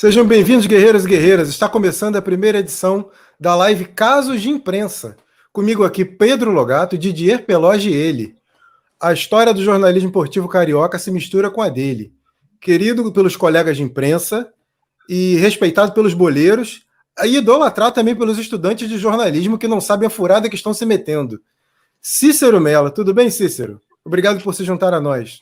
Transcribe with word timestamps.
Sejam 0.00 0.24
bem-vindos, 0.24 0.64
guerreiros 0.64 1.04
e 1.04 1.08
guerreiras. 1.08 1.48
Está 1.48 1.68
começando 1.68 2.14
a 2.14 2.22
primeira 2.22 2.60
edição 2.60 3.10
da 3.40 3.56
live 3.56 3.84
Casos 3.84 4.40
de 4.40 4.48
Imprensa. 4.48 5.16
Comigo 5.52 5.82
aqui, 5.82 6.04
Pedro 6.04 6.52
Logato, 6.52 6.96
Didier 6.96 7.44
Peloge 7.44 7.90
e 7.90 7.94
ele. 7.94 8.36
A 9.02 9.12
história 9.12 9.52
do 9.52 9.60
jornalismo 9.60 10.08
esportivo 10.08 10.46
carioca 10.46 11.00
se 11.00 11.10
mistura 11.10 11.50
com 11.50 11.60
a 11.60 11.68
dele. 11.68 12.12
Querido 12.60 13.10
pelos 13.12 13.34
colegas 13.34 13.76
de 13.76 13.82
imprensa 13.82 14.48
e 15.08 15.34
respeitado 15.34 15.90
pelos 15.90 16.14
boleiros, 16.14 16.86
e 17.24 17.38
idolatrado 17.38 17.96
também 17.96 18.14
pelos 18.14 18.38
estudantes 18.38 18.88
de 18.88 18.98
jornalismo 18.98 19.58
que 19.58 19.66
não 19.66 19.80
sabem 19.80 20.06
a 20.06 20.10
furada 20.10 20.48
que 20.48 20.54
estão 20.54 20.72
se 20.72 20.86
metendo. 20.86 21.40
Cícero 22.00 22.60
Mello, 22.60 22.92
tudo 22.92 23.12
bem, 23.12 23.30
Cícero? 23.30 23.80
Obrigado 24.04 24.40
por 24.44 24.54
se 24.54 24.62
juntar 24.62 24.94
a 24.94 25.00
nós. 25.00 25.40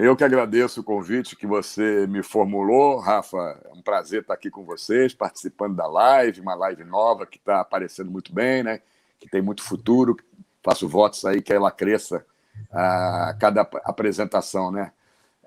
Eu 0.00 0.14
que 0.14 0.22
agradeço 0.22 0.80
o 0.80 0.84
convite 0.84 1.34
que 1.34 1.44
você 1.44 2.06
me 2.06 2.22
formulou, 2.22 3.00
Rafa. 3.00 3.60
É 3.64 3.72
um 3.72 3.82
prazer 3.82 4.20
estar 4.20 4.32
aqui 4.32 4.48
com 4.48 4.64
vocês, 4.64 5.12
participando 5.12 5.74
da 5.74 5.88
live, 5.88 6.40
uma 6.40 6.54
live 6.54 6.84
nova 6.84 7.26
que 7.26 7.36
está 7.36 7.58
aparecendo 7.60 8.08
muito 8.08 8.32
bem, 8.32 8.62
né? 8.62 8.80
Que 9.18 9.28
tem 9.28 9.42
muito 9.42 9.60
futuro. 9.60 10.16
Faço 10.62 10.88
votos 10.88 11.24
aí 11.24 11.42
que 11.42 11.52
ela 11.52 11.72
cresça 11.72 12.24
a 12.70 13.36
cada 13.40 13.62
apresentação, 13.82 14.70
né? 14.70 14.92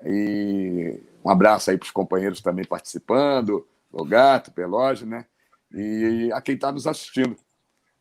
E 0.04 1.02
um 1.24 1.30
abraço 1.30 1.72
aí 1.72 1.78
para 1.78 1.86
os 1.86 1.92
companheiros 1.92 2.42
também 2.42 2.66
participando, 2.66 3.66
o 3.90 4.04
Gato, 4.04 4.52
Peloge, 4.52 5.06
né? 5.06 5.26
E 5.72 6.30
a 6.34 6.42
quem 6.42 6.56
está 6.56 6.74
nos 6.74 6.88
assistindo. 6.88 7.38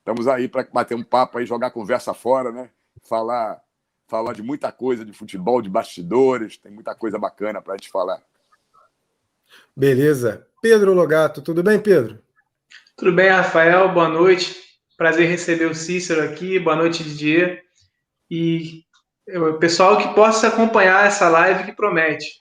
Estamos 0.01 0.27
aí 0.27 0.49
para 0.49 0.67
bater 0.73 0.97
um 0.97 1.05
papo 1.05 1.39
aí, 1.39 1.47
jogar 1.47 1.71
conversa 1.71 2.13
fora, 2.13 2.51
né? 2.51 2.71
Falar 3.09 3.63
falar 4.11 4.33
de 4.33 4.43
muita 4.43 4.73
coisa 4.73 5.05
de 5.05 5.13
futebol, 5.13 5.63
de 5.63 5.71
bastidores, 5.71 6.59
tem 6.59 6.73
muita 6.73 6.95
coisa 6.97 7.17
bacana 7.17 7.63
para 7.63 7.75
a 7.75 7.77
gente 7.77 7.89
falar. 7.89 8.21
Beleza. 9.75 10.47
Pedro 10.61 10.93
Logato, 10.93 11.41
tudo 11.41 11.63
bem, 11.63 11.81
Pedro? 11.81 12.19
Tudo 12.97 13.13
bem, 13.13 13.31
Rafael, 13.31 13.89
boa 13.95 14.09
noite. 14.09 14.57
Prazer 14.97 15.29
receber 15.29 15.67
o 15.67 15.75
Cícero 15.75 16.23
aqui, 16.25 16.59
boa 16.59 16.77
noite, 16.77 17.05
Didier. 17.05 17.63
E 18.29 18.85
o 19.29 19.55
pessoal 19.55 19.97
que 19.97 20.13
possa 20.15 20.49
acompanhar 20.49 21.07
essa 21.07 21.29
live 21.29 21.65
que 21.65 21.73
promete. 21.73 22.41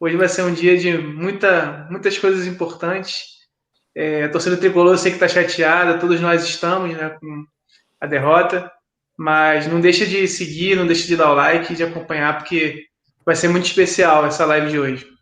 Hoje 0.00 0.16
vai 0.16 0.28
ser 0.28 0.42
um 0.42 0.54
dia 0.54 0.78
de 0.78 0.96
muita, 0.96 1.88
muitas 1.90 2.16
coisas 2.16 2.46
importantes. 2.46 3.38
É, 3.94 4.24
a 4.24 4.30
torcida 4.30 4.56
tricolor 4.56 4.94
eu 4.94 4.98
sei 4.98 5.10
que 5.10 5.16
está 5.16 5.26
chateada, 5.28 5.98
todos 5.98 6.20
nós 6.20 6.44
estamos 6.44 6.96
né, 6.96 7.10
com 7.20 7.44
a 8.00 8.06
derrota. 8.06 8.72
Mas 9.18 9.66
não 9.66 9.80
deixa 9.80 10.06
de 10.06 10.28
seguir, 10.28 10.76
não 10.76 10.86
deixa 10.86 11.04
de 11.04 11.16
dar 11.16 11.32
o 11.32 11.34
like 11.34 11.72
e 11.72 11.76
de 11.76 11.82
acompanhar, 11.82 12.38
porque 12.38 12.86
vai 13.26 13.34
ser 13.34 13.48
muito 13.48 13.64
especial 13.64 14.24
essa 14.24 14.46
live 14.46 14.70
de 14.70 14.78
hoje. 14.78 15.18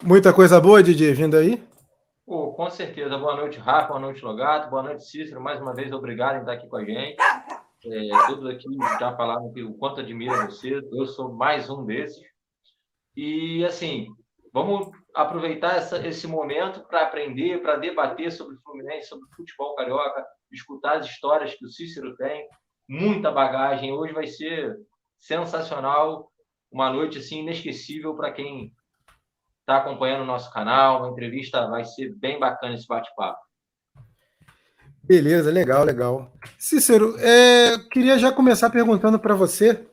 Muita 0.00 0.32
coisa 0.32 0.60
boa, 0.60 0.80
Didi, 0.80 1.12
vindo 1.12 1.36
aí? 1.36 1.60
Oh, 2.24 2.52
com 2.52 2.70
certeza. 2.70 3.18
Boa 3.18 3.36
noite, 3.36 3.58
Rafa. 3.58 3.88
Boa 3.88 4.00
noite, 4.00 4.24
Logato. 4.24 4.70
Boa 4.70 4.82
noite, 4.84 5.04
Cícero. 5.04 5.40
Mais 5.40 5.60
uma 5.60 5.74
vez, 5.74 5.92
obrigado 5.92 6.36
em 6.36 6.40
estar 6.40 6.52
aqui 6.52 6.68
com 6.68 6.76
a 6.76 6.84
gente. 6.84 7.16
É, 7.20 8.26
todos 8.28 8.46
aqui 8.46 8.64
já 9.00 9.16
falaram 9.16 9.52
que 9.52 9.62
o 9.62 9.74
quanto 9.74 10.00
admiro 10.00 10.34
você. 10.46 10.80
Eu 10.92 11.06
sou 11.06 11.32
mais 11.32 11.68
um 11.68 11.84
desses. 11.84 12.22
E, 13.16 13.64
assim, 13.64 14.06
vamos 14.52 14.90
aproveitar 15.14 15.76
essa, 15.76 16.04
esse 16.06 16.26
momento 16.26 16.80
para 16.88 17.02
aprender, 17.02 17.62
para 17.62 17.76
debater 17.76 18.32
sobre 18.32 18.56
o 18.56 18.60
Fluminense, 18.62 19.08
sobre 19.08 19.24
o 19.26 19.36
futebol 19.36 19.74
carioca, 19.76 20.24
escutar 20.52 20.98
as 20.98 21.06
histórias 21.06 21.54
que 21.54 21.64
o 21.64 21.70
Cícero 21.70 22.16
tem, 22.16 22.46
muita 22.88 23.30
bagagem. 23.30 23.92
Hoje 23.92 24.12
vai 24.12 24.26
ser 24.26 24.76
sensacional, 25.20 26.30
uma 26.70 26.90
noite 26.90 27.18
assim 27.18 27.40
inesquecível 27.40 28.14
para 28.14 28.32
quem 28.32 28.72
está 29.60 29.78
acompanhando 29.78 30.22
o 30.22 30.26
nosso 30.26 30.52
canal. 30.52 30.98
Uma 30.98 31.12
entrevista 31.12 31.66
vai 31.68 31.84
ser 31.84 32.14
bem 32.16 32.38
bacana 32.38 32.74
esse 32.74 32.86
bate-papo. 32.86 33.38
Beleza, 35.02 35.50
legal, 35.50 35.84
legal. 35.84 36.32
Cícero, 36.58 37.16
é, 37.18 37.78
queria 37.90 38.18
já 38.18 38.32
começar 38.32 38.70
perguntando 38.70 39.18
para 39.18 39.34
você. 39.34 39.86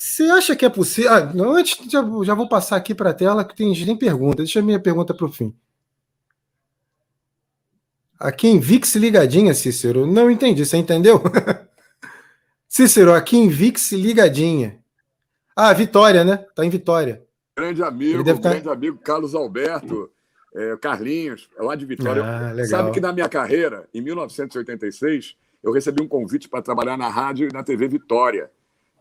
Você 0.00 0.22
acha 0.22 0.56
que 0.56 0.64
é 0.64 0.70
possível? 0.70 1.12
Ah, 1.12 1.20
não, 1.34 1.56
antes 1.56 1.76
já, 1.90 2.02
já 2.24 2.32
vou 2.32 2.48
passar 2.48 2.76
aqui 2.76 2.94
para 2.94 3.10
a 3.10 3.14
tela 3.14 3.44
que 3.44 3.54
tem, 3.54 3.70
tem 3.74 3.94
pergunta. 3.94 4.38
Deixa 4.38 4.58
a 4.58 4.62
minha 4.62 4.80
pergunta 4.80 5.12
para 5.12 5.26
o 5.26 5.30
fim. 5.30 5.54
Aqui 8.18 8.48
em 8.48 8.58
VIX 8.58 8.94
ligadinha, 8.94 9.52
Cícero. 9.52 10.06
Não 10.06 10.30
entendi, 10.30 10.64
você 10.64 10.78
entendeu? 10.78 11.22
Cícero, 12.66 13.12
aqui 13.12 13.36
em 13.36 13.50
VIX 13.50 13.92
ligadinha. 13.92 14.78
Ah, 15.54 15.74
Vitória, 15.74 16.24
né? 16.24 16.46
Tá 16.54 16.64
em 16.64 16.70
Vitória. 16.70 17.22
Grande 17.54 17.82
amigo, 17.82 18.24
grande 18.24 18.62
tá... 18.62 18.72
amigo 18.72 18.96
Carlos 19.04 19.34
Alberto, 19.34 20.10
é, 20.54 20.78
Carlinhos, 20.78 21.50
é 21.58 21.62
lá 21.62 21.74
de 21.74 21.84
Vitória. 21.84 22.24
Ah, 22.24 22.64
Sabe 22.64 22.90
que 22.92 23.00
na 23.00 23.12
minha 23.12 23.28
carreira, 23.28 23.86
em 23.92 24.00
1986, 24.00 25.36
eu 25.62 25.72
recebi 25.72 26.02
um 26.02 26.08
convite 26.08 26.48
para 26.48 26.62
trabalhar 26.62 26.96
na 26.96 27.10
rádio 27.10 27.50
e 27.50 27.52
na 27.52 27.62
TV 27.62 27.86
Vitória, 27.86 28.50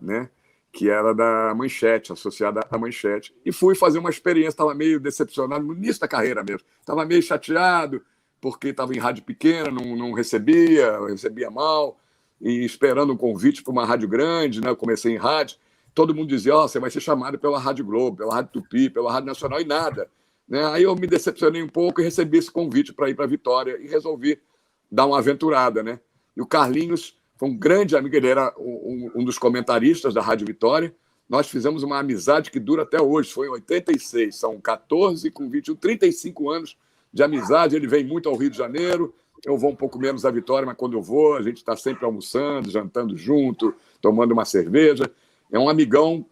né? 0.02 0.30
Que 0.72 0.90
era 0.90 1.14
da 1.14 1.54
Manchete, 1.56 2.14
associada 2.14 2.62
à 2.70 2.78
Manchete. 2.78 3.34
E 3.46 3.52
fui 3.52 3.76
fazer 3.76 4.00
uma 4.00 4.10
experiência, 4.10 4.50
estava 4.50 4.74
meio 4.74 5.00
decepcionado 5.00 5.66
no 5.66 5.74
início 5.74 6.00
da 6.00 6.08
carreira 6.08 6.44
mesmo. 6.44 6.66
Estava 6.80 7.06
meio 7.06 7.22
chateado, 7.22 8.02
porque 8.40 8.70
estava 8.70 8.94
em 8.94 9.00
rádio 9.00 9.24
pequena, 9.24 9.72
não, 9.72 9.96
não 9.96 10.14
recebia, 10.14 11.00
recebia 11.08 11.50
mal, 11.50 12.00
e 12.40 12.64
esperando 12.64 13.14
um 13.14 13.18
convite 13.18 13.64
para 13.64 13.72
uma 13.72 13.86
rádio 13.86 14.08
grande, 14.08 14.62
né? 14.62 14.70
Eu 14.70 14.76
comecei 14.76 15.14
em 15.14 15.18
rádio, 15.18 15.58
todo 15.94 16.16
mundo 16.16 16.30
dizia, 16.30 16.56
ó, 16.56 16.64
oh, 16.64 16.68
você 16.68 16.80
vai 16.80 16.90
ser 16.90 17.02
chamado 17.02 17.38
pela 17.38 17.60
Rádio 17.60 17.86
Globo, 17.86 18.18
pela 18.18 18.36
Rádio 18.36 18.52
Tupi, 18.54 18.90
pela 18.90 19.12
Rádio 19.12 19.28
Nacional, 19.28 19.60
e 19.60 19.66
nada. 19.66 20.10
Né? 20.48 20.66
Aí 20.68 20.84
eu 20.84 20.96
me 20.96 21.06
decepcionei 21.06 21.62
um 21.62 21.68
pouco 21.68 22.02
e 22.02 22.04
recebi 22.04 22.38
esse 22.38 22.52
convite 22.52 22.94
para 22.94 23.10
ir 23.10 23.16
para 23.16 23.28
Vitória 23.28 23.78
e 23.80 23.88
resolvi 23.88 24.40
dar 24.92 25.06
uma 25.06 25.20
aventurada, 25.20 25.84
né? 25.84 26.00
E 26.36 26.42
o 26.42 26.48
Carlinhos 26.48 27.19
foi 27.40 27.48
um 27.48 27.58
grande 27.58 27.96
amigo, 27.96 28.14
ele 28.14 28.28
era 28.28 28.54
um, 28.60 29.12
um 29.16 29.24
dos 29.24 29.40
comentaristas 29.40 30.14
da 30.14 30.22
Rádio 30.22 30.46
Vitória, 30.46 30.94
nós 31.30 31.48
fizemos 31.48 31.84
uma 31.84 32.00
amizade 32.00 32.52
que 32.52 32.60
dura 32.60 32.82
até 32.82 33.00
hoje, 33.02 33.32
foi 33.32 33.48
em 33.48 33.52
86, 33.52 34.36
são 34.36 34.60
14 34.60 35.32
com 35.32 35.48
21, 35.48 35.76
35 35.76 36.50
anos 36.50 36.76
de 37.14 37.22
amizade. 37.22 37.76
Ele 37.76 37.88
vem 37.88 38.04
muito 38.04 38.28
ao 38.28 38.36
Rio 38.36 38.50
de 38.50 38.58
Janeiro. 38.58 39.14
Eu 39.46 39.56
vou 39.56 39.70
um 39.70 39.76
pouco 39.76 40.00
menos 40.00 40.26
à 40.26 40.32
Vitória, 40.32 40.66
mas 40.66 40.76
quando 40.76 40.98
eu 40.98 41.04
vou, 41.04 41.36
a 41.36 41.42
gente 41.42 41.58
está 41.58 41.78
sempre 41.78 42.04
almoçando, 42.04 42.72
jantando 42.72 43.16
junto, 43.16 43.76
tomando 44.02 44.32
uma 44.32 44.44
cerveja. 44.44 45.10
É 45.52 45.60
um 45.60 45.70
amigão. 45.70 46.26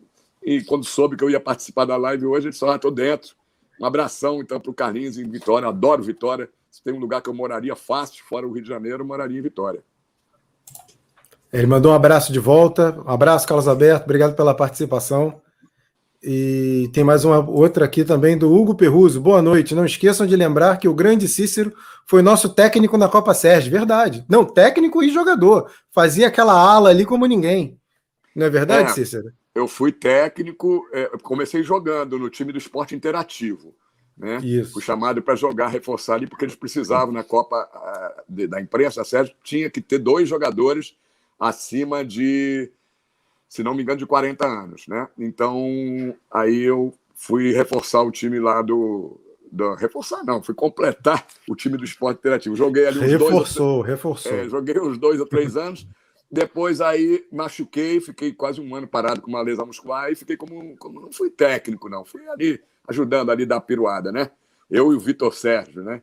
E 0.44 0.64
quando 0.64 0.84
soube 0.84 1.16
que 1.16 1.24
eu 1.24 1.30
ia 1.30 1.40
participar 1.40 1.86
da 1.86 1.96
live 1.96 2.26
hoje, 2.26 2.48
ele 2.48 2.58
Ah, 2.64 2.76
estou 2.76 2.92
dentro. 2.92 3.36
Um 3.80 3.86
abração, 3.86 4.42
então, 4.42 4.60
para 4.60 4.72
o 4.72 4.74
Carlinhos 4.74 5.18
em 5.20 5.30
Vitória. 5.30 5.68
Adoro 5.68 6.02
Vitória. 6.02 6.50
Se 6.72 6.82
tem 6.84 6.94
um 6.94 7.00
lugar 7.00 7.22
que 7.22 7.30
eu 7.30 7.34
moraria 7.36 7.76
fácil, 7.76 8.26
fora 8.26 8.48
o 8.48 8.52
Rio 8.52 8.64
de 8.64 8.70
Janeiro, 8.70 9.04
eu 9.04 9.08
moraria 9.08 9.38
em 9.38 9.42
Vitória. 9.42 9.84
Ele 11.52 11.66
mandou 11.66 11.92
um 11.92 11.96
abraço 11.96 12.32
de 12.32 12.40
volta. 12.40 12.98
Um 13.06 13.10
abraço, 13.10 13.48
Carlos 13.48 13.68
Alberto. 13.68 14.06
Obrigado 14.06 14.36
pela 14.36 14.54
participação. 14.54 15.42
E 16.22 16.90
tem 16.94 17.04
mais 17.04 17.24
uma 17.24 17.40
outra 17.40 17.86
aqui 17.86 18.04
também 18.04 18.38
do 18.38 18.54
Hugo 18.54 18.76
Perruso. 18.76 19.22
Boa 19.22 19.42
noite. 19.42 19.76
Não 19.76 19.86
esqueçam 19.86 20.26
de 20.26 20.36
lembrar 20.36 20.78
que 20.78 20.88
o 20.88 20.94
grande 20.94 21.28
Cícero 21.28 21.74
foi 22.06 22.22
nosso 22.22 22.50
técnico 22.50 22.98
na 22.98 23.08
Copa 23.08 23.34
Sérgio. 23.34 23.72
Verdade. 23.72 24.26
Não, 24.28 24.44
técnico 24.44 25.02
e 25.04 25.10
jogador. 25.10 25.72
Fazia 25.92 26.28
aquela 26.28 26.54
ala 26.54 26.90
ali 26.90 27.06
como 27.06 27.26
ninguém. 27.26 27.80
Não 28.36 28.46
é 28.46 28.50
verdade, 28.50 28.90
é, 28.90 28.94
Cícero? 28.94 29.32
Eu 29.56 29.68
fui 29.68 29.92
técnico, 29.92 30.88
é, 30.92 31.10
comecei 31.24 31.64
jogando 31.64 32.20
no 32.20 32.30
time 32.30 32.52
do 32.52 32.58
esporte 32.58 32.94
interativo. 32.94 33.74
Né? 34.18 34.38
Isso. 34.44 34.74
Fui 34.74 34.82
chamado 34.82 35.22
para 35.22 35.36
jogar, 35.36 35.68
reforçar 35.68 36.16
ali, 36.16 36.28
porque 36.28 36.46
eles 36.46 36.56
precisavam 36.56 37.14
na 37.14 37.24
Copa 37.24 37.68
da 38.28 38.60
imprensa, 38.60 39.02
a 39.02 39.06
Sérgio 39.06 39.34
tinha 39.44 39.70
que 39.70 39.80
ter 39.80 40.00
dois 40.00 40.28
jogadores 40.28 40.96
acima 41.40 42.04
de 42.04 42.72
se 43.48 43.64
não 43.64 43.74
me 43.74 43.82
engano, 43.82 43.98
de 43.98 44.06
40 44.06 44.46
anos, 44.46 44.88
né? 44.88 45.08
Então, 45.18 45.66
aí 46.32 46.64
eu 46.64 46.94
fui 47.16 47.52
reforçar 47.52 48.02
o 48.02 48.12
time 48.12 48.40
lá 48.40 48.62
do, 48.62 49.20
do, 49.52 49.74
reforçar 49.76 50.24
não, 50.24 50.44
fui 50.44 50.54
completar 50.54 51.26
o 51.48 51.56
time 51.56 51.78
do 51.78 51.86
esporte 51.86 52.20
interativo. 52.20 52.56
Joguei 52.56 52.88
ali 52.88 53.00
uns 53.00 53.12
reforçou, 53.12 53.78
dois, 53.78 53.90
reforçou. 53.90 54.34
É, 54.34 54.50
joguei 54.50 54.80
uns 54.80 54.98
dois 54.98 55.20
ou 55.20 55.26
três 55.26 55.56
anos. 55.56 55.88
Depois 56.30 56.82
aí 56.82 57.26
machuquei, 57.32 58.02
fiquei 58.02 58.34
quase 58.34 58.60
um 58.60 58.76
ano 58.76 58.86
parado 58.86 59.22
com 59.22 59.30
uma 59.30 59.42
lesão 59.42 59.66
muscular 59.66 60.12
e 60.12 60.16
fiquei 60.16 60.36
como, 60.36 60.76
como 60.76 61.00
não 61.00 61.12
fui 61.12 61.30
técnico 61.30 61.88
não, 61.88 62.04
fui 62.04 62.28
ali 62.28 62.60
ajudando 62.86 63.32
ali 63.32 63.46
da 63.46 63.62
piruada, 63.62 64.12
né? 64.12 64.30
Eu 64.70 64.92
e 64.92 64.96
o 64.96 65.00
Vitor 65.00 65.34
Sérgio, 65.34 65.82
né? 65.84 66.02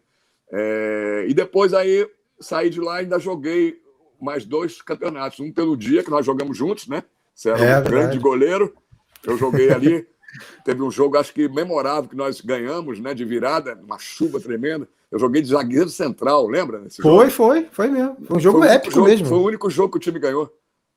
É, 0.50 1.26
e 1.28 1.34
depois 1.34 1.74
aí 1.74 2.08
saí 2.40 2.70
de 2.70 2.80
lá 2.80 2.96
e 2.96 3.04
ainda 3.04 3.18
joguei 3.18 3.83
mais 4.24 4.44
dois 4.44 4.80
campeonatos, 4.82 5.40
um 5.40 5.52
pelo 5.52 5.76
dia 5.76 6.02
que 6.02 6.10
nós 6.10 6.24
jogamos 6.24 6.56
juntos, 6.56 6.88
né? 6.88 7.02
Você 7.34 7.50
era 7.50 7.64
é, 7.64 7.78
um 7.78 7.84
grande 7.84 8.18
goleiro. 8.18 8.74
Eu 9.24 9.36
joguei 9.36 9.70
ali. 9.70 10.06
Teve 10.64 10.82
um 10.82 10.90
jogo, 10.90 11.16
acho 11.16 11.32
que 11.32 11.48
memorável, 11.48 12.10
que 12.10 12.16
nós 12.16 12.40
ganhamos, 12.40 12.98
né? 12.98 13.14
De 13.14 13.24
virada, 13.24 13.78
uma 13.84 13.98
chuva 13.98 14.40
tremenda. 14.40 14.88
Eu 15.10 15.18
joguei 15.18 15.40
de 15.40 15.48
zagueiro 15.48 15.88
central, 15.88 16.48
lembra? 16.48 16.82
foi, 17.00 17.02
jogo? 17.02 17.30
foi, 17.30 17.68
foi 17.70 17.88
mesmo. 17.88 18.16
Foi 18.24 18.36
um 18.36 18.40
jogo 18.40 18.58
foi 18.58 18.68
épico 18.68 18.94
jogo, 18.94 19.06
mesmo. 19.06 19.26
Foi 19.26 19.38
o 19.38 19.44
único 19.44 19.70
jogo 19.70 19.92
que 19.92 19.98
o 19.98 20.00
time 20.00 20.18
ganhou. 20.18 20.52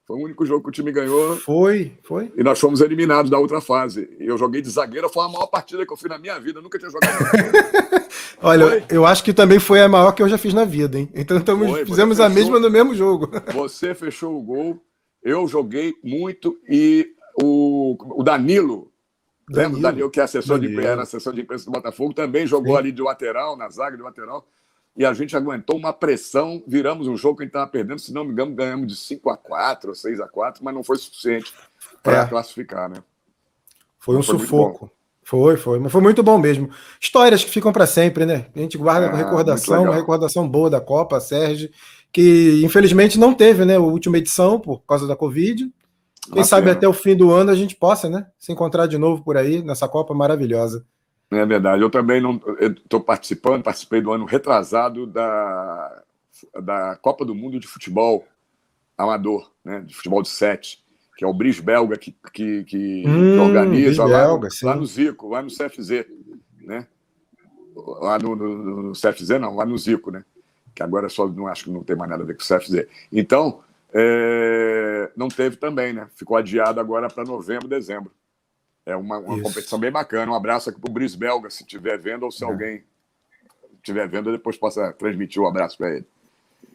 Foi 0.07 0.15
o 0.17 0.23
único 0.23 0.45
jogo 0.45 0.63
que 0.63 0.69
o 0.69 0.71
time 0.71 0.89
ganhou. 0.89 1.35
Foi, 1.35 1.91
foi. 2.01 2.31
E 2.37 2.41
nós 2.41 2.57
fomos 2.57 2.79
eliminados 2.79 3.29
da 3.29 3.37
outra 3.37 3.59
fase. 3.59 4.09
Eu 4.17 4.37
joguei 4.37 4.61
de 4.61 4.69
zagueiro, 4.69 5.09
foi 5.09 5.25
a 5.25 5.27
maior 5.27 5.47
partida 5.47 5.85
que 5.85 5.91
eu 5.91 5.97
fiz 5.97 6.07
na 6.07 6.17
minha 6.17 6.39
vida. 6.39 6.59
Eu 6.59 6.63
nunca 6.63 6.79
tinha 6.79 6.89
jogado. 6.89 7.13
Olha, 8.41 8.67
foi? 8.67 8.85
eu 8.89 9.05
acho 9.05 9.21
que 9.21 9.33
também 9.33 9.59
foi 9.59 9.81
a 9.81 9.89
maior 9.89 10.13
que 10.13 10.23
eu 10.23 10.29
já 10.29 10.37
fiz 10.37 10.53
na 10.53 10.63
vida, 10.63 10.97
hein? 10.97 11.09
Então 11.13 11.43
foi, 11.57 11.85
fizemos 11.85 12.21
a 12.21 12.29
mesma 12.29 12.57
no 12.57 12.71
mesmo 12.71 12.95
jogo. 12.95 13.29
Você 13.53 13.93
fechou 13.93 14.37
o 14.37 14.41
gol, 14.41 14.81
eu 15.21 15.45
joguei 15.45 15.93
muito 16.01 16.57
e 16.69 17.09
o, 17.43 17.97
o 18.17 18.23
Danilo, 18.23 18.89
Danilo, 19.49 19.73
lembra? 19.73 19.81
Danilo, 19.81 20.09
que 20.09 20.21
é 20.21 20.23
assessor 20.23 20.57
Danilo. 20.57 20.81
de, 20.81 20.87
era 20.87 21.01
assessor 21.01 21.33
de 21.33 21.41
imprensa 21.41 21.65
do 21.65 21.71
Botafogo, 21.71 22.13
também 22.13 22.47
jogou 22.47 22.73
Sim. 22.73 22.79
ali 22.79 22.91
de 22.93 23.01
lateral, 23.01 23.57
na 23.57 23.69
zaga 23.69 23.97
de 23.97 24.03
lateral 24.03 24.47
e 24.97 25.05
a 25.05 25.13
gente 25.13 25.37
aguentou 25.37 25.77
uma 25.77 25.93
pressão, 25.93 26.63
viramos 26.67 27.07
um 27.07 27.15
jogo 27.15 27.37
que 27.37 27.43
a 27.43 27.45
gente 27.45 27.51
estava 27.51 27.69
perdendo, 27.69 27.99
se 27.99 28.11
não 28.11 28.25
me 28.25 28.31
engano, 28.31 28.55
ganhamos 28.55 28.87
de 28.87 28.95
5 28.95 29.29
a 29.29 29.37
4 29.37 29.89
ou 29.89 29.95
6 29.95 30.19
a 30.19 30.27
4 30.27 30.65
mas 30.65 30.73
não 30.73 30.83
foi 30.83 30.97
suficiente 30.97 31.53
para 32.01 32.23
é. 32.23 32.25
classificar, 32.25 32.89
né? 32.89 32.97
Foi 33.99 34.17
um 34.17 34.23
foi 34.23 34.39
sufoco. 34.39 34.91
Foi, 35.21 35.57
foi, 35.57 35.77
mas 35.77 35.91
foi 35.91 36.01
muito 36.01 36.23
bom 36.23 36.37
mesmo. 36.37 36.69
Histórias 36.99 37.43
que 37.43 37.51
ficam 37.51 37.71
para 37.73 37.85
sempre, 37.85 38.25
né? 38.25 38.47
A 38.55 38.59
gente 38.59 38.77
guarda 38.77 39.07
é, 39.07 39.13
recordação, 39.13 39.83
uma 39.83 39.93
recordação 39.93 40.47
boa 40.47 40.69
da 40.69 40.79
Copa, 40.79 41.19
Sérgio, 41.19 41.69
que 42.11 42.61
infelizmente 42.63 43.19
não 43.19 43.33
teve, 43.33 43.65
né, 43.65 43.75
a 43.75 43.81
última 43.81 44.17
edição 44.17 44.59
por 44.59 44.79
causa 44.85 45.05
da 45.05 45.15
Covid. 45.15 45.69
Quem 46.33 46.43
sabe 46.43 46.69
até 46.69 46.87
o 46.87 46.93
fim 46.93 47.15
do 47.15 47.31
ano 47.31 47.51
a 47.51 47.55
gente 47.55 47.75
possa, 47.75 48.09
né, 48.09 48.25
se 48.39 48.51
encontrar 48.51 48.87
de 48.87 48.97
novo 48.97 49.23
por 49.23 49.37
aí 49.37 49.61
nessa 49.61 49.87
Copa 49.87 50.13
maravilhosa. 50.13 50.85
É 51.31 51.45
verdade. 51.45 51.81
Eu 51.81 51.89
também 51.89 52.21
não 52.21 52.41
estou 52.59 53.01
participando, 53.01 53.63
participei 53.63 54.01
do 54.01 54.11
ano 54.11 54.25
retrasado 54.25 55.05
da, 55.05 56.03
da 56.61 56.95
Copa 57.01 57.25
do 57.25 57.35
Mundo 57.35 57.59
de 57.59 57.67
Futebol 57.67 58.25
Amador, 58.97 59.51
né? 59.63 59.81
de 59.81 59.93
futebol 59.93 60.21
de 60.21 60.29
sete, 60.29 60.83
que 61.17 61.25
é 61.25 61.27
o 61.27 61.33
Bris 61.33 61.59
Belga 61.59 61.97
que, 61.97 62.15
que, 62.33 62.63
que 62.63 63.03
hum, 63.05 63.41
organiza 63.41 64.05
lá, 64.05 64.25
Belga, 64.25 64.47
lá, 64.63 64.75
no, 64.75 64.85
Zico, 64.85 65.29
lá 65.29 65.41
no 65.41 65.49
CFZ, 65.49 66.05
né? 66.61 66.87
Lá 67.75 68.17
no, 68.17 68.35
no, 68.35 68.83
no, 68.83 68.91
CFZ, 68.93 69.39
não, 69.39 69.55
lá 69.55 69.65
no 69.65 69.77
Zico, 69.77 70.11
né? 70.11 70.23
Que 70.73 70.81
agora 70.81 71.09
só 71.09 71.27
não 71.27 71.47
acho 71.47 71.65
que 71.65 71.71
não 71.71 71.83
tem 71.83 71.95
mais 71.95 72.09
nada 72.09 72.23
a 72.23 72.25
ver 72.25 72.35
com 72.35 72.41
o 72.41 72.57
CFZ. 72.57 72.87
Então, 73.11 73.61
é, 73.93 75.11
não 75.15 75.27
teve 75.27 75.57
também, 75.57 75.93
né? 75.93 76.07
Ficou 76.15 76.37
adiado 76.37 76.79
agora 76.79 77.07
para 77.07 77.23
novembro, 77.23 77.67
dezembro. 77.67 78.11
É 78.87 78.95
uma, 78.95 79.17
uma 79.17 79.41
competição 79.41 79.77
bem 79.77 79.91
bacana. 79.91 80.31
Um 80.31 80.35
abraço 80.35 80.69
aqui 80.69 80.79
para 80.79 80.89
o 80.89 80.93
Brice 80.93 81.17
Belga, 81.17 81.49
se 81.49 81.63
estiver 81.63 81.99
vendo, 81.99 82.23
ou 82.23 82.31
se 82.31 82.45
é. 82.45 82.47
alguém 82.47 82.85
estiver 83.75 84.07
vendo, 84.07 84.31
depois 84.31 84.55
possa 84.55 84.93
transmitir 84.93 85.41
o 85.41 85.45
um 85.45 85.49
abraço 85.49 85.77
para 85.77 85.93
ele. 85.93 86.05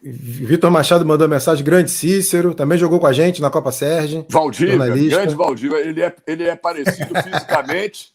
Vitor 0.03 0.69
Machado 0.69 1.03
mandou 1.03 1.27
mensagem, 1.27 1.65
grande 1.65 1.89
Cícero, 1.89 2.53
também 2.53 2.77
jogou 2.77 2.99
com 2.99 3.07
a 3.07 3.13
gente 3.13 3.41
na 3.41 3.49
Copa 3.49 3.71
Sérgio. 3.71 4.27
Valdir, 4.29 4.77
grande 5.09 5.33
Valdir, 5.33 5.71
ele 5.73 6.03
é, 6.03 6.15
ele 6.27 6.43
é 6.43 6.55
parecido 6.55 7.15
fisicamente, 7.23 8.13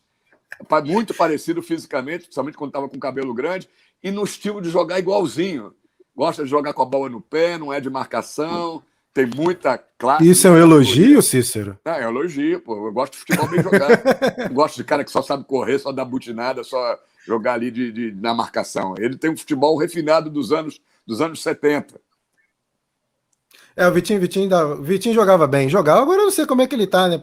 muito 0.85 1.13
parecido 1.13 1.61
fisicamente, 1.61 2.25
principalmente 2.25 2.57
quando 2.57 2.71
estava 2.71 2.89
com 2.89 3.01
cabelo 3.01 3.35
grande, 3.35 3.69
e 4.01 4.13
no 4.13 4.23
estilo 4.23 4.63
de 4.63 4.71
jogar 4.71 5.01
igualzinho. 5.01 5.75
Gosta 6.15 6.45
de 6.45 6.51
jogar 6.51 6.73
com 6.73 6.83
a 6.83 6.87
bola 6.87 7.09
no 7.09 7.21
pé, 7.21 7.59
não 7.59 7.73
é 7.73 7.81
de 7.81 7.91
marcação, 7.91 8.83
tem 9.19 9.27
muita 9.27 9.77
classe. 9.99 10.31
Isso 10.31 10.47
é 10.47 10.51
um 10.53 10.57
elogio, 10.57 11.21
Cícero? 11.21 11.77
É, 11.85 12.03
é 12.03 12.07
um 12.07 12.11
elogio, 12.11 12.61
pô. 12.61 12.87
Eu 12.87 12.93
gosto 12.93 13.15
de 13.15 13.19
futebol 13.19 13.49
bem 13.49 13.61
jogado. 13.61 14.01
gosto 14.55 14.77
de 14.77 14.85
cara 14.85 15.03
que 15.03 15.11
só 15.11 15.21
sabe 15.23 15.43
correr, 15.43 15.81
só 15.81 15.91
dar 15.91 16.05
butinada, 16.05 16.63
só 16.63 16.97
jogar 17.27 17.55
ali 17.55 17.69
de, 17.73 17.91
de, 17.91 18.13
na 18.13 18.33
marcação. 18.33 18.95
Ele 18.97 19.17
tem 19.17 19.29
um 19.29 19.37
futebol 19.37 19.77
refinado 19.77 20.31
dos 20.31 20.53
anos, 20.53 20.81
dos 21.05 21.21
anos 21.21 21.43
70. 21.43 22.01
É, 23.77 23.89
o 23.89 23.93
Vitinho, 23.93 24.21
Vitinho, 24.21 24.49
da, 24.49 24.75
Vitinho 24.77 25.17
jogava 25.17 25.49
bem. 25.49 25.69
Jogava, 25.69 26.03
agora 26.03 26.21
eu 26.21 26.27
não 26.27 26.33
sei 26.33 26.47
como 26.47 26.63
é 26.63 26.69
que 26.69 26.77
ele 26.77 26.87
tá, 26.87 27.09
né? 27.09 27.21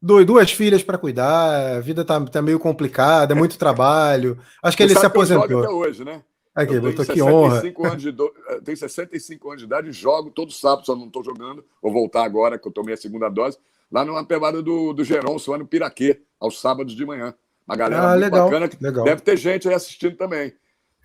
duas 0.00 0.52
filhas 0.52 0.82
para 0.82 0.98
cuidar, 0.98 1.76
a 1.76 1.80
vida 1.80 2.04
tá, 2.04 2.20
tá 2.20 2.42
meio 2.42 2.58
complicada, 2.58 3.34
é 3.34 3.36
muito 3.36 3.56
trabalho. 3.58 4.38
Acho 4.62 4.76
que 4.76 4.82
ele 4.82 4.94
se 4.94 5.04
aposentou. 5.04 5.46
Que 5.46 5.54
até 5.54 5.68
hoje, 5.68 6.04
né? 6.04 6.22
Aqui, 6.54 6.78
botou 6.78 7.04
que 7.04 7.20
honra. 7.20 7.60
Anos 7.60 8.02
de 8.02 8.12
do... 8.12 8.32
Eh, 8.48 8.60
tenho 8.64 8.76
65 8.76 9.48
anos 9.48 9.60
de 9.60 9.66
idade, 9.66 9.90
jogo 9.90 10.30
todo 10.30 10.52
sábado, 10.52 10.86
só 10.86 10.94
não 10.94 11.06
estou 11.06 11.24
jogando. 11.24 11.64
Vou 11.82 11.92
voltar 11.92 12.24
agora, 12.24 12.58
que 12.58 12.68
eu 12.68 12.72
tomei 12.72 12.94
a 12.94 12.96
segunda 12.96 13.28
dose, 13.28 13.58
lá 13.90 14.04
numa 14.04 14.24
pegada 14.24 14.62
do, 14.62 14.92
do 14.92 15.02
Geronço, 15.02 15.50
lá 15.50 15.58
no 15.58 15.66
Piraquê, 15.66 16.22
aos 16.38 16.60
sábados 16.60 16.94
de 16.94 17.04
manhã. 17.04 17.34
Uma 17.66 17.76
galera 17.76 18.12
ah, 18.12 18.14
legal, 18.14 18.44
bacana, 18.44 18.68
que 18.68 18.76
legal. 18.80 19.04
deve 19.04 19.22
ter 19.22 19.36
gente 19.36 19.68
aí 19.68 19.74
assistindo 19.74 20.16
também. 20.16 20.54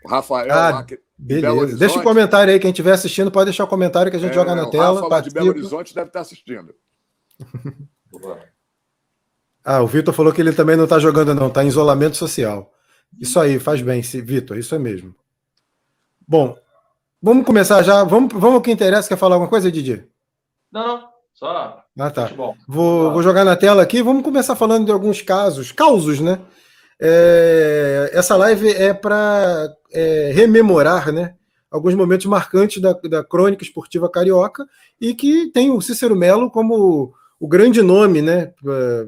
O 0.06 0.10
Rafael 0.10 0.52
ah, 0.52 0.70
lá, 0.70 0.84
que... 0.84 1.00
Beleza. 1.18 1.78
Deixa 1.78 1.98
o 1.98 2.02
um 2.02 2.04
comentário 2.04 2.54
aí, 2.54 2.60
quem 2.60 2.70
estiver 2.70 2.94
assistindo, 2.94 3.32
pode 3.32 3.46
deixar 3.46 3.64
o 3.64 3.68
comentário 3.68 4.12
que 4.12 4.18
a 4.18 4.20
gente 4.20 4.32
é, 4.32 4.36
joga 4.36 4.56
na 4.56 4.70
tela. 4.70 5.02
Rafa 5.02 5.22
de 5.22 5.32
Belo 5.32 5.50
Horizonte 5.50 5.94
deve 5.96 6.08
estar 6.08 6.22
assistindo. 6.22 6.74
ah, 9.66 9.82
o 9.82 9.88
Vitor 9.88 10.14
falou 10.14 10.32
que 10.32 10.40
ele 10.40 10.54
também 10.54 10.78
não 10.78 10.86
está 10.86 11.00
jogando, 11.00 11.34
não, 11.34 11.48
está 11.48 11.64
em 11.64 11.68
isolamento 11.68 12.16
social. 12.16 12.72
Isso 13.20 13.40
aí, 13.40 13.60
faz 13.60 13.82
bem, 13.82 14.02
Vitor, 14.02 14.58
isso 14.58 14.76
é 14.76 14.80
mesmo. 14.80 15.16
Bom, 16.30 16.56
vamos 17.20 17.44
começar 17.44 17.82
já. 17.82 18.04
Vamos, 18.04 18.32
vamos 18.32 18.58
ao 18.58 18.62
que 18.62 18.70
interessa. 18.70 19.10
Quer 19.10 19.18
falar 19.18 19.34
alguma 19.34 19.50
coisa, 19.50 19.72
Didi? 19.72 20.06
Não, 20.72 20.86
não. 20.86 21.10
Só. 21.34 21.84
Ah, 21.98 22.12
tá. 22.12 22.30
Vou, 22.68 23.12
vou 23.12 23.24
jogar 23.24 23.44
na 23.44 23.56
tela 23.56 23.82
aqui. 23.82 24.04
Vamos 24.04 24.22
começar 24.22 24.56
falando 24.56 24.86
de 24.86 24.92
alguns 24.92 25.24
casos, 25.24 25.72
causos, 25.72 26.20
né? 26.20 26.40
É, 27.02 28.12
essa 28.14 28.36
live 28.36 28.70
é 28.70 28.94
para 28.94 29.74
é, 29.92 30.32
rememorar, 30.32 31.12
né? 31.12 31.34
Alguns 31.72 31.96
momentos 31.96 32.28
marcantes 32.28 32.80
da, 32.80 32.94
da 32.94 33.24
crônica 33.24 33.64
esportiva 33.64 34.08
carioca 34.08 34.68
e 35.02 35.16
que 35.16 35.50
tem 35.52 35.72
o 35.72 35.82
Cícero 35.82 36.16
Melo 36.16 36.52
como 36.52 37.12
o 37.40 37.48
grande 37.48 37.82
nome, 37.82 38.22
né? 38.22 38.54
É, 38.68 39.08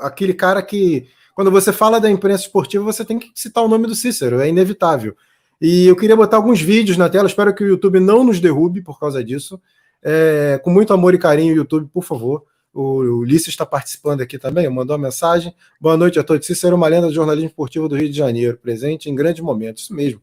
aquele 0.00 0.34
cara 0.34 0.60
que, 0.60 1.06
quando 1.36 1.52
você 1.52 1.72
fala 1.72 2.00
da 2.00 2.10
imprensa 2.10 2.42
esportiva, 2.42 2.82
você 2.82 3.04
tem 3.04 3.16
que 3.16 3.30
citar 3.32 3.62
o 3.62 3.68
nome 3.68 3.86
do 3.86 3.94
Cícero, 3.94 4.40
é 4.40 4.48
inevitável. 4.48 5.14
E 5.60 5.86
eu 5.86 5.96
queria 5.96 6.16
botar 6.16 6.36
alguns 6.36 6.60
vídeos 6.60 6.96
na 6.96 7.08
tela, 7.08 7.26
espero 7.26 7.54
que 7.54 7.64
o 7.64 7.68
YouTube 7.68 7.98
não 7.98 8.22
nos 8.22 8.38
derrube 8.38 8.80
por 8.80 8.98
causa 8.98 9.22
disso. 9.24 9.60
É, 10.02 10.60
com 10.62 10.70
muito 10.70 10.92
amor 10.92 11.14
e 11.14 11.18
carinho, 11.18 11.54
YouTube, 11.54 11.88
por 11.92 12.04
favor. 12.04 12.44
O 12.72 13.00
Ulisses 13.00 13.48
está 13.48 13.66
participando 13.66 14.20
aqui 14.20 14.38
também, 14.38 14.68
mandou 14.68 14.94
uma 14.94 15.02
mensagem. 15.02 15.52
Boa 15.80 15.96
noite 15.96 16.18
a 16.18 16.22
todos. 16.22 16.46
Cícero, 16.46 16.76
uma 16.76 16.86
lenda 16.86 17.08
do 17.08 17.12
jornalismo 17.12 17.48
esportivo 17.48 17.88
do 17.88 17.96
Rio 17.96 18.08
de 18.08 18.16
Janeiro, 18.16 18.56
presente 18.56 19.10
em 19.10 19.14
grandes 19.14 19.42
momentos. 19.42 19.84
Isso 19.84 19.94
mesmo. 19.94 20.20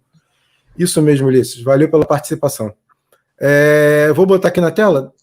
Isso 0.77 1.01
mesmo, 1.01 1.27
Ulisses. 1.27 1.61
Valeu 1.61 1.89
pela 1.89 2.05
participação. 2.05 2.73
É, 3.37 4.13
vou 4.13 4.25
botar 4.25 4.47
aqui 4.47 4.61
na 4.61 4.71
tela. 4.71 5.13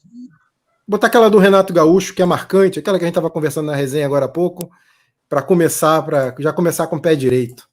Botar 0.86 1.06
aquela 1.06 1.30
do 1.30 1.38
Renato 1.38 1.72
Gaúcho, 1.72 2.14
que 2.14 2.20
é 2.20 2.26
marcante, 2.26 2.78
aquela 2.78 2.98
que 2.98 3.04
a 3.04 3.06
gente 3.06 3.12
estava 3.12 3.30
conversando 3.30 3.66
na 3.66 3.74
resenha 3.74 4.04
agora 4.04 4.26
há 4.26 4.28
pouco, 4.28 4.70
para 5.26 5.40
começar, 5.40 6.02
para 6.02 6.34
já 6.38 6.52
começar 6.52 6.86
com 6.86 6.96
o 6.96 7.00
pé 7.00 7.14
direito. 7.14 7.66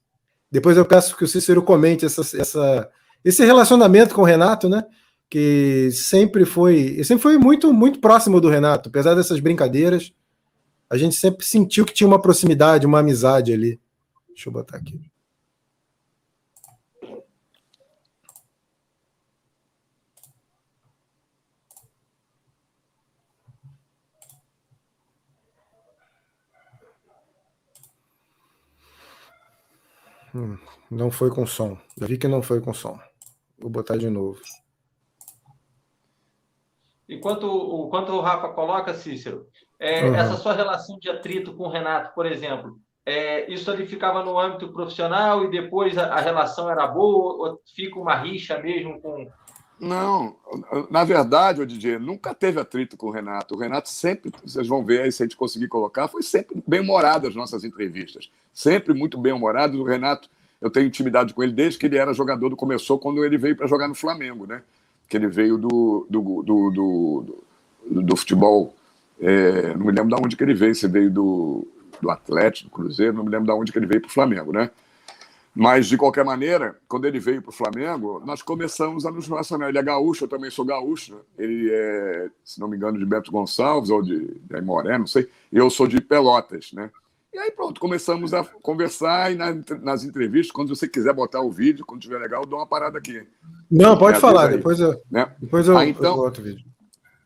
Depois 0.52 0.78
eu 0.78 0.86
peço 0.86 1.16
que 1.16 1.24
o 1.24 1.28
Cícero 1.28 1.62
comente 1.62 2.06
essa, 2.06 2.22
essa, 2.38 2.90
esse 3.24 3.46
relacionamento 3.46 4.16
com 4.16 4.22
o 4.22 4.26
Renato, 4.26 4.68
né? 4.68 4.84
Que 5.30 5.90
sempre 5.92 6.46
foi, 6.46 7.04
sempre 7.04 7.22
foi 7.22 7.38
muito, 7.38 7.72
muito 7.72 8.00
próximo 8.00 8.42
do 8.42 8.50
Renato, 8.50 8.90
apesar 8.90 9.14
dessas 9.14 9.40
brincadeiras. 9.40 10.12
A 10.90 10.98
gente 10.98 11.16
sempre 11.16 11.46
sentiu 11.46 11.86
que 11.86 11.94
tinha 11.94 12.08
uma 12.08 12.22
proximidade, 12.22 12.88
uma 12.88 13.00
amizade 13.00 13.54
ali. 13.54 13.80
Deixa 14.30 14.50
eu 14.50 14.54
botar 14.54 14.78
aqui. 14.78 15.00
Hum, 30.34 30.58
não 30.90 31.10
foi 31.10 31.30
com 31.30 31.46
som. 31.46 31.78
Eu 32.00 32.08
vi 32.08 32.18
que 32.18 32.28
não 32.28 32.42
foi 32.42 32.62
com 32.62 32.74
som. 32.74 33.00
Vou 33.58 33.70
botar 33.70 33.98
de 33.98 34.10
novo. 34.10 34.40
Enquanto 37.08 37.44
o, 37.46 37.90
quanto 37.90 38.12
o 38.12 38.22
Rafa 38.22 38.50
coloca, 38.50 38.94
Cícero, 38.94 39.48
é, 39.80 40.06
uhum. 40.06 40.16
essa 40.16 40.36
sua 40.36 40.54
relação 40.54 41.00
de 41.00 41.10
atrito 41.10 41.54
com 41.56 41.64
o 41.64 41.70
Renato, 41.70 42.14
por 42.14 42.26
exemplo, 42.26 42.80
é, 43.06 43.52
isso 43.52 43.72
ali 43.72 43.88
ficava 43.88 44.24
no 44.24 44.38
âmbito 44.38 44.72
profissional 44.72 45.44
e 45.44 45.50
depois 45.50 45.98
a, 45.98 46.14
a, 46.14 46.20
relação 46.20 46.70
era 46.70 46.86
boa 46.86 47.50
ou 47.50 47.62
fica 47.76 47.98
uma 47.98 48.16
rixa 48.16 48.60
mesmo 48.60 49.02
com. 49.02 49.28
Não, 49.80 50.36
na 50.90 51.04
verdade, 51.04 51.62
o 51.62 51.66
DJ 51.66 52.00
nunca 52.00 52.34
teve 52.34 52.60
atrito 52.60 52.98
com 52.98 53.08
o 53.08 53.12
Renato. 53.12 53.56
O 53.56 53.58
Renato 53.58 53.90
sempre, 53.90 54.32
vocês 54.44 54.68
vão 54.68 54.84
ver 54.84 55.02
aí 55.02 55.12
se 55.12 55.24
a 55.24 55.26
gente 55.26 55.38
conseguir 55.38 55.68
colocar, 55.70 56.08
foi 56.08 56.22
sempre 56.22 56.62
bem 56.68 56.82
humorado 56.82 57.28
as 57.28 57.36
nossas 57.36 57.64
entrevistas 57.64 58.30
sempre 58.60 58.94
muito 58.94 59.18
bem-humorado. 59.18 59.80
O 59.80 59.86
Renato, 59.86 60.30
eu 60.60 60.70
tenho 60.70 60.88
intimidade 60.88 61.34
com 61.34 61.42
ele 61.42 61.54
desde 61.54 61.80
que 61.80 61.86
ele 61.86 61.98
era 61.98 62.14
jogador, 62.14 62.50
do 62.50 62.58
começou 62.58 63.00
quando 63.00 63.24
ele 63.24 63.38
veio 63.38 63.56
para 63.56 63.68
jogar 63.68 63.88
no 63.88 63.96
Flamengo, 63.96 64.46
né? 64.46 64.62
Que 65.08 65.16
ele 65.16 65.28
veio 65.28 65.58
do, 65.58 66.06
do, 66.10 66.44
do, 66.44 66.72
do, 66.72 68.02
do 68.02 68.16
futebol. 68.18 68.76
É, 69.22 69.74
não 69.76 69.86
me 69.86 69.92
lembro 69.94 70.16
de 70.16 70.22
onde 70.22 70.36
que 70.36 70.44
ele 70.44 70.54
veio, 70.54 70.76
se 70.76 70.88
veio 70.88 71.10
do, 71.10 71.66
do 72.02 72.10
Atlético, 72.10 72.70
do 72.70 72.74
Cruzeiro, 72.74 73.14
não 73.14 73.24
me 73.24 73.30
lembro 73.30 73.46
de 73.46 73.52
onde 73.52 73.72
que 73.72 73.80
ele 73.80 73.86
veio 73.86 74.02
para 74.02 74.10
o 74.10 74.14
Flamengo, 74.14 74.52
né? 74.52 74.70
Mas, 75.60 75.88
de 75.88 75.98
qualquer 75.98 76.24
maneira, 76.24 76.78
quando 76.88 77.04
ele 77.04 77.20
veio 77.20 77.42
para 77.42 77.50
o 77.50 77.54
Flamengo, 77.54 78.22
nós 78.26 78.42
começamos 78.42 79.06
a 79.06 79.12
nos 79.12 79.28
relacionar. 79.28 79.68
Ele 79.68 79.78
é 79.78 79.84
gaúcho, 79.84 80.24
eu 80.24 80.28
também 80.30 80.50
sou 80.50 80.64
gaúcho. 80.64 81.20
Ele 81.38 81.70
é, 81.70 82.30
se 82.46 82.62
não 82.62 82.70
me 82.70 82.78
engano, 82.78 82.98
de 82.98 83.06
Beto 83.06 83.30
Gonçalves 83.30 83.90
ou 83.90 84.02
de, 84.02 84.40
de 84.40 84.56
Aimoré, 84.56 84.98
não 84.98 85.06
sei. 85.06 85.28
Eu 85.52 85.70
sou 85.70 85.86
de 85.86 86.00
Pelotas, 86.00 86.72
né? 86.72 86.90
E 87.34 87.38
aí 87.38 87.52
pronto, 87.52 87.82
começamos 87.82 88.34
a 88.34 88.42
conversar 88.46 89.34
e 89.34 89.36
nas 89.36 90.06
entrevistas, 90.06 90.50
quando 90.50 90.74
você 90.74 90.88
quiser 90.88 91.14
botar 91.14 91.42
o 91.42 91.52
vídeo, 91.52 91.86
quando 91.86 92.04
tiver 92.04 92.20
legal, 92.20 92.44
eu 92.44 92.48
dou 92.48 92.60
uma 92.60 92.66
parada 92.66 92.98
aqui. 92.98 93.22
Não, 93.70 93.98
pode 93.98 94.18
falar, 94.18 94.48
depois 94.48 94.80
eu, 94.80 95.02
né? 95.12 95.30
depois 95.42 95.68
eu, 95.68 95.78
aí, 95.78 95.90
então, 95.90 96.12
eu 96.12 96.24
boto 96.24 96.40
o 96.40 96.44
vídeo. 96.46 96.66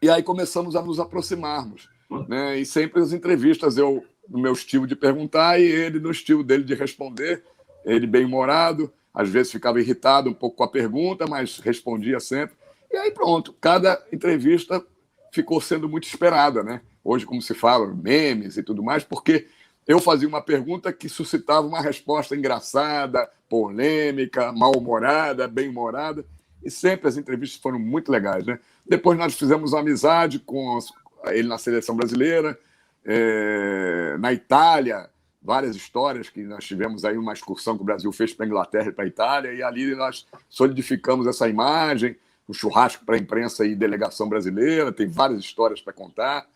E 0.02 0.10
aí 0.10 0.24
começamos 0.24 0.76
a 0.76 0.82
nos 0.82 1.00
aproximarmos. 1.00 1.88
Né? 2.28 2.60
E 2.60 2.66
sempre 2.66 3.00
as 3.00 3.14
entrevistas, 3.14 3.78
eu 3.78 4.04
no 4.28 4.40
meu 4.40 4.54
estilo 4.54 4.88
de 4.88 4.96
perguntar 4.96 5.60
e 5.60 5.64
ele 5.64 6.00
no 6.00 6.10
estilo 6.12 6.44
dele 6.44 6.64
de 6.64 6.74
responder. 6.74 7.44
Ele 7.86 8.08
bem-humorado, 8.08 8.92
às 9.14 9.30
vezes 9.30 9.52
ficava 9.52 9.80
irritado 9.80 10.30
um 10.30 10.34
pouco 10.34 10.58
com 10.58 10.64
a 10.64 10.68
pergunta, 10.68 11.28
mas 11.28 11.60
respondia 11.60 12.20
sempre. 12.20 12.56
E 12.92 12.98
aí 12.98 13.12
pronto, 13.12 13.54
cada 13.60 14.04
entrevista 14.12 14.84
ficou 15.32 15.60
sendo 15.60 15.90
muito 15.90 16.08
esperada, 16.08 16.64
né? 16.64 16.82
Hoje, 17.04 17.26
como 17.26 17.42
se 17.42 17.54
fala, 17.54 17.88
memes 17.94 18.56
e 18.56 18.64
tudo 18.64 18.84
mais, 18.84 19.04
porque 19.04 19.48
eu 19.86 20.00
fazia 20.00 20.28
uma 20.28 20.42
pergunta 20.42 20.94
que 20.94 21.10
suscitava 21.10 21.68
uma 21.68 21.82
resposta 21.82 22.36
engraçada, 22.36 23.30
polêmica, 23.50 24.52
mal-humorada, 24.52 25.48
bem-humorada, 25.48 26.26
e 26.64 26.72
sempre 26.72 27.10
as 27.10 27.18
entrevistas 27.18 27.62
foram 27.62 27.78
muito 27.78 28.12
legais, 28.12 28.46
né? 28.46 28.60
Depois 28.86 29.18
nós 29.18 29.36
fizemos 29.36 29.74
uma 29.74 29.82
amizade 29.82 30.40
com 30.40 30.80
ele 31.28 31.48
na 31.48 31.58
seleção 31.58 31.96
brasileira, 31.96 32.58
é, 33.06 34.16
na 34.20 34.32
Itália, 34.32 35.10
várias 35.44 35.76
histórias 35.76 36.30
que 36.30 36.42
nós 36.44 36.64
tivemos 36.64 37.04
aí 37.04 37.18
uma 37.18 37.34
excursão 37.34 37.76
que 37.76 37.82
o 37.82 37.86
Brasil 37.86 38.12
fez 38.12 38.34
para 38.34 38.46
a 38.46 38.48
Inglaterra 38.48 38.90
e 38.90 38.92
para 38.94 39.04
a 39.04 39.08
Itália, 39.08 39.54
e 39.54 39.62
ali 39.62 39.94
nós 39.94 40.26
solidificamos 40.50 41.28
essa 41.28 41.50
imagem, 41.50 42.16
o 42.48 42.52
um 42.52 42.54
churrasco 42.54 43.06
para 43.06 43.16
a 43.16 43.20
imprensa 43.20 43.66
e 43.66 43.76
delegação 43.76 44.30
brasileira, 44.30 44.92
tem 44.92 45.08
várias 45.08 45.40
histórias 45.40 45.82
para 45.82 45.92
contar. 45.92 46.48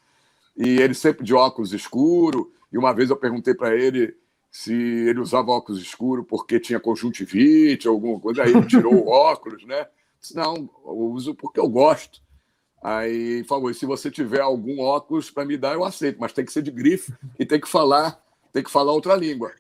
E 0.56 0.80
ele 0.80 0.94
sempre 0.94 1.24
de 1.24 1.34
óculos 1.34 1.74
escuro, 1.74 2.52
e 2.72 2.78
uma 2.78 2.94
vez 2.94 3.10
eu 3.10 3.18
perguntei 3.18 3.54
para 3.54 3.76
ele 3.76 4.16
se 4.50 4.74
ele 4.74 5.20
usava 5.20 5.52
óculos 5.52 5.82
escuro 5.82 6.24
porque 6.24 6.60
tinha 6.60 6.80
conjuntivite, 6.80 7.88
alguma 7.88 8.20
coisa, 8.20 8.44
aí 8.44 8.52
ele 8.52 8.66
tirou 8.66 8.94
o 8.94 9.10
óculos, 9.12 9.66
né? 9.66 9.86
Disse, 10.20 10.36
não, 10.36 10.70
eu 10.86 10.98
uso 11.12 11.36
porque 11.36 11.60
eu 11.60 11.70
gosto. 11.70 12.22
Aí 12.82 13.44
falou: 13.44 13.74
se 13.74 13.86
você 13.86 14.10
tiver 14.10 14.40
algum 14.40 14.80
óculos 14.80 15.30
para 15.30 15.46
me 15.46 15.58
dar, 15.58 15.74
eu 15.74 15.84
aceito, 15.84 16.20
mas 16.20 16.34
tem 16.34 16.46
que 16.46 16.52
ser 16.52 16.62
de 16.62 16.72
grife 16.72 17.14
e 17.38 17.46
tem 17.46 17.60
que 17.60 17.68
falar, 17.68 18.20
tem 18.52 18.64
que 18.64 18.72
falar 18.72 18.92
outra 18.92 19.16
língua. 19.16 19.52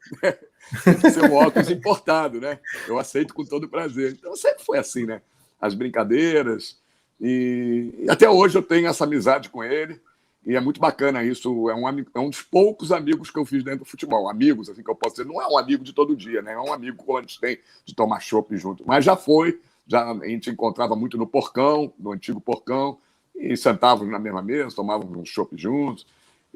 tem 0.83 0.99
que 0.99 1.11
ser 1.11 1.23
um 1.29 1.35
óculos 1.35 1.69
importado, 1.69 2.39
né? 2.39 2.59
Eu 2.87 2.97
aceito 2.97 3.33
com 3.33 3.45
todo 3.45 3.69
prazer. 3.69 4.13
Então 4.13 4.35
sempre 4.35 4.63
foi 4.63 4.77
assim, 4.77 5.05
né? 5.05 5.21
As 5.59 5.73
brincadeiras. 5.73 6.77
E, 7.19 7.93
e 7.99 8.09
até 8.09 8.29
hoje 8.29 8.57
eu 8.57 8.63
tenho 8.63 8.87
essa 8.87 9.03
amizade 9.03 9.49
com 9.49 9.63
ele. 9.63 9.99
E 10.45 10.55
é 10.55 10.61
muito 10.61 10.79
bacana 10.79 11.23
isso. 11.23 11.69
É 11.69 11.75
um, 11.75 11.87
é 11.89 12.19
um 12.19 12.29
dos 12.29 12.41
poucos 12.41 12.91
amigos 12.91 13.29
que 13.29 13.37
eu 13.37 13.45
fiz 13.45 13.63
dentro 13.63 13.79
do 13.79 13.85
futebol. 13.85 14.29
Amigos, 14.29 14.69
assim 14.69 14.83
que 14.83 14.89
eu 14.89 14.95
posso 14.95 15.15
dizer. 15.15 15.27
Não 15.27 15.41
é 15.41 15.47
um 15.47 15.57
amigo 15.57 15.83
de 15.83 15.93
todo 15.93 16.15
dia, 16.15 16.41
né? 16.41 16.53
É 16.53 16.59
um 16.59 16.71
amigo 16.71 17.03
que 17.03 17.11
a 17.11 17.21
gente 17.21 17.39
tem 17.39 17.59
de 17.85 17.93
tomar 17.93 18.19
chopp 18.19 18.55
junto. 18.57 18.83
Mas 18.85 19.03
já 19.03 19.15
foi. 19.15 19.59
Já 19.85 20.11
a 20.11 20.27
gente 20.27 20.49
encontrava 20.49 20.95
muito 20.95 21.17
no 21.17 21.25
Porcão, 21.25 21.93
no 21.97 22.11
antigo 22.11 22.41
Porcão 22.41 22.97
e 23.37 23.55
sentávamos 23.55 24.11
na 24.11 24.19
mesma 24.19 24.41
mesa, 24.41 24.75
tomávamos 24.75 25.17
um 25.17 25.25
chopp 25.25 25.55
juntos. 25.55 26.05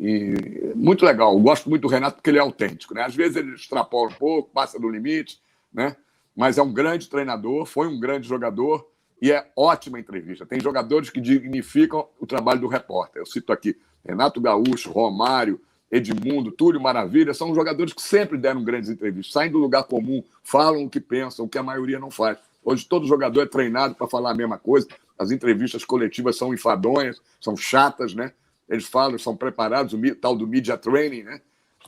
E 0.04 0.74
muito 0.76 1.06
legal. 1.06 1.32
Eu 1.32 1.40
gosto 1.40 1.70
muito 1.70 1.84
do 1.84 1.88
Renato 1.88 2.16
porque 2.16 2.32
ele 2.32 2.40
é 2.40 2.42
autêntico. 2.42 2.96
Né? 2.96 3.04
Às 3.04 3.14
vezes 3.14 3.36
ele 3.36 3.54
extrapola 3.54 4.10
um 4.10 4.14
pouco, 4.14 4.50
passa 4.50 4.80
do 4.80 4.90
limite, 4.90 5.40
né? 5.72 5.96
mas 6.36 6.58
é 6.58 6.64
um 6.64 6.74
grande 6.74 7.08
treinador, 7.08 7.68
foi 7.68 7.88
um 7.88 8.00
grande 8.00 8.28
jogador 8.28 8.90
e 9.22 9.32
é 9.32 9.48
ótima 9.56 10.00
entrevista. 10.00 10.44
Tem 10.44 10.60
jogadores 10.60 11.12
que 11.12 11.22
dignificam 11.22 12.08
o 12.20 12.26
trabalho 12.26 12.62
do 12.62 12.68
repórter. 12.68 13.22
Eu 13.22 13.28
cito 13.28 13.54
aqui 13.54 13.78
Renato 14.04 14.42
Gaúcho, 14.42 14.92
Romário, 14.92 15.62
Edmundo, 15.92 16.52
Túlio 16.52 16.82
Maravilha, 16.82 17.32
são 17.36 17.54
jogadores 17.54 17.94
que 17.94 18.02
sempre 18.02 18.40
deram 18.40 18.64
grandes 18.64 18.90
entrevistas, 18.90 19.32
saem 19.32 19.52
do 19.52 19.60
lugar 19.60 19.84
comum, 19.84 20.24
falam 20.42 20.86
o 20.86 20.90
que 20.90 21.00
pensam, 21.00 21.46
o 21.46 21.50
que 21.50 21.60
a 21.60 21.64
maioria 21.64 22.00
não 22.00 22.10
faz. 22.10 22.40
Hoje 22.64 22.88
todo 22.88 23.06
jogador 23.06 23.42
é 23.42 23.46
treinado 23.46 23.94
para 23.94 24.08
falar 24.08 24.32
a 24.32 24.36
mesma 24.36 24.58
coisa. 24.58 24.88
As 25.20 25.30
entrevistas 25.30 25.86
coletivas 25.86 26.38
são 26.38 26.54
enfadonhas, 26.54 27.22
são 27.40 27.56
chatas, 27.56 28.16
né? 28.16 28.32
Eles 28.72 28.86
falam, 28.86 29.20
são 29.20 29.36
preparados, 29.36 29.94
o 29.94 30.16
tal 30.16 30.34
do 30.36 30.48
media 30.48 30.78
training, 30.78 31.24
né? 31.24 31.42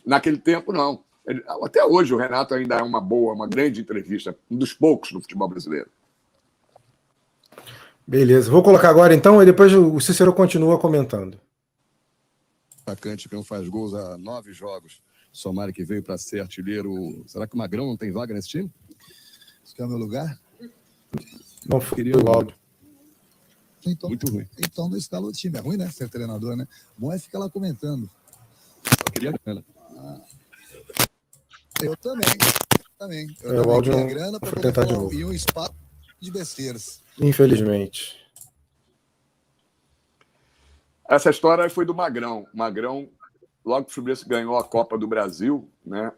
Naquele 0.05 0.37
tempo, 0.37 0.73
não. 0.73 1.01
Até 1.63 1.83
hoje 1.85 2.13
o 2.13 2.17
Renato 2.17 2.53
ainda 2.53 2.75
é 2.75 2.83
uma 2.83 2.99
boa, 2.99 3.33
uma 3.33 3.47
grande 3.47 3.79
entrevista, 3.79 4.37
um 4.51 4.57
dos 4.57 4.73
poucos 4.73 5.13
no 5.13 5.21
futebol 5.21 5.47
brasileiro. 5.47 5.89
Beleza, 8.05 8.51
vou 8.51 8.61
colocar 8.61 8.89
agora 8.89 9.15
então 9.15 9.41
e 9.41 9.45
depois 9.45 9.73
o 9.73 9.97
Cícero 10.01 10.33
continua 10.33 10.77
comentando. 10.77 11.39
Atacante 12.85 13.29
que 13.29 13.35
não 13.35 13.45
faz 13.45 13.65
gols 13.69 13.93
há 13.93 14.17
nove 14.17 14.51
jogos. 14.51 15.01
Somari 15.31 15.71
que 15.71 15.85
veio 15.85 16.03
para 16.03 16.17
ser 16.17 16.41
artilheiro. 16.41 17.23
Será 17.25 17.47
que 17.47 17.55
o 17.55 17.57
Magrão 17.57 17.87
não 17.87 17.95
tem 17.95 18.11
vaga 18.11 18.33
nesse 18.33 18.49
time? 18.49 18.69
Esse 19.65 19.81
é 19.81 19.85
o 19.85 19.87
meu 19.87 19.97
lugar? 19.97 20.37
Não 21.65 21.79
queria 21.79 22.17
o 22.17 22.29
áudio. 22.29 22.53
Então, 23.85 24.09
Muito 24.09 24.31
ruim. 24.31 24.47
Então 24.57 24.89
não 24.89 24.97
escala 24.97 25.27
o 25.27 25.31
time. 25.31 25.57
É 25.57 25.61
ruim, 25.61 25.77
né? 25.77 25.89
Ser 25.89 26.09
treinador, 26.09 26.55
né? 26.55 26.67
Bom 26.97 27.11
é 27.11 27.19
ficar 27.19 27.39
lá 27.39 27.49
comentando. 27.49 28.09
Eu 29.05 29.11
queria 29.11 29.31
grana. 29.31 29.63
Ah, 29.97 30.21
eu 31.81 31.97
também. 31.97 32.25
Também. 32.97 33.35
Eu 33.41 33.51
é, 33.51 33.55
também 33.55 33.67
o 33.67 33.71
áudio 33.71 33.93
queria 33.93 34.07
grana 34.07 34.39
para 34.39 34.61
tentar 34.61 34.85
de 34.85 34.93
novo. 34.93 35.13
E 35.13 35.25
um 35.25 35.33
espaço 35.33 35.75
de 36.19 36.31
besteiras. 36.31 37.01
Infelizmente. 37.19 38.23
Essa 41.07 41.29
história 41.29 41.69
foi 41.69 41.85
do 41.85 41.93
Magrão. 41.93 42.47
Magrão, 42.53 43.09
logo 43.63 43.85
que 43.85 43.91
o 43.91 43.93
Fluminense 43.93 44.27
ganhou 44.27 44.57
a 44.57 44.63
Copa 44.63 44.97
do 44.97 45.07
Brasil, 45.07 45.69
né? 45.85 46.11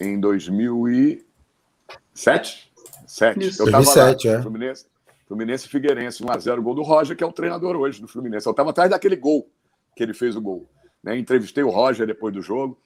Em 0.00 0.18
2007. 0.18 2.72
Sete. 3.06 3.38
Eu 3.40 3.48
estava 3.48 3.94
lá, 3.94 4.10
é. 4.10 4.42
Fluminense, 4.42 4.86
Fluminense 5.26 5.68
Figueirense, 5.68 6.22
1x0, 6.22 6.60
gol 6.60 6.74
do 6.74 6.82
Roger, 6.82 7.16
que 7.16 7.24
é 7.24 7.26
o 7.26 7.32
treinador 7.32 7.76
hoje 7.76 8.00
do 8.00 8.08
Fluminense. 8.08 8.46
Eu 8.46 8.50
estava 8.50 8.70
atrás 8.70 8.90
daquele 8.90 9.16
gol 9.16 9.48
que 9.96 10.02
ele 10.02 10.14
fez 10.14 10.36
o 10.36 10.40
gol. 10.40 10.68
Né? 11.02 11.18
Entrevistei 11.18 11.62
o 11.64 11.70
Roger 11.70 12.06
depois 12.06 12.34
do 12.34 12.42
jogo. 12.42 12.78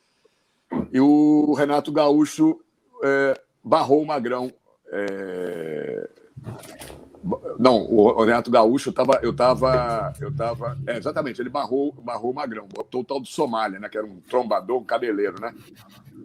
E 0.92 1.00
o 1.00 1.52
Renato 1.54 1.90
Gaúcho 1.90 2.60
é, 3.02 3.40
barrou 3.64 4.02
o 4.02 4.06
Magrão. 4.06 4.52
É... 4.90 6.08
Não, 7.58 7.82
o 7.82 8.24
Renato 8.24 8.50
Gaúcho, 8.50 8.90
estava. 8.90 9.18
Eu 9.22 9.34
tava, 9.34 10.14
eu 10.20 10.34
tava, 10.34 10.78
é, 10.86 10.96
exatamente, 10.96 11.42
ele 11.42 11.50
barrou, 11.50 11.92
barrou 11.92 12.30
o 12.30 12.34
Magrão, 12.34 12.68
botou 12.72 13.00
o 13.00 13.04
tal 13.04 13.20
do 13.20 13.26
Somália, 13.26 13.78
né? 13.80 13.88
Que 13.88 13.98
era 13.98 14.06
um 14.06 14.20
trombador, 14.20 14.78
um 14.78 14.84
cabeleiro, 14.84 15.40
né? 15.40 15.52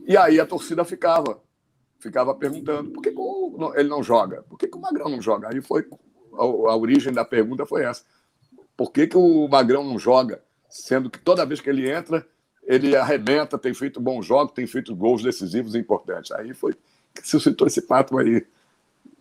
E 0.05 0.15
aí 0.15 0.39
a 0.39 0.45
torcida 0.45 0.85
ficava 0.85 1.41
ficava 2.03 2.35
perguntando 2.35 2.91
por 2.91 3.01
que, 3.01 3.11
que 3.11 3.21
ele 3.79 3.89
não 3.89 4.03
joga? 4.03 4.43
Por 4.43 4.59
que, 4.59 4.67
que 4.67 4.77
o 4.77 4.81
Magrão 4.81 5.09
não 5.09 5.21
joga? 5.21 5.47
Aí 5.49 5.61
foi 5.61 5.87
a, 6.33 6.41
a, 6.43 6.75
origem 6.75 7.13
da 7.13 7.23
pergunta 7.23 7.65
foi 7.65 7.85
essa. 7.85 8.03
Por 8.75 8.91
que, 8.91 9.07
que 9.07 9.17
o 9.17 9.47
Magrão 9.47 9.83
não 9.83 9.97
joga? 9.97 10.41
Sendo 10.69 11.09
que 11.09 11.19
toda 11.19 11.45
vez 11.45 11.61
que 11.61 11.69
ele 11.69 11.89
entra, 11.89 12.25
ele 12.63 12.95
arrebenta, 12.95 13.57
tem 13.57 13.73
feito 13.73 14.01
bons 14.01 14.25
jogos, 14.25 14.53
tem 14.53 14.67
feito 14.67 14.93
gols 14.95 15.23
decisivos 15.23 15.75
e 15.75 15.77
importantes. 15.77 16.31
Aí 16.31 16.53
foi 16.53 16.75
que 17.13 17.27
suscitou 17.27 17.67
esse 17.67 17.81
pato 17.81 18.17
aí. 18.17 18.45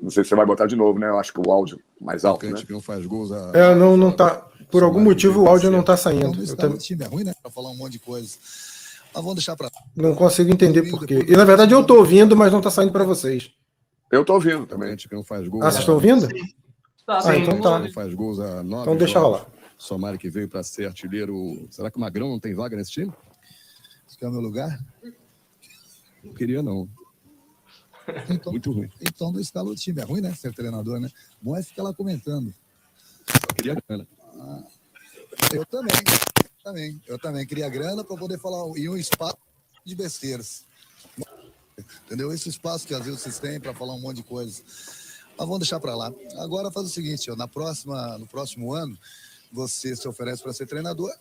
Não 0.01 0.11
sei 0.11 0.25
se 0.25 0.31
você 0.31 0.35
vai 0.35 0.47
botar 0.47 0.67
de 0.67 0.75
novo, 0.75 0.99
né? 0.99 1.09
Eu 1.09 1.19
acho 1.19 1.33
que 1.33 1.41
o 1.41 1.53
áudio 1.53 1.81
mais 2.01 2.25
alto. 2.25 2.45
Né? 2.47 2.61
não 2.69 2.81
faz 2.81 3.07
gols. 3.07 3.31
A... 3.31 3.53
É, 3.55 3.75
não, 3.75 3.97
não 3.97 4.11
tá. 4.11 4.49
Por 4.71 4.83
algum 4.83 5.01
motivo 5.01 5.43
o 5.43 5.49
áudio 5.49 5.71
não 5.71 5.81
está 5.81 5.97
saindo. 5.97 6.37
Não, 6.37 6.57
tá... 6.57 6.77
time 6.77 7.05
é 7.05 7.07
ruim, 7.07 7.25
né? 7.25 7.35
Para 7.41 7.51
falar 7.51 7.71
um 7.71 7.77
monte 7.77 7.93
de 7.93 7.99
coisa. 8.01 8.37
Mas 9.14 9.23
vamos 9.23 9.35
deixar 9.35 9.57
para. 9.57 9.71
Não 9.95 10.14
consigo 10.14 10.50
entender 10.50 10.90
por 10.90 11.07
quê. 11.07 11.25
E 11.28 11.37
na 11.37 11.45
verdade 11.45 11.73
eu 11.75 11.81
estou 11.81 11.99
ouvindo, 11.99 12.37
mas 12.37 12.50
não 12.50 12.61
está 12.61 12.71
saindo 12.71 12.92
para 12.92 13.04
vocês. 13.04 13.50
Eu 14.11 14.23
estou 14.23 14.37
ouvindo 14.37 14.66
também. 14.66 14.95
Tipo, 14.97 15.14
não 15.14 15.25
faz 15.25 15.47
gols. 15.47 15.64
Ah, 15.64 15.71
vocês 15.71 15.81
estão 15.81 15.95
ouvindo? 15.95 16.26
Sim. 16.26 16.54
Tá, 17.07 17.21
ah, 17.25 17.37
então 17.37 17.61
tá. 17.61 17.78
Não 17.78 17.92
faz 17.92 18.14
gols 18.14 18.38
há 18.40 18.62
nove 18.62 18.83
Então 18.83 18.97
deixa 18.97 19.19
rolar. 19.19 19.47
Somari 19.76 20.16
que 20.16 20.31
veio 20.31 20.49
para 20.49 20.62
ser 20.62 20.87
artilheiro. 20.87 21.66
Será 21.71 21.90
que 21.90 21.97
o 21.97 22.00
Magrão 22.00 22.28
não 22.28 22.38
tem 22.38 22.54
vaga 22.54 22.76
nesse 22.76 22.92
time? 22.92 23.12
Esse 24.09 24.25
é 24.25 24.28
o 24.28 24.31
meu 24.31 24.40
lugar? 24.40 24.78
Não 26.23 26.33
queria, 26.33 26.62
não. 26.62 26.88
Então, 28.28 28.52
Muito 28.52 28.73
ruim. 28.73 28.90
Então 29.00 29.33
não 29.33 29.40
escala 29.40 29.71
o 29.71 29.75
time. 29.75 30.00
É 30.00 30.04
ruim, 30.04 30.21
né? 30.21 30.33
Ser 30.35 30.52
treinador, 30.52 31.00
né? 31.00 31.09
Bom 31.40 31.57
é 31.57 31.62
ficar 31.62 31.83
lá 31.83 31.92
comentando. 31.92 32.54
Eu 33.49 33.54
queria 33.54 33.76
grana. 33.88 34.07
Ah, 34.38 34.62
eu 35.52 35.64
também. 35.66 35.92
Também. 36.62 37.00
Eu 37.07 37.19
também 37.19 37.47
queria 37.47 37.69
grana 37.69 38.04
para 38.04 38.16
poder 38.16 38.38
falar 38.38 38.62
em 38.76 38.88
um 38.88 38.97
espaço 38.97 39.37
de 39.85 39.95
besteiras. 39.95 40.64
Entendeu? 42.07 42.33
Esse 42.33 42.49
espaço 42.49 42.87
que 42.87 42.95
às 42.95 43.04
vezes 43.04 43.21
vocês 43.21 43.38
têm 43.38 43.59
para 43.59 43.75
falar 43.75 43.95
um 43.95 44.00
monte 44.00 44.16
de 44.16 44.23
coisa. 44.23 44.62
Mas 45.31 45.47
vamos 45.47 45.61
deixar 45.61 45.81
para 45.81 45.95
lá. 45.95 46.12
Agora 46.38 46.71
faz 46.71 46.87
o 46.87 46.90
seguinte, 46.90 47.31
ó, 47.31 47.37
na 47.37 47.49
próxima, 47.49 48.19
no 48.19 48.26
próximo 48.26 48.73
ano, 48.73 48.97
você 49.50 49.97
se 49.97 50.07
oferece 50.07 50.42
para 50.42 50.52
ser 50.52 50.66
treinador 50.66 51.12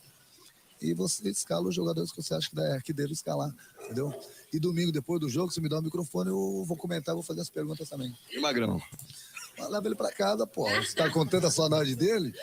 e 0.81 0.93
você 0.93 1.29
escala 1.29 1.67
os 1.67 1.75
jogadores 1.75 2.11
que 2.11 2.21
você 2.21 2.33
acha 2.33 2.49
que, 2.49 2.55
dá, 2.55 2.81
que 2.81 2.91
deve 2.91 3.13
escalar, 3.13 3.53
entendeu? 3.83 4.13
E 4.51 4.59
domingo, 4.59 4.91
depois 4.91 5.19
do 5.19 5.29
jogo, 5.29 5.51
se 5.51 5.61
me 5.61 5.69
dá 5.69 5.79
o 5.79 5.81
microfone, 5.81 6.29
eu 6.29 6.65
vou 6.65 6.75
comentar, 6.75 7.13
vou 7.13 7.23
fazer 7.23 7.41
as 7.41 7.49
perguntas 7.49 7.87
também. 7.87 8.15
E 8.31 8.39
Magrão? 8.39 8.81
Leva 9.69 9.87
ele 9.87 9.95
para 9.95 10.11
casa, 10.11 10.47
pô. 10.47 10.67
Você 10.69 10.95
tá 10.95 11.09
com 11.09 11.25
tanta 11.25 11.51
saudade 11.51 11.95
dele? 11.95 12.33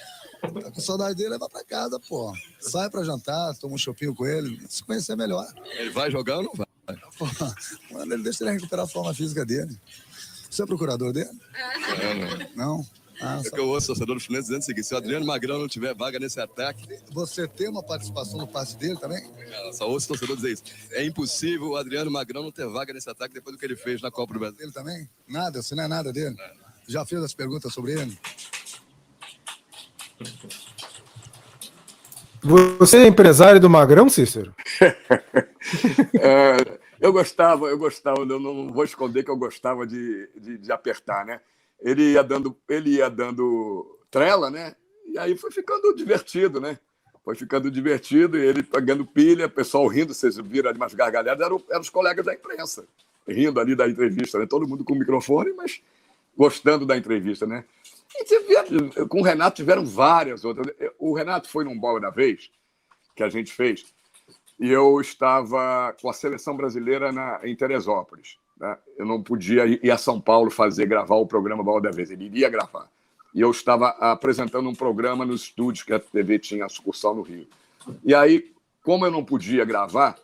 Tá 0.40 0.70
com 0.70 0.80
saudade 0.80 1.16
dele, 1.16 1.30
leva 1.30 1.48
para 1.48 1.64
casa, 1.64 1.98
pô. 2.00 2.32
Sai 2.60 2.88
para 2.88 3.04
jantar, 3.04 3.54
toma 3.56 3.74
um 3.74 3.78
chopinho 3.78 4.14
com 4.14 4.26
ele, 4.26 4.60
se 4.68 4.82
conhecer 4.84 5.16
melhor. 5.16 5.46
Ele 5.78 5.90
vai 5.90 6.10
jogar 6.10 6.38
ou 6.38 6.44
não 6.44 6.54
vai? 6.54 6.66
Pô, 7.18 7.26
mano, 7.92 8.14
ele 8.14 8.22
deixa 8.22 8.44
ele 8.44 8.52
recuperar 8.52 8.84
a 8.84 8.88
forma 8.88 9.12
física 9.12 9.44
dele. 9.44 9.78
Você 10.50 10.62
é 10.62 10.66
procurador 10.66 11.12
dele? 11.12 11.30
É, 11.54 12.14
não. 12.56 12.76
Não? 12.76 12.86
Ah, 13.20 13.42
é 13.44 13.50
que 13.50 13.58
eu 13.58 13.68
ouço 13.68 13.86
o 13.86 13.88
torcedor 13.88 14.14
do 14.14 14.20
Fluminense 14.20 14.48
dizendo 14.48 14.62
o 14.62 14.64
seguinte: 14.64 14.86
se 14.86 14.94
o 14.94 14.96
Adriano 14.96 15.26
Magrão 15.26 15.58
não 15.58 15.66
tiver 15.66 15.92
vaga 15.92 16.20
nesse 16.20 16.40
ataque. 16.40 16.86
Você 17.10 17.48
tem 17.48 17.68
uma 17.68 17.82
participação 17.82 18.38
no 18.38 18.46
passe 18.46 18.76
dele 18.76 18.96
também? 18.96 19.28
Não, 19.50 19.72
só 19.72 19.90
ouço 19.90 20.06
o 20.06 20.08
torcedor 20.08 20.36
dizer 20.36 20.52
isso. 20.52 20.62
É 20.92 21.04
impossível 21.04 21.70
o 21.70 21.76
Adriano 21.76 22.10
Magrão 22.10 22.44
não 22.44 22.52
ter 22.52 22.68
vaga 22.68 22.92
nesse 22.92 23.10
ataque 23.10 23.34
depois 23.34 23.56
do 23.56 23.58
que 23.58 23.66
ele 23.66 23.76
fez 23.76 24.00
na 24.00 24.10
Copa 24.10 24.32
do 24.34 24.38
Brasil. 24.38 24.58
Ele 24.60 24.72
também? 24.72 25.08
Nada, 25.26 25.60
você 25.60 25.74
não 25.74 25.82
é 25.82 25.88
nada 25.88 26.12
dele? 26.12 26.36
É. 26.38 26.52
Já 26.86 27.04
fez 27.04 27.22
as 27.22 27.34
perguntas 27.34 27.72
sobre 27.74 27.92
ele? 28.00 28.18
Você 32.42 32.98
é 32.98 33.06
empresário 33.06 33.60
do 33.60 33.68
Magrão, 33.68 34.08
Cícero? 34.08 34.54
é, 36.20 36.78
eu 37.00 37.12
gostava, 37.12 37.66
eu 37.66 37.78
gostava, 37.78 38.20
eu 38.20 38.40
não 38.40 38.72
vou 38.72 38.84
esconder 38.84 39.24
que 39.24 39.30
eu 39.30 39.36
gostava 39.36 39.86
de, 39.86 40.28
de, 40.36 40.58
de 40.58 40.72
apertar, 40.72 41.24
né? 41.24 41.40
ele 41.80 42.12
ia 42.12 42.22
dando, 42.22 42.56
ele 42.68 42.96
ia 42.96 43.08
dando 43.08 43.98
trela, 44.10 44.50
né? 44.50 44.74
E 45.06 45.18
aí 45.18 45.36
foi 45.36 45.50
ficando 45.50 45.94
divertido, 45.94 46.60
né? 46.60 46.78
Foi 47.24 47.34
ficando 47.34 47.70
divertido 47.70 48.38
e 48.38 48.44
ele 48.44 48.62
pegando 48.62 49.06
pilha, 49.06 49.48
pessoal 49.48 49.86
rindo, 49.86 50.14
vocês 50.14 50.36
viram 50.38 50.70
ali 50.70 50.78
umas 50.78 50.94
gargalhadas, 50.94 51.44
eram, 51.44 51.62
eram 51.70 51.80
os 51.80 51.90
colegas 51.90 52.24
da 52.24 52.34
imprensa, 52.34 52.84
rindo 53.26 53.60
ali 53.60 53.74
da 53.74 53.88
entrevista, 53.88 54.38
né? 54.38 54.46
Todo 54.46 54.66
mundo 54.66 54.84
com 54.84 54.94
o 54.94 54.98
microfone, 54.98 55.52
mas 55.52 55.80
gostando 56.36 56.86
da 56.86 56.96
entrevista, 56.96 57.46
né? 57.46 57.64
Com 59.08 59.20
o 59.20 59.24
Renato 59.24 59.56
tiveram 59.56 59.84
várias 59.84 60.44
outras. 60.44 60.74
O 60.98 61.14
Renato 61.14 61.48
foi 61.48 61.64
num 61.64 61.78
bola 61.78 62.00
da 62.00 62.10
vez 62.10 62.50
que 63.14 63.22
a 63.22 63.28
gente 63.28 63.52
fez 63.52 63.84
e 64.58 64.70
eu 64.70 65.00
estava 65.00 65.94
com 66.00 66.10
a 66.10 66.12
seleção 66.12 66.56
brasileira 66.56 67.12
na, 67.12 67.40
em 67.44 67.54
Teresópolis. 67.54 68.36
Né? 68.58 68.76
Eu 68.96 69.06
não 69.06 69.22
podia 69.22 69.64
ir 69.66 69.90
a 69.90 69.96
São 69.96 70.20
Paulo 70.20 70.50
fazer, 70.50 70.86
gravar 70.86 71.14
o 71.16 71.26
programa 71.26 71.62
Bola 71.62 71.82
da 71.82 71.90
Vez, 71.90 72.10
ele 72.10 72.24
iria 72.24 72.48
gravar. 72.48 72.90
E 73.32 73.40
eu 73.40 73.50
estava 73.50 73.90
apresentando 74.00 74.68
um 74.68 74.74
programa 74.74 75.24
nos 75.24 75.42
estúdios 75.42 75.84
que 75.84 75.92
a 75.92 76.00
TV 76.00 76.38
tinha 76.38 76.64
a 76.64 76.68
sucursal 76.68 77.14
no 77.14 77.22
Rio. 77.22 77.46
E 78.04 78.14
aí, 78.14 78.52
como 78.82 79.06
eu 79.06 79.10
não 79.12 79.24
podia 79.24 79.64
gravar, 79.64 80.16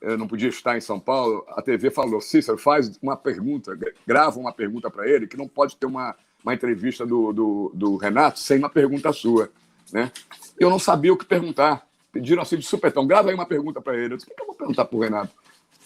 eu 0.00 0.16
não 0.16 0.28
podia 0.28 0.48
estar 0.48 0.76
em 0.76 0.80
São 0.80 1.00
Paulo, 1.00 1.44
a 1.48 1.60
TV 1.60 1.90
falou: 1.90 2.20
Cícero, 2.20 2.56
faz 2.56 2.96
uma 3.02 3.16
pergunta, 3.16 3.76
grava 4.06 4.38
uma 4.38 4.52
pergunta 4.52 4.88
para 4.90 5.08
ele, 5.08 5.26
que 5.26 5.36
não 5.36 5.48
pode 5.48 5.76
ter 5.76 5.86
uma, 5.86 6.14
uma 6.42 6.54
entrevista 6.54 7.06
do, 7.06 7.32
do, 7.32 7.72
do, 7.74 7.96
Renato 7.96 8.38
sem 8.38 8.58
uma 8.58 8.70
pergunta 8.70 9.12
sua. 9.12 9.50
Né? 9.92 10.10
Eu 10.58 10.70
não 10.70 10.78
sabia 10.78 11.12
o 11.12 11.16
que 11.16 11.24
perguntar. 11.24 11.86
Pediram 12.12 12.42
assim 12.42 12.56
de 12.56 12.66
supetão: 12.66 13.06
grava 13.06 13.28
aí 13.28 13.34
uma 13.34 13.46
pergunta 13.46 13.80
para 13.80 13.96
ele. 13.96 14.14
Eu 14.14 14.16
disse: 14.16 14.30
o 14.30 14.34
que 14.34 14.42
eu 14.42 14.46
vou 14.46 14.54
perguntar 14.54 14.84
para 14.84 14.96
o 14.96 15.00
Renato? 15.00 15.32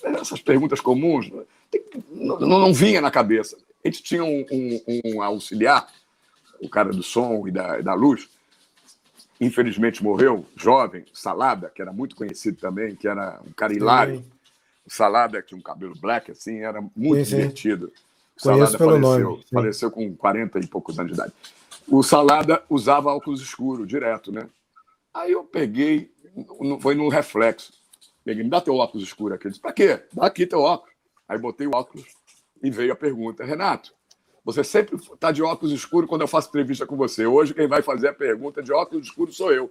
Essas 0.03 0.41
perguntas 0.41 0.81
comuns 0.81 1.31
não, 2.11 2.39
não 2.39 2.75
vinha 2.75 3.01
na 3.01 3.11
cabeça. 3.11 3.57
A 3.85 3.89
gente 3.89 4.03
tinha 4.03 4.25
um, 4.25 4.45
um, 4.51 4.81
um 5.05 5.23
auxiliar, 5.23 5.89
o 6.61 6.69
cara 6.69 6.91
do 6.91 7.03
som 7.03 7.47
e 7.47 7.51
da, 7.51 7.81
da 7.81 7.95
luz, 7.95 8.29
infelizmente 9.41 10.03
morreu, 10.03 10.47
jovem, 10.57 11.05
Salada, 11.13 11.71
que 11.75 11.83
era 11.83 11.93
muito 11.93 12.17
conhecido 12.17 12.59
também, 12.59 12.95
que 12.95 13.09
era 13.09 13.41
um 13.47 13.53
cara 13.53 13.75
hilário. 13.75 14.25
Salada, 14.87 15.41
que 15.41 15.49
tinha 15.49 15.59
um 15.59 15.63
cabelo 15.63 15.95
black, 15.99 16.31
assim, 16.31 16.59
era 16.59 16.83
muito 16.95 17.25
sim, 17.25 17.37
divertido. 17.37 17.91
Salada 18.37 18.79
faleceu, 18.79 18.99
nome, 18.99 19.45
faleceu 19.53 19.91
com 19.91 20.15
40 20.17 20.59
e 20.59 20.67
poucos 20.67 20.99
anos 20.99 21.13
de 21.13 21.19
idade. 21.19 21.33
O 21.87 22.03
Salada 22.03 22.63
usava 22.69 23.15
óculos 23.15 23.41
escuros 23.41 23.87
direto, 23.87 24.33
né? 24.33 24.49
Aí 25.13 25.33
eu 25.33 25.45
peguei, 25.45 26.11
foi 26.81 26.95
no 26.95 27.09
reflexo. 27.09 27.73
Peguei, 28.25 28.43
me 28.43 28.51
dá 28.51 28.61
teu 28.61 28.75
óculos 28.75 29.07
escuro 29.07 29.35
aqui. 29.35 29.47
Ele 29.47 29.51
disse, 29.51 29.61
pra 29.61 29.73
quê? 29.73 30.03
Dá 30.13 30.27
aqui 30.27 30.47
teu 30.47 30.61
óculos. 30.61 30.95
Aí 31.29 31.39
botei 31.39 31.67
o 31.67 31.75
óculos 31.75 32.05
e 32.63 32.71
veio 32.71 32.93
a 32.93 32.97
pergunta: 32.97 33.45
Renato, 33.45 33.93
você 34.45 34.65
sempre 34.65 34.97
está 34.97 35.31
de 35.31 35.43
óculos 35.43 35.73
escuros 35.73 36.09
quando 36.09 36.23
eu 36.23 36.29
faço 36.29 36.49
entrevista 36.49 36.87
com 36.87 36.97
você. 36.97 37.27
Hoje 37.27 37.55
quem 37.55 37.69
vai 37.69 37.83
fazer 37.83 38.09
a 38.09 38.15
pergunta 38.15 38.63
de 38.63 38.73
óculos 38.73 39.07
escuros 39.07 39.37
sou 39.37 39.53
eu. 39.53 39.71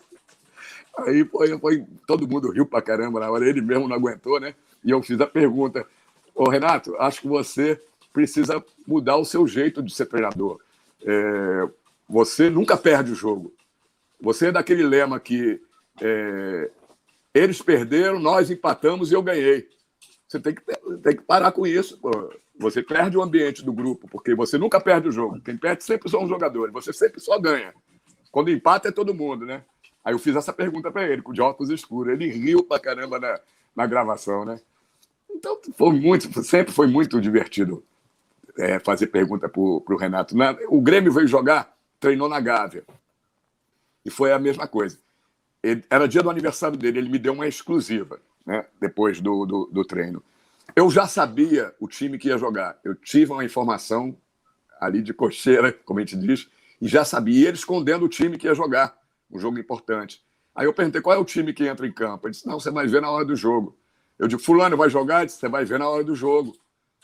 Aí 1.00 1.26
foi, 1.26 1.60
foi, 1.60 1.86
todo 2.08 2.28
mundo 2.28 2.52
riu 2.52 2.66
pra 2.66 2.82
caramba 2.82 3.20
na 3.20 3.30
hora, 3.30 3.48
ele 3.48 3.62
mesmo 3.62 3.88
não 3.88 3.96
aguentou, 3.96 4.40
né? 4.40 4.56
E 4.84 4.92
eu 4.92 5.02
fiz 5.02 5.20
a 5.20 5.28
pergunta: 5.28 5.86
Ô 6.34 6.50
Renato, 6.50 6.96
acho 6.98 7.22
que 7.22 7.28
você 7.28 7.82
precisa 8.14 8.64
mudar 8.88 9.18
o 9.18 9.26
seu 9.26 9.48
jeito 9.48 9.82
de 9.82 9.94
ser 9.94 10.06
treinador. 10.06 10.60
É, 11.04 11.70
você 12.08 12.50
nunca 12.50 12.78
perde 12.78 13.12
o 13.12 13.16
jogo. 13.16 13.52
Você 14.22 14.48
é 14.48 14.52
daquele 14.52 14.84
lema 14.84 15.20
que 15.20 15.60
é, 16.00 16.70
eles 17.34 17.62
perderam, 17.62 18.20
nós 18.20 18.52
empatamos 18.52 19.12
e 19.12 19.16
eu 19.16 19.24
ganhei. 19.24 19.68
Você 20.28 20.40
tem 20.40 20.54
que, 20.54 20.62
tem 21.02 21.16
que 21.16 21.24
parar 21.24 21.52
com 21.52 21.66
isso. 21.66 21.98
Pô. 22.00 22.32
Você 22.60 22.84
perde 22.84 23.18
o 23.18 23.24
ambiente 23.24 23.66
do 23.66 23.74
grupo, 23.74 24.08
porque 24.08 24.36
você 24.36 24.60
nunca 24.60 24.80
perde 24.80 25.10
o 25.10 25.12
jogo. 25.12 25.42
Quem 25.42 25.58
perde 25.58 25.84
sempre 25.84 26.10
são 26.10 26.24
os 26.24 26.30
jogadores. 26.30 26.72
Você 26.72 26.94
sempre 26.94 27.20
só 27.20 27.40
ganha. 27.40 27.74
Quando 28.32 28.52
empata 28.52 28.90
é 28.90 28.92
todo 28.92 29.14
mundo, 29.14 29.44
né? 29.44 29.64
Aí 30.06 30.14
eu 30.14 30.20
fiz 30.20 30.36
essa 30.36 30.54
pergunta 30.54 30.92
para 30.92 31.08
ele, 31.08 31.22
com 31.22 31.34
de 31.34 31.42
óculos 31.42 31.72
escuros. 31.72 32.14
Ele 32.14 32.28
riu 32.28 32.64
pra 32.64 32.80
caramba 32.80 33.20
na, 33.20 33.40
na 33.76 33.88
gravação, 33.88 34.46
né? 34.46 34.60
Então, 35.32 35.60
foi 35.76 35.94
muito, 35.94 36.44
sempre 36.44 36.72
foi 36.72 36.86
muito 36.86 37.20
divertido 37.20 37.84
é, 38.58 38.80
fazer 38.80 39.08
pergunta 39.08 39.50
para 39.50 39.62
o 39.62 39.98
Renato. 39.98 40.36
O 40.70 40.82
Grêmio 40.82 41.12
veio 41.12 41.28
jogar, 41.28 41.76
treinou 42.00 42.30
na 42.30 42.40
Gávea. 42.40 42.84
E 44.06 44.10
foi 44.10 44.32
a 44.32 44.40
mesma 44.40 44.68
coisa. 44.68 44.98
Ele, 45.62 45.84
era 45.90 46.08
dia 46.08 46.22
do 46.22 46.30
aniversário 46.30 46.78
dele, 46.78 47.00
ele 47.00 47.10
me 47.10 47.18
deu 47.18 47.34
uma 47.34 47.48
exclusiva 47.48 48.20
né, 48.46 48.66
depois 48.80 49.22
do, 49.22 49.46
do, 49.46 49.66
do, 49.72 49.86
treino. 49.86 50.22
Eu 50.76 50.90
já 50.90 51.08
sabia 51.08 51.74
o 51.80 51.88
time 51.88 52.18
que 52.18 52.28
ia 52.28 52.38
jogar. 52.38 52.78
Eu 52.84 52.96
tive 52.96 53.32
uma 53.32 53.46
informação 53.46 54.16
ali 54.80 55.02
de 55.02 55.14
cocheira, 55.14 55.72
como 55.72 56.00
a 56.00 56.04
gente 56.04 56.18
diz, 56.18 56.50
e 56.82 56.88
já 56.88 57.06
sabia. 57.06 57.40
E 57.40 57.46
ele 57.46 57.58
escondendo 57.58 58.06
o 58.06 58.10
time 58.10 58.38
que 58.38 58.48
ia 58.48 58.54
jogar, 58.54 58.98
um 59.32 59.40
jogo 59.40 59.58
importante. 59.58 60.22
Aí 60.54 60.66
eu 60.66 60.74
perguntei 60.74 61.02
qual 61.02 61.16
é 61.16 61.20
o 61.20 61.26
time 61.26 61.54
que 61.54 61.66
entra 61.66 61.88
em 61.88 61.92
campo. 61.92 62.28
Ele 62.28 62.34
disse: 62.34 62.46
Não, 62.46 62.60
você 62.60 62.70
vai 62.70 62.86
ver 62.86 63.02
na 63.02 63.10
hora 63.10 63.26
do 63.26 63.36
jogo. 63.36 63.78
Eu 64.20 64.28
digo: 64.28 64.42
Fulano 64.42 64.76
vai 64.76 64.90
jogar? 64.90 65.20
Ele 65.20 65.28
disse: 65.28 65.40
Você 65.40 65.48
vai 65.48 65.66
ver 65.66 65.80
na 65.80 65.88
hora 65.88 66.04
do 66.04 66.16
jogo. 66.16 66.56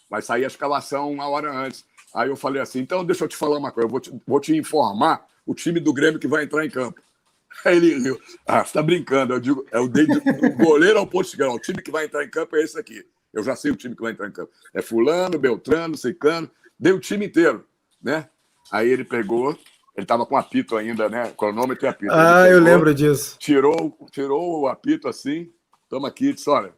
Vai 0.09 0.21
sair 0.21 0.43
a 0.43 0.47
escalação 0.47 1.11
uma 1.11 1.27
hora 1.27 1.51
antes. 1.51 1.85
Aí 2.13 2.29
eu 2.29 2.35
falei 2.35 2.61
assim: 2.61 2.79
Então 2.79 3.05
deixa 3.05 3.23
eu 3.23 3.27
te 3.27 3.35
falar 3.35 3.57
uma 3.57 3.71
coisa. 3.71 3.85
Eu 3.85 3.91
vou 3.91 3.99
te, 3.99 4.21
vou 4.25 4.39
te 4.39 4.55
informar 4.55 5.25
o 5.45 5.53
time 5.53 5.79
do 5.79 5.93
Grêmio 5.93 6.19
que 6.19 6.27
vai 6.27 6.43
entrar 6.43 6.65
em 6.65 6.69
campo. 6.69 7.01
Aí 7.65 7.77
ele 7.77 7.99
riu. 7.99 8.19
Ah, 8.45 8.63
você 8.63 8.73
tá 8.73 8.81
brincando. 8.81 9.33
Eu 9.33 9.39
digo, 9.39 9.65
é 9.71 9.79
o 9.79 9.87
desde 9.87 10.17
o 10.17 10.57
goleiro 10.57 10.99
ao 10.99 11.07
posto 11.07 11.35
de 11.35 11.43
O 11.43 11.59
time 11.59 11.81
que 11.81 11.91
vai 11.91 12.05
entrar 12.05 12.23
em 12.23 12.29
campo 12.29 12.55
é 12.55 12.63
esse 12.63 12.77
aqui. 12.79 13.05
Eu 13.33 13.43
já 13.43 13.55
sei 13.55 13.71
o 13.71 13.75
time 13.75 13.95
que 13.95 14.01
vai 14.01 14.11
entrar 14.11 14.27
em 14.27 14.31
campo. 14.31 14.51
É 14.73 14.81
fulano, 14.81 15.37
Beltrano, 15.37 15.95
Secano. 15.97 16.49
Dei 16.79 16.93
o 16.93 16.99
time 16.99 17.25
inteiro, 17.25 17.65
né? 18.01 18.27
Aí 18.71 18.89
ele 18.89 19.03
pegou, 19.03 19.57
ele 19.95 20.05
tava 20.05 20.25
com 20.25 20.37
apito 20.37 20.77
ainda, 20.77 21.09
né? 21.09 21.31
Cronômetro 21.37 21.85
e 21.85 21.89
apito. 21.89 22.11
Ah, 22.11 22.43
pegou, 22.43 22.57
eu 22.57 22.63
lembro 22.63 22.93
disso. 22.93 23.37
Tirou, 23.39 23.97
tirou 24.11 24.61
o 24.61 24.67
apito 24.67 25.07
assim, 25.07 25.51
toma 25.89 26.07
aqui 26.07 26.33
disse, 26.33 26.49
olha, 26.49 26.73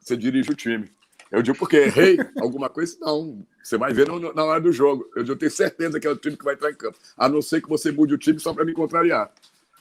você 0.00 0.16
dirige 0.16 0.50
o 0.50 0.56
time. 0.56 0.90
Eu 1.34 1.42
digo, 1.42 1.58
porque 1.58 1.76
errei 1.76 2.16
alguma 2.40 2.70
coisa? 2.70 2.96
Não, 3.00 3.44
você 3.60 3.76
vai 3.76 3.92
ver 3.92 4.06
no, 4.06 4.32
na 4.32 4.44
hora 4.44 4.60
do 4.60 4.70
jogo. 4.70 5.10
Eu, 5.16 5.24
digo, 5.24 5.34
eu 5.34 5.38
tenho 5.38 5.50
certeza 5.50 5.98
que 5.98 6.06
é 6.06 6.10
o 6.10 6.16
time 6.16 6.36
que 6.36 6.44
vai 6.44 6.54
entrar 6.54 6.70
em 6.70 6.76
campo. 6.76 6.96
A 7.16 7.28
não 7.28 7.42
ser 7.42 7.60
que 7.60 7.68
você 7.68 7.90
mude 7.90 8.14
o 8.14 8.18
time 8.18 8.38
só 8.38 8.54
para 8.54 8.64
me 8.64 8.72
contrariar. 8.72 9.32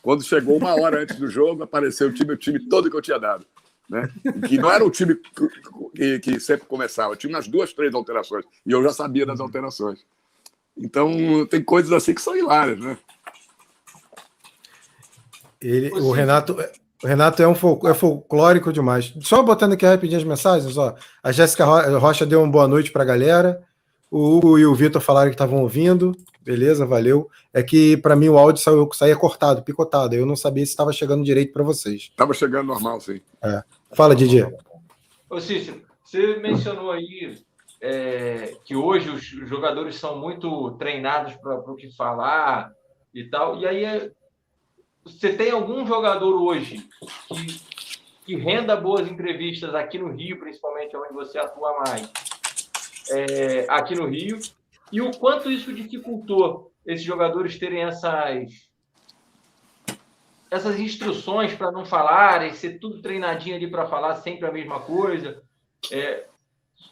Quando 0.01 0.23
chegou 0.23 0.57
uma 0.57 0.73
hora 0.73 1.03
antes 1.03 1.15
do 1.17 1.27
jogo, 1.27 1.61
apareceu 1.61 2.07
o 2.07 2.11
time, 2.11 2.33
o 2.33 2.37
time 2.37 2.67
todo 2.67 2.89
que 2.89 2.97
eu 2.97 3.01
tinha 3.01 3.19
dado. 3.19 3.45
Né? 3.87 4.09
Que 4.47 4.57
não 4.57 4.71
era 4.71 4.83
o 4.83 4.89
time 4.89 5.15
que, 5.95 6.19
que 6.19 6.39
sempre 6.39 6.65
começava, 6.65 7.15
tinha 7.15 7.31
umas 7.31 7.47
duas, 7.47 7.71
três 7.71 7.93
alterações. 7.93 8.45
E 8.65 8.71
eu 8.71 8.81
já 8.81 8.91
sabia 8.91 9.25
das 9.25 9.39
alterações. 9.39 10.03
Então, 10.75 11.45
tem 11.45 11.63
coisas 11.63 11.91
assim 11.91 12.15
que 12.15 12.21
são 12.21 12.35
hilárias, 12.35 12.79
né? 12.79 12.97
Ele, 15.61 15.91
o 15.91 16.11
Renato, 16.11 16.57
o 17.03 17.07
Renato 17.07 17.43
é 17.43 17.47
um 17.47 17.53
fol, 17.53 17.81
é 17.85 17.93
folclórico 17.93 18.71
demais. 18.71 19.13
Só 19.21 19.43
botando 19.43 19.73
aqui 19.73 19.85
rapidinho 19.85 20.19
as 20.19 20.23
mensagens, 20.23 20.77
ó. 20.77 20.95
A 21.21 21.31
Jéssica 21.33 21.65
Rocha 21.97 22.25
deu 22.25 22.41
uma 22.41 22.49
boa 22.49 22.67
noite 22.67 22.91
para 22.91 23.03
a 23.03 23.05
galera. 23.05 23.61
O 24.09 24.37
Hugo 24.37 24.57
e 24.57 24.65
o 24.65 24.73
Vitor 24.73 25.01
falaram 25.01 25.29
que 25.29 25.35
estavam 25.35 25.61
ouvindo. 25.61 26.15
Beleza, 26.41 26.85
valeu. 26.85 27.29
É 27.53 27.61
que 27.61 27.97
para 27.97 28.15
mim 28.15 28.29
o 28.29 28.37
áudio 28.37 28.61
saiu, 28.61 28.89
saía 28.93 29.17
cortado, 29.17 29.63
picotado. 29.63 30.15
Eu 30.15 30.25
não 30.25 30.35
sabia 30.35 30.65
se 30.65 30.71
estava 30.71 30.93
chegando 30.93 31.25
direito 31.25 31.51
para 31.51 31.63
vocês. 31.63 32.03
Estava 32.03 32.33
chegando 32.33 32.67
normal, 32.67 33.01
sim. 33.01 33.19
É. 33.43 33.63
Fala, 33.93 34.15
Didier. 34.15 34.55
Ô, 35.29 35.41
Cícero, 35.41 35.81
você 36.03 36.37
mencionou 36.37 36.91
aí 36.91 37.37
é, 37.81 38.55
que 38.63 38.77
hoje 38.77 39.09
os 39.09 39.49
jogadores 39.49 39.95
são 39.95 40.19
muito 40.19 40.71
treinados 40.77 41.33
para 41.35 41.59
o 41.59 41.75
que 41.75 41.93
falar 41.93 42.71
e 43.13 43.25
tal. 43.25 43.59
E 43.59 43.67
aí, 43.67 44.11
você 45.05 45.33
tem 45.33 45.51
algum 45.51 45.85
jogador 45.85 46.41
hoje 46.41 46.87
que 47.27 47.73
que 48.25 48.35
renda 48.35 48.75
boas 48.75 49.07
entrevistas 49.09 49.75
aqui 49.75 49.97
no 49.97 50.11
Rio, 50.11 50.39
principalmente 50.39 50.95
onde 50.95 51.13
você 51.13 51.37
atua 51.37 51.77
mais, 51.79 52.09
é, 53.09 53.65
aqui 53.69 53.95
no 53.95 54.07
Rio, 54.07 54.39
e 54.91 55.01
o 55.01 55.11
quanto 55.11 55.51
isso 55.51 55.73
dificultou 55.73 56.71
esses 56.85 57.05
jogadores 57.05 57.57
terem 57.57 57.83
essas 57.83 58.71
essas 60.49 60.79
instruções 60.79 61.55
para 61.55 61.71
não 61.71 61.83
falarem, 61.83 62.53
ser 62.53 62.77
tudo 62.77 63.01
treinadinho 63.01 63.55
ali 63.55 63.67
para 63.67 63.87
falar 63.87 64.15
sempre 64.17 64.47
a 64.47 64.51
mesma 64.51 64.79
coisa. 64.79 65.41
É, 65.91 66.27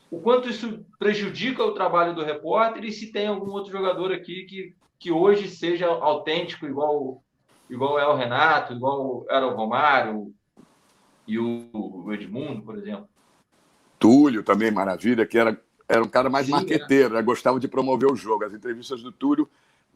o 0.10 0.20
quanto 0.20 0.50
isso 0.50 0.84
prejudica 0.98 1.64
o 1.64 1.74
trabalho 1.74 2.16
do 2.16 2.24
repórter 2.24 2.84
e 2.84 2.92
se 2.92 3.12
tem 3.12 3.28
algum 3.28 3.52
outro 3.52 3.72
jogador 3.72 4.12
aqui 4.12 4.46
que, 4.46 4.76
que 4.98 5.12
hoje 5.12 5.48
seja 5.48 5.86
autêntico, 5.86 6.66
igual, 6.66 7.22
igual 7.72 7.98
é 7.98 8.06
o 8.06 8.16
Renato, 8.16 8.74
igual 8.74 9.26
era 9.30 9.48
o 9.48 9.56
Romário 9.56 10.34
e 11.26 11.40
o, 11.40 12.12
Edmundo, 12.12 12.62
por 12.62 12.78
exemplo. 12.78 13.08
Túlio 13.98 14.44
também, 14.44 14.70
maravilha, 14.70 15.26
que 15.26 15.38
era, 15.38 15.60
era 15.88 16.04
um 16.04 16.08
cara 16.08 16.30
mais 16.30 16.48
Sim, 16.48 16.52
marqueteiro, 16.52 17.14
né? 17.14 17.22
gostava 17.22 17.60
de 17.60 17.68
promover 17.68 18.12
o 18.12 18.16
jogo. 18.16 18.44
As 18.44 18.54
entrevistas 18.54 19.02
do 19.02 19.12
Túlio 19.12 19.50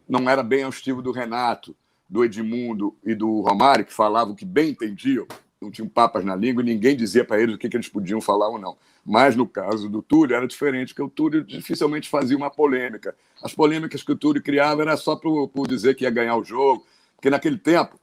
não 0.07 0.29
era 0.29 0.41
bem 0.41 0.63
ao 0.63 0.69
estilo 0.69 1.01
do 1.01 1.11
Renato 1.11 1.75
do 2.07 2.23
Edmundo 2.23 2.95
e 3.03 3.13
do 3.13 3.41
Romário, 3.41 3.83
que 3.83 3.91
falavam 3.91 4.35
que 4.35 4.45
bem 4.45 4.69
entendiam, 4.69 5.25
não 5.59 5.71
tinham 5.71 5.89
papas 5.89 6.23
na 6.23 6.35
língua 6.35 6.61
e 6.61 6.65
ninguém 6.65 6.95
dizia 6.95 7.25
para 7.25 7.41
eles 7.41 7.55
o 7.55 7.57
que, 7.57 7.67
que 7.67 7.75
eles 7.75 7.89
podiam 7.89 8.21
falar 8.21 8.47
ou 8.47 8.59
não. 8.59 8.77
Mas 9.03 9.35
no 9.35 9.47
caso 9.47 9.89
do 9.89 10.03
Túlio 10.03 10.35
era 10.35 10.47
diferente, 10.47 10.93
porque 10.93 11.01
o 11.01 11.09
Túlio 11.09 11.43
dificilmente 11.43 12.07
fazia 12.07 12.38
uma 12.38 12.51
polêmica. 12.51 13.15
As 13.43 13.53
polêmicas 13.53 14.03
que 14.03 14.11
o 14.11 14.15
Túlio 14.15 14.41
criava 14.41 14.83
era 14.83 14.95
só 14.95 15.15
por 15.15 15.67
dizer 15.67 15.95
que 15.95 16.03
ia 16.03 16.11
ganhar 16.11 16.38
o 16.38 16.43
jogo, 16.43 16.85
porque 17.25 17.29
naquele 17.31 17.57
tempo 17.57 17.99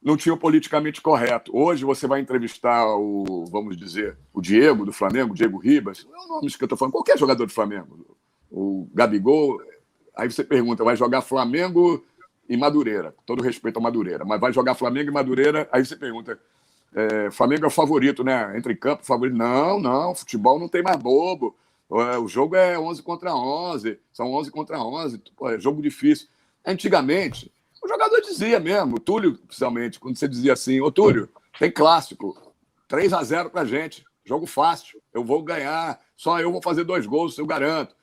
não 0.00 0.16
tinha 0.16 0.32
o 0.32 0.38
politicamente 0.38 1.00
correto. 1.00 1.50
Hoje 1.56 1.84
você 1.84 2.06
vai 2.06 2.20
entrevistar 2.20 2.86
o, 2.86 3.44
vamos 3.50 3.76
dizer, 3.76 4.16
o 4.32 4.40
Diego 4.40 4.86
do 4.86 4.92
Flamengo, 4.92 5.34
Diego 5.34 5.58
Ribas, 5.58 6.06
não 6.08 6.16
é 6.16 6.24
o 6.24 6.28
nome 6.28 6.52
que 6.52 6.62
eu 6.62 6.66
estou 6.66 6.78
falando, 6.78 6.92
qualquer 6.92 7.18
jogador 7.18 7.46
do 7.46 7.52
Flamengo, 7.52 8.16
o 8.48 8.88
Gabigol, 8.94 9.60
aí 10.16 10.30
você 10.30 10.44
pergunta, 10.44 10.84
vai 10.84 10.94
jogar 10.96 11.22
Flamengo 11.22 12.04
e 12.48 12.56
Madureira. 12.56 13.12
Todo 13.26 13.42
respeito 13.42 13.78
ao 13.78 13.82
Madureira. 13.82 14.24
Mas 14.24 14.40
vai 14.40 14.52
jogar 14.52 14.76
Flamengo 14.76 15.10
e 15.10 15.12
Madureira, 15.12 15.68
aí 15.72 15.84
você 15.84 15.96
pergunta. 15.96 16.38
É, 16.94 17.30
Flamengo 17.32 17.64
é 17.64 17.66
o 17.66 17.70
favorito, 17.70 18.22
né? 18.22 18.56
Entre 18.56 18.76
campo, 18.76 19.04
favorito. 19.04 19.36
Não, 19.36 19.80
não, 19.80 20.14
futebol 20.14 20.60
não 20.60 20.68
tem 20.68 20.80
mais 20.82 20.96
bobo. 20.96 21.56
É, 21.90 22.18
o 22.18 22.28
jogo 22.28 22.54
é 22.54 22.78
11 22.78 23.02
contra 23.02 23.34
11, 23.34 23.98
são 24.12 24.32
11 24.32 24.50
contra 24.52 24.78
11, 24.78 25.20
Pô, 25.36 25.50
é 25.50 25.58
jogo 25.58 25.82
difícil. 25.82 26.28
Antigamente, 26.64 27.50
o 27.84 27.88
jogador 27.88 28.20
dizia 28.22 28.58
mesmo, 28.58 28.96
o 28.96 29.00
Túlio, 29.00 29.36
principalmente, 29.46 30.00
quando 30.00 30.16
você 30.16 30.26
dizia 30.26 30.54
assim: 30.54 30.80
Ô 30.80 30.90
Túlio, 30.90 31.28
tem 31.58 31.70
clássico, 31.70 32.34
3 32.88 33.12
a 33.12 33.22
0 33.22 33.50
pra 33.50 33.64
gente, 33.64 34.04
jogo 34.24 34.46
fácil, 34.46 35.02
eu 35.12 35.22
vou 35.22 35.42
ganhar, 35.42 36.00
só 36.16 36.40
eu 36.40 36.50
vou 36.50 36.62
fazer 36.62 36.84
dois 36.84 37.04
gols, 37.04 37.36
eu 37.36 37.46
garanto. 37.46 37.94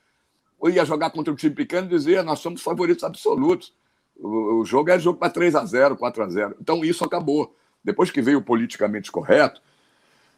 Eu 0.62 0.70
ia 0.70 0.86
jogar 0.86 1.10
contra 1.10 1.34
um 1.34 1.36
time 1.36 1.56
pequeno 1.56 1.88
e 1.88 1.90
dizia: 1.90 2.22
nós 2.22 2.40
somos 2.40 2.62
favoritos 2.62 3.04
absolutos. 3.04 3.74
O, 4.16 4.64
jogo 4.64 4.92
é 4.92 5.00
jogo 5.00 5.18
para 5.18 5.32
3 5.32 5.56
a 5.56 5.66
0 5.66 5.98
4 5.98 6.24
a 6.24 6.30
0 6.30 6.56
Então 6.62 6.86
isso 6.86 7.04
acabou. 7.04 7.56
Depois 7.84 8.12
que 8.12 8.22
veio 8.22 8.38
o 8.38 8.44
politicamente 8.44 9.12
correto, 9.12 9.60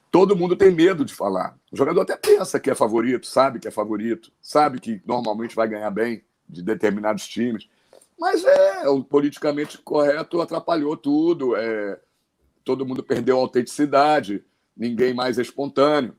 todo 0.09 0.37
mundo 0.37 0.55
tem 0.55 0.71
medo 0.71 1.03
de 1.03 1.13
falar. 1.13 1.57
O 1.69 1.75
jogador 1.75 1.99
até 1.99 2.15
pensa 2.15 2.57
que 2.61 2.69
é 2.69 2.75
favorito, 2.75 3.27
sabe 3.27 3.59
que 3.59 3.67
é 3.67 3.71
favorito, 3.71 4.31
sabe 4.41 4.79
que 4.79 5.01
normalmente 5.05 5.53
vai 5.53 5.67
ganhar 5.67 5.91
bem 5.91 6.23
de 6.47 6.63
determinados 6.63 7.27
times. 7.27 7.67
Mas 8.19 8.43
é, 8.43 8.87
o 8.87 9.03
politicamente 9.03 9.77
correto 9.77 10.41
atrapalhou 10.41 10.95
tudo. 10.95 11.55
É, 11.55 11.99
todo 12.63 12.85
mundo 12.85 13.03
perdeu 13.03 13.37
a 13.37 13.41
autenticidade, 13.41 14.43
ninguém 14.75 15.13
mais 15.13 15.37
é 15.37 15.41
espontâneo. 15.41 16.15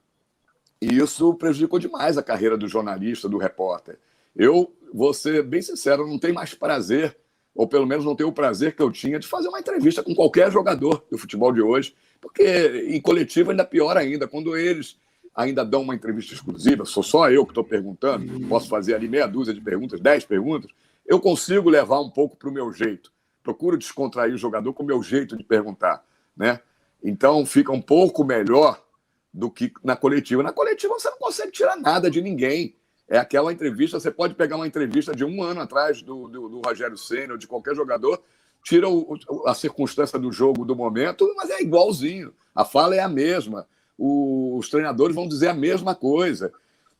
E 0.80 0.98
isso 0.98 1.34
prejudicou 1.34 1.78
demais 1.78 2.18
a 2.18 2.22
carreira 2.22 2.56
do 2.56 2.68
jornalista, 2.68 3.28
do 3.28 3.38
repórter. 3.38 3.98
Eu 4.36 4.74
vou 4.92 5.14
ser 5.14 5.42
bem 5.42 5.62
sincero, 5.62 6.06
não 6.06 6.18
tenho 6.18 6.34
mais 6.34 6.54
prazer 6.54 7.16
ou 7.54 7.68
pelo 7.68 7.86
menos 7.86 8.04
não 8.04 8.16
ter 8.16 8.24
o 8.24 8.32
prazer 8.32 8.74
que 8.74 8.82
eu 8.82 8.90
tinha 8.90 9.18
de 9.18 9.26
fazer 9.26 9.48
uma 9.48 9.60
entrevista 9.60 10.02
com 10.02 10.14
qualquer 10.14 10.50
jogador 10.50 11.04
do 11.10 11.16
futebol 11.16 11.52
de 11.52 11.62
hoje, 11.62 11.94
porque 12.20 12.86
em 12.88 13.00
coletivo 13.00 13.50
ainda 13.50 13.64
pior 13.64 13.96
ainda, 13.96 14.26
quando 14.26 14.56
eles 14.56 14.98
ainda 15.34 15.64
dão 15.64 15.82
uma 15.82 15.94
entrevista 15.94 16.34
exclusiva, 16.34 16.84
sou 16.84 17.02
só 17.02 17.30
eu 17.30 17.44
que 17.44 17.52
estou 17.52 17.64
perguntando, 17.64 18.46
posso 18.48 18.68
fazer 18.68 18.94
ali 18.94 19.08
meia 19.08 19.26
dúzia 19.26 19.54
de 19.54 19.60
perguntas, 19.60 20.00
dez 20.00 20.24
perguntas, 20.24 20.70
eu 21.06 21.20
consigo 21.20 21.68
levar 21.68 22.00
um 22.00 22.10
pouco 22.10 22.36
para 22.36 22.48
o 22.48 22.52
meu 22.52 22.72
jeito. 22.72 23.12
Procuro 23.42 23.76
descontrair 23.76 24.34
o 24.34 24.38
jogador 24.38 24.72
com 24.72 24.82
o 24.82 24.86
meu 24.86 25.02
jeito 25.02 25.36
de 25.36 25.44
perguntar, 25.44 26.04
né? 26.36 26.60
Então 27.02 27.44
fica 27.44 27.70
um 27.70 27.82
pouco 27.82 28.24
melhor 28.24 28.82
do 29.32 29.50
que 29.50 29.72
na 29.82 29.94
coletiva. 29.94 30.42
Na 30.42 30.52
coletiva 30.52 30.94
você 30.94 31.10
não 31.10 31.18
consegue 31.18 31.52
tirar 31.52 31.76
nada 31.76 32.10
de 32.10 32.22
ninguém. 32.22 32.74
É 33.06 33.18
aquela 33.18 33.52
entrevista, 33.52 34.00
você 34.00 34.10
pode 34.10 34.34
pegar 34.34 34.56
uma 34.56 34.66
entrevista 34.66 35.14
de 35.14 35.24
um 35.24 35.42
ano 35.42 35.60
atrás 35.60 36.00
do, 36.00 36.26
do, 36.28 36.48
do 36.48 36.60
Rogério 36.64 36.96
Senna 36.96 37.34
ou 37.34 37.38
de 37.38 37.46
qualquer 37.46 37.74
jogador, 37.74 38.22
tira 38.62 38.88
o, 38.88 39.18
a 39.46 39.54
circunstância 39.54 40.18
do 40.18 40.32
jogo, 40.32 40.64
do 40.64 40.74
momento, 40.74 41.30
mas 41.36 41.50
é 41.50 41.60
igualzinho. 41.60 42.32
A 42.54 42.64
fala 42.64 42.94
é 42.94 43.00
a 43.00 43.08
mesma. 43.08 43.68
O, 43.98 44.56
os 44.56 44.70
treinadores 44.70 45.14
vão 45.14 45.28
dizer 45.28 45.48
a 45.48 45.54
mesma 45.54 45.94
coisa. 45.94 46.50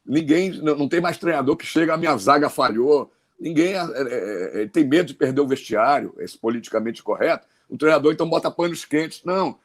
Ninguém, 0.05 0.51
não 0.61 0.87
tem 0.87 1.01
mais 1.01 1.17
treinador 1.17 1.57
que 1.57 1.65
chega, 1.65 1.95
a 1.95 1.97
minha 1.97 2.15
zaga 2.19 2.51
falhou. 2.51 3.11
Ninguém 3.39 3.75
é, 3.75 3.79
é, 3.79 4.63
é, 4.63 4.67
tem 4.69 4.85
medo 4.85 5.09
de 5.09 5.15
perder 5.15 5.41
o 5.41 5.47
vestiário, 5.47 6.15
esse 6.19 6.39
politicamente 6.39 7.03
correto. 7.03 7.47
O 7.69 7.77
treinador 7.77 8.13
então 8.13 8.29
bota 8.29 8.51
panos 8.51 8.85
quentes. 8.85 9.23
Não, 9.25 9.51
o 9.51 9.59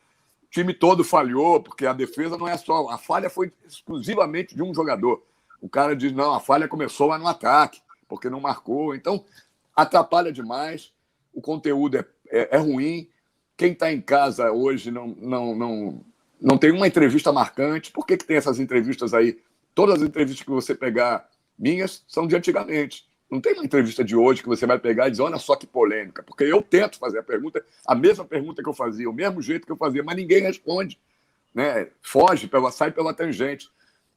time 0.50 0.74
todo 0.74 1.04
falhou, 1.04 1.62
porque 1.62 1.86
a 1.86 1.94
defesa 1.94 2.38
não 2.38 2.48
é 2.48 2.58
só. 2.58 2.90
A 2.90 2.98
falha 2.98 3.30
foi 3.30 3.52
exclusivamente 3.68 4.56
de 4.56 4.64
um 4.64 4.74
jogador. 4.74 5.24
O 5.62 5.70
cara 5.70 5.96
diz: 5.96 6.12
não, 6.12 6.34
a 6.34 6.40
falha 6.40 6.68
começou 6.68 7.08
lá 7.08 7.18
no 7.18 7.28
ataque, 7.28 7.82
porque 8.08 8.30
não 8.30 8.40
marcou. 8.40 8.96
Então, 8.96 9.24
atrapalha 9.76 10.32
demais. 10.32 10.92
O 11.34 11.42
conteúdo 11.42 11.98
é, 11.98 12.06
é, 12.30 12.56
é 12.56 12.58
ruim. 12.58 13.08
Quem 13.56 13.74
está 13.74 13.92
em 13.92 14.02
casa 14.02 14.52
hoje 14.52 14.90
não, 14.90 15.08
não, 15.20 15.56
não, 15.56 16.06
não 16.42 16.58
tem 16.58 16.72
uma 16.72 16.88
entrevista 16.88 17.32
marcante. 17.32 17.92
Por 17.92 18.06
que, 18.06 18.18
que 18.18 18.26
tem 18.26 18.38
essas 18.38 18.60
entrevistas 18.60 19.14
aí? 19.14 19.40
Todas 19.76 20.02
as 20.02 20.08
entrevistas 20.08 20.44
que 20.44 20.52
você 20.52 20.74
pegar 20.74 21.30
minhas 21.58 22.04
são 22.08 22.26
de 22.26 22.36
antigamente. 22.36 23.09
Não 23.30 23.39
tem 23.39 23.54
uma 23.54 23.63
entrevista 23.63 24.04
de 24.04 24.15
hoje 24.15 24.42
que 24.42 24.48
você 24.48 24.65
vai 24.65 24.80
pegar 24.80 25.08
e 25.08 25.12
dizer, 25.12 25.22
olha 25.22 25.38
só 25.38 25.56
que 25.56 25.68
polêmica, 25.68 26.24
porque 26.24 26.44
eu 26.44 26.62
tento 26.63 26.98
fazer 26.98 27.20
a 27.20 27.24
pergunta, 27.24 27.63
a 27.86 27.94
mesma 27.94 28.26
pergunta 28.26 28.63
que 28.63 28.70
eu 28.70 28.74
fazia, 28.74 29.10
o 29.10 29.13
mesmo 29.13 29.42
jeito 29.42 29.68
que 29.68 29.72
eu 29.72 29.78
fazia, 29.78 30.02
mas 30.04 30.15
ninguém 30.15 30.42
responde. 30.42 31.00
Né? 31.54 31.89
Foge, 32.02 32.48
pela, 32.48 32.72
sai 32.72 32.92
pela 32.92 33.13
tangente. 33.13 33.70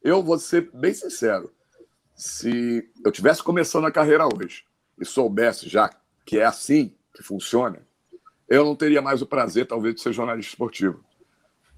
Eu 0.03 0.23
vou 0.23 0.39
ser 0.39 0.71
bem 0.73 0.95
sincero. 0.95 1.53
Se 2.15 2.89
eu 3.05 3.13
tivesse 3.13 3.43
começando 3.43 3.87
a 3.87 3.93
carreira 3.93 4.27
hoje 4.27 4.65
e 4.99 5.05
soubesse 5.05 5.69
já 5.69 5.91
que 6.25 6.39
é 6.39 6.45
assim 6.45 6.95
que 7.15 7.23
funciona, 7.23 7.83
eu 8.49 8.65
não 8.65 8.77
teria 8.77 9.03
mais 9.03 9.21
o 9.23 9.27
prazer, 9.27 9.67
talvez, 9.67 9.95
de 9.95 10.01
ser 10.01 10.13
jornalista 10.13 10.53
esportivo. 10.53 11.05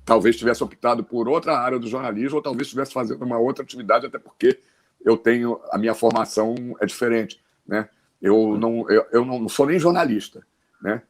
Talvez 0.05 0.37
tivesse 0.37 0.63
optado 0.63 1.03
por 1.03 1.29
outra 1.29 1.59
área 1.59 1.79
do 1.79 1.87
jornalismo, 1.87 2.37
ou 2.37 2.43
talvez 2.43 2.67
estivesse 2.67 2.93
fazendo 2.93 3.25
uma 3.25 3.39
outra 3.39 3.65
atividade, 3.65 4.07
até 4.07 4.19
porque 4.19 4.61
eu 5.05 5.17
tenho 5.17 5.61
a 5.71 5.79
minha 5.79 5.95
formação 5.95 6.55
é 6.81 6.87
diferente, 6.87 7.41
né? 7.67 7.89
Eu 8.21 8.57
não, 8.57 8.89
eu, 8.91 9.07
eu 9.13 9.25
não 9.25 9.49
sou 9.49 9.67
nem 9.67 9.79
jornalista, 9.79 10.45
né? 10.81 11.03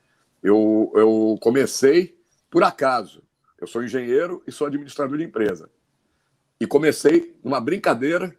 Eu, 0.43 0.93
eu 0.95 1.39
comecei 1.41 2.19
por 2.51 2.65
acaso. 2.65 3.23
Eu 3.59 3.67
sou 3.67 3.85
engenheiro 3.85 4.43
e 4.47 4.53
sou 4.53 4.67
administrador 4.67 5.17
de 5.17 5.25
empresa. 5.25 5.71
E 6.61 6.67
comecei 6.67 7.39
numa 7.43 7.61
brincadeira 7.61 8.37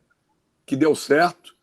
que 0.65 0.75
deu 0.75 0.93
certo, 0.93 1.55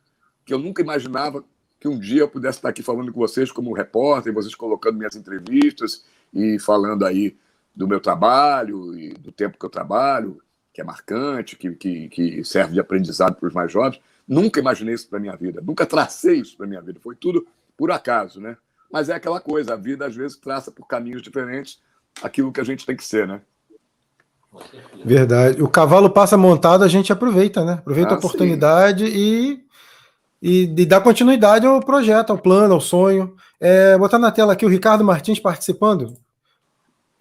que 0.44 0.55
eu 0.55 0.59
nunca 0.59 0.83
imaginava 0.83 1.44
que 1.78 1.88
um 1.88 1.98
dia 1.98 2.20
eu 2.22 2.28
pudesse 2.28 2.59
estar 2.59 2.70
aqui 2.70 2.83
falando 2.83 3.12
com 3.12 3.20
vocês 3.20 3.52
como 3.52 3.74
repórter, 3.74 4.33
vocês 4.33 4.55
colocando 4.55 4.98
minhas 4.98 5.16
entrevistas 5.16 6.05
e 6.33 6.59
falando 6.59 7.05
aí 7.05 7.37
do 7.74 7.88
meu 7.88 8.00
trabalho 8.00 8.96
e 8.96 9.12
do 9.14 9.33
tempo 9.33 9.59
que 9.59 9.64
eu 9.64 9.70
trabalho, 9.70 10.40
que 10.72 10.80
é 10.80 10.85
marcante, 10.85 11.56
que, 11.56 11.72
que, 11.72 12.08
que 12.08 12.44
serve 12.44 12.74
de 12.74 12.80
aprendizado 12.80 13.35
para 13.35 13.48
os 13.48 13.54
mais 13.54 13.70
jovens. 13.70 14.00
Nunca 14.26 14.61
imaginei 14.61 14.94
isso 14.94 15.08
para 15.08 15.18
minha 15.18 15.37
vida, 15.37 15.61
nunca 15.61 15.85
tracei 15.85 16.37
isso 16.37 16.56
para 16.56 16.66
minha 16.66 16.80
vida. 16.80 16.98
Foi 17.02 17.14
tudo 17.14 17.46
por 17.76 17.90
acaso, 17.90 18.40
né? 18.40 18.56
Mas 18.90 19.08
é 19.08 19.14
aquela 19.14 19.40
coisa, 19.40 19.74
a 19.74 19.76
vida 19.76 20.06
às 20.06 20.14
vezes 20.14 20.37
traça 20.37 20.70
por 20.70 20.87
caminhos 20.87 21.22
diferentes 21.22 21.80
aquilo 22.22 22.52
que 22.52 22.61
a 22.61 22.64
gente 22.64 22.85
tem 22.85 22.96
que 22.96 23.04
ser, 23.04 23.26
né? 23.26 23.40
Verdade. 25.04 25.62
O 25.62 25.68
cavalo 25.68 26.11
passa 26.11 26.37
montado, 26.37 26.85
a 26.85 26.88
gente 26.88 27.12
aproveita, 27.12 27.64
né? 27.64 27.74
Aproveita 27.74 28.11
ah, 28.11 28.14
a 28.14 28.18
oportunidade 28.18 29.06
e, 29.06 29.64
e, 30.42 30.64
e, 30.64 30.87
dá 30.87 31.00
continuidade 31.00 31.66
ao 31.66 31.80
projeto, 31.80 32.30
ao 32.30 32.38
plano, 32.38 32.74
ao 32.74 32.80
sonho. 32.80 33.35
É, 33.58 33.96
botar 33.96 34.18
na 34.18 34.30
tela 34.30 34.52
aqui 34.52 34.66
o 34.66 34.68
Ricardo 34.68 35.04
Martins 35.04 35.40
participando. 35.40 36.14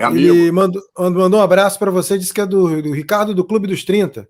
É 0.01 0.05
amigo. 0.05 0.33
Ele 0.33 0.51
mandou, 0.51 0.81
mandou 0.97 1.39
um 1.39 1.43
abraço 1.43 1.77
para 1.77 1.91
você, 1.91 2.17
disse 2.17 2.33
que 2.33 2.41
é 2.41 2.45
do, 2.45 2.81
do 2.81 2.91
Ricardo 2.91 3.35
do 3.35 3.45
Clube 3.45 3.67
dos 3.67 3.83
30. 3.85 4.27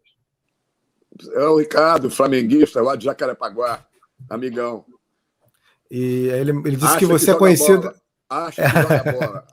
É 1.34 1.46
o 1.46 1.60
Ricardo, 1.60 2.10
flamenguista, 2.10 2.82
lá 2.82 2.96
de 2.96 3.06
Jacarepaguá, 3.06 3.86
amigão. 4.30 4.86
E 5.90 6.28
ele, 6.28 6.52
ele 6.52 6.76
disse 6.76 6.86
Acha 6.86 7.00
que 7.00 7.06
você 7.06 7.26
que 7.28 7.32
é 7.32 7.36
conhecido. 7.36 7.94
Acho 8.30 8.62
que 8.62 8.68
joga 8.68 9.12
bola. 9.12 9.48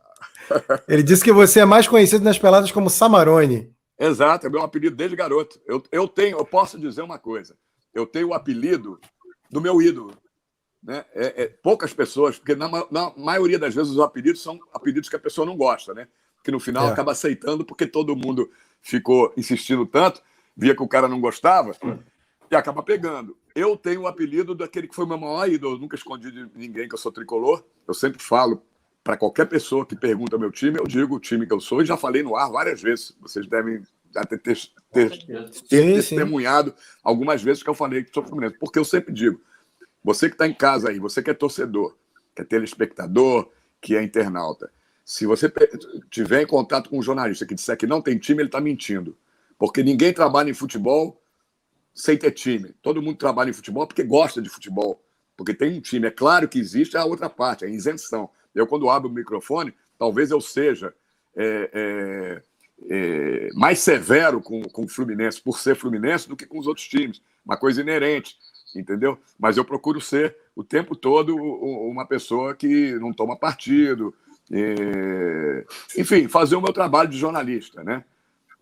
Ele 0.89 1.03
disse 1.03 1.23
que 1.23 1.33
você 1.33 1.61
é 1.61 1.65
mais 1.67 1.87
conhecido 1.87 2.25
nas 2.25 2.39
peladas 2.39 2.73
como 2.73 2.89
Samarone. 2.89 3.71
Exato, 3.99 4.47
é 4.47 4.51
meu 4.51 4.63
apelido 4.63 4.97
desde 4.97 5.15
garoto. 5.15 5.61
Eu, 5.67 5.83
eu 5.93 6.09
tenho, 6.09 6.39
eu 6.39 6.45
posso 6.45 6.79
dizer 6.79 7.03
uma 7.03 7.19
coisa. 7.19 7.55
Eu 7.93 8.07
tenho 8.07 8.29
o 8.29 8.35
apelido 8.35 8.99
do 9.51 9.61
meu 9.61 9.83
ídolo. 9.83 10.15
Né? 10.83 11.05
É, 11.13 11.43
é, 11.43 11.49
poucas 11.49 11.93
pessoas, 11.93 12.39
porque 12.39 12.55
na, 12.55 12.69
na, 12.91 13.13
maioria 13.17 13.59
das 13.59 13.75
vezes 13.75 13.93
os 13.93 14.01
apelidos 14.01 14.43
são 14.43 14.59
apelidos 14.73 15.09
que 15.09 15.17
a 15.17 15.21
pessoa 15.21 15.45
não 15.45 15.57
gosta, 15.57 15.93
né? 15.93 16.07
Que 16.43 16.51
no 16.51 16.61
final 16.61 16.89
é. 16.89 16.93
acaba 16.93 17.13
aceitando 17.13 17.65
porque 17.65 17.87
todo 17.87 18.17
mundo 18.17 18.51
ficou 18.81 19.33
insistindo 19.37 19.85
tanto, 19.85 20.23
via 20.57 20.75
que 20.75 20.83
o 20.83 20.89
cara 20.89 21.09
não 21.09 21.21
gostava 21.21 21.77
e 22.51 22.57
acaba 22.57 22.83
pegando. 22.83 23.37
Eu 23.55 23.77
tenho 23.77 24.03
o 24.03 24.07
apelido 24.07 24.55
daquele 24.55 24.87
que 24.87 24.95
foi 24.95 25.05
meu 25.05 25.19
maior 25.19 25.49
ídolo. 25.49 25.75
Eu 25.75 25.81
nunca 25.81 25.97
escondi 25.97 26.31
de 26.31 26.49
ninguém 26.55 26.89
que 26.89 26.95
eu 26.95 26.99
sou 26.99 27.13
tricolor. 27.13 27.65
Eu 27.87 27.95
sempre 27.95 28.23
falo 28.23 28.63
para 29.03 29.17
qualquer 29.17 29.47
pessoa 29.47 29.87
que 29.87 29.97
pergunta 29.97 30.39
meu 30.39 30.51
time, 30.51 30.79
eu 30.79 30.87
digo 30.87 31.17
o 31.17 31.21
time 31.21 31.47
que 31.47 31.53
eu 31.55 31.61
sou 31.61 31.81
e 31.81 31.87
já 31.87 31.97
falei 31.97 32.23
no 32.23 32.37
ar 32.37 32.51
várias 32.51 32.83
vezes. 32.83 33.17
Vocês 33.21 33.47
devem 33.47 33.83
já 34.15 34.23
ter, 34.25 34.39
ter, 34.39 34.59
ter, 34.93 35.27
ter 35.27 35.53
sim, 35.53 35.95
testemunhado 35.95 36.71
sim. 36.71 36.77
algumas 37.03 37.43
vezes 37.43 37.63
que 37.63 37.71
eu 37.71 37.75
falei 37.75 38.05
que 38.05 38.13
sou 38.13 38.23
Fluminense. 38.23 38.59
Porque 38.59 38.79
eu 38.79 38.85
sempre 38.85 39.13
digo, 39.13 39.41
você 40.09 40.27
que 40.27 40.37
está 40.37 40.49
em 40.49 40.55
casa 40.55 40.89
aí, 40.89 40.99
você 40.99 41.23
que 41.23 41.29
é 41.29 41.35
torcedor, 41.35 41.95
que 42.35 42.41
é 42.41 42.45
telespectador, 42.45 43.47
que 43.79 43.95
é 43.95 44.03
internauta, 44.03 44.73
se 45.05 45.27
você 45.27 45.53
tiver 46.09 46.41
em 46.41 46.47
contato 46.47 46.89
com 46.89 46.99
um 46.99 47.03
jornalista 47.03 47.45
que 47.45 47.55
disser 47.55 47.77
que 47.77 47.87
não 47.87 48.01
tem 48.01 48.17
time, 48.17 48.41
ele 48.41 48.49
está 48.49 48.59
mentindo. 48.59 49.15
Porque 49.59 49.83
ninguém 49.83 50.11
trabalha 50.11 50.49
em 50.49 50.55
futebol 50.55 51.21
sem 51.95 52.17
ter 52.17 52.31
time. 52.31 52.75
Todo 52.81 53.03
mundo 53.03 53.19
trabalha 53.19 53.51
em 53.51 53.53
futebol 53.53 53.87
porque 53.87 54.03
gosta 54.03 54.41
de 54.41 54.49
futebol. 54.49 54.99
Porque 55.37 55.53
tem 55.53 55.77
um 55.77 55.81
time. 55.83 56.07
É 56.07 56.11
claro 56.11 56.49
que 56.49 56.59
existe 56.59 56.97
a 56.97 57.05
outra 57.05 57.29
parte, 57.29 57.67
a 57.67 57.69
isenção. 57.69 58.31
Eu, 58.55 58.67
quando 58.67 58.89
abro 58.89 59.11
o 59.11 59.13
microfone, 59.13 59.75
talvez 59.99 60.31
eu 60.31 60.41
seja 60.41 60.95
é, 61.37 61.71
é, 61.75 62.43
é, 62.89 63.49
mais 63.53 63.81
severo 63.81 64.41
com, 64.41 64.63
com 64.63 64.85
o 64.85 64.89
Fluminense, 64.89 65.39
por 65.39 65.59
ser 65.59 65.77
Fluminense, 65.77 66.27
do 66.27 66.37
que 66.37 66.47
com 66.47 66.59
os 66.59 66.67
outros 66.67 66.89
times. 66.89 67.21
Uma 67.45 67.59
coisa 67.59 67.83
inerente, 67.83 68.39
entendeu? 68.75 69.19
Mas 69.39 69.57
eu 69.57 69.65
procuro 69.65 70.01
ser 70.01 70.37
o 70.55 70.65
tempo 70.65 70.97
todo 70.97 71.37
uma 71.37 72.07
pessoa 72.07 72.55
que 72.55 72.93
não 72.95 73.13
toma 73.13 73.37
partido. 73.37 74.15
É, 74.51 75.65
enfim, 75.97 76.27
fazer 76.27 76.57
o 76.57 76.61
meu 76.61 76.73
trabalho 76.73 77.09
de 77.09 77.19
jornalista, 77.19 77.85
né? 77.85 78.05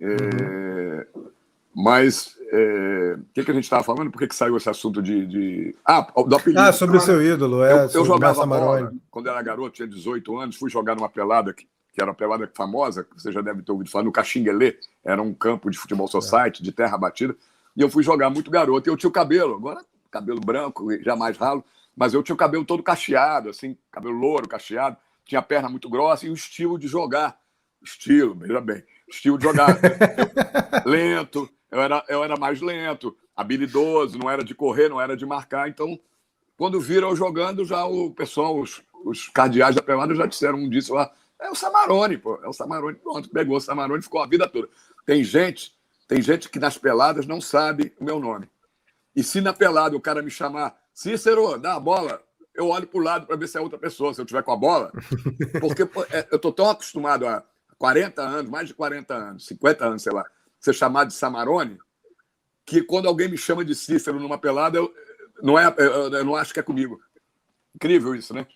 É, 0.01 1.07
uhum. 1.15 1.31
Mas 1.75 2.37
é, 2.51 3.17
o 3.19 3.35
que, 3.35 3.45
que 3.45 3.51
a 3.51 3.55
gente 3.55 3.65
estava 3.65 3.85
falando? 3.85 4.11
Por 4.11 4.19
que, 4.19 4.29
que 4.29 4.35
saiu 4.35 4.57
esse 4.57 4.69
assunto 4.69 5.03
de. 5.03 5.27
de... 5.27 5.77
Ah, 5.85 6.07
do 6.27 6.37
apelido. 6.37 6.61
Ah, 6.61 6.73
sobre 6.73 6.97
o 6.97 7.01
seu 7.01 7.23
ídolo. 7.23 7.63
É, 7.63 7.85
eu, 7.85 8.01
eu 8.01 8.05
jogava 8.05 8.47
bola 8.47 8.93
quando 9.11 9.29
era 9.29 9.43
garoto, 9.43 9.71
tinha 9.71 9.87
18 9.87 10.39
anos, 10.39 10.57
fui 10.57 10.71
jogar 10.71 10.95
numa 10.95 11.09
pelada 11.09 11.53
que, 11.53 11.67
que 11.93 12.01
era 12.01 12.11
uma 12.11 12.15
pelada 12.15 12.51
famosa, 12.55 13.05
que 13.05 13.21
você 13.21 13.31
já 13.31 13.41
deve 13.41 13.63
ter 13.63 13.73
ouvido 13.73 13.91
falar, 13.91 14.05
no 14.05 14.13
Caxinguelê. 14.13 14.79
Era 15.05 15.21
um 15.21 15.35
campo 15.35 15.71
de 15.71 15.79
futebol 15.79 16.09
society, 16.09 16.63
de 16.63 16.73
terra 16.73 16.97
batida. 16.97 17.37
E 17.77 17.83
eu 17.83 17.91
fui 17.91 18.03
jogar 18.03 18.31
muito 18.31 18.51
garoto. 18.51 18.89
E 18.89 18.91
eu 18.91 18.97
tinha 18.97 19.09
o 19.09 19.13
cabelo, 19.13 19.55
agora 19.55 19.81
cabelo 20.11 20.41
branco, 20.41 20.89
jamais 21.03 21.37
ralo, 21.37 21.65
mas 21.97 22.13
eu 22.13 22.23
tinha 22.23 22.35
o 22.35 22.39
cabelo 22.39 22.65
todo 22.65 22.83
cacheado, 22.83 23.51
assim, 23.51 23.77
cabelo 23.91 24.15
louro, 24.15 24.49
cacheado. 24.49 24.97
Tinha 25.25 25.39
a 25.39 25.43
perna 25.43 25.69
muito 25.69 25.89
grossa 25.89 26.27
e 26.27 26.31
o 26.31 26.35
estilo 26.35 26.79
de 26.79 26.87
jogar. 26.87 27.39
Estilo, 27.83 28.35
veja 28.35 28.61
bem. 28.61 28.85
Estilo 29.09 29.39
de 29.39 29.45
jogar. 29.45 29.79
lento, 30.85 31.49
eu 31.71 31.81
era, 31.81 32.05
eu 32.09 32.23
era 32.23 32.37
mais 32.37 32.61
lento, 32.61 33.17
habilidoso, 33.35 34.19
não 34.19 34.31
era 34.31 34.45
de 34.45 34.55
correr, 34.55 34.89
não 34.89 35.01
era 35.01 35.17
de 35.17 35.25
marcar. 35.27 35.69
Então, 35.69 35.99
quando 36.57 36.81
viram 36.81 37.11
eu 37.11 37.17
jogando, 37.17 37.65
já 37.65 37.85
o 37.85 38.11
pessoal, 38.11 38.59
os, 38.59 38.83
os 39.05 39.29
cardeais 39.29 39.75
da 39.75 39.83
pelada 39.83 40.15
já 40.15 40.27
disseram 40.27 40.59
um 40.59 40.69
disso 40.69 40.95
lá. 40.95 41.11
É 41.41 41.51
o 41.51 41.55
Samarone, 41.55 42.17
pô. 42.19 42.39
É 42.43 42.49
o 42.49 42.53
Samarone. 42.53 42.97
Pronto, 42.97 43.29
pegou 43.29 43.57
o 43.57 43.61
Samarone 43.61 44.03
ficou 44.03 44.23
a 44.23 44.27
vida 44.27 44.49
toda. 44.49 44.69
Tem 45.05 45.23
gente, 45.23 45.73
tem 46.09 46.21
gente 46.23 46.49
que 46.49 46.59
nas 46.59 46.79
peladas 46.79 47.27
não 47.27 47.41
sabe 47.41 47.93
o 48.01 48.05
meu 48.05 48.19
nome. 48.19 48.49
E 49.17 49.23
se 49.23 49.41
na 49.41 49.55
pelada 49.55 49.97
o 49.97 50.01
cara 50.01 50.21
me 50.21 50.31
chamar, 50.31 50.79
Cícero, 50.93 51.57
dá 51.59 51.75
a 51.75 51.81
bola, 51.81 52.23
eu 52.55 52.69
olho 52.69 52.87
para 52.87 53.01
o 53.01 53.03
lado 53.03 53.27
para 53.27 53.37
ver 53.37 53.49
se 53.49 53.57
é 53.57 53.61
outra 53.61 53.79
pessoa, 53.79 54.13
se 54.13 54.21
eu 54.21 54.27
tiver 54.27 54.43
com 54.43 54.53
a 54.53 54.57
bola. 54.57 54.93
Porque 55.59 55.83
é, 56.11 56.29
eu 56.31 56.37
estou 56.37 56.53
tão 56.53 56.69
acostumado 56.69 57.27
a 57.27 57.43
40 57.79 58.23
anos, 58.23 58.51
mais 58.51 58.69
de 58.69 58.75
40 58.75 59.15
anos, 59.15 59.47
50 59.47 59.87
anos, 59.87 60.03
sei 60.03 60.13
lá, 60.13 60.25
ser 60.61 60.75
chamado 60.75 61.09
de 61.09 61.15
Samarone, 61.15 61.79
que 62.67 62.83
quando 62.83 63.09
alguém 63.09 63.29
me 63.29 63.39
chama 63.39 63.65
de 63.65 63.75
Cícero 63.75 64.21
numa 64.21 64.37
pelada, 64.37 64.77
eu 64.77 64.93
não, 65.43 65.59
é, 65.59 65.75
eu, 65.79 66.25
não 66.25 66.37
acho 66.37 66.53
que 66.53 66.61
é 66.61 66.63
comigo. 66.63 67.01
Incrível 67.75 68.15
isso, 68.15 68.35
né? 68.35 68.47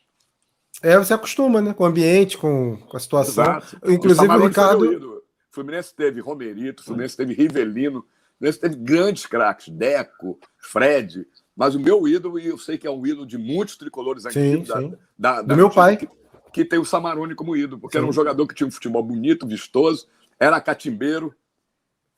É, 0.83 0.97
você 0.99 1.13
acostuma, 1.15 1.61
né? 1.61 1.75
Com 1.75 1.85
o 1.85 1.87
ambiente, 1.87 2.39
com, 2.39 2.77
com 2.77 2.97
a 2.97 3.01
situação. 3.01 3.45
Exato. 3.45 3.79
Inclusive, 3.85 4.29
o, 4.29 4.37
o 4.37 4.47
Ricardo. 4.47 5.23
Fluminense 5.51 5.95
teve 5.95 6.21
Romerito, 6.21 6.85
Fluminense 6.85 7.17
teve 7.17 7.35
Rivelino, 7.35 8.07
Fluminense 8.41 8.59
teve 8.59 8.77
grandes 8.77 9.27
craques, 9.27 9.69
Deco, 9.69 10.39
Fred. 10.59 11.27
Mas 11.55 11.75
o 11.75 11.81
meu 11.81 12.09
ídolo, 12.09 12.39
e 12.39 12.47
eu 12.47 12.57
sei 12.57 12.79
que 12.79 12.87
é 12.87 12.91
um 12.91 13.07
ídolo 13.07 13.27
de 13.27 13.37
muitos 13.37 13.77
tricolores 13.77 14.25
aqui, 14.25 14.57
da, 14.59 14.81
da, 14.81 14.91
da, 15.19 15.43
do 15.43 15.57
meu 15.57 15.69
pai. 15.69 15.99
Que, 15.99 16.09
que, 16.53 16.65
tem 16.65 16.79
o 16.79 16.85
Samarone 16.85 17.35
como 17.35 17.55
ídolo, 17.55 17.79
porque 17.79 17.93
sim. 17.93 17.99
era 17.99 18.09
um 18.09 18.13
jogador 18.13 18.47
que 18.47 18.55
tinha 18.55 18.67
um 18.67 18.71
futebol 18.71 19.03
bonito, 19.03 19.47
vistoso, 19.47 20.09
era 20.39 20.61
catimbeiro, 20.61 21.35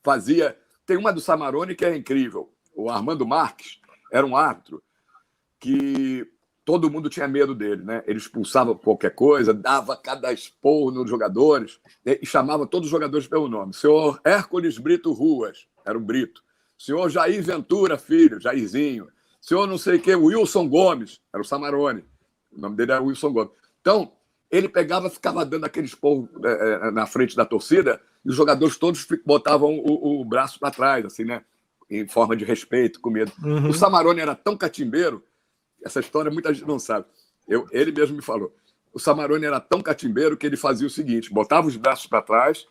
fazia. 0.02 0.56
Tem 0.86 0.96
uma 0.96 1.12
do 1.12 1.20
Samarone 1.20 1.74
que 1.74 1.84
é 1.84 1.96
incrível. 1.96 2.52
O 2.74 2.88
Armando 2.88 3.26
Marques 3.26 3.80
era 4.12 4.24
um 4.24 4.36
árbitro 4.36 4.80
que 5.58 6.30
todo 6.64 6.90
mundo 6.90 7.08
tinha 7.08 7.26
medo 7.26 7.54
dele, 7.54 7.82
né? 7.82 8.02
Ele 8.06 8.18
expulsava 8.18 8.74
qualquer 8.74 9.14
coisa, 9.14 9.52
dava 9.52 9.96
cada 9.96 10.32
esporro 10.32 10.90
nos 10.90 11.10
jogadores 11.10 11.80
e 12.04 12.24
chamava 12.24 12.66
todos 12.66 12.86
os 12.86 12.90
jogadores 12.90 13.26
pelo 13.26 13.48
nome. 13.48 13.74
Senhor 13.74 14.20
Hércules 14.24 14.78
Brito 14.78 15.12
Ruas, 15.12 15.66
era 15.84 15.96
o 15.98 16.00
Brito. 16.00 16.42
Senhor 16.78 17.08
Jair 17.08 17.42
Ventura 17.42 17.98
Filho, 17.98 18.40
Jairzinho. 18.40 19.08
Senhor 19.40 19.66
não 19.66 19.78
sei 19.78 19.96
o 19.96 20.00
que, 20.00 20.14
Wilson 20.14 20.68
Gomes, 20.68 21.20
era 21.32 21.42
o 21.42 21.44
Samarone. 21.44 22.04
O 22.52 22.60
nome 22.60 22.76
dele 22.76 22.92
era 22.92 23.02
Wilson 23.02 23.32
Gomes. 23.32 23.52
Então, 23.80 24.12
ele 24.50 24.68
pegava, 24.68 25.10
ficava 25.10 25.44
dando 25.44 25.64
aqueles 25.64 25.90
esporro 25.90 26.28
é, 26.44 26.90
na 26.90 27.06
frente 27.06 27.34
da 27.34 27.44
torcida 27.44 28.00
e 28.24 28.28
os 28.28 28.36
jogadores 28.36 28.76
todos 28.76 29.06
botavam 29.24 29.78
o, 29.78 30.20
o 30.20 30.24
braço 30.24 30.60
para 30.60 30.70
trás, 30.70 31.04
assim, 31.04 31.24
né? 31.24 31.42
Em 31.90 32.06
forma 32.06 32.36
de 32.36 32.44
respeito, 32.44 33.00
com 33.00 33.10
medo. 33.10 33.32
Uhum. 33.42 33.70
O 33.70 33.74
Samarone 33.74 34.20
era 34.20 34.34
tão 34.34 34.56
catimbeiro, 34.56 35.22
essa 35.84 36.00
história 36.00 36.30
muita 36.30 36.52
gente 36.52 36.66
não 36.66 36.78
sabe. 36.78 37.06
Eu, 37.48 37.66
ele 37.70 37.92
mesmo 37.92 38.16
me 38.16 38.22
falou. 38.22 38.54
O 38.92 38.98
Samarone 38.98 39.46
era 39.46 39.60
tão 39.60 39.82
catimbeiro 39.82 40.36
que 40.36 40.46
ele 40.46 40.56
fazia 40.56 40.86
o 40.86 40.90
seguinte: 40.90 41.32
botava 41.32 41.66
os 41.66 41.76
braços 41.76 42.06
para 42.06 42.22
trás, 42.22 42.66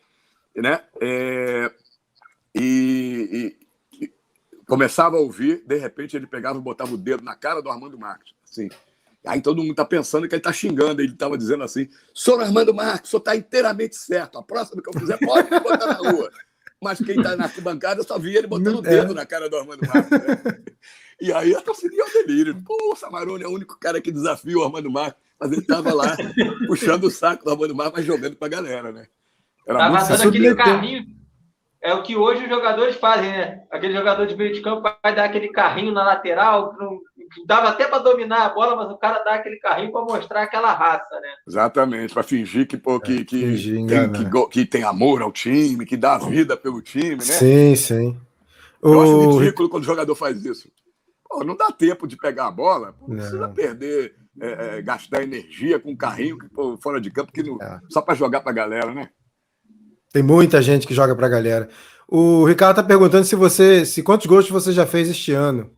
né? 0.56 0.84
É, 1.02 1.72
e, 2.54 3.56
e, 3.94 4.06
e, 4.06 4.14
começava 4.68 5.18
a 5.18 5.20
ouvir, 5.20 5.64
de 5.66 5.78
repente 5.78 6.16
ele 6.16 6.28
pegava 6.28 6.60
e 6.60 6.62
botava 6.62 6.94
o 6.94 6.98
dedo 6.98 7.24
na 7.24 7.36
cara 7.36 7.62
do 7.62 7.70
Armando 7.70 7.98
Marques, 7.98 8.34
assim. 8.50 8.70
Aí 9.26 9.40
todo 9.40 9.60
mundo 9.62 9.72
está 9.72 9.86
pensando 9.86 10.28
que 10.28 10.34
ele 10.34 10.40
está 10.40 10.52
xingando. 10.52 11.02
Ele 11.02 11.14
estava 11.14 11.38
dizendo 11.38 11.64
assim: 11.64 11.88
Sou 12.14 12.40
Armando 12.40 12.74
Marques, 12.74 13.10
o 13.10 13.12
senhor 13.12 13.20
está 13.20 13.36
inteiramente 13.36 13.96
certo. 13.96 14.38
A 14.38 14.44
próxima 14.44 14.82
que 14.82 14.90
eu 14.90 15.00
fizer, 15.00 15.18
pode 15.20 15.50
me 15.50 15.60
botar 15.60 15.88
na 15.88 16.12
rua. 16.12 16.32
Mas 16.82 16.98
quem 16.98 17.18
está 17.18 17.36
na 17.36 17.44
arquibancada 17.44 18.02
só 18.02 18.18
via 18.18 18.40
ele 18.40 18.48
botando 18.48 18.78
o 18.78 18.82
dedo 18.82 19.12
é. 19.12 19.16
na 19.16 19.26
cara 19.26 19.48
do 19.48 19.56
Armando 19.56 19.88
Marques. 19.88 20.10
Né? 20.10 20.64
E 21.22 21.32
aí 21.32 21.56
a 21.56 21.62
torcida 21.62 21.96
ia 21.96 22.04
ao 22.04 22.10
delírio. 22.10 22.60
Pô, 22.66 22.76
o 22.92 22.96
Samarone 22.96 23.44
é 23.44 23.48
o 23.48 23.54
único 23.54 23.80
cara 23.80 24.02
que 24.02 24.12
desafia 24.12 24.58
o 24.58 24.64
Armando 24.64 24.90
Marques. 24.90 25.22
Mas 25.40 25.52
ele 25.52 25.62
estava 25.62 25.94
lá 25.94 26.18
puxando 26.68 27.04
o 27.04 27.12
saco 27.12 27.46
do 27.46 27.52
Armando 27.52 27.76
Marques, 27.76 27.94
mas 27.98 28.06
jogando 28.06 28.36
para 28.36 28.48
a 28.48 28.52
galera, 28.52 28.92
né? 28.92 29.06
Era 29.68 29.78
tava 29.78 29.92
muito 29.92 30.08
dando 30.10 30.30
aquele 30.30 30.56
carrinho. 30.56 31.06
É 31.84 31.94
o 31.94 32.04
que 32.04 32.16
hoje 32.16 32.44
os 32.44 32.50
jogadores 32.50 32.96
fazem, 32.96 33.32
né? 33.32 33.64
Aquele 33.72 33.94
jogador 33.94 34.26
de 34.26 34.36
meio 34.36 34.54
de 34.54 34.62
campo 34.62 34.82
vai 34.82 35.16
dar 35.16 35.26
aquele 35.26 35.50
carrinho 35.50 35.92
na 35.92 36.04
lateral, 36.04 36.76
dava 37.46 37.70
até 37.70 37.88
para 37.88 38.00
dominar 38.00 38.46
a 38.46 38.50
bola, 38.50 38.76
mas 38.76 38.92
o 38.92 38.98
cara 38.98 39.24
dá 39.24 39.36
aquele 39.36 39.58
carrinho 39.58 39.92
para 39.92 40.02
mostrar 40.02 40.44
aquela 40.44 40.74
raça, 40.74 41.20
né? 41.20 41.30
Exatamente, 41.48 42.14
para 42.14 42.22
fingir 42.24 42.68
que, 42.68 42.78
pô, 42.78 43.00
que, 43.00 43.22
é, 43.22 43.24
que, 43.24 43.40
fingir, 43.40 43.88
tem, 43.88 44.12
que, 44.12 44.50
que, 44.50 44.66
tem 44.66 44.84
amor 44.84 45.24
ao 45.24 45.32
time, 45.32 45.86
que 45.86 45.98
dá 45.98 46.20
vida 46.20 46.56
pelo 46.56 46.82
time, 46.84 47.16
né? 47.16 47.22
Sim, 47.22 47.76
sim. 47.76 48.18
Eu 48.82 48.92
o... 48.92 49.02
acho 49.02 49.40
ridículo 49.40 49.70
quando 49.70 49.84
o 49.84 49.88
jogador 49.88 50.14
faz 50.16 50.44
isso. 50.46 50.70
Pô, 51.32 51.46
não 51.46 51.56
dá 51.56 51.72
tempo 51.72 52.06
de 52.06 52.18
pegar 52.18 52.48
a 52.48 52.52
bola, 52.52 52.94
não, 53.00 53.08
não. 53.08 53.16
precisa 53.16 53.48
perder, 53.48 54.14
é, 54.40 54.78
é, 54.78 54.82
gastar 54.82 55.24
energia 55.24 55.80
com 55.80 55.92
um 55.92 55.96
carrinho 55.96 56.38
pô, 56.54 56.76
fora 56.76 57.00
de 57.00 57.10
campo, 57.10 57.32
que 57.32 57.42
não, 57.42 57.58
é. 57.62 57.80
só 57.90 58.02
para 58.02 58.16
jogar 58.16 58.42
para 58.42 58.52
a 58.52 58.56
galera, 58.56 58.94
né? 58.94 59.10
Tem 60.12 60.22
muita 60.22 60.62
gente 60.62 60.86
que 60.86 60.94
joga 60.94 61.16
para 61.16 61.28
a 61.28 61.30
galera. 61.30 61.70
O 62.06 62.44
Ricardo 62.44 62.72
está 62.72 62.84
perguntando 62.84 63.24
se 63.24 63.34
você, 63.34 63.86
se 63.86 64.04
quantos 64.04 64.28
gols 64.28 64.50
você 64.50 64.74
já 64.74 64.86
fez 64.86 65.10
este 65.10 65.32
ano. 65.32 65.72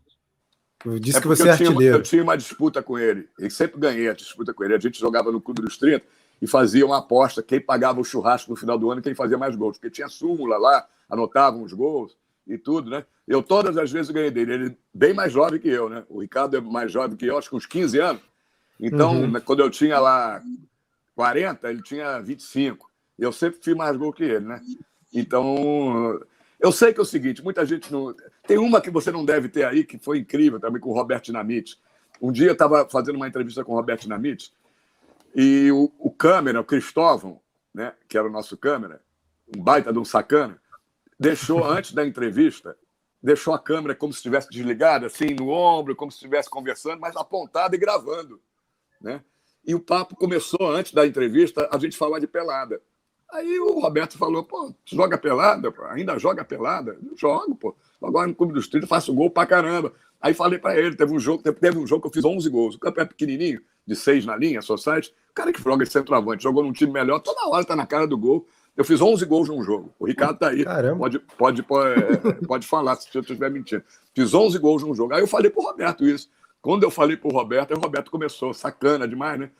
Disse 0.99 1.19
é 1.19 1.21
que 1.21 1.27
você 1.27 1.47
é 1.47 1.51
artilheiro. 1.51 1.77
Tinha, 1.77 1.91
eu 1.91 2.01
tinha 2.01 2.23
uma 2.23 2.35
disputa 2.35 2.81
com 2.81 2.97
ele. 2.97 3.29
E 3.39 3.49
sempre 3.51 3.79
ganhei 3.79 4.09
a 4.09 4.13
disputa 4.13 4.51
com 4.55 4.63
ele. 4.63 4.73
A 4.73 4.79
gente 4.79 4.99
jogava 4.99 5.31
no 5.31 5.39
Clube 5.39 5.61
dos 5.61 5.77
30 5.77 6.03
e 6.41 6.47
fazia 6.47 6.83
uma 6.83 6.97
aposta. 6.97 7.43
Quem 7.43 7.61
pagava 7.61 8.01
o 8.01 8.03
churrasco 8.03 8.49
no 8.49 8.57
final 8.57 8.77
do 8.77 8.89
ano 8.89 9.03
quem 9.03 9.13
fazia 9.13 9.37
mais 9.37 9.55
gols. 9.55 9.77
Porque 9.77 9.91
tinha 9.91 10.09
súmula 10.09 10.57
lá, 10.57 10.85
anotavam 11.07 11.61
os 11.61 11.71
gols 11.71 12.17
e 12.47 12.57
tudo, 12.57 12.89
né? 12.89 13.05
Eu 13.27 13.41
todas 13.41 13.77
as 13.77 13.91
vezes 13.91 14.11
ganhei 14.11 14.31
dele. 14.31 14.53
Ele 14.53 14.77
bem 14.93 15.13
mais 15.13 15.31
jovem 15.31 15.59
que 15.59 15.69
eu, 15.69 15.89
né? 15.89 16.03
O 16.09 16.21
Ricardo 16.21 16.57
é 16.57 16.61
mais 16.61 16.91
jovem 16.91 17.15
que 17.15 17.25
eu, 17.25 17.37
acho 17.37 17.49
que 17.49 17.55
uns 17.55 17.65
15 17.65 17.99
anos. 17.99 18.21
Então, 18.79 19.21
uhum. 19.21 19.39
Quando 19.41 19.61
eu 19.61 19.69
tinha 19.69 19.99
lá 19.99 20.41
40, 21.15 21.69
ele 21.69 21.81
tinha 21.81 22.19
25. 22.19 22.89
Eu 23.17 23.31
sempre 23.31 23.59
fiz 23.61 23.75
mais 23.75 23.95
gol 23.95 24.11
que 24.11 24.23
ele, 24.23 24.45
né? 24.45 24.61
Então, 25.13 26.19
eu 26.59 26.71
sei 26.71 26.93
que 26.93 26.99
é 26.99 27.03
o 27.03 27.05
seguinte, 27.05 27.43
muita 27.43 27.65
gente 27.65 27.91
não. 27.91 28.15
Tem 28.45 28.57
uma 28.57 28.81
que 28.81 28.89
você 28.89 29.11
não 29.11 29.23
deve 29.23 29.47
ter 29.47 29.65
aí, 29.65 29.83
que 29.83 29.97
foi 29.97 30.19
incrível 30.19 30.59
também, 30.59 30.81
com 30.81 30.89
o 30.89 30.93
Roberto 30.93 31.25
Dinamite. 31.25 31.79
Um 32.21 32.31
dia 32.31 32.47
eu 32.47 32.53
estava 32.53 32.87
fazendo 32.89 33.15
uma 33.15 33.27
entrevista 33.27 33.63
com 33.63 33.73
o 33.73 33.75
Roberto 33.75 34.01
Dinamite 34.01 34.53
e 35.35 35.71
o, 35.71 35.91
o 35.99 36.11
câmera, 36.11 36.61
o 36.61 36.63
Cristóvão, 36.63 37.39
né, 37.73 37.93
que 38.07 38.17
era 38.17 38.27
o 38.27 38.31
nosso 38.31 38.55
câmera, 38.55 39.01
um 39.55 39.61
baita 39.61 39.91
de 39.91 39.99
um 39.99 40.05
sacana, 40.05 40.59
deixou, 41.23 41.63
antes 41.63 41.93
da 41.93 42.05
entrevista, 42.05 42.75
deixou 43.21 43.53
a 43.53 43.59
câmera 43.59 43.95
como 43.95 44.11
se 44.11 44.17
estivesse 44.17 44.49
desligada, 44.49 45.07
assim, 45.07 45.33
no 45.33 45.49
ombro, 45.49 45.95
como 45.95 46.11
se 46.11 46.17
estivesse 46.17 46.49
conversando, 46.49 46.99
mas 46.99 47.15
apontada 47.15 47.75
e 47.75 47.79
gravando. 47.79 48.41
Né? 49.01 49.23
E 49.65 49.73
o 49.73 49.79
papo 49.79 50.15
começou, 50.15 50.69
antes 50.69 50.91
da 50.91 51.07
entrevista, 51.07 51.69
a 51.71 51.77
gente 51.77 51.97
falar 51.97 52.19
de 52.19 52.27
pelada. 52.27 52.81
Aí 53.31 53.59
o 53.59 53.79
Roberto 53.79 54.17
falou, 54.17 54.43
pô, 54.43 54.75
joga 54.85 55.17
pelada? 55.17 55.71
Pô? 55.71 55.83
Ainda 55.85 56.19
joga 56.19 56.43
pelada? 56.43 56.97
Eu 57.03 57.17
jogo, 57.17 57.55
pô. 57.55 57.75
Agora 58.01 58.27
no 58.27 58.35
Clube 58.35 58.53
dos 58.53 58.67
30 58.67 58.85
faço 58.85 59.13
gol 59.13 59.29
pra 59.29 59.45
caramba. 59.45 59.93
Aí 60.21 60.33
falei 60.33 60.59
para 60.59 60.77
ele, 60.77 60.95
teve 60.95 61.13
um 61.13 61.19
jogo, 61.19 61.41
teve 61.41 61.77
um 61.77 61.87
jogo 61.87 62.01
que 62.01 62.07
eu 62.07 62.13
fiz 62.13 62.23
11 62.23 62.47
gols. 62.49 62.75
O 62.75 62.79
campo 62.79 63.01
é 63.01 63.05
pequenininho, 63.05 63.61
de 63.87 63.95
seis 63.95 64.25
na 64.25 64.35
linha, 64.35 64.61
só 64.61 64.77
site. 64.77 65.13
O 65.31 65.33
cara 65.33 65.51
que 65.51 65.61
joga 65.61 65.83
de 65.83 65.91
centroavante, 65.91 66.43
jogou 66.43 66.63
num 66.63 66.71
time 66.71 66.91
melhor, 66.91 67.19
toda 67.19 67.47
hora 67.47 67.65
tá 67.65 67.75
na 67.75 67.87
cara 67.87 68.05
do 68.05 68.17
gol. 68.17 68.45
Eu 68.75 68.83
fiz 68.83 69.01
11 69.01 69.23
gols 69.25 69.49
num 69.49 69.63
jogo. 69.63 69.93
O 69.99 70.05
Ricardo 70.05 70.39
tá 70.39 70.49
aí. 70.49 70.63
Caramba. 70.63 70.97
Pode, 70.97 71.19
pode, 71.19 71.63
pode, 71.63 72.01
é, 72.01 72.33
pode 72.47 72.67
falar 72.67 72.95
se 72.95 73.07
eu 73.13 73.21
estiver 73.21 73.51
mentindo. 73.51 73.83
Fiz 74.15 74.33
11 74.33 74.57
gols 74.57 74.83
num 74.83 74.95
jogo. 74.95 75.13
Aí 75.13 75.21
eu 75.21 75.27
falei 75.27 75.51
pro 75.51 75.61
Roberto 75.61 76.05
isso. 76.05 76.29
Quando 76.61 76.83
eu 76.83 76.89
falei 76.89 77.17
pro 77.17 77.29
Roberto, 77.29 77.71
aí 77.71 77.77
o 77.77 77.81
Roberto 77.81 78.09
começou, 78.09 78.53
sacana 78.53 79.07
demais, 79.07 79.39
né? 79.39 79.51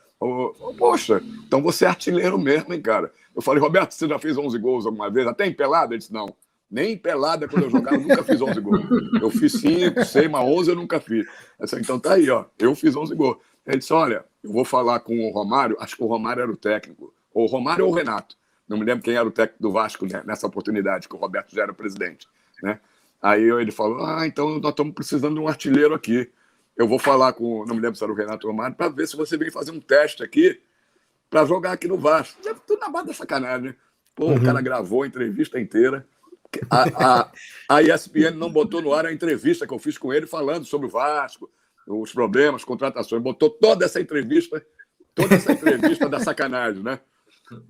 Poxa, 0.78 1.22
então 1.46 1.62
você 1.62 1.84
é 1.84 1.88
artilheiro 1.88 2.38
mesmo, 2.38 2.72
hein, 2.72 2.80
cara? 2.80 3.12
Eu 3.36 3.42
falei, 3.42 3.60
Roberto, 3.60 3.92
você 3.92 4.08
já 4.08 4.18
fez 4.18 4.38
11 4.38 4.58
gols 4.58 4.86
alguma 4.86 5.10
vez? 5.10 5.26
Até 5.26 5.46
em 5.46 5.52
pelada? 5.52 5.92
Ele 5.92 5.98
disse, 5.98 6.12
não. 6.12 6.34
Nem 6.70 6.92
em 6.92 6.96
pelada, 6.96 7.46
quando 7.46 7.64
eu 7.64 7.70
jogava, 7.70 7.96
eu 7.96 8.00
nunca 8.00 8.24
fiz 8.24 8.40
11 8.40 8.60
gols. 8.60 8.82
Eu 9.20 9.30
fiz 9.30 9.52
5, 9.52 10.04
6, 10.04 10.30
mas 10.30 10.44
11 10.44 10.70
eu 10.70 10.76
nunca 10.76 10.98
fiz. 10.98 11.26
Disse, 11.60 11.78
então 11.78 12.00
tá 12.00 12.14
aí, 12.14 12.30
ó. 12.30 12.46
Eu 12.58 12.74
fiz 12.74 12.96
11 12.96 13.14
gols. 13.14 13.36
Ele 13.66 13.78
disse, 13.78 13.92
olha, 13.92 14.24
eu 14.42 14.50
vou 14.52 14.64
falar 14.64 15.00
com 15.00 15.28
o 15.28 15.30
Romário, 15.30 15.76
acho 15.80 15.96
que 15.96 16.02
o 16.02 16.06
Romário 16.06 16.42
era 16.42 16.50
o 16.50 16.56
técnico. 16.56 17.12
Ou 17.32 17.44
o 17.44 17.46
Romário 17.46 17.84
ou 17.84 17.92
o 17.92 17.94
Renato. 17.94 18.36
Não 18.68 18.78
me 18.78 18.84
lembro 18.84 19.04
quem 19.04 19.14
era 19.14 19.26
o 19.26 19.30
técnico 19.30 19.62
do 19.62 19.72
Vasco 19.72 20.06
né, 20.06 20.22
nessa 20.24 20.46
oportunidade, 20.46 21.08
que 21.08 21.14
o 21.14 21.18
Roberto 21.18 21.54
já 21.54 21.62
era 21.62 21.74
presidente. 21.74 22.26
Né? 22.62 22.80
Aí 23.20 23.42
ele 23.42 23.70
falou: 23.70 24.04
Ah, 24.04 24.26
então 24.26 24.58
nós 24.58 24.70
estamos 24.70 24.94
precisando 24.94 25.34
de 25.34 25.40
um 25.40 25.48
artilheiro 25.48 25.94
aqui. 25.94 26.30
Eu 26.76 26.88
vou 26.88 26.98
falar 26.98 27.32
com, 27.34 27.64
não 27.66 27.74
me 27.74 27.80
lembro 27.80 27.96
se 27.96 28.02
era 28.02 28.12
o 28.12 28.16
Renato 28.16 28.46
Romário, 28.46 28.76
para 28.76 28.88
ver 28.88 29.06
se 29.06 29.16
você 29.16 29.36
vem 29.36 29.50
fazer 29.50 29.70
um 29.70 29.80
teste 29.80 30.22
aqui 30.22 30.60
para 31.30 31.44
jogar 31.44 31.72
aqui 31.72 31.86
no 31.86 31.96
Vasco. 31.96 32.38
Tudo 32.66 32.80
na 32.80 32.88
base 32.88 33.06
da 33.06 33.14
sacanagem, 33.14 33.68
né? 33.68 33.76
Pô, 34.14 34.26
uhum. 34.26 34.36
o 34.36 34.42
cara 34.42 34.60
gravou 34.60 35.02
a 35.02 35.06
entrevista 35.06 35.58
inteira. 35.58 36.06
A, 36.70 37.22
a, 37.22 37.32
a 37.68 37.82
ESPN 37.82 38.32
não 38.36 38.50
botou 38.50 38.80
no 38.80 38.92
ar 38.92 39.06
a 39.06 39.12
entrevista 39.12 39.66
que 39.66 39.74
eu 39.74 39.78
fiz 39.78 39.98
com 39.98 40.12
ele 40.12 40.26
falando 40.26 40.64
sobre 40.64 40.86
o 40.86 40.90
Vasco, 40.90 41.50
os 41.86 42.12
problemas, 42.12 42.64
contratações. 42.64 43.22
Botou 43.22 43.50
toda 43.50 43.84
essa 43.84 44.00
entrevista, 44.00 44.64
toda 45.14 45.34
essa 45.34 45.52
entrevista 45.52 46.08
da 46.08 46.20
sacanagem, 46.20 46.82
né? 46.82 47.00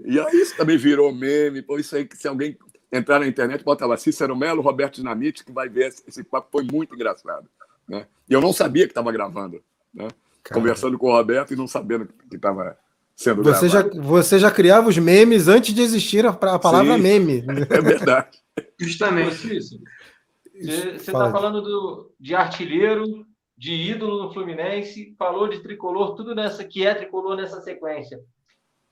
E 0.04 0.18
aí 0.18 0.36
isso 0.36 0.56
também 0.56 0.76
virou 0.76 1.14
meme. 1.14 1.62
Pô, 1.62 1.78
isso 1.78 1.96
aí, 1.96 2.08
se 2.12 2.28
alguém 2.28 2.56
entrar 2.92 3.18
na 3.18 3.26
internet, 3.26 3.64
bota 3.64 3.86
lá 3.86 3.96
Cícero 3.96 4.36
Melo, 4.36 4.62
Roberto 4.62 4.96
Dinamite, 4.96 5.44
que 5.44 5.52
vai 5.52 5.68
ver. 5.68 5.94
Esse 6.06 6.22
papo 6.22 6.48
foi 6.50 6.64
muito 6.64 6.94
engraçado. 6.94 7.48
Né? 7.88 8.06
E 8.28 8.32
eu 8.32 8.40
não 8.40 8.52
sabia 8.52 8.84
que 8.84 8.92
estava 8.92 9.12
gravando. 9.12 9.62
Né? 9.92 10.08
Conversando 10.52 10.98
com 10.98 11.08
o 11.08 11.12
Roberto 11.12 11.52
e 11.52 11.56
não 11.56 11.66
sabendo 11.66 12.08
que 12.28 12.36
estava 12.36 12.76
sendo 13.16 13.42
você 13.42 13.68
gravado. 13.68 13.96
Já, 13.96 14.02
você 14.02 14.38
já 14.38 14.50
criava 14.50 14.88
os 14.88 14.98
memes 14.98 15.48
antes 15.48 15.74
de 15.74 15.82
existir 15.82 16.26
a, 16.26 16.30
a 16.30 16.58
palavra 16.58 16.94
Sim, 16.96 17.02
meme. 17.02 17.44
É 17.70 17.80
verdade. 17.80 18.38
Justamente 18.78 19.56
isso. 19.56 19.80
Você 20.54 20.90
está 21.10 21.30
falando 21.32 21.62
do, 21.62 22.12
de 22.20 22.34
artilheiro, 22.34 23.26
de 23.56 23.72
ídolo 23.72 24.22
no 24.22 24.32
Fluminense, 24.32 25.14
falou 25.18 25.48
de 25.48 25.60
tricolor, 25.60 26.14
tudo 26.14 26.34
nessa 26.34 26.64
que 26.64 26.86
é 26.86 26.94
tricolor 26.94 27.36
nessa 27.36 27.60
sequência 27.60 28.20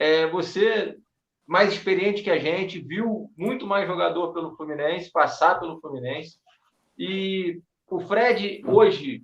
é, 0.03 0.27
você, 0.27 0.99
mais 1.47 1.73
experiente 1.73 2.25
que 2.25 2.31
a 2.31 2.39
gente, 2.39 2.81
viu 2.81 3.31
muito 3.37 3.65
mais 3.65 3.87
jogador 3.87 4.33
pelo 4.33 4.57
Fluminense, 4.57 5.13
passar 5.13 5.61
pelo 5.61 5.81
Fluminense. 5.81 6.39
E 6.99 7.63
o 7.89 8.01
Fred, 8.01 8.65
hoje, 8.67 9.23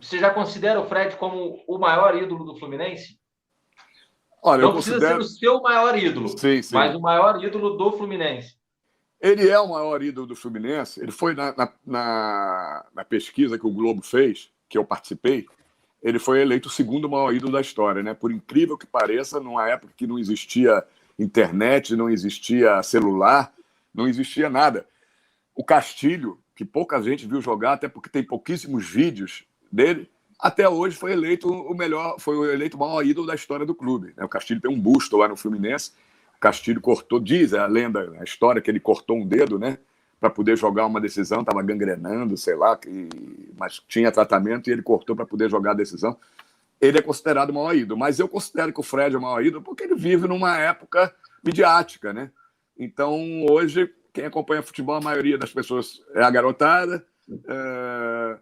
você 0.00 0.20
já 0.20 0.30
considera 0.30 0.80
o 0.80 0.86
Fred 0.86 1.16
como 1.16 1.60
o 1.66 1.76
maior 1.76 2.16
ídolo 2.16 2.44
do 2.44 2.56
Fluminense? 2.56 3.18
Olha, 4.40 4.62
Não 4.62 4.74
precisa 4.74 4.94
considero... 4.94 5.24
ser 5.24 5.34
o 5.34 5.38
seu 5.38 5.60
maior 5.60 5.98
ídolo, 5.98 6.28
sim, 6.38 6.62
sim. 6.62 6.74
mas 6.76 6.94
o 6.94 7.00
maior 7.00 7.42
ídolo 7.42 7.76
do 7.76 7.90
Fluminense. 7.90 8.56
Ele 9.20 9.48
é 9.48 9.58
o 9.58 9.70
maior 9.70 10.00
ídolo 10.00 10.28
do 10.28 10.36
Fluminense. 10.36 11.00
Ele 11.00 11.10
foi 11.10 11.34
na, 11.34 11.52
na, 11.56 11.72
na, 11.84 12.86
na 12.94 13.04
pesquisa 13.04 13.58
que 13.58 13.66
o 13.66 13.72
Globo 13.72 14.02
fez, 14.02 14.52
que 14.68 14.78
eu 14.78 14.84
participei, 14.84 15.48
ele 16.02 16.18
foi 16.18 16.40
eleito 16.40 16.68
o 16.68 16.72
segundo 16.72 17.08
maior 17.08 17.34
ídolo 17.34 17.52
da 17.52 17.60
história, 17.60 18.02
né? 18.02 18.14
Por 18.14 18.30
incrível 18.30 18.78
que 18.78 18.86
pareça, 18.86 19.40
numa 19.40 19.68
época 19.68 19.92
que 19.96 20.06
não 20.06 20.18
existia 20.18 20.84
internet, 21.18 21.96
não 21.96 22.08
existia 22.08 22.82
celular, 22.82 23.52
não 23.92 24.06
existia 24.06 24.48
nada. 24.48 24.86
O 25.54 25.64
Castilho, 25.64 26.38
que 26.54 26.64
pouca 26.64 27.02
gente 27.02 27.26
viu 27.26 27.40
jogar, 27.40 27.72
até 27.72 27.88
porque 27.88 28.08
tem 28.08 28.22
pouquíssimos 28.22 28.88
vídeos 28.88 29.44
dele, 29.70 30.08
até 30.38 30.68
hoje 30.68 30.96
foi 30.96 31.12
eleito 31.12 31.50
o 31.50 31.74
melhor, 31.74 32.16
foi 32.20 32.52
eleito 32.52 32.76
o 32.76 32.80
maior 32.80 33.04
ídolo 33.04 33.26
da 33.26 33.34
história 33.34 33.66
do 33.66 33.74
clube. 33.74 34.14
Né? 34.16 34.24
O 34.24 34.28
Castilho 34.28 34.60
tem 34.60 34.70
um 34.70 34.78
busto 34.78 35.16
lá 35.16 35.26
no 35.26 35.36
Fluminense. 35.36 35.92
O 36.36 36.40
Castilho 36.40 36.80
cortou, 36.80 37.18
diz 37.18 37.52
a 37.52 37.66
lenda, 37.66 38.14
a 38.20 38.22
história 38.22 38.62
que 38.62 38.70
ele 38.70 38.78
cortou 38.78 39.16
um 39.16 39.26
dedo, 39.26 39.58
né? 39.58 39.78
Para 40.20 40.30
poder 40.30 40.56
jogar 40.56 40.86
uma 40.86 41.00
decisão, 41.00 41.40
estava 41.40 41.62
gangrenando, 41.62 42.36
sei 42.36 42.56
lá, 42.56 42.78
mas 43.56 43.80
tinha 43.88 44.10
tratamento 44.10 44.68
e 44.68 44.72
ele 44.72 44.82
cortou 44.82 45.14
para 45.14 45.26
poder 45.26 45.48
jogar 45.48 45.72
a 45.72 45.74
decisão. 45.74 46.16
Ele 46.80 46.98
é 46.98 47.02
considerado 47.02 47.50
o 47.50 47.54
maior 47.54 47.74
ídolo, 47.74 47.98
mas 47.98 48.18
eu 48.18 48.28
considero 48.28 48.72
que 48.72 48.80
o 48.80 48.84
Fred 48.84 49.14
é 49.14 49.18
o 49.18 49.22
maior 49.22 49.44
ídolo 49.44 49.62
porque 49.62 49.84
ele 49.84 49.94
vive 49.94 50.26
numa 50.26 50.58
época 50.58 51.14
midiática, 51.44 52.12
né? 52.12 52.30
Então, 52.76 53.46
hoje, 53.50 53.92
quem 54.12 54.26
acompanha 54.26 54.62
futebol, 54.62 54.96
a 54.96 55.00
maioria 55.00 55.38
das 55.38 55.52
pessoas 55.52 56.00
é 56.14 56.22
a 56.22 56.30
garotada, 56.30 57.04
é... 57.48 58.38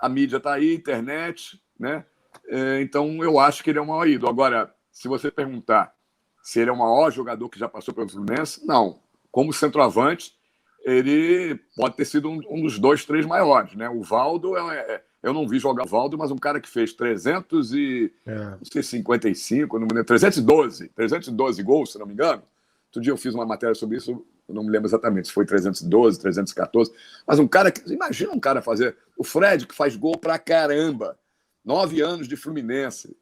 a 0.00 0.08
mídia 0.08 0.38
está 0.38 0.54
aí, 0.54 0.74
internet, 0.74 1.60
né? 1.78 2.04
É, 2.48 2.80
então, 2.80 3.22
eu 3.22 3.38
acho 3.38 3.62
que 3.62 3.70
ele 3.70 3.78
é 3.78 3.82
o 3.82 3.86
maior 3.86 4.08
ídolo. 4.08 4.30
Agora, 4.30 4.74
se 4.90 5.06
você 5.06 5.30
perguntar 5.30 5.94
se 6.42 6.60
ele 6.60 6.70
é 6.70 6.72
o 6.72 6.78
maior 6.78 7.10
jogador 7.10 7.48
que 7.48 7.58
já 7.58 7.68
passou 7.68 7.94
pelo 7.94 8.08
Fluminense, 8.08 8.66
não. 8.66 9.00
Como 9.30 9.52
centroavante, 9.52 10.36
ele 10.84 11.58
pode 11.76 11.96
ter 11.96 12.04
sido 12.04 12.28
um, 12.28 12.40
um, 12.48 12.62
dos 12.62 12.78
dois, 12.78 13.04
três 13.04 13.26
maiores, 13.26 13.74
né? 13.74 13.88
O 13.88 14.02
Valdo, 14.02 14.56
é, 14.56 14.78
é, 14.78 15.02
eu 15.22 15.32
não 15.32 15.46
vi 15.46 15.58
jogar 15.58 15.84
o 15.84 15.88
Valdo, 15.88 16.18
mas 16.18 16.30
um 16.30 16.36
cara 16.36 16.60
que 16.60 16.68
fez 16.68 16.92
355, 16.92 19.76
é. 19.76 19.80
não 19.80 19.86
me 19.86 19.92
lembro, 19.92 20.04
312, 20.04 20.88
312 20.88 21.62
gols, 21.62 21.92
se 21.92 21.98
não 21.98 22.06
me 22.06 22.12
engano. 22.12 22.42
Outro 22.86 23.00
dia 23.00 23.12
eu 23.12 23.16
fiz 23.16 23.34
uma 23.34 23.46
matéria 23.46 23.74
sobre 23.74 23.96
isso, 23.96 24.22
não 24.48 24.64
me 24.64 24.70
lembro 24.70 24.88
exatamente 24.88 25.28
se 25.28 25.34
foi 25.34 25.46
312, 25.46 26.20
314, 26.20 26.92
mas 27.26 27.38
um 27.38 27.48
cara 27.48 27.70
que, 27.70 27.90
imagina 27.90 28.32
um 28.32 28.40
cara 28.40 28.60
fazer, 28.60 28.94
o 29.16 29.24
Fred 29.24 29.66
que 29.66 29.74
faz 29.74 29.96
gol 29.96 30.18
pra 30.18 30.38
caramba, 30.38 31.18
nove 31.64 32.02
anos 32.02 32.28
de 32.28 32.36
Fluminense, 32.36 33.16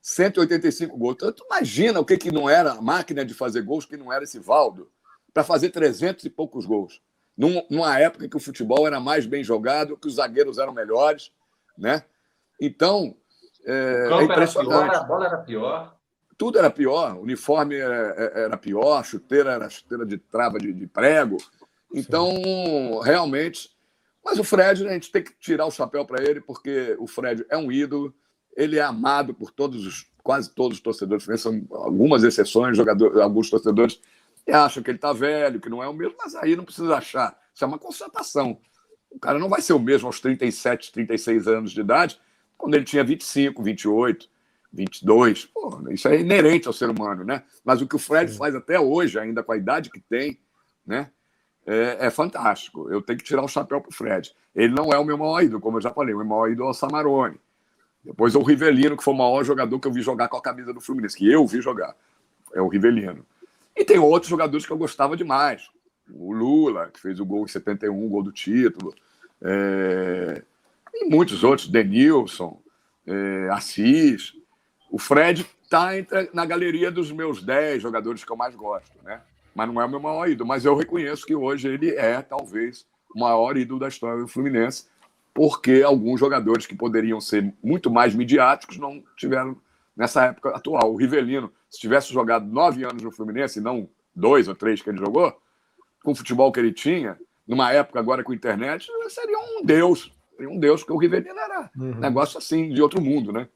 185 0.00 0.96
gols. 0.96 1.16
Então, 1.16 1.32
tu 1.32 1.44
imagina 1.46 1.98
o 1.98 2.04
que, 2.04 2.16
que 2.16 2.30
não 2.30 2.48
era 2.48 2.70
a 2.72 2.80
máquina 2.80 3.24
de 3.24 3.34
fazer 3.34 3.62
gols, 3.62 3.84
que 3.84 3.96
não 3.96 4.12
era 4.12 4.22
esse 4.22 4.38
Valdo, 4.38 4.88
para 5.36 5.44
fazer 5.44 5.68
300 5.68 6.24
e 6.24 6.30
poucos 6.30 6.64
gols 6.64 7.02
num, 7.36 7.62
numa 7.68 7.98
época 7.98 8.26
que 8.26 8.38
o 8.38 8.40
futebol 8.40 8.86
era 8.86 8.98
mais 8.98 9.26
bem 9.26 9.44
jogado, 9.44 9.94
que 9.94 10.08
os 10.08 10.14
zagueiros 10.14 10.56
eram 10.56 10.72
melhores, 10.72 11.30
né? 11.76 12.04
Então, 12.58 13.14
é, 13.66 14.08
o 14.08 14.20
é 14.20 14.24
impressionante. 14.24 14.92
Pior, 14.92 14.96
a 14.96 15.04
bola 15.04 15.26
era 15.26 15.36
pior. 15.36 15.96
Tudo 16.38 16.58
era 16.58 16.70
pior, 16.70 17.16
o 17.16 17.20
uniforme 17.20 17.74
era, 17.74 18.32
era 18.34 18.56
pior, 18.56 18.96
a 18.96 19.02
chuteira 19.02 19.52
era 19.52 19.68
chuteira 19.68 20.06
de 20.06 20.16
trava 20.16 20.58
de, 20.58 20.72
de 20.72 20.86
prego. 20.86 21.36
Então, 21.94 22.30
Sim. 22.34 23.00
realmente. 23.04 23.70
Mas 24.24 24.38
o 24.38 24.44
Fred, 24.44 24.88
a 24.88 24.92
gente 24.94 25.12
tem 25.12 25.22
que 25.22 25.34
tirar 25.38 25.66
o 25.66 25.70
chapéu 25.70 26.06
para 26.06 26.24
ele, 26.24 26.40
porque 26.40 26.96
o 26.98 27.06
Fred 27.06 27.44
é 27.50 27.58
um 27.58 27.70
ídolo, 27.70 28.14
ele 28.56 28.78
é 28.78 28.82
amado 28.82 29.34
por 29.34 29.50
todos 29.50 29.86
os, 29.86 30.06
quase 30.22 30.48
todos 30.54 30.78
os 30.78 30.82
torcedores, 30.82 31.26
são 31.38 31.62
algumas 31.72 32.24
exceções, 32.24 32.74
jogadores, 32.74 33.18
alguns 33.18 33.50
torcedores 33.50 34.00
acham 34.52 34.82
que 34.82 34.90
ele 34.90 34.98
está 34.98 35.12
velho, 35.12 35.60
que 35.60 35.68
não 35.68 35.82
é 35.82 35.88
o 35.88 35.92
mesmo, 35.92 36.14
mas 36.18 36.34
aí 36.34 36.54
não 36.54 36.64
precisa 36.64 36.96
achar. 36.96 37.36
Isso 37.54 37.64
é 37.64 37.66
uma 37.66 37.78
constatação. 37.78 38.58
O 39.10 39.18
cara 39.18 39.38
não 39.38 39.48
vai 39.48 39.60
ser 39.60 39.72
o 39.72 39.78
mesmo 39.78 40.06
aos 40.06 40.20
37, 40.20 40.92
36 40.92 41.48
anos 41.48 41.72
de 41.72 41.80
idade, 41.80 42.20
quando 42.56 42.74
ele 42.74 42.84
tinha 42.84 43.02
25, 43.02 43.62
28, 43.62 44.28
22. 44.72 45.46
Pô, 45.46 45.82
isso 45.90 46.08
é 46.08 46.20
inerente 46.20 46.66
ao 46.66 46.72
ser 46.72 46.90
humano, 46.90 47.24
né? 47.24 47.42
Mas 47.64 47.80
o 47.80 47.86
que 47.86 47.96
o 47.96 47.98
Fred 47.98 48.32
faz 48.36 48.54
até 48.54 48.78
hoje, 48.78 49.18
ainda 49.18 49.42
com 49.42 49.52
a 49.52 49.56
idade 49.56 49.90
que 49.90 50.00
tem, 50.00 50.38
né? 50.86 51.10
É, 51.66 52.06
é 52.06 52.10
fantástico. 52.10 52.88
Eu 52.90 53.02
tenho 53.02 53.18
que 53.18 53.24
tirar 53.24 53.42
o 53.42 53.48
chapéu 53.48 53.80
para 53.80 53.90
o 53.90 53.94
Fred. 53.94 54.32
Ele 54.54 54.72
não 54.72 54.92
é 54.92 54.98
o 54.98 55.04
meu 55.04 55.18
maior 55.18 55.42
ídolo, 55.42 55.60
como 55.60 55.78
eu 55.78 55.82
já 55.82 55.90
falei. 55.90 56.14
O 56.14 56.18
meu 56.18 56.26
maior 56.26 56.50
ídolo 56.50 56.68
é 56.68 56.70
o 56.70 56.74
Samarone. 56.74 57.40
Depois 58.04 58.34
é 58.36 58.38
o 58.38 58.42
Rivelino, 58.42 58.96
que 58.96 59.02
foi 59.02 59.14
o 59.14 59.16
maior 59.16 59.42
jogador 59.42 59.80
que 59.80 59.88
eu 59.88 59.92
vi 59.92 60.00
jogar 60.00 60.28
com 60.28 60.36
a 60.36 60.42
camisa 60.42 60.72
do 60.72 60.80
Fluminense, 60.80 61.16
que 61.16 61.28
eu 61.28 61.44
vi 61.44 61.60
jogar. 61.60 61.96
É 62.54 62.62
o 62.62 62.68
Rivelino. 62.68 63.26
E 63.76 63.84
tem 63.84 63.98
outros 63.98 64.30
jogadores 64.30 64.64
que 64.64 64.72
eu 64.72 64.78
gostava 64.78 65.16
demais. 65.16 65.68
O 66.10 66.32
Lula, 66.32 66.90
que 66.92 67.00
fez 67.00 67.20
o 67.20 67.26
gol 67.26 67.44
em 67.44 67.48
71, 67.48 68.06
o 68.06 68.08
gol 68.08 68.22
do 68.22 68.32
título. 68.32 68.94
É... 69.42 70.42
E 70.94 71.04
muitos 71.04 71.44
outros, 71.44 71.68
Denilson, 71.68 72.60
é... 73.06 73.48
Assis. 73.50 74.34
O 74.90 74.98
Fred 74.98 75.46
está 75.62 75.90
na 76.32 76.46
galeria 76.46 76.90
dos 76.90 77.12
meus 77.12 77.42
10 77.42 77.82
jogadores 77.82 78.24
que 78.24 78.30
eu 78.30 78.36
mais 78.36 78.54
gosto, 78.54 78.96
né? 79.02 79.20
Mas 79.54 79.68
não 79.68 79.80
é 79.80 79.84
o 79.84 79.90
meu 79.90 80.00
maior 80.00 80.28
ídolo. 80.28 80.48
Mas 80.48 80.64
eu 80.64 80.76
reconheço 80.76 81.26
que 81.26 81.34
hoje 81.34 81.68
ele 81.68 81.90
é, 81.90 82.22
talvez, 82.22 82.86
o 83.14 83.18
maior 83.18 83.56
ídolo 83.56 83.80
da 83.80 83.88
história 83.88 84.20
do 84.20 84.28
Fluminense, 84.28 84.86
porque 85.34 85.82
alguns 85.82 86.20
jogadores 86.20 86.66
que 86.66 86.74
poderiam 86.74 87.20
ser 87.20 87.52
muito 87.62 87.90
mais 87.90 88.14
midiáticos 88.14 88.78
não 88.78 89.02
tiveram 89.16 89.56
nessa 89.96 90.24
época 90.26 90.50
atual. 90.50 90.92
O 90.92 90.96
Rivelino, 90.96 91.50
se 91.70 91.80
tivesse 91.80 92.12
jogado 92.12 92.46
nove 92.46 92.84
anos 92.84 93.02
no 93.02 93.10
Fluminense, 93.10 93.58
e 93.58 93.62
não 93.62 93.88
dois 94.14 94.46
ou 94.48 94.54
três 94.54 94.82
que 94.82 94.90
ele 94.90 94.98
jogou, 94.98 95.34
com 96.02 96.12
o 96.12 96.14
futebol 96.14 96.52
que 96.52 96.60
ele 96.60 96.72
tinha, 96.72 97.18
numa 97.46 97.72
época 97.72 97.98
agora 97.98 98.22
com 98.22 98.32
a 98.32 98.34
internet, 98.34 98.86
seria 99.08 99.38
um 99.38 99.64
deus. 99.64 100.12
Seria 100.36 100.50
um 100.50 100.58
deus, 100.58 100.80
porque 100.82 100.92
o 100.92 100.98
Rivelino 100.98 101.38
era 101.38 101.70
uhum. 101.76 101.92
um 101.92 101.98
negócio 101.98 102.38
assim, 102.38 102.68
de 102.68 102.82
outro 102.82 103.00
mundo, 103.00 103.32
né? 103.32 103.48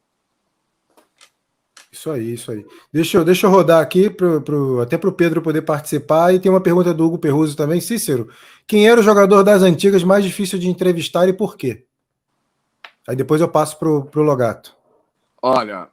Isso 1.92 2.10
aí, 2.10 2.32
isso 2.32 2.52
aí. 2.52 2.64
Deixa 2.92 3.18
eu, 3.18 3.24
deixa 3.24 3.46
eu 3.46 3.50
rodar 3.50 3.82
aqui, 3.82 4.08
pro, 4.08 4.40
pro, 4.40 4.80
até 4.80 4.96
para 4.96 5.10
o 5.10 5.12
Pedro 5.12 5.42
poder 5.42 5.62
participar. 5.62 6.32
E 6.32 6.38
tem 6.38 6.50
uma 6.50 6.60
pergunta 6.60 6.94
do 6.94 7.04
Hugo 7.04 7.18
Perruso 7.18 7.56
também. 7.56 7.80
Cícero, 7.80 8.30
quem 8.66 8.88
era 8.88 9.00
o 9.00 9.02
jogador 9.02 9.42
das 9.42 9.62
antigas 9.62 10.04
mais 10.04 10.24
difícil 10.24 10.58
de 10.58 10.68
entrevistar 10.68 11.28
e 11.28 11.32
por 11.32 11.56
quê? 11.56 11.84
Aí 13.08 13.16
depois 13.16 13.40
eu 13.40 13.48
passo 13.48 13.76
para 13.76 13.88
o 13.88 14.22
Logato. 14.22 14.74
Olha, 15.42 15.88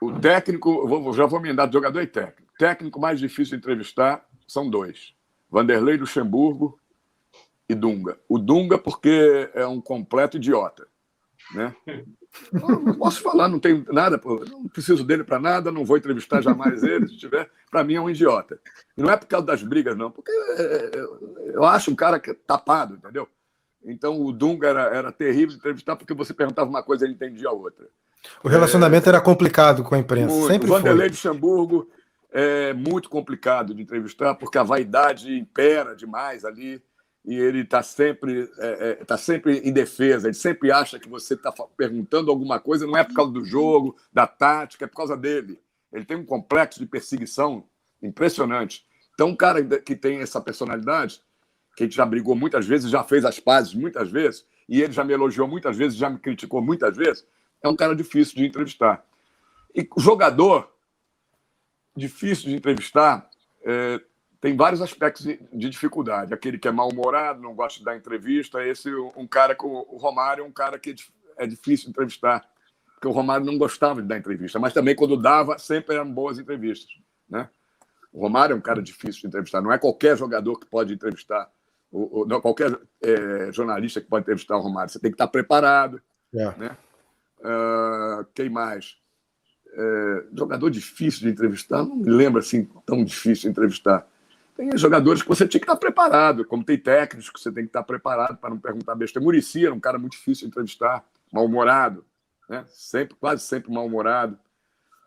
o 0.00 0.18
técnico, 0.18 0.86
vou, 0.86 1.12
já 1.12 1.26
vou 1.26 1.40
emendar 1.40 1.70
jogador 1.72 2.00
e 2.00 2.06
técnico. 2.06 2.52
Técnico 2.58 3.00
mais 3.00 3.18
difícil 3.18 3.52
de 3.52 3.56
entrevistar 3.56 4.26
são 4.46 4.68
dois: 4.68 5.14
Vanderlei 5.50 5.96
Luxemburgo 5.96 6.78
e 7.68 7.74
Dunga. 7.74 8.18
O 8.28 8.38
Dunga, 8.38 8.78
porque 8.78 9.50
é 9.54 9.66
um 9.66 9.80
completo 9.80 10.36
idiota. 10.36 10.86
Né? 11.54 11.74
Não, 12.52 12.94
posso 12.94 13.22
falar, 13.22 13.48
não 13.48 13.58
tenho 13.58 13.84
nada, 13.90 14.20
não 14.50 14.68
preciso 14.68 15.02
dele 15.02 15.24
para 15.24 15.40
nada, 15.40 15.72
não 15.72 15.84
vou 15.84 15.96
entrevistar 15.96 16.42
jamais 16.42 16.82
ele, 16.82 17.08
se 17.08 17.16
tiver. 17.16 17.50
Para 17.70 17.82
mim 17.82 17.94
é 17.94 18.00
um 18.00 18.10
idiota. 18.10 18.60
E 18.96 19.02
não 19.02 19.10
é 19.10 19.16
por 19.16 19.26
causa 19.26 19.46
das 19.46 19.62
brigas, 19.62 19.96
não, 19.96 20.10
porque 20.10 20.30
é, 20.30 20.62
é, 20.62 21.54
eu 21.54 21.64
acho 21.64 21.90
um 21.90 21.96
cara 21.96 22.20
é 22.24 22.34
tapado, 22.46 22.96
entendeu? 22.96 23.28
Então 23.82 24.20
o 24.20 24.32
Dunga 24.32 24.68
era, 24.68 24.82
era 24.94 25.12
terrível 25.12 25.48
de 25.48 25.56
entrevistar 25.56 25.96
porque 25.96 26.12
você 26.12 26.34
perguntava 26.34 26.68
uma 26.68 26.82
coisa 26.82 27.04
e 27.04 27.06
ele 27.06 27.14
entendia 27.14 27.48
a 27.48 27.52
outra. 27.52 27.88
O 28.42 28.48
relacionamento 28.48 29.06
é, 29.06 29.10
era 29.10 29.20
complicado 29.20 29.82
com 29.82 29.94
a 29.94 29.98
imprensa. 29.98 30.34
Muito. 30.34 30.46
Sempre 30.46 30.68
o 30.68 30.72
Vanderlei 30.72 31.10
de 31.10 31.16
Xamburgo 31.16 31.88
é 32.30 32.72
muito 32.72 33.08
complicado 33.08 33.74
de 33.74 33.82
entrevistar, 33.82 34.34
porque 34.34 34.58
a 34.58 34.62
vaidade 34.62 35.36
impera 35.36 35.94
demais 35.94 36.44
ali 36.44 36.82
e 37.24 37.34
ele 37.34 37.60
está 37.60 37.82
sempre, 37.82 38.50
é, 38.58 38.90
é, 38.90 38.94
tá 39.04 39.18
sempre 39.18 39.58
em 39.58 39.72
defesa. 39.72 40.28
Ele 40.28 40.34
sempre 40.34 40.72
acha 40.72 40.98
que 40.98 41.08
você 41.08 41.34
está 41.34 41.52
perguntando 41.76 42.30
alguma 42.30 42.58
coisa, 42.58 42.86
não 42.86 42.96
é 42.96 43.04
por 43.04 43.14
causa 43.14 43.32
do 43.32 43.44
jogo, 43.44 43.96
da 44.12 44.26
tática, 44.26 44.84
é 44.84 44.88
por 44.88 44.96
causa 44.96 45.16
dele. 45.16 45.60
Ele 45.92 46.04
tem 46.04 46.16
um 46.16 46.24
complexo 46.24 46.80
de 46.80 46.86
perseguição 46.86 47.64
impressionante. 48.02 48.84
Então, 49.12 49.28
um 49.28 49.36
cara 49.36 49.62
que 49.80 49.96
tem 49.96 50.20
essa 50.20 50.40
personalidade, 50.40 51.20
que 51.76 51.82
a 51.82 51.86
gente 51.86 51.96
já 51.96 52.06
brigou 52.06 52.34
muitas 52.34 52.66
vezes, 52.66 52.90
já 52.90 53.02
fez 53.02 53.24
as 53.24 53.40
pazes 53.40 53.74
muitas 53.74 54.10
vezes, 54.10 54.46
e 54.68 54.80
ele 54.80 54.92
já 54.92 55.02
me 55.02 55.12
elogiou 55.12 55.48
muitas 55.48 55.76
vezes, 55.76 55.98
já 55.98 56.08
me 56.08 56.18
criticou 56.18 56.62
muitas 56.62 56.96
vezes, 56.96 57.26
é 57.62 57.68
um 57.68 57.76
cara 57.76 57.94
difícil 57.94 58.36
de 58.36 58.46
entrevistar. 58.46 59.04
E 59.74 59.88
o 59.96 60.00
jogador 60.00 60.72
difícil 61.96 62.50
de 62.50 62.56
entrevistar 62.56 63.28
é, 63.62 64.00
tem 64.40 64.56
vários 64.56 64.80
aspectos 64.80 65.26
de 65.26 65.68
dificuldade. 65.68 66.32
Aquele 66.32 66.58
que 66.58 66.68
é 66.68 66.70
mal-humorado, 66.70 67.42
não 67.42 67.54
gosta 67.54 67.78
de 67.78 67.84
dar 67.84 67.96
entrevista, 67.96 68.64
esse 68.64 68.92
um 69.16 69.26
cara 69.26 69.54
com 69.54 69.68
o 69.68 69.96
Romário, 69.96 70.44
um 70.44 70.52
cara 70.52 70.78
que 70.78 70.94
é 71.36 71.46
difícil 71.46 71.86
de 71.86 71.90
entrevistar, 71.90 72.48
porque 72.94 73.08
o 73.08 73.12
Romário 73.12 73.44
não 73.44 73.58
gostava 73.58 74.00
de 74.00 74.08
dar 74.08 74.18
entrevista, 74.18 74.58
mas 74.58 74.72
também 74.72 74.94
quando 74.94 75.16
dava, 75.16 75.58
sempre 75.58 75.96
eram 75.96 76.10
boas 76.10 76.38
entrevistas, 76.38 76.90
né? 77.28 77.48
O 78.12 78.20
Romário 78.22 78.54
é 78.54 78.56
um 78.56 78.60
cara 78.60 78.80
difícil 78.80 79.22
de 79.22 79.26
entrevistar, 79.28 79.60
não 79.60 79.72
é 79.72 79.78
qualquer 79.78 80.16
jogador 80.16 80.58
que 80.58 80.66
pode 80.66 80.94
entrevistar, 80.94 81.50
ou, 81.90 82.18
ou 82.18 82.26
não, 82.26 82.40
qualquer 82.40 82.76
é, 83.02 83.52
jornalista 83.52 84.00
que 84.00 84.08
pode 84.08 84.22
entrevistar 84.22 84.56
o 84.56 84.60
Romário. 84.60 84.90
Você 84.90 84.98
tem 84.98 85.10
que 85.10 85.14
estar 85.14 85.28
preparado, 85.28 86.00
é. 86.34 86.44
né? 86.56 86.76
Uh, 87.40 88.24
quem 88.34 88.48
mais? 88.48 88.96
É, 89.74 90.24
jogador 90.34 90.70
difícil 90.70 91.20
de 91.20 91.28
entrevistar, 91.28 91.84
não 91.84 91.96
me 91.96 92.10
lembro 92.10 92.40
assim 92.40 92.68
tão 92.84 93.04
difícil 93.04 93.42
de 93.42 93.48
entrevistar. 93.48 94.06
Tem 94.56 94.76
jogadores 94.76 95.22
que 95.22 95.28
você 95.28 95.46
tinha 95.46 95.60
que 95.60 95.66
estar 95.66 95.76
preparado, 95.76 96.44
como 96.44 96.64
tem 96.64 96.76
técnicos 96.76 97.30
que 97.30 97.38
você 97.38 97.52
tem 97.52 97.62
que 97.62 97.68
estar 97.68 97.84
preparado 97.84 98.38
para 98.38 98.50
não 98.50 98.58
perguntar 98.58 98.96
besteira. 98.96 99.24
Murici 99.24 99.64
era 99.64 99.72
um 99.72 99.78
cara 99.78 99.98
muito 99.98 100.12
difícil 100.12 100.46
de 100.46 100.50
entrevistar, 100.50 101.04
mal-humorado, 101.32 102.04
né? 102.48 102.64
sempre, 102.66 103.14
quase 103.20 103.44
sempre 103.44 103.72
mal-humorado. 103.72 104.36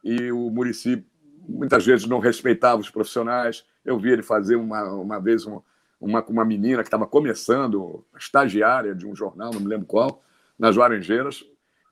E 0.03 0.31
o 0.31 0.49
Murici 0.49 1.05
muitas 1.49 1.85
vezes 1.85 2.07
não 2.07 2.19
respeitava 2.19 2.79
os 2.79 2.89
profissionais. 2.89 3.65
Eu 3.83 3.99
vi 3.99 4.11
ele 4.11 4.23
fazer 4.23 4.55
uma, 4.55 4.83
uma 4.93 5.19
vez 5.19 5.45
uma, 5.45 5.61
uma, 5.99 6.23
uma 6.23 6.45
menina 6.45 6.81
que 6.81 6.87
estava 6.87 7.05
começando, 7.05 8.05
estagiária 8.17 8.95
de 8.95 9.05
um 9.05 9.13
jornal, 9.13 9.51
não 9.51 9.59
me 9.59 9.67
lembro 9.67 9.85
qual, 9.85 10.23
nas 10.57 10.77
Laranjeiras, 10.77 11.43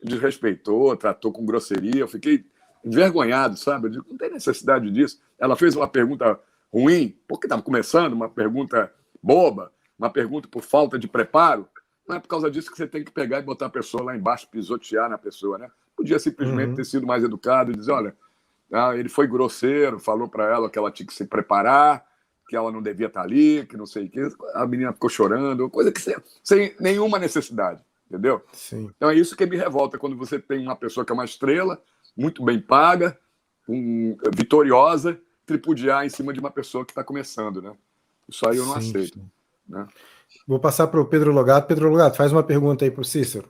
desrespeitou, 0.03 0.95
tratou 0.95 1.31
com 1.31 1.45
grosseria. 1.45 2.01
Eu 2.01 2.07
fiquei 2.07 2.45
envergonhado, 2.83 3.57
sabe? 3.57 3.87
Eu 3.87 3.91
digo, 3.91 4.05
não 4.09 4.17
tem 4.17 4.31
necessidade 4.31 4.89
disso. 4.91 5.19
Ela 5.37 5.55
fez 5.55 5.75
uma 5.75 5.87
pergunta 5.87 6.39
ruim, 6.71 7.17
porque 7.27 7.45
estava 7.45 7.61
começando, 7.61 8.13
uma 8.13 8.29
pergunta 8.29 8.91
boba, 9.21 9.71
uma 9.97 10.09
pergunta 10.09 10.47
por 10.47 10.61
falta 10.61 10.97
de 10.97 11.07
preparo, 11.07 11.67
não 12.07 12.15
é 12.15 12.19
por 12.19 12.27
causa 12.27 12.49
disso 12.49 12.71
que 12.71 12.77
você 12.77 12.87
tem 12.87 13.03
que 13.03 13.11
pegar 13.11 13.39
e 13.39 13.43
botar 13.43 13.67
a 13.67 13.69
pessoa 13.69 14.03
lá 14.03 14.15
embaixo, 14.15 14.47
pisotear 14.49 15.07
na 15.09 15.17
pessoa, 15.17 15.59
né? 15.59 15.69
Podia 15.95 16.17
simplesmente 16.17 16.69
uhum. 16.69 16.75
ter 16.75 16.85
sido 16.85 17.05
mais 17.05 17.23
educado 17.23 17.71
e 17.71 17.75
dizer, 17.75 17.91
olha, 17.91 18.15
ah, 18.71 18.95
ele 18.95 19.09
foi 19.09 19.27
grosseiro, 19.27 19.99
falou 19.99 20.27
para 20.27 20.45
ela 20.45 20.69
que 20.69 20.79
ela 20.79 20.91
tinha 20.91 21.05
que 21.05 21.13
se 21.13 21.25
preparar, 21.25 22.03
que 22.47 22.55
ela 22.55 22.71
não 22.71 22.81
devia 22.81 23.05
estar 23.05 23.21
ali, 23.21 23.63
que 23.67 23.77
não 23.77 23.85
sei 23.85 24.05
o 24.05 24.09
quê. 24.09 24.27
A 24.55 24.65
menina 24.65 24.91
ficou 24.91 25.09
chorando, 25.09 25.69
coisa 25.69 25.91
que 25.91 26.01
sem, 26.01 26.15
sem 26.43 26.75
nenhuma 26.79 27.19
necessidade, 27.19 27.83
entendeu? 28.09 28.43
Sim. 28.51 28.89
Então 28.95 29.09
é 29.09 29.15
isso 29.15 29.35
que 29.35 29.45
me 29.45 29.55
revolta 29.55 29.97
quando 29.97 30.17
você 30.17 30.39
tem 30.39 30.63
uma 30.63 30.75
pessoa 30.75 31.05
que 31.05 31.11
é 31.11 31.15
uma 31.15 31.25
estrela, 31.25 31.81
muito 32.17 32.43
bem 32.43 32.59
paga, 32.59 33.17
um, 33.67 34.17
vitoriosa, 34.35 35.19
tripudiar 35.45 36.05
em 36.05 36.09
cima 36.09 36.33
de 36.33 36.39
uma 36.39 36.51
pessoa 36.51 36.83
que 36.83 36.91
está 36.91 37.03
começando, 37.03 37.61
né? 37.61 37.73
Isso 38.27 38.47
aí 38.47 38.57
eu 38.57 38.65
não 38.65 38.79
sim, 38.81 38.89
aceito. 38.89 39.19
Sim. 39.19 39.29
Né? 39.67 39.87
Vou 40.47 40.59
passar 40.59 40.87
para 40.87 40.99
o 40.99 41.05
Pedro 41.05 41.31
Logato. 41.31 41.67
Pedro 41.67 41.89
Logato, 41.89 42.17
faz 42.17 42.31
uma 42.31 42.43
pergunta 42.43 42.85
aí 42.85 42.91
para 42.91 43.01
o 43.01 43.05
Cícero. 43.05 43.49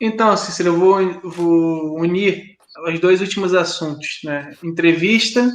Então, 0.00 0.36
Cícero, 0.36 0.70
eu 0.70 0.78
vou, 0.78 1.20
vou 1.30 2.00
unir 2.00 2.56
os 2.86 3.00
dois 3.00 3.20
últimos 3.20 3.54
assuntos, 3.54 4.20
né? 4.24 4.56
Entrevista 4.62 5.50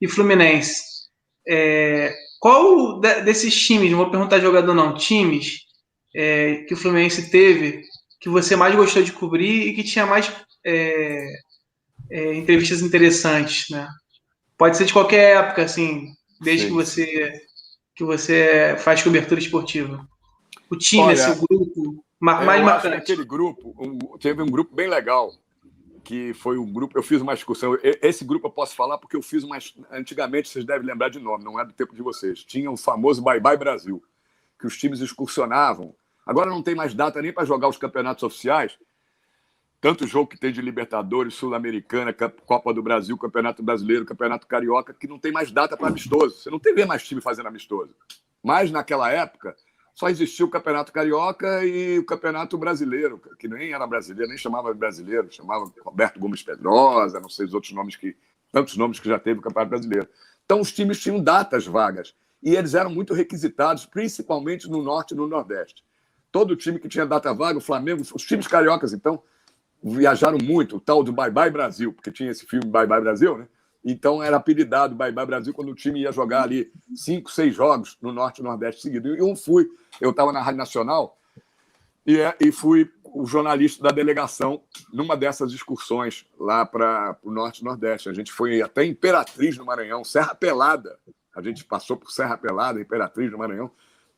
e 0.00 0.06
Fluminense. 0.06 1.06
É, 1.48 2.14
qual 2.40 3.00
desses 3.00 3.54
times, 3.54 3.90
não 3.90 3.98
vou 3.98 4.10
perguntar 4.10 4.40
jogador 4.40 4.74
não, 4.74 4.94
times 4.94 5.65
é, 6.16 6.64
que 6.66 6.72
o 6.72 6.76
Fluminense 6.76 7.30
teve 7.30 7.82
que 8.18 8.30
você 8.30 8.56
mais 8.56 8.74
gostou 8.74 9.02
de 9.02 9.12
cobrir 9.12 9.68
e 9.68 9.74
que 9.74 9.84
tinha 9.84 10.06
mais 10.06 10.32
é, 10.64 11.28
é 12.10 12.34
entrevistas 12.34 12.80
interessantes, 12.80 13.68
né? 13.70 13.86
Pode 14.56 14.78
ser 14.78 14.86
de 14.86 14.94
qualquer 14.94 15.36
época, 15.36 15.62
assim, 15.62 16.08
desde 16.40 16.64
Sim. 16.64 16.68
que 16.68 16.74
você 16.74 17.32
que 17.94 18.04
você 18.04 18.76
faz 18.78 19.02
cobertura 19.02 19.40
esportiva. 19.40 20.06
O 20.70 20.76
time, 20.76 21.02
Olha, 21.02 21.14
esse 21.14 21.34
grupo, 21.48 22.04
mais 22.20 22.62
marcante. 22.62 22.96
Aquele 22.96 23.24
grupo, 23.24 23.74
um, 23.78 24.18
teve 24.18 24.42
um 24.42 24.50
grupo 24.50 24.74
bem 24.74 24.88
legal, 24.88 25.32
que 26.04 26.34
foi 26.34 26.58
um 26.58 26.70
grupo, 26.70 26.98
eu 26.98 27.02
fiz 27.02 27.22
uma 27.22 27.34
discussão, 27.34 27.78
esse 27.82 28.22
grupo 28.22 28.48
eu 28.48 28.50
posso 28.50 28.74
falar 28.74 28.98
porque 28.98 29.16
eu 29.16 29.22
fiz 29.22 29.44
uma, 29.44 29.56
antigamente, 29.90 30.48
vocês 30.48 30.64
devem 30.64 30.86
lembrar 30.86 31.08
de 31.08 31.18
nome, 31.18 31.44
não 31.44 31.58
é 31.58 31.64
do 31.64 31.72
tempo 31.72 31.94
de 31.94 32.02
vocês, 32.02 32.44
tinha 32.44 32.70
o 32.70 32.76
famoso 32.76 33.22
Bye 33.22 33.40
Bye 33.40 33.56
Brasil, 33.56 34.02
que 34.58 34.66
os 34.66 34.76
times 34.76 35.00
excursionavam, 35.00 35.94
agora 36.26 36.50
não 36.50 36.62
tem 36.62 36.74
mais 36.74 36.92
data 36.92 37.22
nem 37.22 37.32
para 37.32 37.46
jogar 37.46 37.68
os 37.68 37.78
campeonatos 37.78 38.22
oficiais, 38.24 38.76
tanto 39.80 40.06
jogo 40.06 40.28
que 40.28 40.38
tem 40.38 40.52
de 40.52 40.60
Libertadores, 40.60 41.34
Sul-Americana, 41.34 42.12
Copa 42.12 42.74
do 42.74 42.82
Brasil, 42.82 43.16
Campeonato 43.16 43.62
Brasileiro, 43.62 44.04
Campeonato 44.04 44.46
Carioca, 44.46 44.92
que 44.92 45.06
não 45.06 45.18
tem 45.18 45.30
mais 45.30 45.52
data 45.52 45.76
para 45.76 45.88
amistoso. 45.88 46.38
Você 46.38 46.50
não 46.50 46.58
tem 46.58 46.74
mais 46.84 47.06
time 47.06 47.20
fazendo 47.20 47.46
amistoso. 47.46 47.94
Mas 48.42 48.70
naquela 48.70 49.10
época 49.12 49.54
só 49.94 50.08
existia 50.08 50.44
o 50.44 50.50
Campeonato 50.50 50.92
Carioca 50.92 51.64
e 51.64 51.98
o 51.98 52.04
Campeonato 52.04 52.58
Brasileiro, 52.58 53.20
que 53.38 53.48
nem 53.48 53.72
era 53.72 53.86
brasileiro, 53.86 54.28
nem 54.28 54.38
chamava 54.38 54.74
brasileiro, 54.74 55.30
chamava 55.30 55.72
Roberto 55.84 56.18
Gomes 56.18 56.42
Pedrosa, 56.42 57.20
não 57.20 57.28
sei 57.28 57.46
os 57.46 57.54
outros 57.54 57.72
nomes 57.72 57.96
que. 57.96 58.16
tantos 58.50 58.76
nomes 58.76 58.98
que 58.98 59.08
já 59.08 59.18
teve 59.18 59.40
o 59.40 59.42
Campeonato 59.42 59.70
Brasileiro. 59.70 60.08
Então 60.44 60.60
os 60.60 60.72
times 60.72 61.00
tinham 61.00 61.22
datas 61.22 61.66
vagas. 61.66 62.14
E 62.42 62.54
eles 62.54 62.74
eram 62.74 62.90
muito 62.90 63.14
requisitados, 63.14 63.86
principalmente 63.86 64.68
no 64.68 64.82
Norte 64.82 65.12
e 65.12 65.16
no 65.16 65.26
Nordeste. 65.26 65.82
Todo 66.36 66.54
time 66.54 66.78
que 66.78 66.86
tinha 66.86 67.06
data 67.06 67.32
vaga, 67.32 67.56
o 67.56 67.62
Flamengo, 67.62 68.02
os 68.14 68.22
times 68.22 68.46
cariocas, 68.46 68.92
então, 68.92 69.22
viajaram 69.82 70.36
muito, 70.36 70.76
o 70.76 70.80
tal 70.80 71.02
do 71.02 71.10
Bye 71.10 71.30
Bye 71.30 71.50
Brasil, 71.50 71.94
porque 71.94 72.12
tinha 72.12 72.30
esse 72.30 72.44
filme 72.44 72.66
Bye 72.66 72.86
Bye 72.86 73.00
Brasil, 73.00 73.38
né? 73.38 73.48
Então 73.82 74.22
era 74.22 74.36
apelidado 74.36 74.94
Bye 74.94 75.12
Bye 75.12 75.24
Brasil 75.24 75.54
quando 75.54 75.70
o 75.70 75.74
time 75.74 76.02
ia 76.02 76.12
jogar 76.12 76.42
ali 76.42 76.70
cinco, 76.94 77.30
seis 77.30 77.54
jogos 77.54 77.96
no 78.02 78.12
Norte 78.12 78.40
e 78.40 78.44
Nordeste 78.44 78.82
seguido. 78.82 79.16
E 79.16 79.18
eu 79.18 79.34
fui, 79.34 79.66
eu 79.98 80.10
estava 80.10 80.30
na 80.30 80.42
Rádio 80.42 80.58
Nacional 80.58 81.18
e, 82.04 82.20
é, 82.20 82.36
e 82.38 82.52
fui 82.52 82.86
o 83.02 83.24
jornalista 83.24 83.82
da 83.82 83.88
delegação 83.88 84.62
numa 84.92 85.16
dessas 85.16 85.54
excursões 85.54 86.26
lá 86.38 86.66
para 86.66 87.16
o 87.22 87.30
Norte 87.30 87.62
e 87.62 87.64
Nordeste. 87.64 88.10
A 88.10 88.12
gente 88.12 88.30
foi 88.30 88.60
até 88.60 88.84
Imperatriz 88.84 89.56
no 89.56 89.64
Maranhão, 89.64 90.04
Serra 90.04 90.34
Pelada. 90.34 90.98
A 91.34 91.40
gente 91.40 91.64
passou 91.64 91.96
por 91.96 92.10
Serra 92.10 92.36
Pelada, 92.36 92.78
Imperatriz 92.78 93.32
no 93.32 93.38
Maranhão. 93.38 93.70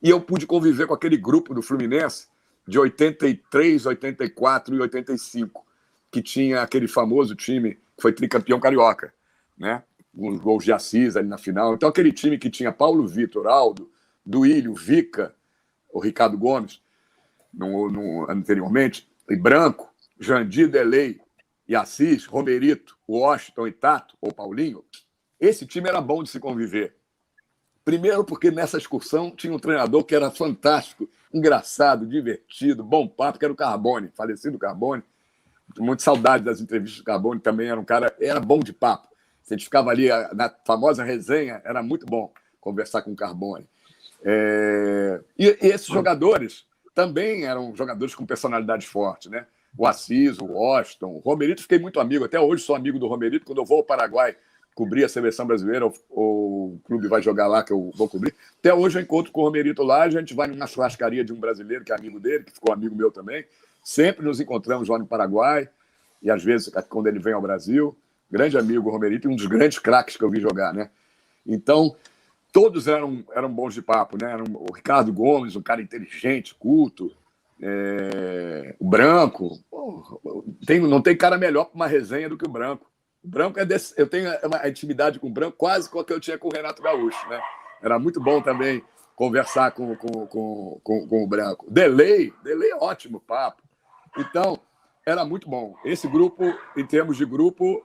E 0.02 0.10
eu 0.10 0.20
pude 0.20 0.46
conviver 0.46 0.86
com 0.86 0.94
aquele 0.94 1.16
grupo 1.16 1.52
do 1.52 1.62
Fluminense 1.62 2.28
de 2.66 2.78
83, 2.78 3.86
84 3.86 4.74
e 4.74 4.80
85, 4.80 5.66
que 6.10 6.22
tinha 6.22 6.62
aquele 6.62 6.86
famoso 6.86 7.34
time 7.34 7.74
que 7.74 8.02
foi 8.02 8.12
tricampeão 8.12 8.60
carioca, 8.60 9.12
né? 9.56 9.82
Os 10.14 10.38
gols 10.40 10.64
de 10.64 10.72
Assis 10.72 11.16
ali 11.16 11.28
na 11.28 11.38
final. 11.38 11.74
Então, 11.74 11.88
aquele 11.88 12.12
time 12.12 12.38
que 12.38 12.50
tinha 12.50 12.72
Paulo 12.72 13.06
Vitor, 13.06 13.46
Aldo, 13.46 13.90
Duílio, 14.24 14.74
Vica, 14.74 15.34
o 15.92 16.00
Ricardo 16.00 16.36
Gomes, 16.36 16.80
no, 17.52 17.90
no, 17.90 18.30
anteriormente, 18.30 19.08
e 19.28 19.36
Branco, 19.36 19.92
Jandir 20.18 20.68
Delei 20.68 21.20
e 21.66 21.74
Assis, 21.74 22.26
Romerito, 22.26 22.96
Washington 23.08 23.66
e 23.66 23.72
Tato, 23.72 24.16
ou 24.20 24.32
Paulinho, 24.32 24.84
esse 25.40 25.66
time 25.66 25.88
era 25.88 26.00
bom 26.00 26.22
de 26.22 26.30
se 26.30 26.40
conviver. 26.40 26.96
Primeiro, 27.88 28.22
porque 28.22 28.50
nessa 28.50 28.76
excursão 28.76 29.30
tinha 29.30 29.50
um 29.50 29.58
treinador 29.58 30.04
que 30.04 30.14
era 30.14 30.30
fantástico, 30.30 31.08
engraçado, 31.32 32.04
divertido, 32.04 32.84
bom 32.84 33.08
papo, 33.08 33.38
que 33.38 33.46
era 33.46 33.52
o 33.54 33.56
Carbone, 33.56 34.10
falecido 34.14 34.58
Carbone. 34.58 35.02
Muita 35.78 36.02
saudade 36.02 36.44
das 36.44 36.60
entrevistas 36.60 36.98
do 36.98 37.04
Carbone, 37.04 37.40
também 37.40 37.70
era 37.70 37.80
um 37.80 37.84
cara, 37.86 38.14
era 38.20 38.40
bom 38.40 38.58
de 38.58 38.74
papo. 38.74 39.08
A 39.50 39.54
gente 39.54 39.64
ficava 39.64 39.88
ali 39.88 40.06
na 40.34 40.54
famosa 40.66 41.02
resenha, 41.02 41.62
era 41.64 41.82
muito 41.82 42.04
bom 42.04 42.30
conversar 42.60 43.00
com 43.00 43.12
o 43.12 43.16
Carbone. 43.16 43.66
É... 44.22 45.22
E, 45.38 45.46
e, 45.46 45.68
esses 45.68 45.86
jogadores 45.86 46.66
também 46.94 47.46
eram 47.46 47.74
jogadores 47.74 48.14
com 48.14 48.26
personalidade 48.26 48.86
forte, 48.86 49.30
né? 49.30 49.46
O 49.74 49.86
Assis, 49.86 50.36
o 50.38 50.44
Washington, 50.44 51.06
o 51.06 51.20
Romerito, 51.20 51.62
fiquei 51.62 51.78
muito 51.78 52.00
amigo, 52.00 52.26
até 52.26 52.38
hoje 52.38 52.62
sou 52.62 52.76
amigo 52.76 52.98
do 52.98 53.06
Romerito. 53.06 53.46
Quando 53.46 53.62
eu 53.62 53.64
vou 53.64 53.78
ao 53.78 53.84
Paraguai 53.84 54.36
cobrir 54.78 55.02
a 55.02 55.08
seleção 55.08 55.44
brasileira, 55.44 55.84
ou, 55.84 55.94
ou 56.08 56.74
o 56.74 56.80
clube 56.84 57.08
vai 57.08 57.20
jogar 57.20 57.48
lá, 57.48 57.64
que 57.64 57.72
eu 57.72 57.90
vou 57.96 58.08
cobrir. 58.08 58.32
Até 58.60 58.72
hoje 58.72 58.96
eu 58.96 59.02
encontro 59.02 59.32
com 59.32 59.40
o 59.40 59.44
Romerito 59.44 59.82
lá, 59.82 60.04
a 60.04 60.08
gente 60.08 60.34
vai 60.34 60.46
numa 60.46 60.68
churrascaria 60.68 61.24
de 61.24 61.32
um 61.32 61.40
brasileiro 61.40 61.84
que 61.84 61.90
é 61.90 61.96
amigo 61.96 62.20
dele, 62.20 62.44
que 62.44 62.52
ficou 62.52 62.72
amigo 62.72 62.94
meu 62.94 63.10
também. 63.10 63.44
Sempre 63.82 64.24
nos 64.24 64.38
encontramos 64.38 64.88
lá 64.88 64.96
no 64.96 65.04
Paraguai, 65.04 65.68
e 66.22 66.30
às 66.30 66.44
vezes 66.44 66.72
quando 66.88 67.08
ele 67.08 67.18
vem 67.18 67.32
ao 67.32 67.42
Brasil. 67.42 67.96
Grande 68.30 68.56
amigo, 68.56 68.88
Romerito, 68.88 69.28
um 69.28 69.34
dos 69.34 69.46
grandes 69.46 69.80
craques 69.80 70.16
que 70.16 70.22
eu 70.22 70.30
vi 70.30 70.38
jogar, 70.38 70.72
né? 70.72 70.90
Então, 71.44 71.96
todos 72.52 72.86
eram, 72.86 73.24
eram 73.34 73.52
bons 73.52 73.74
de 73.74 73.82
papo, 73.82 74.16
né? 74.16 74.36
O 74.54 74.72
Ricardo 74.72 75.12
Gomes, 75.12 75.56
um 75.56 75.62
cara 75.62 75.82
inteligente, 75.82 76.54
culto, 76.54 77.10
é, 77.60 78.76
o 78.78 78.86
Branco. 78.86 79.58
Tem, 80.64 80.78
não 80.78 81.02
tem 81.02 81.16
cara 81.16 81.36
melhor 81.36 81.64
para 81.64 81.74
uma 81.74 81.86
resenha 81.88 82.28
do 82.28 82.38
que 82.38 82.46
o 82.46 82.50
Branco. 82.50 82.88
Branco 83.22 83.58
é 83.58 83.64
desse, 83.64 83.94
eu 83.96 84.06
tenho 84.06 84.30
uma 84.44 84.68
intimidade 84.68 85.18
com 85.18 85.26
o 85.26 85.32
Branco 85.32 85.56
quase 85.56 85.88
a 85.88 86.04
que 86.04 86.12
eu 86.12 86.20
tinha 86.20 86.38
com 86.38 86.48
o 86.48 86.52
Renato 86.52 86.82
Gaúcho, 86.82 87.28
né? 87.28 87.40
Era 87.82 87.98
muito 87.98 88.20
bom 88.20 88.40
também 88.40 88.82
conversar 89.14 89.72
com, 89.72 89.96
com, 89.96 90.26
com, 90.26 90.80
com, 90.82 91.08
com 91.08 91.24
o 91.24 91.26
Branco. 91.26 91.66
Delay, 91.70 92.32
delay 92.42 92.70
é 92.70 92.76
ótimo 92.76 93.20
papo. 93.20 93.62
Então, 94.16 94.58
era 95.04 95.24
muito 95.24 95.48
bom. 95.48 95.74
Esse 95.84 96.06
grupo, 96.06 96.44
em 96.76 96.86
termos 96.86 97.16
de 97.16 97.24
grupo, 97.24 97.84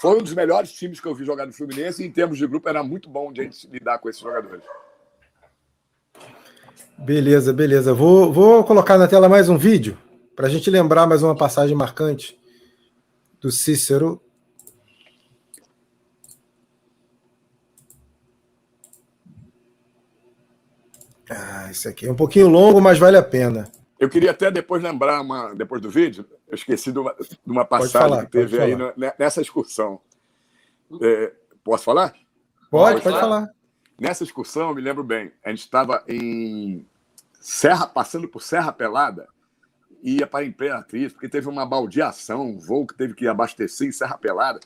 foi 0.00 0.18
um 0.18 0.22
dos 0.22 0.34
melhores 0.34 0.72
times 0.72 1.00
que 1.00 1.06
eu 1.06 1.14
vi 1.14 1.24
jogar 1.24 1.46
no 1.46 1.52
Fluminense 1.52 2.02
e, 2.02 2.06
em 2.06 2.10
termos 2.10 2.38
de 2.38 2.46
grupo, 2.46 2.68
era 2.68 2.82
muito 2.82 3.08
bom 3.08 3.32
de 3.32 3.40
a 3.40 3.44
gente 3.44 3.68
lidar 3.68 3.98
com 3.98 4.08
esses 4.08 4.20
jogadores. 4.20 4.64
Beleza, 6.98 7.52
beleza. 7.52 7.92
Vou, 7.92 8.32
vou 8.32 8.64
colocar 8.64 8.96
na 8.96 9.06
tela 9.06 9.28
mais 9.28 9.48
um 9.48 9.58
vídeo 9.58 9.98
para 10.34 10.46
a 10.46 10.50
gente 10.50 10.70
lembrar 10.70 11.06
mais 11.06 11.22
uma 11.22 11.36
passagem 11.36 11.76
marcante 11.76 12.38
do 13.40 13.50
Cícero. 13.50 14.20
Isso 21.74 21.88
aqui 21.88 22.06
é 22.06 22.12
um 22.12 22.14
pouquinho 22.14 22.48
longo, 22.48 22.80
mas 22.80 22.98
vale 22.98 23.16
a 23.16 23.22
pena. 23.22 23.68
Eu 23.98 24.08
queria 24.08 24.30
até 24.30 24.48
depois 24.48 24.80
lembrar, 24.80 25.20
uma, 25.20 25.52
depois 25.54 25.82
do 25.82 25.90
vídeo, 25.90 26.24
eu 26.46 26.54
esqueci 26.54 26.92
de 26.92 26.98
uma, 27.00 27.14
de 27.14 27.38
uma 27.50 27.64
passagem 27.64 27.92
falar, 27.92 28.24
que 28.26 28.30
teve 28.30 28.60
aí 28.60 28.76
no, 28.76 28.92
nessa 29.18 29.40
excursão. 29.40 30.00
É, 31.02 31.32
posso 31.64 31.84
falar? 31.84 32.14
Pode, 32.70 33.02
pode, 33.02 33.18
falar. 33.18 33.50
Nessa 34.00 34.22
excursão, 34.22 34.68
eu 34.68 34.74
me 34.74 34.80
lembro 34.80 35.02
bem, 35.02 35.32
a 35.44 35.50
gente 35.50 35.60
estava 35.60 36.04
em 36.06 36.86
Serra, 37.40 37.88
passando 37.88 38.28
por 38.28 38.40
Serra 38.40 38.72
Pelada, 38.72 39.26
ia 40.02 40.26
para 40.26 40.44
Imperatriz, 40.44 41.12
porque 41.12 41.28
teve 41.28 41.48
uma 41.48 41.66
baldeação, 41.66 42.42
um 42.42 42.58
voo 42.58 42.86
que 42.86 42.94
teve 42.94 43.14
que 43.14 43.26
abastecer 43.26 43.88
em 43.88 43.92
Serra 43.92 44.16
Pelada. 44.16 44.60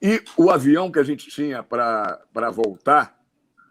E 0.00 0.20
o 0.36 0.50
avião 0.50 0.90
que 0.90 0.98
a 0.98 1.04
gente 1.04 1.30
tinha 1.30 1.62
para 1.62 2.50
voltar 2.52 3.21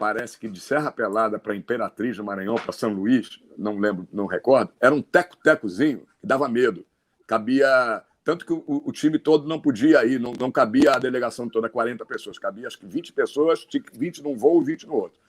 parece 0.02 0.36
que 0.40 0.50
de 0.50 0.60
Serra 0.60 0.92
Pelada 0.92 1.38
para 1.38 1.56
Imperatriz 1.56 2.18
do 2.18 2.24
Maranhão, 2.24 2.56
para 2.56 2.72
São 2.72 2.92
Luís, 2.92 3.40
não 3.56 3.78
lembro, 3.78 4.08
não 4.12 4.26
recordo, 4.26 4.74
era 4.80 4.96
um 4.96 5.00
teco-tecozinho 5.00 6.08
que 6.20 6.26
dava 6.26 6.50
medo. 6.50 6.84
Cabia. 7.28 8.04
Tanto 8.24 8.44
que 8.44 8.52
o, 8.52 8.64
o, 8.68 8.92
time 8.92 9.20
todo 9.20 9.48
não 9.48 9.62
podia 9.62 10.04
ir, 10.04 10.20
não, 10.20 10.34
não 10.34 10.52
cabia 10.52 10.94
a 10.96 11.00
delegação 11.00 11.48
toda, 11.48 11.70
40 11.70 12.04
pessoas. 12.04 12.40
Cabia 12.40 12.66
acho 12.66 12.80
que 12.80 12.86
20 12.88 13.14
pessoas, 13.14 13.68
20 13.94 14.24
num 14.24 14.36
voo 14.36 14.64
e 14.64 14.66
20 14.66 14.88
no 14.88 14.96
outro. 14.96 15.20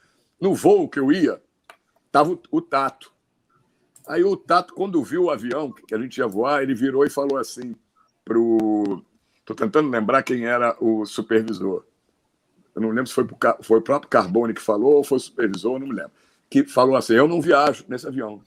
No 0.41 0.55
voo 0.55 0.89
que 0.89 0.99
eu 0.99 1.13
ia, 1.13 1.39
estava 2.07 2.33
o, 2.33 2.43
o 2.51 2.63
Tato. 2.63 3.13
Aí 4.09 4.25
o 4.25 4.35
Tato, 4.39 4.73
quando 4.73 5.03
viu 5.05 5.25
o 5.25 5.31
avião 5.31 5.71
que 5.71 5.95
a 5.95 5.99
gente 5.99 6.17
ia 6.17 6.27
voar, 6.27 6.63
ele 6.63 6.75
virou 6.75 7.05
e 7.05 7.11
falou 7.11 7.37
assim 7.37 7.77
pro. 8.25 9.05
Estou 9.39 9.55
tentando 9.55 9.91
lembrar 9.91 10.23
quem 10.23 10.47
era 10.47 10.75
o 10.81 11.05
supervisor 11.05 11.85
eu 12.75 12.81
não 12.81 12.89
lembro 12.89 13.07
se 13.07 13.15
foi, 13.15 13.25
pro, 13.25 13.37
foi 13.63 13.79
o 13.79 13.83
próprio 13.83 14.09
Carbone 14.09 14.55
que 14.55 14.61
falou 14.61 14.95
ou 14.95 15.05
foi 15.05 15.19
o 15.19 15.21
supervisor, 15.21 15.79
não 15.79 15.87
me 15.87 15.95
lembro, 15.95 16.13
que 16.49 16.65
falou 16.65 16.97
assim: 16.97 17.15
Eu 17.15 17.29
não 17.29 17.41
viajo 17.41 17.85
nesse 17.89 18.07
avião. 18.07 18.41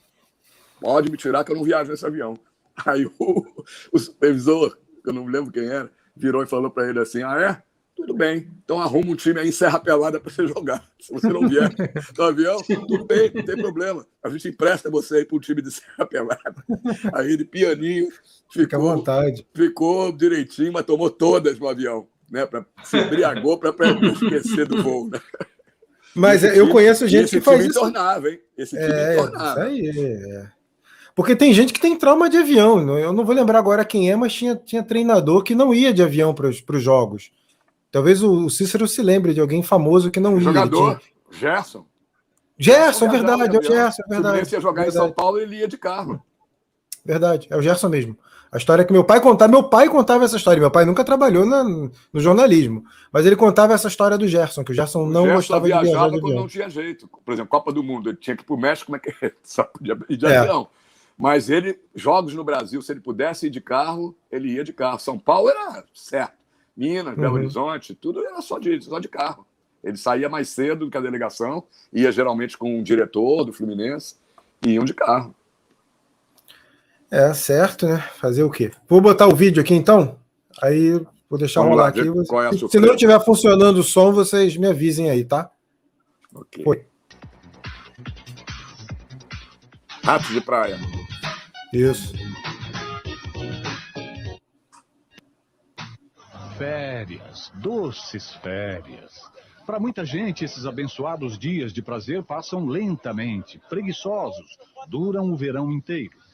Pode 0.80 1.12
me 1.12 1.18
tirar 1.18 1.44
que 1.44 1.52
eu 1.52 1.56
não 1.56 1.64
viajo 1.64 1.92
nesse 1.92 2.06
avião. 2.06 2.38
Aí 2.86 3.06
o, 3.06 3.46
o 3.92 4.00
supervisor, 4.00 4.78
eu 5.06 5.14
não 5.14 5.26
me 5.26 5.32
lembro 5.32 5.52
quem 5.52 5.66
era, 5.66 5.90
virou 6.16 6.44
e 6.44 6.48
falou 6.48 6.72
para 6.72 6.90
ele 6.90 7.00
assim: 7.00 7.24
Ah, 7.24 7.40
é? 7.40 7.66
Tudo 7.96 8.14
bem, 8.14 8.52
então 8.62 8.82
arruma 8.82 9.12
um 9.12 9.16
time 9.16 9.40
aí 9.40 9.48
em 9.48 9.54
Serra 9.54 9.80
Pelada 9.80 10.20
para 10.20 10.30
você 10.30 10.46
jogar. 10.46 10.86
Se 11.00 11.14
você 11.14 11.30
não 11.30 11.48
vier 11.48 11.74
no 12.18 12.24
avião, 12.26 12.58
tudo 12.62 13.06
bem, 13.06 13.32
não 13.34 13.42
tem 13.42 13.56
problema. 13.56 14.06
A 14.22 14.28
gente 14.28 14.50
empresta 14.50 14.92
você 14.92 15.20
aí 15.20 15.26
para 15.26 15.38
o 15.38 15.40
time 15.40 15.62
de 15.62 15.72
Serra 15.72 16.06
Pelada. 16.06 16.56
Aí 17.14 17.32
ele, 17.32 17.46
pianinho, 17.46 18.12
ficou, 18.12 18.52
Fica 18.52 18.76
à 18.76 18.80
vontade. 18.82 19.48
ficou 19.56 20.12
direitinho, 20.12 20.74
mas 20.74 20.84
tomou 20.86 21.10
todas 21.10 21.58
no 21.58 21.70
avião 21.70 22.06
né? 22.30 22.46
Para 22.46 22.66
se 22.84 22.98
embriagou 22.98 23.58
para 23.58 23.74
esquecer 24.12 24.68
do 24.68 24.82
voo, 24.82 25.10
né? 25.10 25.20
Mas 26.16 26.44
esse 26.44 26.58
eu 26.58 26.64
time, 26.64 26.72
conheço 26.72 27.08
gente 27.08 27.30
que 27.30 27.42
faz 27.42 27.66
isso. 27.66 27.80
Tornava, 27.80 28.30
hein? 28.30 28.40
Esse 28.58 28.78
time 28.78 28.90
é, 28.90 29.16
tornava. 29.18 29.70
Isso 29.70 30.00
aí, 30.00 30.32
é. 30.32 30.48
Porque 31.14 31.36
tem 31.36 31.54
gente 31.54 31.72
que 31.72 31.80
tem 31.80 31.98
trauma 31.98 32.30
de 32.30 32.38
avião. 32.38 32.98
Eu 32.98 33.14
não 33.14 33.26
vou 33.26 33.34
lembrar 33.34 33.60
agora 33.60 33.86
quem 33.86 34.12
é, 34.12 34.16
mas 34.16 34.34
tinha, 34.34 34.56
tinha 34.56 34.84
treinador 34.84 35.44
que 35.44 35.56
não 35.56 35.74
ia 35.74 35.94
de 35.94 36.04
avião 36.04 36.34
para 36.34 36.48
os 36.48 36.82
jogos. 36.82 37.32
Talvez 37.90 38.22
o, 38.22 38.50
Cícero 38.50 38.86
se 38.88 39.02
lembre 39.02 39.34
de 39.34 39.40
alguém 39.40 39.64
famoso 39.64 40.12
que 40.12 40.20
não 40.20 40.36
ia. 40.36 40.42
Jogador, 40.42 41.00
tinha... 41.00 41.14
Gerson. 41.32 41.86
Gerson, 42.58 43.10
verdade, 43.10 43.56
é 43.56 43.60
o 43.60 43.64
Gerson, 43.64 44.04
verdade. 44.10 44.46
Se 44.46 44.56
ia 44.56 44.62
jogar 44.62 44.84
verdade. 44.84 44.98
em 44.98 45.08
São 45.08 45.12
Paulo, 45.14 45.40
ele 45.40 45.58
ia 45.58 45.68
de 45.68 45.78
carro. 45.78 46.22
Verdade, 47.06 47.48
é 47.52 47.56
o 47.56 47.62
Gerson 47.62 47.90
mesmo. 47.90 48.18
A 48.52 48.58
história 48.58 48.86
que 48.86 48.94
meu 48.94 49.04
pai 49.04 49.20
contava, 49.20 49.52
meu 49.52 49.64
pai 49.64 49.90
contava 49.90 50.24
essa 50.24 50.38
história. 50.38 50.60
Meu 50.60 50.72
pai 50.72 50.86
nunca 50.86 51.04
trabalhou 51.04 51.46
na, 51.46 51.64
no 51.64 52.20
jornalismo, 52.20 52.86
mas 53.12 53.26
ele 53.26 53.36
contava 53.36 53.74
essa 53.74 53.88
história 53.88 54.18
do 54.18 54.28
Gerson, 54.28 54.64
que 54.64 54.72
o 54.72 54.74
Gerson 54.74 55.04
o 55.04 55.10
não 55.10 55.24
Gerson 55.24 55.36
gostava 55.36 55.66
de 55.66 55.68
viajar. 55.68 56.10
quando 56.10 56.34
não 56.34 56.48
tinha 56.48 56.70
jeito. 56.70 57.08
Por 57.08 57.34
exemplo, 57.34 57.50
Copa 57.50 57.72
do 57.72 57.84
Mundo, 57.84 58.10
ele 58.10 58.18
tinha 58.18 58.36
que 58.36 58.44
ir 58.44 58.46
para 58.46 58.56
o 58.56 58.60
México, 58.60 58.88
como 58.88 58.96
é 58.96 59.00
que 59.00 59.26
é? 59.26 59.34
Só 59.44 59.64
podia 59.64 59.98
ir 60.10 60.18
de 60.18 60.26
é. 60.26 60.38
avião. 60.38 60.68
Mas 61.18 61.50
ele, 61.50 61.80
jogos 61.94 62.34
no 62.34 62.44
Brasil, 62.44 62.82
se 62.82 62.92
ele 62.92 63.00
pudesse 63.00 63.48
ir 63.48 63.50
de 63.50 63.62
carro, 63.62 64.16
ele 64.32 64.54
ia 64.54 64.64
de 64.64 64.74
carro. 64.74 65.00
São 65.00 65.18
Paulo 65.18 65.50
era 65.50 65.84
certo. 65.94 66.34
Minas, 66.76 67.16
Belo 67.16 67.34
uhum. 67.34 67.42
Horizonte, 67.42 67.96
tudo 67.96 68.26
era 68.26 68.42
só 68.42 68.60
de, 68.60 68.82
só 68.82 69.00
de 69.00 69.08
carro. 69.08 69.46
Ele 69.84 69.98
saía 69.98 70.28
mais 70.28 70.50
cedo 70.50 70.86
do 70.86 70.92
que 70.92 70.98
a 70.98 71.02
delegação, 71.02 71.64
ia 71.94 72.12
geralmente 72.12 72.58
com 72.58 72.80
um 72.80 72.84
diretor 72.84 73.46
do 73.46 73.54
Fluminense, 73.54 74.16
e 74.66 74.72
iam 74.72 74.84
de 74.84 74.94
carro. 74.94 75.34
É, 77.12 77.34
certo, 77.34 77.88
né? 77.88 78.00
Fazer 78.20 78.44
o 78.44 78.50
quê? 78.50 78.72
Vou 78.88 79.00
botar 79.00 79.28
o 79.28 79.36
vídeo 79.36 79.62
aqui 79.62 79.74
então. 79.74 80.18
Aí 80.62 80.92
vou 81.30 81.40
deixar 81.40 81.62
Vamos 81.62 81.78
rolar 81.78 81.84
lá, 81.84 81.90
aqui. 81.90 82.02
É 82.02 82.58
se, 82.58 82.70
se 82.70 82.80
não 82.80 82.94
estiver 82.94 83.20
funcionando 83.24 83.78
o 83.78 83.84
som, 83.84 84.12
vocês 84.12 84.58
me 84.58 84.68
avisem 84.68 85.10
aí, 85.10 85.24
tá? 85.24 85.50
Ok. 86.34 86.64
Foi. 86.64 86.86
Ratos 90.04 90.30
de 90.30 90.42
praia. 90.42 90.78
Isso. 91.74 92.14
Férias, 96.58 97.52
doces 97.56 98.34
férias. 98.36 99.12
Para 99.66 99.80
muita 99.80 100.06
gente, 100.06 100.46
esses 100.46 100.66
abençoados 100.66 101.40
dias 101.40 101.74
de 101.74 101.82
prazer 101.82 102.24
passam 102.24 102.66
lentamente, 102.68 103.60
preguiçosos, 103.68 104.46
duram 104.88 105.32
o 105.32 105.36
verão 105.36 105.72
inteiro. 105.72 106.25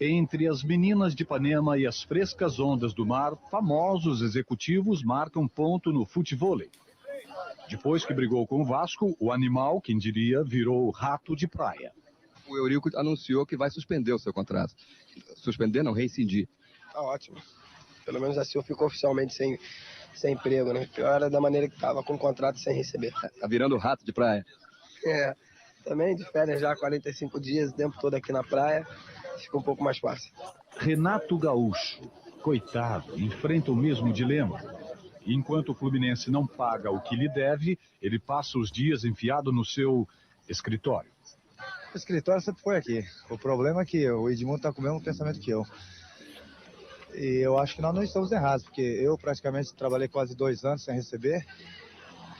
Entre 0.00 0.48
as 0.48 0.64
meninas 0.64 1.14
de 1.14 1.22
Ipanema 1.22 1.78
e 1.78 1.86
as 1.86 2.02
frescas 2.02 2.58
ondas 2.58 2.92
do 2.92 3.06
mar, 3.06 3.36
famosos 3.50 4.22
executivos 4.22 5.04
marcam 5.04 5.46
ponto 5.46 5.92
no 5.92 6.04
futevôlei. 6.04 6.70
Depois 7.68 8.04
que 8.04 8.12
brigou 8.12 8.46
com 8.46 8.62
o 8.62 8.64
Vasco, 8.64 9.16
o 9.20 9.32
animal, 9.32 9.80
quem 9.80 9.96
diria, 9.96 10.42
virou 10.42 10.90
rato 10.90 11.36
de 11.36 11.46
praia. 11.46 11.92
O 12.48 12.56
Eurico 12.56 12.90
anunciou 12.96 13.46
que 13.46 13.56
vai 13.56 13.70
suspender 13.70 14.12
o 14.12 14.18
seu 14.18 14.32
contrato. 14.32 14.74
Suspender, 15.36 15.82
não, 15.82 15.92
rescindir. 15.92 16.48
Tá 16.92 17.00
ótimo. 17.00 17.40
Pelo 18.04 18.20
menos 18.20 18.36
assim 18.36 18.58
eu 18.58 18.62
fico 18.62 18.84
oficialmente 18.84 19.32
sem, 19.32 19.58
sem 20.14 20.34
emprego, 20.34 20.72
né? 20.72 20.86
Pior 20.94 21.14
era 21.14 21.30
da 21.30 21.40
maneira 21.40 21.68
que 21.68 21.78
tava 21.78 22.02
com 22.02 22.14
o 22.14 22.18
contrato 22.18 22.58
sem 22.58 22.76
receber. 22.76 23.12
Tá 23.40 23.46
virando 23.46 23.78
rato 23.78 24.04
de 24.04 24.12
praia. 24.12 24.44
É. 25.06 25.34
Também 25.84 26.14
de 26.16 26.24
férias 26.30 26.60
já 26.60 26.74
45 26.76 27.40
dias, 27.40 27.70
o 27.70 27.74
tempo 27.74 27.96
todo 28.00 28.14
aqui 28.14 28.32
na 28.32 28.42
praia. 28.42 28.86
Fica 29.38 29.58
um 29.58 29.62
pouco 29.62 29.82
mais 29.82 29.98
fácil. 29.98 30.32
Renato 30.78 31.38
Gaúcho, 31.38 32.02
coitado, 32.42 33.18
enfrenta 33.18 33.72
o 33.72 33.76
mesmo 33.76 34.12
dilema. 34.12 34.60
Enquanto 35.26 35.70
o 35.70 35.74
Fluminense 35.74 36.30
não 36.30 36.46
paga 36.46 36.90
o 36.90 37.00
que 37.00 37.16
lhe 37.16 37.28
deve, 37.28 37.78
ele 38.00 38.18
passa 38.18 38.58
os 38.58 38.70
dias 38.70 39.04
enfiado 39.04 39.50
no 39.50 39.64
seu 39.64 40.06
escritório. 40.48 41.10
O 41.94 41.96
escritório 41.96 42.42
sempre 42.42 42.62
foi 42.62 42.76
aqui. 42.76 43.04
O 43.30 43.38
problema 43.38 43.82
é 43.82 43.84
que 43.84 44.10
o 44.10 44.28
Edmundo 44.28 44.56
está 44.56 44.72
com 44.72 44.80
o 44.80 44.84
mesmo 44.84 45.00
pensamento 45.02 45.40
que 45.40 45.50
eu. 45.50 45.64
E 47.14 47.40
eu 47.42 47.58
acho 47.58 47.76
que 47.76 47.82
nós 47.82 47.94
não 47.94 48.02
estamos 48.02 48.32
errados, 48.32 48.64
porque 48.64 48.82
eu 48.82 49.16
praticamente 49.16 49.72
trabalhei 49.74 50.08
quase 50.08 50.36
dois 50.36 50.64
anos 50.64 50.82
sem 50.82 50.94
receber. 50.94 51.46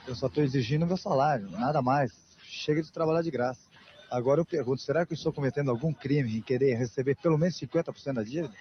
Eu 0.06 0.14
só 0.14 0.26
estou 0.26 0.42
exigindo 0.42 0.86
meu 0.86 0.96
salário, 0.96 1.48
nada 1.50 1.80
mais. 1.80 2.12
Chega 2.42 2.82
de 2.82 2.92
trabalhar 2.92 3.22
de 3.22 3.30
graça. 3.30 3.73
Agora 4.10 4.40
eu 4.40 4.44
pergunto, 4.44 4.82
será 4.82 5.04
que 5.04 5.12
eu 5.12 5.16
estou 5.16 5.32
cometendo 5.32 5.70
algum 5.70 5.92
crime 5.92 6.38
em 6.38 6.42
querer 6.42 6.74
receber 6.74 7.16
pelo 7.16 7.38
menos 7.38 7.58
50% 7.58 8.12
da 8.12 8.22
dívida? 8.22 8.52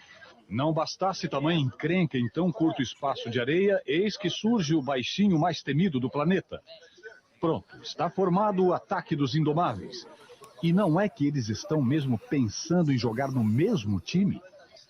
Não 0.49 0.73
bastasse 0.73 1.27
tamanha 1.27 1.59
encrenca 1.59 2.17
em 2.17 2.29
tão 2.29 2.51
curto 2.51 2.81
espaço 2.81 3.29
de 3.29 3.39
areia, 3.39 3.81
eis 3.85 4.17
que 4.17 4.29
surge 4.29 4.75
o 4.75 4.81
baixinho 4.81 5.39
mais 5.39 5.61
temido 5.61 5.99
do 5.99 6.09
planeta. 6.09 6.61
Pronto, 7.39 7.77
está 7.81 8.09
formado 8.09 8.65
o 8.65 8.73
ataque 8.73 9.15
dos 9.15 9.35
indomáveis. 9.35 10.07
E 10.61 10.71
não 10.71 10.99
é 10.99 11.09
que 11.09 11.27
eles 11.27 11.49
estão 11.49 11.81
mesmo 11.81 12.17
pensando 12.17 12.91
em 12.91 12.97
jogar 12.97 13.31
no 13.31 13.43
mesmo 13.43 13.99
time? 13.99 14.41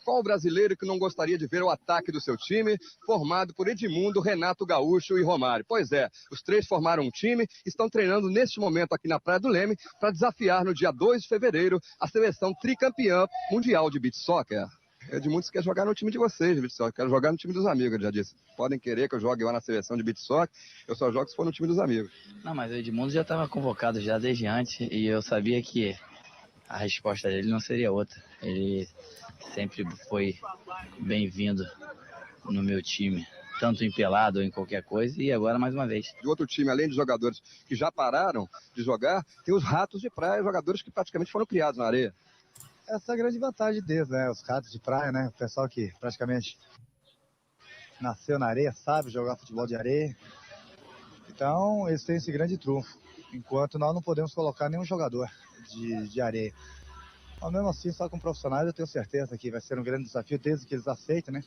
Qual 0.04 0.22
brasileiro 0.22 0.76
que 0.76 0.86
não 0.86 1.00
gostaria 1.00 1.38
de 1.38 1.48
ver 1.48 1.64
o 1.64 1.70
ataque 1.70 2.12
do 2.12 2.20
seu 2.20 2.36
time 2.36 2.78
formado 3.06 3.54
por 3.54 3.68
Edmundo, 3.68 4.20
Renato 4.20 4.66
Gaúcho 4.66 5.18
e 5.18 5.24
Romário? 5.24 5.66
Pois 5.68 5.92
é, 5.92 6.10
os 6.32 6.42
três 6.42 6.68
formaram 6.68 7.04
um 7.04 7.10
time, 7.10 7.48
estão 7.66 7.90
treinando 7.90 8.30
neste 8.30 8.60
momento 8.60 8.94
aqui 8.94 9.08
na 9.08 9.20
Praia 9.20 9.40
do 9.40 9.48
Leme 9.48 9.78
para 10.00 10.12
desafiar 10.12 10.66
no 10.66 10.74
dia 10.74 10.92
2 10.92 11.24
de 11.24 11.28
fevereiro 11.28 11.80
a 12.00 12.08
seleção 12.08 12.54
tricampeã 12.62 13.26
mundial 13.52 13.90
de 13.90 14.00
beach 14.00 14.18
soccer. 14.18 14.68
Edmundo 15.12 15.46
quer 15.52 15.64
jogar 15.64 15.86
no 15.86 15.94
time 15.94 16.12
de 16.12 16.18
vocês, 16.18 16.60
beat 16.60 16.72
soccer. 16.72 16.94
Quero 16.94 17.10
jogar 17.10 17.32
no 17.32 17.38
time 17.38 17.54
dos 17.54 17.66
amigos, 17.66 17.94
ele 17.94 18.04
já 18.04 18.12
disse. 18.12 18.36
Podem 18.56 18.80
querer 18.80 19.10
que 19.10 19.16
eu 19.16 19.20
jogue 19.20 19.44
lá 19.44 19.52
na 19.52 19.62
seleção 19.62 19.98
de 19.98 20.04
beat 20.04 20.18
soccer, 20.18 20.50
eu 20.88 20.96
só 20.96 21.12
jogo 21.12 21.28
se 21.28 21.36
for 21.36 21.46
no 21.46 21.52
time 21.52 21.68
dos 21.68 21.80
amigos. 21.80 22.12
Não, 22.44 22.56
mas 22.56 22.72
o 22.72 22.76
Edmundo 22.76 23.12
já 23.12 23.22
estava 23.22 23.48
convocado 23.48 24.00
já 24.00 24.18
desde 24.18 24.46
antes 24.48 24.80
e 24.80 25.06
eu 25.06 25.22
sabia 25.22 25.62
que 25.62 25.96
a 26.68 26.78
resposta 26.78 27.30
dele 27.30 27.50
não 27.50 27.60
seria 27.60 27.92
outra. 27.92 28.22
Ele 28.42 28.88
sempre 29.54 29.86
foi 30.08 30.40
bem-vindo 31.00 31.64
no 32.46 32.64
meu 32.64 32.82
time, 32.82 33.26
tanto 33.60 33.84
em 33.84 33.92
pelado 33.92 34.40
ou 34.40 34.44
em 34.44 34.52
qualquer 34.52 34.84
coisa, 34.84 35.22
e 35.22 35.32
agora 35.32 35.60
mais 35.60 35.74
uma 35.74 35.88
vez. 35.88 36.14
De 36.22 36.28
outro 36.28 36.46
time, 36.46 36.70
além 36.70 36.90
de 36.90 36.96
jogadores 36.96 37.42
que 37.68 37.76
já 37.76 37.92
pararam 37.92 38.48
de 38.76 38.84
jogar, 38.84 39.26
tem 39.46 39.54
os 39.54 39.64
ratos 39.64 40.02
de 40.02 40.10
praia, 40.10 40.44
jogadores 40.44 40.82
que 40.82 40.92
praticamente 40.92 41.32
foram 41.32 41.46
criados 41.46 41.78
na 41.78 41.86
areia. 41.86 42.14
Essa 42.88 43.12
é 43.12 43.16
a 43.16 43.18
grande 43.18 43.40
vantagem 43.40 43.82
deles, 43.82 44.10
né? 44.10 44.30
Os 44.30 44.42
ratos 44.42 44.72
de 44.72 44.80
praia, 44.80 45.12
né? 45.12 45.28
O 45.28 45.32
pessoal 45.32 45.70
que 45.70 45.92
praticamente 46.00 46.58
nasceu 48.02 48.38
na 48.38 48.48
areia, 48.48 48.74
sabe 48.74 49.10
jogar 49.10 49.38
futebol 49.38 49.66
de 49.66 49.76
areia. 49.76 50.16
Então, 51.30 51.88
eles 51.88 52.04
têm 52.04 52.18
esse 52.18 52.32
grande 52.32 52.58
trunfo. 52.58 52.98
Enquanto 53.34 53.80
nós 53.80 53.94
não 53.94 54.02
podemos 54.02 54.34
colocar 54.34 54.70
nenhum 54.70 54.86
jogador 54.86 55.28
de, 55.72 56.08
de 56.10 56.22
areia. 56.22 56.54
Mas 57.44 57.52
mesmo 57.52 57.68
assim, 57.68 57.92
só 57.92 58.08
com 58.08 58.18
profissionais, 58.18 58.66
eu 58.66 58.72
tenho 58.72 58.88
certeza 58.88 59.38
que 59.38 59.52
vai 59.52 59.60
ser 59.60 59.78
um 59.78 59.84
grande 59.84 60.06
desafio, 60.06 60.40
desde 60.40 60.66
que 60.66 60.76
eles 60.76 60.88
aceitem, 60.88 61.34
né? 61.34 61.44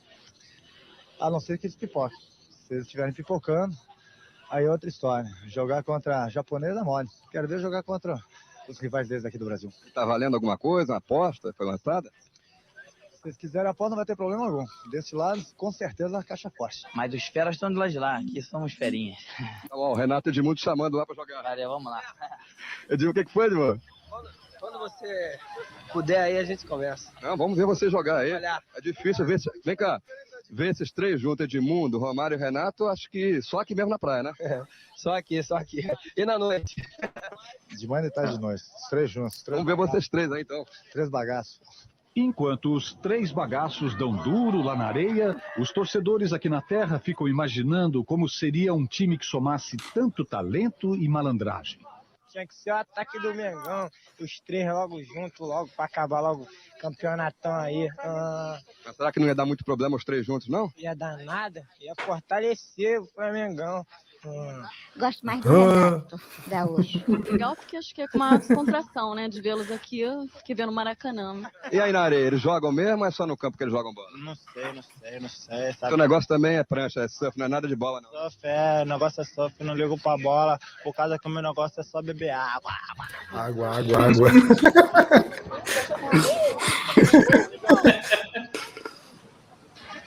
A 1.19 1.31
não 1.31 1.41
ser 1.41 1.57
que 1.57 1.67
eles 1.67 1.75
pipoquem. 1.75 2.19
Se 2.51 2.75
eles 2.75 2.85
estiverem 2.85 3.15
pipocando, 3.15 3.75
aí 4.51 4.67
é 4.67 4.71
outra 4.71 4.91
história. 4.91 5.31
Jogar 5.47 5.83
contra 5.83 6.29
japonês 6.29 6.77
é 6.77 6.83
mole. 6.83 7.09
Quero 7.33 7.49
ver 7.49 7.61
jogar 7.61 7.83
contra 7.83 8.21
os 8.69 8.79
rivais 8.79 9.09
deles 9.09 9.25
aqui 9.25 9.39
do 9.39 9.47
Brasil. 9.47 9.73
Tá 9.95 10.05
valendo 10.05 10.35
alguma 10.35 10.59
coisa? 10.59 10.93
Uma 10.93 10.99
aposta? 10.99 11.55
Foi 11.57 11.65
lançada? 11.65 12.11
Se 13.13 13.23
vocês 13.23 13.37
quiserem 13.39 13.71
aposta, 13.71 13.91
não 13.91 13.97
vai 13.97 14.05
ter 14.05 14.17
problema 14.17 14.45
algum. 14.45 14.67
Desse 14.91 15.17
lado, 15.17 15.43
com 15.57 15.73
certeza, 15.73 16.19
a 16.19 16.23
caixa 16.23 16.51
forte. 16.51 16.83
Mas 16.95 17.15
os 17.15 17.25
feras 17.29 17.55
estão 17.55 17.71
de 17.71 17.77
lá 17.77 17.89
de 17.89 17.99
lá. 17.99 18.19
Aqui 18.19 18.43
somos 18.43 18.75
ferinhas. 18.75 19.17
Tá 19.67 19.75
bom, 19.75 19.93
o 19.93 19.95
Renato 19.95 20.29
Edmundo 20.29 20.61
chamando 20.61 20.99
lá 20.99 21.07
pra 21.07 21.15
jogar. 21.15 21.43
Valeu, 21.43 21.71
vamos 21.71 21.91
lá. 21.91 22.03
Edmundo, 22.91 23.13
o 23.13 23.15
que, 23.15 23.25
que 23.25 23.33
foi, 23.33 23.47
Edmundo? 23.47 23.81
Quando 24.61 24.79
você 24.79 25.39
puder 25.93 26.21
aí, 26.21 26.39
a 26.39 26.45
gente 26.45 26.67
conversa. 26.67 27.13
Não, 27.23 27.37
vamos 27.37 27.57
ver 27.57 27.67
você 27.67 27.91
jogar 27.91 28.19
aí. 28.19 28.33
É 28.33 28.81
difícil 28.83 29.25
ver. 29.25 29.39
Vem 29.65 29.77
cá. 29.77 30.01
Ver 30.49 30.71
esses 30.71 30.93
três 30.93 31.21
juntos, 31.21 31.45
Edmundo, 31.45 31.99
Romário 31.99 32.37
e 32.37 32.39
Renato, 32.39 32.87
acho 32.87 33.11
que 33.11 33.43
só 33.43 33.59
aqui 33.59 33.75
mesmo 33.75 33.91
na 33.91 33.99
praia, 33.99 34.23
né? 34.23 34.33
É, 34.39 34.63
só 34.97 35.17
aqui, 35.17 35.43
só 35.43 35.57
aqui. 35.57 35.85
E 36.17 36.25
na 36.25 36.39
noite? 36.39 36.77
De 37.77 37.87
manhã 37.89 38.07
e 38.07 38.11
tarde 38.11 38.35
de 38.35 38.41
noite. 38.41 38.63
Os 38.63 38.89
três 38.89 39.11
juntos. 39.11 39.43
Três 39.43 39.59
vamos 39.59 39.67
ver 39.67 39.77
vocês 39.77 40.09
três 40.09 40.31
aí, 40.31 40.43
então. 40.43 40.65
Três 40.93 41.09
bagaços. 41.09 41.61
Enquanto 42.15 42.73
os 42.73 42.95
três 42.95 43.33
bagaços 43.33 43.97
dão 43.99 44.13
duro 44.13 44.63
lá 44.63 44.77
na 44.77 44.87
areia, 44.87 45.37
os 45.59 45.73
torcedores 45.73 46.33
aqui 46.33 46.49
na 46.49 46.63
terra 46.63 47.01
ficam 47.01 47.27
imaginando 47.27 48.05
como 48.05 48.29
seria 48.29 48.73
um 48.73 48.87
time 48.87 49.19
que 49.19 49.27
somasse 49.27 49.77
tanto 49.93 50.25
talento 50.25 50.95
e 50.95 51.09
malandragem 51.09 51.81
tinha 52.37 52.47
que 52.47 52.55
ser 52.55 52.71
o 52.71 52.77
ataque 52.77 53.19
do 53.19 53.35
Mengão. 53.35 53.89
Os 54.21 54.41
três 54.41 54.67
logo 54.71 55.03
juntos, 55.03 55.41
logo, 55.41 55.71
para 55.75 55.87
acabar 55.87 56.21
logo 56.21 56.47
campeonatão 56.79 57.55
aí. 57.55 57.89
Ah, 57.99 58.61
Mas 58.85 58.97
será 58.97 59.11
que 59.11 59.19
não 59.19 59.27
ia 59.27 59.35
dar 59.35 59.47
muito 59.47 59.65
problema 59.65 59.97
os 59.97 60.05
três 60.05 60.27
juntos, 60.27 60.49
não? 60.49 60.71
Ia 60.77 60.95
dar 60.95 61.17
nada, 61.19 61.67
ia 61.81 61.95
fortalecer 61.99 63.01
o 63.01 63.07
Flamengo. 63.07 63.63
Hum. 64.27 64.63
Gosto 64.99 65.25
mais 65.25 65.41
do 65.43 65.49
Renato 65.49 66.21
Gaúcho. 66.49 67.05
Legal 67.31 67.55
porque 67.55 67.77
acho 67.77 67.95
que 67.95 68.03
é 68.03 68.09
com 68.09 68.17
uma 68.17 68.41
contração, 68.41 69.15
né? 69.15 69.29
De 69.29 69.41
vê-los 69.41 69.71
aqui 69.71 70.03
que 70.45 70.55
ver 70.55 70.67
no 70.67 70.73
Maracanã. 70.73 71.43
E 71.71 71.79
aí 71.79 71.93
na 71.93 72.01
areia, 72.01 72.27
eles 72.27 72.41
jogam 72.41 72.73
mesmo 72.73 73.03
ou 73.03 73.07
é 73.07 73.11
só 73.11 73.27
no 73.27 73.37
campo 73.37 73.59
que 73.59 73.65
eles 73.65 73.73
jogam 73.73 73.93
bola? 73.95 74.09
Não 74.19 74.35
sei, 74.35 74.73
não 74.73 74.83
sei, 74.83 75.21
não 75.21 75.29
sei. 75.29 75.73
Sabe? 75.75 75.95
O 75.95 75.97
negócio 75.97 76.27
também 76.27 76.57
é 76.57 76.65
prancha, 76.65 77.01
é 77.01 77.09
surf, 77.09 77.39
não 77.39 77.47
é 77.47 77.49
nada 77.49 77.69
de 77.69 77.77
bola, 77.77 78.01
não. 78.01 78.11
Surf, 78.11 78.39
é, 78.43 78.83
o 78.83 78.87
negócio 78.87 79.21
é 79.21 79.25
surf, 79.25 79.63
não 79.63 79.75
ligo 79.75 80.01
pra 80.01 80.17
bola, 80.17 80.59
por 80.83 80.95
causa 80.95 81.19
que 81.19 81.29
o 81.29 81.31
meu 81.31 81.43
negócio 81.43 81.79
é 81.81 81.85
só 81.85 82.01
beber 82.01 82.31
água. 82.31 82.73
Água, 83.33 83.77
água, 83.79 84.07
água. 84.07 84.31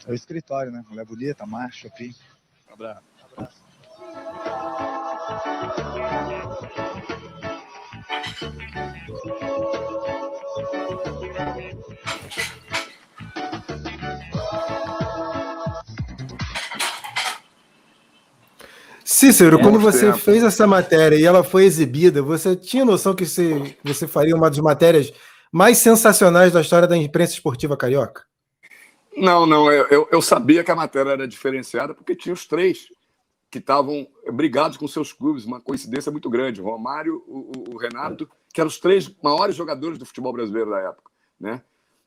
é 0.08 0.12
o 0.12 0.16
escritório, 0.16 0.72
né? 0.72 0.84
Mulher 0.90 1.06
bonita, 1.06 1.46
macho. 1.46 1.88
Abraço. 1.88 2.16
Abraço. 2.72 3.19
Cícero, 19.20 19.60
é, 19.60 19.62
quando 19.62 19.80
você 19.80 20.06
tempo. 20.06 20.18
fez 20.18 20.44
essa 20.44 20.66
matéria 20.66 21.18
e 21.18 21.26
ela 21.26 21.44
foi 21.44 21.66
exibida, 21.66 22.22
você 22.22 22.56
tinha 22.56 22.86
noção 22.86 23.14
que 23.14 23.26
você, 23.26 23.76
você 23.84 24.08
faria 24.08 24.34
uma 24.34 24.50
das 24.50 24.60
matérias 24.60 25.12
mais 25.52 25.78
sensacionais 25.78 26.54
da 26.54 26.62
história 26.62 26.88
da 26.88 26.96
imprensa 26.96 27.34
esportiva 27.34 27.76
carioca? 27.76 28.24
Não, 29.18 29.46
não. 29.46 29.70
Eu, 29.72 30.08
eu 30.10 30.22
sabia 30.22 30.64
que 30.64 30.72
a 30.72 30.76
matéria 30.76 31.10
era 31.10 31.28
diferenciada 31.28 31.94
porque 31.94 32.16
tinha 32.16 32.34
os 32.34 32.46
três 32.46 32.88
que 33.50 33.58
estavam 33.58 34.08
brigados 34.32 34.78
com 34.78 34.88
seus 34.88 35.12
clubes, 35.12 35.46
uma 35.46 35.60
coincidência 35.60 36.12
muito 36.12 36.30
grande. 36.30 36.62
O 36.62 36.66
Romário, 36.66 37.24
o, 37.28 37.74
o, 37.74 37.78
Renato, 37.78 38.30
que 38.54 38.62
eram 38.62 38.68
os 38.68 38.80
três 38.80 39.14
maiores 39.24 39.56
jogadores 39.56 39.98
do 39.98 40.06
futebol 40.06 40.32
brasileiro 40.32 40.70
da 40.70 40.80
época. 40.80 41.10
Né? 41.40 41.62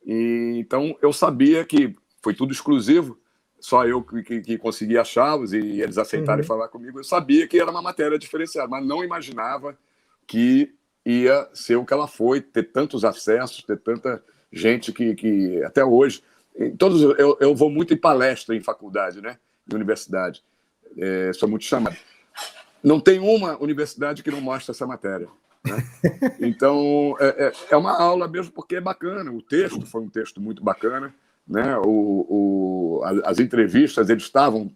E, 0.07 0.55
então 0.59 0.97
eu 1.03 1.13
sabia 1.13 1.65
que 1.65 1.97
foi 2.23 2.35
tudo 2.35 2.53
exclusivo, 2.53 3.19
só 3.59 3.87
eu 3.87 4.03
que, 4.03 4.23
que, 4.23 4.41
que 4.41 4.59
consegui 4.59 4.97
achá-los 4.97 5.53
e 5.53 5.81
eles 5.81 5.99
aceitarem 5.99 6.43
uhum. 6.43 6.49
falar 6.49 6.69
comigo. 6.69 7.01
Eu 7.01 7.05
sabia 7.05 7.47
que 7.49 7.59
era 7.59 7.71
uma 7.71 7.83
matéria 7.83 8.19
diferenciada, 8.19 8.69
mas 8.69 8.87
não 8.87 9.05
imaginava 9.05 9.77
que 10.27 10.73
ia 11.05 11.49
ser 11.53 11.77
o 11.77 11.85
que 11.85 11.93
ela 11.93 12.07
foi, 12.07 12.41
ter 12.41 12.65
tantos 12.65 13.05
acessos, 13.05 13.65
ter 13.65 13.79
tanta 13.79 14.23
gente 14.53 14.93
que, 14.93 15.15
que 15.15 15.63
até 15.65 15.85
hoje. 15.85 16.23
Todos, 16.79 17.03
eu, 17.19 17.37
eu 17.41 17.55
vou 17.55 17.71
muito 17.71 17.95
em 17.95 17.97
palestra 17.97 18.55
em 18.55 18.61
faculdade, 18.61 19.21
né? 19.21 19.39
de 19.67 19.75
universidade. 19.75 20.43
É, 20.99 21.33
sou 21.33 21.49
muito 21.49 21.65
chamado. 21.65 21.97
Não 22.83 23.01
tem 23.01 23.19
uma 23.19 23.61
universidade 23.63 24.23
que 24.23 24.31
não 24.31 24.41
mostra 24.41 24.73
essa 24.73 24.87
matéria. 24.87 25.29
Né? 25.65 25.85
Então, 26.41 27.17
é, 27.21 27.47
é, 27.47 27.53
é, 27.71 27.77
uma 27.77 27.93
aula 27.93 28.27
mesmo 28.27 28.53
porque 28.53 28.77
é 28.77 28.81
bacana. 28.81 29.31
O 29.31 29.41
texto 29.41 29.87
foi 29.87 30.03
um 30.03 30.09
texto 30.09 30.41
muito 30.41 30.63
bacana. 30.63 31.15
Né? 31.47 31.77
O, 31.79 32.27
o, 32.29 33.03
as 33.25 33.39
entrevistas 33.39 34.11
eles 34.11 34.25
estavam 34.25 34.71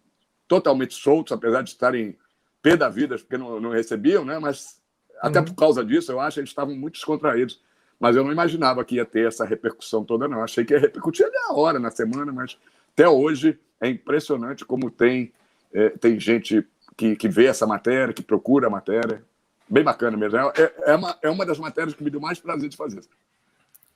totalmente 0.46 0.94
soltos, 0.94 1.32
apesar 1.32 1.62
de 1.62 1.70
estarem 1.70 2.16
pé 2.62 2.76
da 2.76 2.88
vida, 2.88 3.16
porque 3.18 3.36
não, 3.36 3.60
não 3.60 3.70
recebiam, 3.70 4.24
né? 4.24 4.38
mas 4.38 4.80
até 5.20 5.40
uhum. 5.40 5.46
por 5.46 5.54
causa 5.54 5.84
disso, 5.84 6.12
eu 6.12 6.20
acho 6.20 6.34
que 6.34 6.40
eles 6.40 6.50
estavam 6.50 6.76
muito 6.76 6.94
descontraídos. 6.94 7.60
Mas 7.98 8.14
eu 8.14 8.22
não 8.22 8.30
imaginava 8.30 8.84
que 8.84 8.96
ia 8.96 9.04
ter 9.04 9.26
essa 9.26 9.44
repercussão 9.44 10.04
toda, 10.04 10.28
não. 10.28 10.42
Achei 10.42 10.64
que 10.64 10.74
ia 10.74 10.78
repercutir 10.78 11.26
na 11.32 11.54
hora, 11.54 11.78
na 11.78 11.90
semana, 11.90 12.30
mas 12.30 12.58
até 12.92 13.08
hoje 13.08 13.58
é 13.80 13.88
impressionante 13.88 14.64
como 14.64 14.90
tem, 14.90 15.32
é, 15.76 15.90
tem 15.90 16.18
gente 16.18 16.66
que, 16.96 17.14
que 17.14 17.28
vê 17.28 17.44
essa 17.44 17.66
matéria, 17.66 18.14
que 18.14 18.22
procura 18.22 18.68
a 18.68 18.70
matéria. 18.70 19.22
Bem 19.68 19.84
bacana 19.84 20.16
mesmo. 20.16 20.38
É, 20.38 20.72
é, 20.86 20.94
uma, 20.94 21.18
é 21.22 21.28
uma 21.28 21.44
das 21.44 21.58
matérias 21.58 21.94
que 21.94 22.02
me 22.02 22.08
deu 22.08 22.20
mais 22.20 22.38
prazer 22.40 22.70
de 22.70 22.76
fazer. 22.76 23.02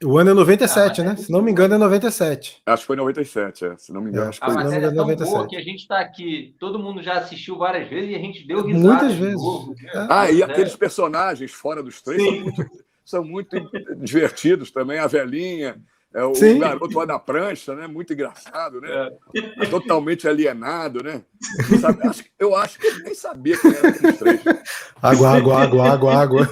O 0.05 0.19
ano 0.19 0.31
é 0.31 0.35
97, 0.35 1.01
ah, 1.01 1.05
né? 1.05 1.17
Se 1.17 1.31
não 1.31 1.41
me 1.41 1.51
engano, 1.51 1.75
é 1.75 1.79
97. 1.79 2.63
Acho 2.67 2.83
que 2.83 2.87
foi 2.87 2.97
97, 2.97 3.65
é. 3.65 3.77
Se 3.79 3.93
não 3.93 4.01
me 4.03 4.11
engano, 4.11 4.27
é, 4.27 4.29
acho 4.29 4.41
que 4.41 4.47
foi. 4.47 4.55
A 4.55 4.65
matéria 4.65 4.87
é 4.87 4.89
tão 4.89 4.97
97. 4.97 5.31
boa 5.31 5.49
que 5.49 5.57
a 5.57 5.63
gente 5.63 5.79
está 5.81 6.01
aqui, 6.01 6.55
todo 6.59 6.79
mundo 6.79 7.03
já 7.03 7.15
assistiu 7.19 7.57
várias 7.57 7.89
vezes 7.89 8.11
e 8.11 8.15
a 8.15 8.19
gente 8.19 8.47
deu 8.47 8.63
risada. 8.63 8.87
Muitas 8.87 9.15
vezes. 9.15 9.43
Novo, 9.43 9.75
né? 9.75 10.07
Ah, 10.11 10.31
e 10.31 10.43
aqueles 10.43 10.77
personagens 10.77 11.51
fora 11.53 11.83
dos 11.83 12.03
três 12.03 12.23
são 12.23 12.41
muito, 12.41 12.71
são 13.05 13.25
muito 13.25 13.71
divertidos 13.99 14.71
também. 14.71 14.99
A 14.99 15.07
velhinha, 15.07 15.81
é, 16.13 16.25
o 16.25 16.35
Sim. 16.35 16.59
garoto 16.59 16.99
lá 16.99 17.07
na 17.07 17.19
prancha, 17.21 17.75
né? 17.75 17.87
Muito 17.87 18.13
engraçado, 18.13 18.81
né? 18.81 19.11
É. 19.61 19.67
Totalmente 19.67 20.27
alienado, 20.27 21.05
né? 21.05 21.23
eu 22.39 22.57
acho 22.57 22.81
que 22.81 22.87
ele 22.87 23.05
nem 23.05 23.15
sabia 23.15 23.57
quem 23.57 23.71
era 23.73 23.89
esses 23.91 24.19
três. 24.19 24.41
Água, 25.01 25.37
água, 25.37 25.63
água, 25.63 25.89
água, 25.89 26.15
água. 26.15 26.49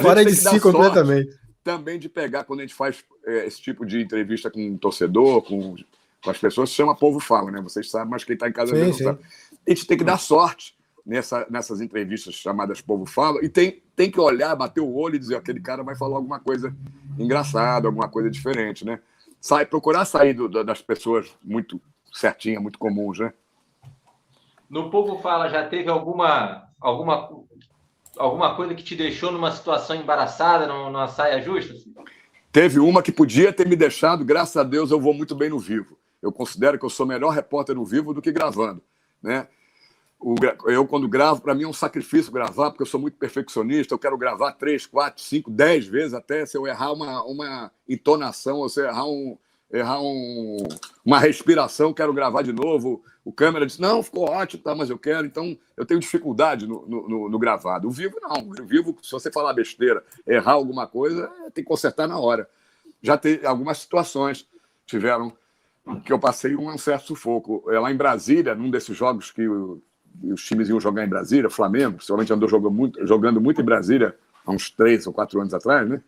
Fora 0.00 0.24
de 0.24 0.34
si 0.34 0.60
completamente. 0.60 1.36
Também 1.64 1.98
de 1.98 2.08
pegar, 2.08 2.44
quando 2.44 2.60
a 2.60 2.62
gente 2.62 2.74
faz 2.74 3.02
é, 3.26 3.46
esse 3.46 3.60
tipo 3.60 3.84
de 3.84 4.00
entrevista 4.00 4.50
com 4.50 4.64
um 4.64 4.76
torcedor, 4.76 5.42
com, 5.42 5.74
com 6.22 6.30
as 6.30 6.38
pessoas, 6.38 6.70
se 6.70 6.76
chama 6.76 6.94
Povo 6.94 7.18
Fala, 7.18 7.50
né? 7.50 7.60
Vocês 7.60 7.90
sabem, 7.90 8.10
mas 8.10 8.22
quem 8.22 8.34
está 8.34 8.48
em 8.48 8.52
casa 8.52 8.76
sim, 8.76 8.84
não 8.84 8.92
sabe. 8.92 9.18
A 9.66 9.70
gente 9.70 9.86
tem 9.86 9.98
que 9.98 10.04
dar 10.04 10.18
sorte 10.18 10.76
nessa, 11.04 11.46
nessas 11.50 11.80
entrevistas 11.80 12.34
chamadas 12.34 12.80
Povo 12.80 13.06
Fala 13.06 13.44
e 13.44 13.48
tem, 13.48 13.82
tem 13.96 14.10
que 14.10 14.20
olhar, 14.20 14.54
bater 14.54 14.80
o 14.80 14.94
olho 14.94 15.16
e 15.16 15.18
dizer: 15.18 15.36
aquele 15.36 15.60
cara 15.60 15.82
vai 15.82 15.96
falar 15.96 16.16
alguma 16.16 16.38
coisa 16.38 16.74
engraçada, 17.18 17.88
alguma 17.88 18.08
coisa 18.08 18.30
diferente, 18.30 18.84
né? 18.84 19.00
Sai, 19.40 19.66
procurar 19.66 20.04
sair 20.04 20.32
do, 20.32 20.48
das 20.64 20.80
pessoas 20.80 21.34
muito 21.42 21.80
certinhas, 22.12 22.62
muito 22.62 22.78
comuns, 22.78 23.18
né? 23.18 23.32
No 24.68 24.90
Povo 24.90 25.20
Fala 25.20 25.48
já 25.48 25.66
teve 25.68 25.90
alguma, 25.90 26.66
alguma 26.80 27.28
alguma 28.16 28.54
coisa 28.54 28.74
que 28.74 28.82
te 28.82 28.94
deixou 28.94 29.30
numa 29.32 29.52
situação 29.52 29.96
embaraçada, 29.96 30.66
numa 30.66 31.08
saia 31.08 31.40
justa? 31.40 31.74
Teve 32.52 32.78
uma 32.78 33.02
que 33.02 33.12
podia 33.12 33.52
ter 33.52 33.66
me 33.66 33.76
deixado, 33.76 34.24
graças 34.24 34.56
a 34.56 34.62
Deus 34.62 34.90
eu 34.90 35.00
vou 35.00 35.12
muito 35.12 35.34
bem 35.34 35.50
no 35.50 35.58
vivo. 35.58 35.98
Eu 36.22 36.32
considero 36.32 36.78
que 36.78 36.84
eu 36.84 36.90
sou 36.90 37.06
melhor 37.06 37.30
repórter 37.30 37.74
no 37.74 37.84
vivo 37.84 38.14
do 38.14 38.22
que 38.22 38.32
gravando, 38.32 38.82
né? 39.22 39.48
O, 40.18 40.34
eu, 40.66 40.86
quando 40.86 41.08
gravo, 41.08 41.40
para 41.40 41.54
mim 41.54 41.64
é 41.64 41.68
um 41.68 41.72
sacrifício 41.72 42.32
gravar, 42.32 42.70
porque 42.70 42.82
eu 42.82 42.86
sou 42.86 43.00
muito 43.00 43.18
perfeccionista. 43.18 43.94
Eu 43.94 43.98
quero 43.98 44.16
gravar 44.16 44.52
três, 44.52 44.86
quatro, 44.86 45.22
cinco, 45.22 45.50
dez 45.50 45.86
vezes 45.86 46.14
até 46.14 46.46
se 46.46 46.56
eu 46.56 46.66
errar 46.66 46.92
uma, 46.92 47.22
uma 47.24 47.72
entonação, 47.88 48.58
ou 48.58 48.68
se 48.68 48.80
eu 48.80 48.86
errar, 48.86 49.06
um, 49.06 49.36
errar 49.70 50.00
um, 50.00 50.56
uma 51.04 51.18
respiração, 51.18 51.92
quero 51.92 52.12
gravar 52.12 52.42
de 52.42 52.52
novo 52.52 53.02
o 53.24 53.32
câmera 53.32 53.64
disse, 53.64 53.80
não, 53.80 54.02
ficou 54.02 54.28
ótimo, 54.28 54.62
tá, 54.62 54.74
mas 54.74 54.90
eu 54.90 54.98
quero, 54.98 55.26
então 55.26 55.56
eu 55.76 55.86
tenho 55.86 55.98
dificuldade 55.98 56.66
no, 56.66 56.86
no, 56.86 57.28
no 57.30 57.38
gravado. 57.38 57.88
O 57.88 57.90
vivo, 57.90 58.18
não. 58.20 58.50
O 58.50 58.66
vivo, 58.66 58.96
se 59.02 59.10
você 59.10 59.32
falar 59.32 59.54
besteira, 59.54 60.04
errar 60.26 60.52
alguma 60.52 60.86
coisa, 60.86 61.26
tem 61.54 61.64
que 61.64 61.68
consertar 61.68 62.06
na 62.06 62.18
hora. 62.18 62.48
Já 63.02 63.16
tem 63.16 63.40
algumas 63.46 63.78
situações 63.78 64.46
tiveram 64.86 65.32
que 66.04 66.12
eu 66.12 66.18
passei 66.18 66.54
um 66.54 66.76
certo 66.76 67.06
sufoco. 67.06 67.64
É 67.70 67.80
lá 67.80 67.90
em 67.90 67.96
Brasília, 67.96 68.54
num 68.54 68.70
desses 68.70 68.94
jogos 68.94 69.30
que 69.30 69.42
os 70.22 70.44
times 70.44 70.68
iam 70.68 70.80
jogar 70.80 71.04
em 71.04 71.08
Brasília, 71.08 71.50
Flamengo, 71.50 71.96
principalmente 71.96 72.32
andou 72.32 72.48
jogando 72.48 72.72
muito, 72.72 73.06
jogando 73.06 73.40
muito 73.40 73.60
em 73.60 73.64
Brasília 73.64 74.14
há 74.44 74.50
uns 74.50 74.70
três 74.70 75.06
ou 75.06 75.12
quatro 75.12 75.40
anos 75.40 75.54
atrás, 75.54 75.88
né? 75.88 76.02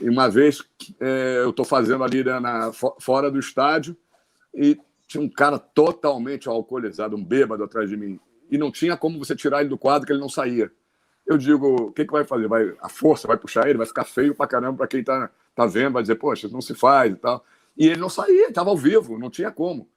E 0.00 0.08
uma 0.08 0.28
vez 0.28 0.62
é, 1.00 1.40
eu 1.42 1.50
estou 1.50 1.64
fazendo 1.64 2.02
ali 2.02 2.24
né, 2.24 2.40
na, 2.40 2.72
fora 2.72 3.30
do 3.30 3.38
estádio 3.38 3.96
e 4.54 4.78
tinha 5.06 5.22
um 5.22 5.28
cara 5.28 5.58
totalmente 5.58 6.48
alcoolizado, 6.48 7.16
um 7.16 7.24
bêbado 7.24 7.62
atrás 7.62 7.88
de 7.88 7.96
mim. 7.96 8.18
E 8.50 8.58
não 8.58 8.70
tinha 8.70 8.96
como 8.96 9.18
você 9.18 9.36
tirar 9.36 9.60
ele 9.60 9.68
do 9.68 9.78
quadro, 9.78 10.06
que 10.06 10.12
ele 10.12 10.20
não 10.20 10.28
saía. 10.28 10.70
Eu 11.26 11.38
digo, 11.38 11.88
o 11.88 11.92
que, 11.92 12.04
que 12.04 12.12
vai 12.12 12.24
fazer? 12.24 12.48
Vai, 12.48 12.74
a 12.80 12.88
força 12.88 13.28
vai 13.28 13.36
puxar 13.36 13.68
ele, 13.68 13.78
vai 13.78 13.86
ficar 13.86 14.04
feio 14.04 14.34
pra 14.34 14.46
caramba 14.46 14.78
para 14.78 14.88
quem 14.88 15.04
tá, 15.04 15.30
tá 15.54 15.66
vendo, 15.66 15.92
vai 15.92 16.02
dizer, 16.02 16.16
poxa, 16.16 16.48
não 16.48 16.60
se 16.60 16.74
faz 16.74 17.12
e 17.12 17.16
tal. 17.16 17.44
E 17.76 17.86
ele 17.86 18.00
não 18.00 18.08
saía, 18.08 18.48
estava 18.48 18.70
ao 18.70 18.76
vivo, 18.76 19.18
não 19.18 19.30
tinha 19.30 19.50
como. 19.50 19.88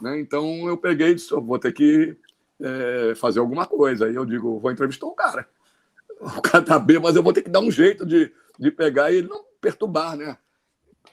Né? 0.00 0.18
Então 0.20 0.68
eu 0.68 0.76
peguei 0.76 1.10
e 1.10 1.14
disse, 1.14 1.32
vou 1.32 1.58
ter 1.58 1.72
que 1.72 2.16
é, 2.62 3.14
fazer 3.14 3.40
alguma 3.40 3.66
coisa. 3.66 4.06
Aí 4.06 4.14
eu 4.14 4.24
digo, 4.24 4.58
vou 4.58 4.70
entrevistar 4.70 5.06
o 5.06 5.14
cara. 5.14 5.48
O 6.20 6.40
cara 6.40 6.64
tá 6.64 6.78
bem, 6.78 7.00
mas 7.00 7.16
eu 7.16 7.22
vou 7.22 7.32
ter 7.32 7.42
que 7.42 7.50
dar 7.50 7.60
um 7.60 7.70
jeito 7.70 8.06
de, 8.06 8.32
de 8.58 8.70
pegar 8.70 9.10
e 9.10 9.16
ele 9.16 9.28
não 9.28 9.44
perturbar, 9.60 10.16
né? 10.16 10.36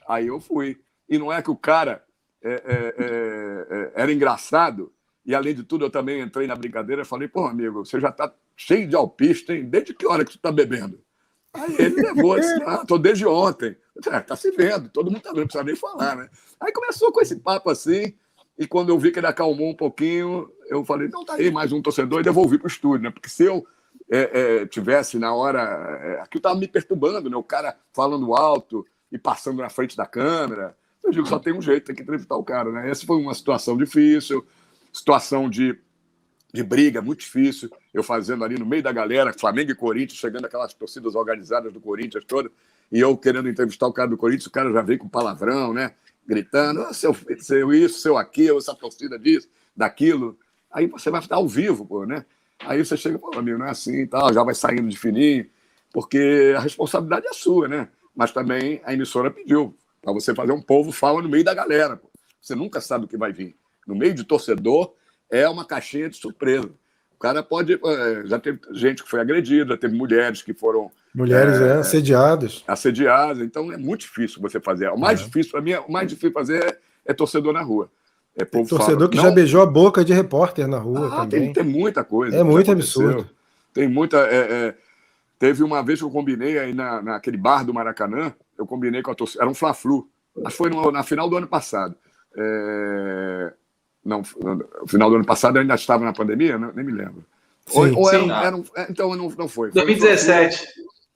Aí 0.08 0.28
eu 0.28 0.40
fui. 0.40 0.80
E 1.08 1.18
não 1.18 1.32
é 1.32 1.42
que 1.42 1.50
o 1.50 1.56
cara 1.56 2.04
é, 2.42 2.52
é, 2.52 2.94
é, 2.98 3.66
é, 3.70 3.92
era 3.94 4.12
engraçado. 4.12 4.92
E, 5.26 5.34
além 5.34 5.54
de 5.54 5.64
tudo, 5.64 5.84
eu 5.84 5.90
também 5.90 6.20
entrei 6.20 6.46
na 6.46 6.56
brincadeira 6.56 7.02
e 7.02 7.04
falei, 7.04 7.28
pô, 7.28 7.44
amigo, 7.44 7.84
você 7.84 8.00
já 8.00 8.08
está 8.08 8.32
cheio 8.56 8.88
de 8.88 8.96
alpista, 8.96 9.54
hein? 9.54 9.64
Desde 9.64 9.92
que 9.94 10.06
hora 10.06 10.24
que 10.24 10.32
você 10.32 10.38
está 10.38 10.50
bebendo? 10.50 11.00
Aí 11.52 11.74
ele 11.78 12.00
levou, 12.00 12.38
disse, 12.38 12.62
ah, 12.64 12.84
tô 12.86 12.96
desde 12.96 13.26
ontem. 13.26 13.76
É, 14.06 14.20
tá 14.20 14.36
se 14.36 14.50
vendo, 14.52 14.88
todo 14.88 15.10
mundo 15.10 15.20
tá 15.20 15.30
vendo, 15.30 15.40
não 15.40 15.46
precisa 15.46 15.64
nem 15.64 15.76
falar, 15.76 16.16
né? 16.16 16.30
Aí 16.60 16.72
começou 16.72 17.12
com 17.12 17.20
esse 17.20 17.36
papo 17.36 17.68
assim, 17.70 18.14
e 18.56 18.66
quando 18.66 18.90
eu 18.90 18.98
vi 18.98 19.10
que 19.10 19.18
ele 19.18 19.26
acalmou 19.26 19.70
um 19.70 19.74
pouquinho, 19.74 20.50
eu 20.70 20.84
falei, 20.84 21.08
não, 21.08 21.24
tá 21.24 21.34
aí 21.34 21.50
mais 21.50 21.72
um 21.72 21.82
torcedor, 21.82 22.20
e 22.20 22.24
devolvi 22.24 22.56
pro 22.56 22.68
estúdio, 22.68 23.02
né? 23.02 23.10
Porque 23.10 23.28
se 23.28 23.44
eu 23.44 23.66
é, 24.08 24.60
é, 24.62 24.66
tivesse 24.66 25.18
na 25.18 25.34
hora, 25.34 25.60
é, 25.60 26.20
aquilo 26.20 26.40
tava 26.40 26.54
me 26.54 26.68
perturbando, 26.68 27.28
né? 27.28 27.36
O 27.36 27.42
cara 27.42 27.76
falando 27.92 28.34
alto 28.34 28.86
e 29.10 29.18
passando 29.18 29.58
na 29.58 29.68
frente 29.68 29.96
da 29.96 30.06
câmera, 30.06 30.76
eu 31.02 31.10
digo, 31.10 31.26
só 31.26 31.38
tem 31.38 31.52
um 31.52 31.60
jeito, 31.60 31.86
tem 31.86 31.96
que 31.96 32.02
entrevistar 32.02 32.36
o 32.36 32.44
cara, 32.44 32.70
né? 32.70 32.88
Essa 32.88 33.04
foi 33.04 33.16
uma 33.16 33.34
situação 33.34 33.76
difícil, 33.76 34.46
situação 34.92 35.50
de, 35.50 35.76
de 36.52 36.62
briga 36.62 37.02
muito 37.02 37.20
difícil. 37.20 37.68
Eu 37.92 38.04
fazendo 38.04 38.44
ali 38.44 38.56
no 38.56 38.66
meio 38.66 38.82
da 38.82 38.92
galera, 38.92 39.32
Flamengo 39.32 39.72
e 39.72 39.74
Corinthians, 39.74 40.20
chegando 40.20 40.44
aquelas 40.44 40.72
torcidas 40.72 41.16
organizadas 41.16 41.72
do 41.72 41.80
Corinthians 41.80 42.24
toda, 42.24 42.50
e 42.92 43.00
eu 43.00 43.16
querendo 43.16 43.48
entrevistar 43.48 43.88
o 43.88 43.92
cara 43.92 44.08
do 44.08 44.16
Corinthians, 44.16 44.46
o 44.46 44.52
cara 44.52 44.72
já 44.72 44.82
veio 44.82 45.00
com 45.00 45.08
palavrão, 45.08 45.72
né? 45.72 45.94
Gritando, 46.26 46.94
seu, 46.94 47.16
seu 47.38 47.72
isso, 47.72 47.98
seu 47.98 48.16
aquilo, 48.16 48.58
essa 48.58 48.74
torcida 48.74 49.18
disso, 49.18 49.48
daquilo. 49.76 50.38
Aí 50.72 50.86
você 50.86 51.10
vai 51.10 51.20
ao 51.30 51.48
vivo, 51.48 51.84
pô, 51.84 52.04
né? 52.04 52.24
Aí 52.60 52.84
você 52.84 52.96
chega, 52.96 53.18
pô, 53.18 53.30
amigo, 53.36 53.58
não 53.58 53.66
é 53.66 53.70
assim 53.70 54.02
e 54.02 54.06
tal, 54.06 54.32
já 54.32 54.42
vai 54.42 54.54
saindo 54.54 54.88
de 54.88 54.98
fininho, 54.98 55.46
porque 55.92 56.54
a 56.56 56.60
responsabilidade 56.60 57.26
é 57.26 57.32
sua, 57.32 57.68
né? 57.68 57.88
Mas 58.14 58.32
também 58.32 58.80
a 58.84 58.92
emissora 58.92 59.30
pediu, 59.30 59.74
para 60.02 60.12
você 60.12 60.34
fazer 60.34 60.52
um 60.52 60.60
povo 60.60 60.92
fala 60.92 61.22
no 61.22 61.28
meio 61.28 61.44
da 61.44 61.54
galera. 61.54 61.96
Pô. 61.96 62.10
Você 62.40 62.54
nunca 62.54 62.80
sabe 62.80 63.04
o 63.04 63.08
que 63.08 63.16
vai 63.16 63.32
vir. 63.32 63.56
No 63.86 63.94
meio 63.94 64.14
de 64.14 64.24
torcedor, 64.24 64.94
é 65.30 65.48
uma 65.48 65.64
caixinha 65.64 66.08
de 66.08 66.16
surpresa. 66.16 66.70
O 67.14 67.18
cara 67.18 67.42
pode. 67.42 67.74
É, 67.74 68.26
já 68.26 68.38
teve 68.38 68.60
gente 68.72 69.02
que 69.02 69.10
foi 69.10 69.20
agredida, 69.20 69.72
já 69.72 69.76
teve 69.76 69.94
mulheres 69.96 70.42
que 70.42 70.54
foram. 70.54 70.90
Mulheres, 71.14 71.60
é, 71.60 71.68
é 71.68 71.72
assediadas. 71.74 72.64
Assediadas. 72.66 73.42
Então 73.42 73.70
é 73.72 73.76
muito 73.76 74.02
difícil 74.02 74.40
você 74.40 74.58
fazer. 74.58 74.88
O 74.90 74.98
mais 74.98 75.20
é. 75.20 75.24
difícil, 75.24 75.52
para 75.52 75.60
mim, 75.60 75.74
o 75.74 75.92
mais 75.92 76.08
difícil 76.08 76.32
fazer 76.32 76.64
é, 76.64 76.78
é 77.06 77.14
torcedor 77.14 77.52
na 77.52 77.62
rua. 77.62 77.90
É 78.36 78.44
povo 78.44 78.68
torcedor 78.68 78.98
fala, 78.98 79.10
que 79.10 79.16
não... 79.16 79.24
já 79.24 79.30
beijou 79.30 79.62
a 79.62 79.66
boca 79.66 80.04
de 80.04 80.12
repórter 80.12 80.68
na 80.68 80.78
rua 80.78 81.08
ah, 81.12 81.16
também. 81.22 81.52
Tem, 81.52 81.64
tem 81.64 81.64
muita 81.64 82.04
coisa. 82.04 82.36
É 82.36 82.42
muito 82.42 82.70
absurdo. 82.70 83.28
Tem 83.74 83.88
muita. 83.88 84.18
É, 84.18 84.36
é, 84.36 84.74
teve 85.38 85.62
uma 85.62 85.82
vez 85.82 85.98
que 85.98 86.04
eu 86.04 86.10
combinei 86.10 86.58
aí 86.58 86.72
na, 86.72 87.02
naquele 87.02 87.36
bar 87.36 87.64
do 87.64 87.74
Maracanã, 87.74 88.32
eu 88.56 88.66
combinei 88.66 89.02
com 89.02 89.10
a 89.10 89.14
torcida. 89.14 89.42
Era 89.42 89.50
um 89.50 89.54
Fla-Flu. 89.54 90.08
Acho 90.44 90.50
que 90.50 90.56
foi 90.56 90.70
no, 90.70 90.90
na 90.90 91.02
final 91.02 91.28
do 91.28 91.36
ano 91.36 91.46
passado. 91.46 91.94
É... 92.36 93.52
Não, 94.04 94.22
no 94.42 94.86
final 94.86 95.10
do 95.10 95.16
ano 95.16 95.26
passado 95.26 95.56
eu 95.56 95.62
ainda 95.62 95.74
estava 95.74 96.04
na 96.04 96.12
pandemia, 96.12 96.58
não, 96.58 96.72
nem 96.72 96.84
me 96.84 96.92
lembro. 96.92 97.24
Sim, 97.66 97.78
ou, 97.78 97.98
ou 97.98 98.08
sim, 98.08 98.30
era, 98.30 98.46
era 98.46 98.56
um, 98.56 98.64
é, 98.76 98.86
então 98.88 99.14
não, 99.14 99.28
não 99.30 99.48
foi. 99.48 99.70
foi 99.70 99.84
2017. 99.84 100.66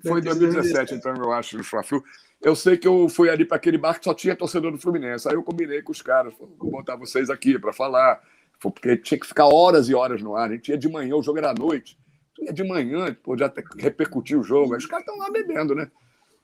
Foi 0.06 0.20
2017, 0.20 0.94
então 0.94 1.14
eu 1.16 1.32
acho, 1.32 1.56
no 1.56 1.64
Fla-Flu. 1.64 2.02
Eu 2.44 2.54
sei 2.54 2.76
que 2.76 2.86
eu 2.86 3.08
fui 3.08 3.30
ali 3.30 3.42
para 3.42 3.56
aquele 3.56 3.78
bar 3.78 3.98
que 3.98 4.04
só 4.04 4.12
tinha 4.12 4.36
torcedor 4.36 4.70
do 4.70 4.76
Fluminense. 4.76 5.26
Aí 5.26 5.34
eu 5.34 5.42
combinei 5.42 5.80
com 5.80 5.92
os 5.92 6.02
caras, 6.02 6.34
vou 6.38 6.70
botar 6.70 6.94
vocês 6.94 7.30
aqui 7.30 7.58
para 7.58 7.72
falar. 7.72 8.20
Porque 8.60 8.98
tinha 8.98 9.18
que 9.18 9.26
ficar 9.26 9.46
horas 9.46 9.88
e 9.88 9.94
horas 9.94 10.20
no 10.20 10.36
ar. 10.36 10.50
A 10.50 10.52
gente 10.52 10.68
ia 10.68 10.76
de 10.76 10.86
manhã, 10.86 11.16
o 11.16 11.22
jogo 11.22 11.38
era 11.38 11.52
à 11.52 11.54
noite. 11.54 11.98
Ia 12.38 12.52
de 12.52 12.62
manhã, 12.62 13.16
pô, 13.22 13.34
já 13.34 13.50
repercutir 13.78 14.38
o 14.38 14.42
jogo. 14.42 14.74
Aí 14.74 14.78
os 14.78 14.84
caras 14.84 15.06
estão 15.06 15.16
lá 15.16 15.30
bebendo, 15.30 15.74
né? 15.74 15.90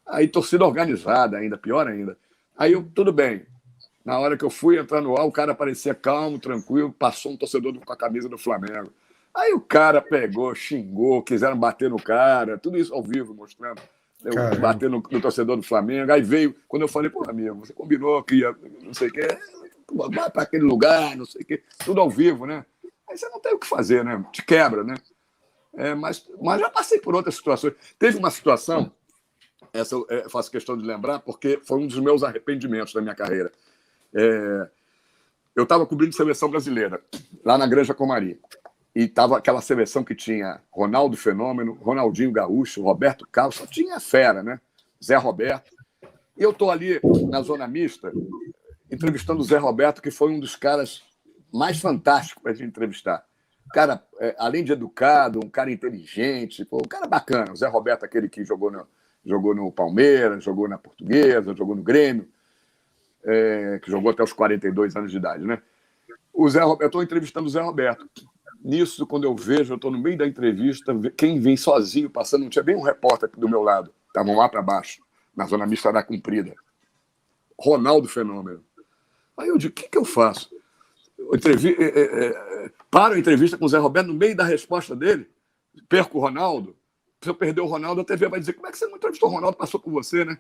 Aí 0.07 0.27
torcida 0.27 0.65
organizada 0.65 1.37
ainda, 1.37 1.59
pior 1.59 1.87
ainda. 1.87 2.17
Aí 2.57 2.73
eu, 2.73 2.83
tudo 2.95 3.13
bem. 3.13 3.45
Na 4.03 4.19
hora 4.19 4.39
que 4.39 4.45
eu 4.45 4.51
fui 4.51 4.79
entrar 4.79 5.03
no 5.03 5.19
ar, 5.19 5.27
o 5.27 5.33
cara 5.33 5.55
parecia 5.55 5.95
calmo, 5.95 6.39
tranquilo, 6.39 6.91
passou 6.91 7.33
um 7.33 7.37
torcedor 7.37 7.79
com 7.79 7.93
a 7.93 7.97
camisa 7.97 8.27
do 8.27 8.39
Flamengo. 8.39 8.91
Aí 9.35 9.53
o 9.53 9.61
cara 9.61 10.01
pegou, 10.01 10.55
xingou, 10.55 11.23
quiseram 11.23 11.59
bater 11.59 11.91
no 11.91 12.01
cara, 12.01 12.57
tudo 12.57 12.79
isso 12.79 12.95
ao 12.95 13.03
vivo, 13.03 13.35
mostrando. 13.35 13.83
Eu 14.25 14.61
bater 14.61 14.91
no, 14.91 15.03
no, 15.11 15.21
torcedor 15.21 15.57
do 15.57 15.63
Flamengo. 15.63 16.13
Aí 16.13 16.23
veio, 16.23 16.55
quando 16.69 16.83
eu 16.83 16.89
falei, 16.89 17.11
pô, 17.11 17.25
amigo, 17.29 17.55
você 17.55 17.73
combinou 17.73 18.23
que 18.23 18.37
ia, 18.37 18.55
não 18.83 18.93
sei 18.93 19.09
o 19.09 19.13
quê, 19.13 19.27
vai 19.93 20.31
para 20.31 20.43
aquele 20.43 20.65
lugar, 20.65 21.17
não 21.17 21.25
sei 21.25 21.43
o 21.43 21.45
quê, 21.45 21.63
tudo 21.85 22.01
ao 22.01 22.11
vivo, 22.11 22.47
né? 22.47 22.65
Aí 23.09 23.17
você 23.17 23.29
não 23.29 23.41
tem 23.41 23.55
o 23.55 23.59
que 23.59 23.67
fazer, 23.67 24.05
né? 24.05 24.23
Te 24.31 24.45
quebra, 24.45 24.85
né? 24.85 24.95
É, 25.75 25.95
mas, 25.95 26.29
mas 26.41 26.61
já 26.61 26.69
passei 26.69 27.01
por 27.01 27.15
outras 27.15 27.35
situações. 27.35 27.75
Teve 27.99 28.19
uma 28.19 28.31
situação, 28.31 28.93
essa 29.73 29.95
eu 29.95 30.07
é, 30.11 30.29
faço 30.29 30.51
questão 30.51 30.77
de 30.77 30.85
lembrar, 30.85 31.21
porque 31.21 31.61
foi 31.65 31.79
um 31.79 31.87
dos 31.87 31.99
meus 31.99 32.23
arrependimentos 32.23 32.93
da 32.93 33.01
minha 33.01 33.15
carreira. 33.15 33.51
É, 34.15 34.69
eu 35.57 35.63
estava 35.63 35.87
cobrindo 35.87 36.15
seleção 36.15 36.51
brasileira, 36.51 37.03
lá 37.45 37.57
na 37.57 37.67
Granja 37.67 37.95
Comari 37.95 38.41
e 38.95 39.07
tava 39.07 39.39
aquela 39.39 39.61
seleção 39.61 40.03
que 40.03 40.15
tinha 40.15 40.61
Ronaldo 40.71 41.17
Fenômeno, 41.17 41.75
Ronaldinho 41.75 42.33
Gaúcho, 42.33 42.83
Roberto 42.83 43.27
Carlos, 43.31 43.57
só 43.57 43.67
tinha 43.67 44.01
fera, 44.01 44.43
né? 44.43 44.61
Zé 45.03 45.17
Roberto. 45.17 45.71
E 46.37 46.43
eu 46.43 46.53
tô 46.53 46.71
ali 46.71 47.01
na 47.29 47.43
zona 47.43 47.69
mista 47.69 48.13
entrevistando 48.91 49.41
o 49.41 49.45
Zé 49.45 49.57
Roberto, 49.57 50.03
que 50.03 50.11
foi 50.11 50.33
um 50.33 50.41
dos 50.41 50.57
caras 50.57 51.03
mais 51.53 51.81
fantásticos 51.81 52.43
para 52.43 52.53
a 52.53 52.55
gente 52.55 52.69
entrevistar. 52.69 53.25
Cara, 53.73 54.03
é, 54.19 54.35
além 54.37 54.65
de 54.65 54.73
educado, 54.73 55.39
um 55.39 55.49
cara 55.49 55.71
inteligente, 55.71 56.65
pô, 56.65 56.79
um 56.79 56.89
cara 56.89 57.07
bacana. 57.07 57.53
O 57.53 57.57
Zé 57.57 57.69
Roberto, 57.69 58.05
aquele 58.05 58.29
que 58.29 58.45
jogou 58.45 58.71
no, 58.71 58.87
jogou 59.25 59.55
no 59.55 59.71
Palmeiras, 59.71 60.43
jogou 60.43 60.69
na 60.69 60.77
Portuguesa, 60.77 61.55
jogou 61.55 61.77
no 61.77 61.83
Grêmio, 61.83 62.29
é, 63.25 63.79
que 63.83 63.91
jogou 63.91 64.11
até 64.11 64.25
os 64.25 64.33
42 64.33 64.97
anos 64.97 65.13
de 65.13 65.19
idade, 65.19 65.45
né? 65.45 65.63
O 66.33 66.49
Zé 66.49 66.63
eu 66.63 66.79
estou 66.81 67.03
entrevistando 67.03 67.47
o 67.47 67.51
Zé 67.51 67.61
Roberto. 67.61 68.09
Nisso, 68.63 69.07
quando 69.07 69.25
eu 69.25 69.35
vejo, 69.35 69.73
eu 69.73 69.77
estou 69.77 69.91
no 69.91 69.99
meio 69.99 70.19
da 70.19 70.27
entrevista, 70.27 70.95
quem 71.17 71.41
vem 71.41 71.57
sozinho 71.57 72.11
passando, 72.11 72.43
não 72.43 72.51
tinha 72.51 72.63
bem 72.63 72.77
um 72.77 72.83
repórter 72.83 73.31
do 73.35 73.49
meu 73.49 73.63
lado, 73.63 73.93
estavam 74.07 74.37
lá 74.37 74.49
para 74.49 74.61
baixo, 74.61 75.03
na 75.35 75.47
zona 75.47 75.67
mista 75.67 75.91
da 75.91 76.03
Cumprida. 76.03 76.55
Ronaldo 77.59 78.07
Fenômeno. 78.07 78.63
Aí 79.37 79.49
eu 79.49 79.57
digo, 79.57 79.73
o 79.73 79.75
que, 79.75 79.89
que 79.89 79.97
eu 79.97 80.05
faço? 80.05 80.51
Eu 81.19 81.35
entrevi... 81.35 81.75
é, 81.79 81.85
é, 81.85 82.27
é 82.27 82.71
paro 82.91 83.15
a 83.15 83.19
entrevista 83.19 83.57
com 83.57 83.65
o 83.65 83.69
Zé 83.69 83.79
Roberto 83.79 84.09
no 84.09 84.15
meio 84.15 84.37
da 84.37 84.45
resposta 84.45 84.95
dele, 84.95 85.27
perco 85.89 86.19
o 86.19 86.21
Ronaldo. 86.21 86.77
Se 87.23 87.31
eu 87.31 87.35
perder 87.35 87.61
o 87.61 87.67
Ronaldo, 87.67 88.01
a 88.01 88.05
TV 88.05 88.29
vai 88.29 88.41
dizer, 88.41 88.55
como 88.55 88.67
é 88.67 88.71
que 88.71 88.79
você 88.79 88.87
não 88.87 88.97
entrevistou 88.97 89.29
o 89.29 89.33
Ronaldo? 89.33 89.57
Passou 89.57 89.81
por 89.81 89.91
você, 89.91 90.25
né? 90.25 90.39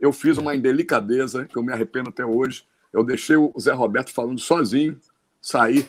Eu 0.00 0.12
fiz 0.12 0.38
uma 0.38 0.54
indelicadeza, 0.54 1.44
que 1.44 1.56
eu 1.56 1.62
me 1.62 1.72
arrependo 1.72 2.08
até 2.08 2.24
hoje. 2.24 2.64
Eu 2.92 3.04
deixei 3.04 3.36
o 3.36 3.52
Zé 3.58 3.72
Roberto 3.72 4.12
falando 4.12 4.40
sozinho, 4.40 5.00
saí 5.40 5.88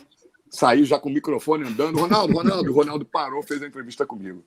saí 0.54 0.84
já 0.84 0.98
com 0.98 1.08
o 1.08 1.12
microfone 1.12 1.66
andando. 1.66 1.98
Ronaldo, 1.98 2.32
Ronaldo, 2.32 2.72
Ronaldo 2.72 3.04
parou, 3.04 3.42
fez 3.42 3.62
a 3.62 3.66
entrevista 3.66 4.06
comigo. 4.06 4.44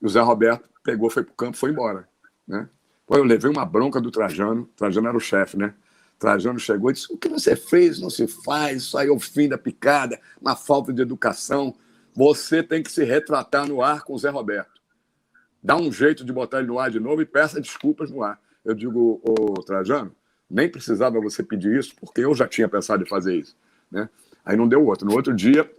E 0.00 0.06
o 0.06 0.08
Zé 0.08 0.20
Roberto 0.20 0.68
pegou, 0.84 1.10
foi 1.10 1.24
para 1.24 1.32
o 1.32 1.34
campo, 1.34 1.56
foi 1.56 1.70
embora. 1.70 2.08
Né? 2.46 2.68
Pô, 3.06 3.16
eu 3.16 3.24
levei 3.24 3.50
uma 3.50 3.64
bronca 3.64 4.00
do 4.00 4.10
Trajano, 4.10 4.66
Trajano 4.76 5.08
era 5.08 5.16
o 5.16 5.20
chefe, 5.20 5.56
né? 5.56 5.74
Trajano 6.18 6.58
chegou 6.58 6.90
e 6.90 6.94
disse: 6.94 7.12
O 7.12 7.16
que 7.16 7.28
você 7.28 7.56
fez? 7.56 8.00
Não 8.00 8.10
se 8.10 8.26
faz, 8.26 8.82
isso 8.82 8.98
aí 8.98 9.08
é 9.08 9.10
o 9.10 9.18
fim 9.18 9.48
da 9.48 9.56
picada, 9.56 10.20
uma 10.40 10.56
falta 10.56 10.92
de 10.92 11.00
educação. 11.00 11.74
Você 12.14 12.62
tem 12.62 12.82
que 12.82 12.90
se 12.90 13.04
retratar 13.04 13.66
no 13.68 13.82
ar 13.82 14.02
com 14.02 14.14
o 14.14 14.18
Zé 14.18 14.28
Roberto. 14.28 14.80
Dá 15.62 15.76
um 15.76 15.90
jeito 15.90 16.24
de 16.24 16.32
botar 16.32 16.58
ele 16.58 16.68
no 16.68 16.78
ar 16.78 16.90
de 16.90 17.00
novo 17.00 17.22
e 17.22 17.26
peça 17.26 17.60
desculpas 17.60 18.10
no 18.10 18.22
ar. 18.22 18.40
Eu 18.64 18.74
digo, 18.74 19.20
ô 19.24 19.62
Trajano, 19.62 20.14
nem 20.50 20.68
precisava 20.68 21.20
você 21.20 21.42
pedir 21.42 21.78
isso, 21.78 21.94
porque 22.00 22.20
eu 22.20 22.34
já 22.34 22.46
tinha 22.46 22.68
pensado 22.68 23.02
em 23.02 23.06
fazer 23.06 23.36
isso. 23.36 23.56
Né? 23.90 24.08
Aí 24.44 24.56
não 24.56 24.68
deu 24.68 24.84
outro. 24.84 25.06
No 25.06 25.14
outro 25.14 25.34
dia, 25.34 25.70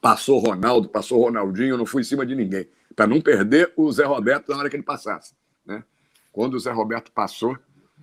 passou 0.00 0.38
Ronaldo, 0.38 0.88
passou 0.88 1.22
Ronaldinho, 1.22 1.70
eu 1.70 1.78
não 1.78 1.86
fui 1.86 2.02
em 2.02 2.04
cima 2.04 2.24
de 2.24 2.34
ninguém, 2.34 2.68
para 2.94 3.06
não 3.06 3.20
perder 3.20 3.72
o 3.76 3.90
Zé 3.90 4.04
Roberto 4.04 4.50
na 4.50 4.58
hora 4.58 4.70
que 4.70 4.76
ele 4.76 4.82
passasse. 4.82 5.34
Né? 5.66 5.82
Quando 6.32 6.54
o 6.54 6.60
Zé 6.60 6.70
Roberto 6.70 7.10
passou, 7.12 7.58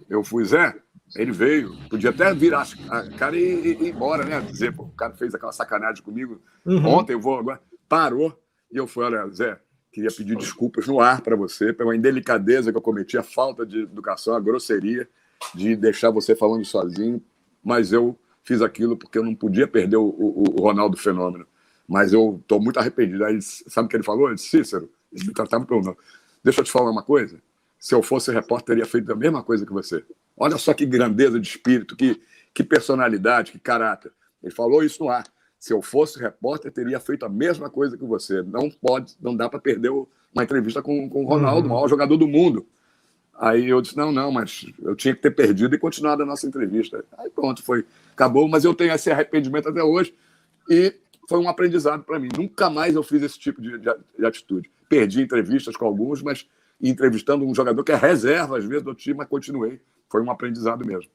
eu 0.10 0.24
fui, 0.24 0.44
Zé, 0.46 0.76
ele 1.16 1.32
veio, 1.32 1.76
podia 1.90 2.10
até 2.10 2.34
virar 2.34 2.68
a 2.90 3.10
cara 3.12 3.38
e, 3.38 3.42
ir 3.42 3.90
embora, 3.90 4.26
né? 4.26 4.42
Dizer, 4.42 4.76
pô, 4.76 4.84
o 4.84 4.92
cara 4.92 5.14
fez 5.14 5.34
aquela 5.34 5.52
sacanagem 5.52 6.04
comigo 6.04 6.42
uhum. 6.66 6.86
ontem, 6.88 7.14
eu 7.14 7.20
vou 7.20 7.38
agora. 7.40 7.62
Parou, 7.88 8.38
e 8.72 8.78
eu 8.78 8.88
fui, 8.88 9.06
olha, 9.06 9.28
Zé, 9.30 9.58
queria 9.92 10.12
pedir 10.12 10.36
desculpas 10.36 10.88
no 10.88 11.00
ar 11.00 11.22
para 11.22 11.36
você, 11.36 11.72
pela 11.72 11.96
indelicadeza 11.96 12.72
que 12.72 12.78
eu 12.78 12.82
cometi, 12.82 13.18
a 13.18 13.24
falta 13.24 13.66
de 13.66 13.84
educação, 13.84 14.36
a 14.36 14.40
grosseria 14.40 15.08
de 15.54 15.76
deixar 15.76 16.10
você 16.10 16.36
falando 16.36 16.66
sozinho, 16.66 17.22
mas 17.64 17.94
eu 17.94 18.18
fiz 18.46 18.62
aquilo 18.62 18.96
porque 18.96 19.18
eu 19.18 19.24
não 19.24 19.36
podia 19.36 19.68
perder 19.68 19.98
o, 19.98 20.06
o, 20.06 20.44
o 20.58 20.62
Ronaldo 20.62 20.96
Fenômeno. 20.96 21.46
Mas 21.88 22.14
eu 22.14 22.40
estou 22.42 22.62
muito 22.62 22.80
arrependido. 22.80 23.26
Aí, 23.26 23.42
sabe 23.42 23.88
o 23.88 23.90
que 23.90 23.96
ele 23.96 24.04
falou? 24.04 24.28
Ele 24.28 24.36
disse, 24.36 24.50
Cícero, 24.50 24.90
ele 25.12 25.26
me 25.26 25.34
tratava 25.34 25.66
pelo 25.66 25.82
nome. 25.82 25.98
Deixa 26.44 26.62
eu 26.62 26.64
te 26.64 26.72
falar 26.72 26.92
uma 26.92 27.04
coisa. 27.04 27.42
Se 27.80 27.94
eu 27.94 28.02
fosse 28.02 28.32
repórter, 28.32 28.76
teria 28.76 28.86
feito 28.86 29.12
a 29.12 29.16
mesma 29.16 29.44
coisa 29.44 29.66
que 29.66 29.74
você. 29.74 30.04
Olha 30.38 30.58
só 30.58 30.74
que 30.74 30.86
grandeza 30.86 31.40
de 31.40 31.48
espírito, 31.48 31.96
que, 31.96 32.22
que 32.54 32.64
personalidade, 32.64 33.52
que 33.52 33.60
caráter. 33.60 34.12
Ele 34.42 34.54
falou 34.54 34.84
isso 34.84 35.04
no 35.04 35.10
ar. 35.10 35.26
Se 35.60 35.74
eu 35.74 35.82
fosse 35.82 36.20
repórter, 36.20 36.72
teria 36.72 37.00
feito 37.00 37.26
a 37.26 37.30
mesma 37.30 37.70
coisa 37.70 37.98
que 37.98 38.06
você. 38.06 38.44
Não 38.44 38.70
pode, 38.70 39.16
não 39.20 39.36
dá 39.36 39.50
para 39.50 39.60
perder 39.60 39.90
uma 39.90 40.44
entrevista 40.44 40.82
com, 40.82 41.10
com 41.10 41.24
o 41.24 41.28
Ronaldo, 41.28 41.68
uhum. 41.68 41.74
o 41.74 41.76
maior 41.76 41.88
jogador 41.88 42.18
do 42.18 42.28
mundo. 42.28 42.68
Aí 43.38 43.70
eu 43.70 43.82
disse: 43.82 43.98
não, 43.98 44.12
não, 44.12 44.32
mas 44.32 44.66
eu 44.82 44.96
tinha 44.96 45.14
que 45.14 45.22
ter 45.22 45.32
perdido 45.32 45.76
e 45.76 45.80
continuado 45.80 46.24
a 46.24 46.26
nossa 46.26 46.48
entrevista. 46.48 47.04
Aí 47.18 47.30
pronto, 47.30 47.62
foi. 47.62 47.86
Acabou, 48.14 48.48
mas 48.48 48.64
eu 48.64 48.74
tenho 48.74 48.94
esse 48.94 49.12
arrependimento 49.12 49.68
até 49.68 49.84
hoje 49.84 50.14
e 50.70 50.94
foi 51.28 51.40
um 51.40 51.50
aprendizado 51.50 52.04
para 52.04 52.20
mim. 52.20 52.30
Nunca 52.38 52.70
mais 52.70 52.96
eu 52.96 53.04
fiz 53.04 53.22
esse 53.22 53.38
tipo 53.38 53.62
de, 53.62 53.78
de, 53.78 53.90
de, 54.18 54.26
atitude. 54.26 54.70
Perdi 54.88 55.22
entrevistas 55.22 55.76
com 55.76 55.86
alguns, 55.86 56.22
mas 56.22 56.48
entrevistando 56.82 57.46
um 57.46 57.54
jogador 57.54 57.84
que 57.84 57.92
é 57.92 57.96
reserva, 57.96 58.58
às 58.58 58.66
vezes, 58.66 58.84
do 58.84 58.94
time, 58.94 59.18
mas 59.18 59.28
continuei. 59.28 59.82
Foi 60.10 60.22
um 60.22 60.32
aprendizado 60.32 60.86
mesmo. 60.86 61.10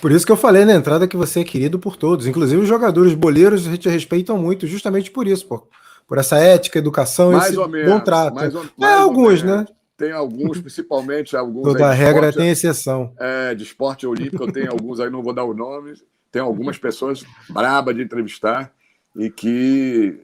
Por 0.00 0.10
isso 0.10 0.26
que 0.26 0.32
eu 0.32 0.36
falei 0.36 0.64
na 0.64 0.74
entrada 0.74 1.06
que 1.06 1.16
você 1.16 1.40
é 1.40 1.44
querido 1.44 1.78
por 1.78 1.96
todos. 1.96 2.26
Inclusive 2.26 2.60
os 2.60 2.68
jogadores 2.68 3.14
boleiros 3.14 3.64
te 3.78 3.88
respeitam 3.88 4.36
muito, 4.36 4.66
justamente 4.66 5.10
por 5.10 5.26
isso, 5.26 5.46
pô. 5.46 5.66
por 6.06 6.18
essa 6.18 6.36
ética, 6.38 6.78
educação 6.78 7.32
mais 7.32 7.50
esse 7.50 7.58
ou 7.58 7.68
menos, 7.68 7.90
bom 7.90 8.00
trato. 8.00 8.34
Mais 8.34 8.54
ou, 8.54 8.66
mais 8.76 8.92
é, 8.92 8.98
alguns, 8.98 9.42
né? 9.42 9.64
Tem 9.96 10.12
alguns, 10.12 10.60
principalmente 10.60 11.34
alguns. 11.34 11.64
Toda 11.64 11.90
regra 11.92 12.28
esporte, 12.28 12.36
tem 12.36 12.50
exceção. 12.50 13.14
É, 13.18 13.54
de 13.54 13.62
esporte 13.62 14.06
olímpico, 14.06 14.44
eu 14.44 14.52
tenho 14.52 14.70
alguns 14.70 15.00
aí, 15.00 15.08
não 15.08 15.22
vou 15.22 15.32
dar 15.32 15.44
o 15.44 15.54
nome. 15.54 15.94
Tem 16.30 16.42
algumas 16.42 16.76
pessoas 16.76 17.24
brabas 17.48 17.96
de 17.96 18.02
entrevistar 18.02 18.72
e 19.16 19.30
que 19.30 20.20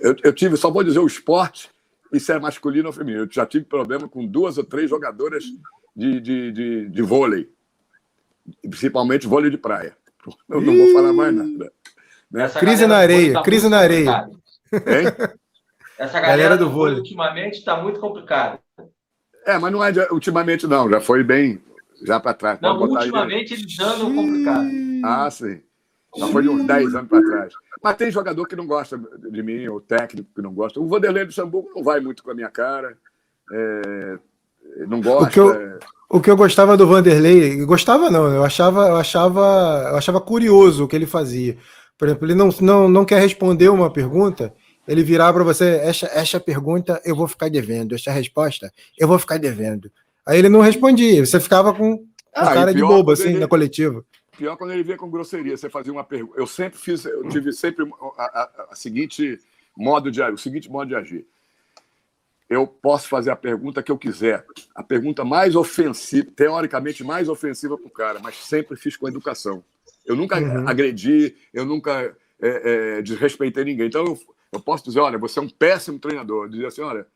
eu, 0.00 0.16
eu, 0.24 0.32
tive, 0.32 0.56
só 0.56 0.70
vou 0.70 0.82
dizer 0.82 0.98
o 0.98 1.06
esporte, 1.06 1.70
isso 2.10 2.32
é 2.32 2.38
masculino 2.38 2.86
ou 2.86 2.92
feminino. 2.92 3.24
Eu 3.24 3.28
já 3.30 3.44
tive 3.44 3.66
problema 3.66 4.08
com 4.08 4.26
duas 4.26 4.56
ou 4.56 4.64
três 4.64 4.88
jogadoras 4.88 5.44
de, 5.94 6.20
de, 6.20 6.52
de, 6.52 6.88
de 6.88 7.02
vôlei, 7.02 7.50
principalmente 8.62 9.26
vôlei 9.26 9.50
de 9.50 9.58
praia. 9.58 9.94
Eu 10.48 10.62
não 10.62 10.74
vou 10.74 10.92
falar 10.92 11.12
mais 11.12 11.34
nada. 11.34 11.72
Né? 12.30 12.48
Crise 12.48 12.86
na 12.86 12.96
areia, 12.96 13.34
tá 13.34 13.42
crise 13.42 13.68
na 13.68 13.78
areia. 13.78 14.30
Essa 15.98 16.18
galera, 16.18 16.42
galera 16.42 16.56
do 16.56 16.70
vôlei 16.70 16.96
ultimamente 16.96 17.58
está 17.58 17.76
muito 17.82 18.00
complicada. 18.00 18.58
É, 19.46 19.58
mas 19.58 19.72
não 19.72 19.82
é 19.82 19.92
de, 19.92 20.00
ultimamente, 20.12 20.66
não. 20.66 20.90
Já 20.90 21.00
foi 21.00 21.22
bem. 21.22 21.60
Já 22.02 22.18
para 22.18 22.34
trás. 22.34 22.60
Não, 22.60 22.80
ultimamente 22.80 23.54
eles 23.54 23.78
andam 23.78 24.14
complicado. 24.14 24.68
Ah, 25.04 25.30
sim. 25.30 25.60
Já 26.16 26.26
foi 26.28 26.42
de 26.42 26.48
uns 26.48 26.64
10 26.64 26.94
anos 26.94 27.08
para 27.08 27.22
trás. 27.22 27.54
Mas 27.82 27.96
tem 27.96 28.10
jogador 28.10 28.46
que 28.46 28.56
não 28.56 28.66
gosta 28.66 28.98
de 28.98 29.42
mim, 29.42 29.66
ou 29.68 29.80
técnico 29.80 30.28
que 30.34 30.42
não 30.42 30.52
gosta. 30.52 30.80
O 30.80 30.88
Vanderlei 30.88 31.24
do 31.24 31.32
Samburgo 31.32 31.70
não 31.74 31.82
vai 31.82 32.00
muito 32.00 32.22
com 32.22 32.30
a 32.30 32.34
minha 32.34 32.48
cara. 32.48 32.96
É, 33.52 34.18
não 34.86 35.00
gosta. 35.00 35.24
O 35.24 35.30
que, 35.30 35.40
eu, 35.40 35.78
o 36.08 36.20
que 36.20 36.30
eu 36.30 36.36
gostava 36.36 36.76
do 36.76 36.86
Vanderlei, 36.86 37.64
gostava 37.64 38.10
não, 38.10 38.26
eu 38.32 38.44
achava, 38.44 38.88
eu 38.88 38.96
achava, 38.96 39.88
eu 39.90 39.96
achava 39.96 40.20
curioso 40.20 40.84
o 40.84 40.88
que 40.88 40.96
ele 40.96 41.06
fazia. 41.06 41.56
Por 41.96 42.08
exemplo, 42.08 42.26
ele 42.26 42.34
não, 42.34 42.48
não, 42.60 42.88
não 42.88 43.04
quer 43.04 43.20
responder 43.20 43.68
uma 43.68 43.90
pergunta, 43.90 44.54
ele 44.86 45.02
virar 45.02 45.32
para 45.32 45.44
você, 45.44 45.80
essa, 45.82 46.06
essa 46.06 46.40
pergunta 46.40 47.00
eu 47.04 47.14
vou 47.14 47.28
ficar 47.28 47.48
devendo, 47.48 47.94
essa 47.94 48.10
resposta 48.10 48.72
eu 48.98 49.06
vou 49.06 49.18
ficar 49.18 49.38
devendo. 49.38 49.90
Aí 50.26 50.38
ele 50.38 50.48
não 50.48 50.60
respondia, 50.60 51.24
você 51.24 51.40
ficava 51.40 51.72
com, 51.72 52.04
ah, 52.34 52.54
cara 52.54 52.72
de 52.72 52.80
bobo 52.80 53.10
assim 53.10 53.30
ele, 53.30 53.38
na 53.38 53.48
coletiva. 53.48 54.04
Pior 54.36 54.56
quando 54.56 54.72
ele 54.72 54.82
via 54.82 54.96
com 54.96 55.10
grosseria, 55.10 55.56
você 55.56 55.68
fazia 55.68 55.92
uma 55.92 56.04
pergunta. 56.04 56.38
Eu 56.38 56.46
sempre 56.46 56.78
fiz, 56.78 57.04
eu 57.04 57.28
tive 57.28 57.52
sempre 57.52 57.86
a, 58.16 58.22
a, 58.22 58.66
a 58.70 58.74
seguinte 58.74 59.38
modo 59.76 60.10
de 60.10 60.22
o 60.22 60.38
seguinte 60.38 60.70
modo 60.70 60.88
de 60.88 60.94
agir. 60.94 61.26
Eu 62.48 62.66
posso 62.66 63.08
fazer 63.08 63.30
a 63.30 63.36
pergunta 63.36 63.82
que 63.82 63.92
eu 63.92 63.98
quiser, 63.98 64.44
a 64.74 64.82
pergunta 64.82 65.24
mais 65.24 65.54
ofensiva, 65.54 66.28
teoricamente 66.34 67.04
mais 67.04 67.28
ofensiva 67.28 67.78
para 67.78 67.86
o 67.86 67.90
cara, 67.90 68.18
mas 68.18 68.34
sempre 68.36 68.76
fiz 68.76 68.96
com 68.96 69.06
educação. 69.06 69.62
Eu 70.04 70.16
nunca 70.16 70.40
uhum. 70.40 70.66
agredi, 70.66 71.36
eu 71.54 71.64
nunca 71.64 72.12
é, 72.42 72.96
é, 72.98 73.02
desrespeitei 73.02 73.64
ninguém. 73.64 73.86
Então, 73.86 74.04
eu, 74.04 74.18
eu 74.52 74.60
posso 74.60 74.84
dizer, 74.84 75.00
olha, 75.00 75.18
você 75.18 75.38
é 75.38 75.42
um 75.42 75.48
péssimo 75.48 75.98
treinador. 75.98 76.48
Dizer 76.48 76.66
assim, 76.66 76.82
olha, 76.82 77.06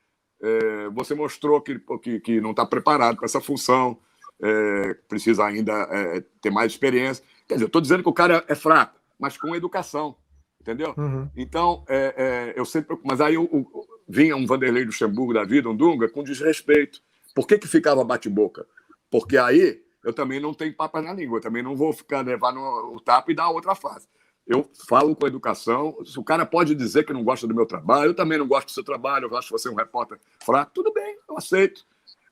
é, 0.43 0.89
você 0.91 1.14
mostrou 1.14 1.61
que, 1.61 1.78
que, 2.03 2.20
que 2.20 2.41
não 2.41 2.51
está 2.51 2.64
preparado 2.64 3.16
para 3.16 3.26
essa 3.26 3.41
função. 3.41 3.99
é, 4.43 4.95
precisa 5.09 5.45
ainda 5.45 5.72
é, 5.91 6.20
ter 6.41 6.51
mais 6.51 6.72
experiência. 6.72 7.24
Quer 7.47 7.55
dizer, 7.55 7.64
eu 7.64 7.68
estou 7.68 7.80
dizendo 7.80 8.03
que 8.03 8.09
o 8.09 8.12
cara 8.12 8.45
é 8.49 8.55
fraco, 8.55 8.99
mas 9.18 9.37
com 9.37 9.55
educação, 9.55 10.16
entendeu? 10.61 10.95
Uhum. 10.97 11.28
Então, 11.37 11.85
é, 11.89 12.14
é, 12.16 12.61
eu 12.61 12.64
sempre. 12.64 12.99
Mas 13.05 13.20
aí 13.20 13.35
eu, 13.35 13.49
eu, 13.53 13.87
vinha 14.09 14.37
um 14.37 14.47
Vanderlei 14.47 14.85
Luxemburgo 14.85 15.35
da 15.35 15.45
vida, 15.45 15.68
um 15.68 15.76
Dunga, 15.76 16.09
com 16.09 16.22
desrespeito. 16.22 17.01
Por 17.35 17.47
que, 17.47 17.59
que 17.59 17.68
ficava 17.68 18.05
bate-boca? 18.05 18.66
Porque 19.11 19.37
aí 19.37 19.82
eu 20.05 20.12
também 20.12 20.41
não 20.41 20.53
tenho 20.53 20.74
papas 20.74 21.05
na 21.05 21.12
língua, 21.12 21.39
eu 21.39 21.43
também 21.43 21.62
não 21.62 21.74
vou 21.74 21.93
ficar 21.93 22.20
levar 22.20 22.53
no, 22.53 22.95
o 22.95 23.01
tapa 23.01 23.32
e 23.32 23.35
dar 23.35 23.49
outra 23.49 23.74
face. 23.74 24.07
Eu 24.47 24.68
falo 24.88 25.16
com 25.16 25.26
educação. 25.26 25.97
Se 26.05 26.18
o 26.18 26.24
cara 26.24 26.45
pode 26.45 26.74
dizer 26.74 27.05
que 27.05 27.12
não 27.12 27.24
gosta 27.24 27.47
do 27.47 27.55
meu 27.55 27.64
trabalho, 27.64 28.11
eu 28.11 28.14
também 28.14 28.38
não 28.38 28.47
gosto 28.47 28.66
do 28.66 28.72
seu 28.72 28.84
trabalho, 28.84 29.26
eu 29.26 29.36
acho 29.36 29.51
você 29.51 29.68
um 29.68 29.74
repórter 29.74 30.18
fraco, 30.45 30.72
tudo 30.74 30.92
bem, 30.92 31.16
eu 31.28 31.38
aceito. 31.38 31.86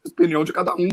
Opinião 0.07 0.45
de 0.45 0.53
cada 0.53 0.75
um. 0.75 0.89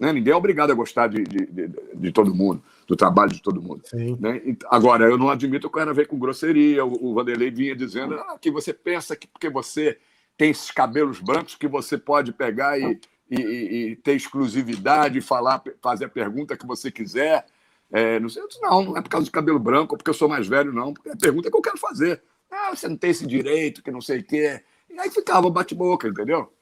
Né? 0.00 0.12
Ninguém 0.12 0.32
é 0.32 0.36
obrigado 0.36 0.70
a 0.70 0.74
gostar 0.74 1.08
de, 1.08 1.24
de, 1.24 1.46
de, 1.46 1.70
de 1.94 2.12
todo 2.12 2.34
mundo, 2.34 2.62
do 2.86 2.94
trabalho 2.94 3.32
de 3.32 3.42
todo 3.42 3.60
mundo. 3.60 3.82
Né? 4.20 4.56
Agora, 4.70 5.04
eu 5.06 5.18
não 5.18 5.28
admito 5.28 5.68
que 5.68 5.76
o 5.76 5.78
cara 5.78 5.92
veio 5.92 6.06
com 6.06 6.18
grosseria. 6.18 6.84
O, 6.84 7.10
o 7.10 7.14
Vanderlei 7.14 7.50
vinha 7.50 7.74
dizendo 7.74 8.14
ah, 8.14 8.38
que 8.40 8.50
você 8.50 8.72
pensa 8.72 9.16
que 9.16 9.26
porque 9.26 9.48
você 9.48 9.98
tem 10.36 10.50
esses 10.50 10.70
cabelos 10.70 11.20
brancos 11.20 11.56
que 11.56 11.66
você 11.66 11.98
pode 11.98 12.32
pegar 12.32 12.78
e, 12.78 13.00
e, 13.28 13.40
e 13.40 13.96
ter 13.96 14.14
exclusividade, 14.14 15.20
falar, 15.20 15.62
fazer 15.82 16.04
a 16.04 16.08
pergunta 16.08 16.56
que 16.56 16.66
você 16.66 16.90
quiser. 16.90 17.44
É, 17.92 18.20
não, 18.20 18.28
sei, 18.28 18.42
não, 18.60 18.82
não 18.82 18.96
é 18.96 19.02
por 19.02 19.08
causa 19.08 19.24
de 19.24 19.30
cabelo 19.30 19.58
branco, 19.58 19.94
ou 19.94 19.98
porque 19.98 20.10
eu 20.10 20.14
sou 20.14 20.28
mais 20.28 20.46
velho, 20.46 20.72
não. 20.72 20.92
É 21.06 21.12
a 21.12 21.16
pergunta 21.16 21.50
que 21.50 21.56
eu 21.56 21.62
quero 21.62 21.78
fazer. 21.78 22.22
Ah, 22.50 22.74
você 22.74 22.88
não 22.88 22.96
tem 22.96 23.10
esse 23.10 23.26
direito, 23.26 23.82
que 23.82 23.90
não 23.90 24.00
sei 24.00 24.20
o 24.20 24.24
quê. 24.24 24.62
E 24.90 24.98
aí 24.98 25.10
ficava 25.10 25.50
bate-boca, 25.50 26.08
entendeu? 26.08 26.52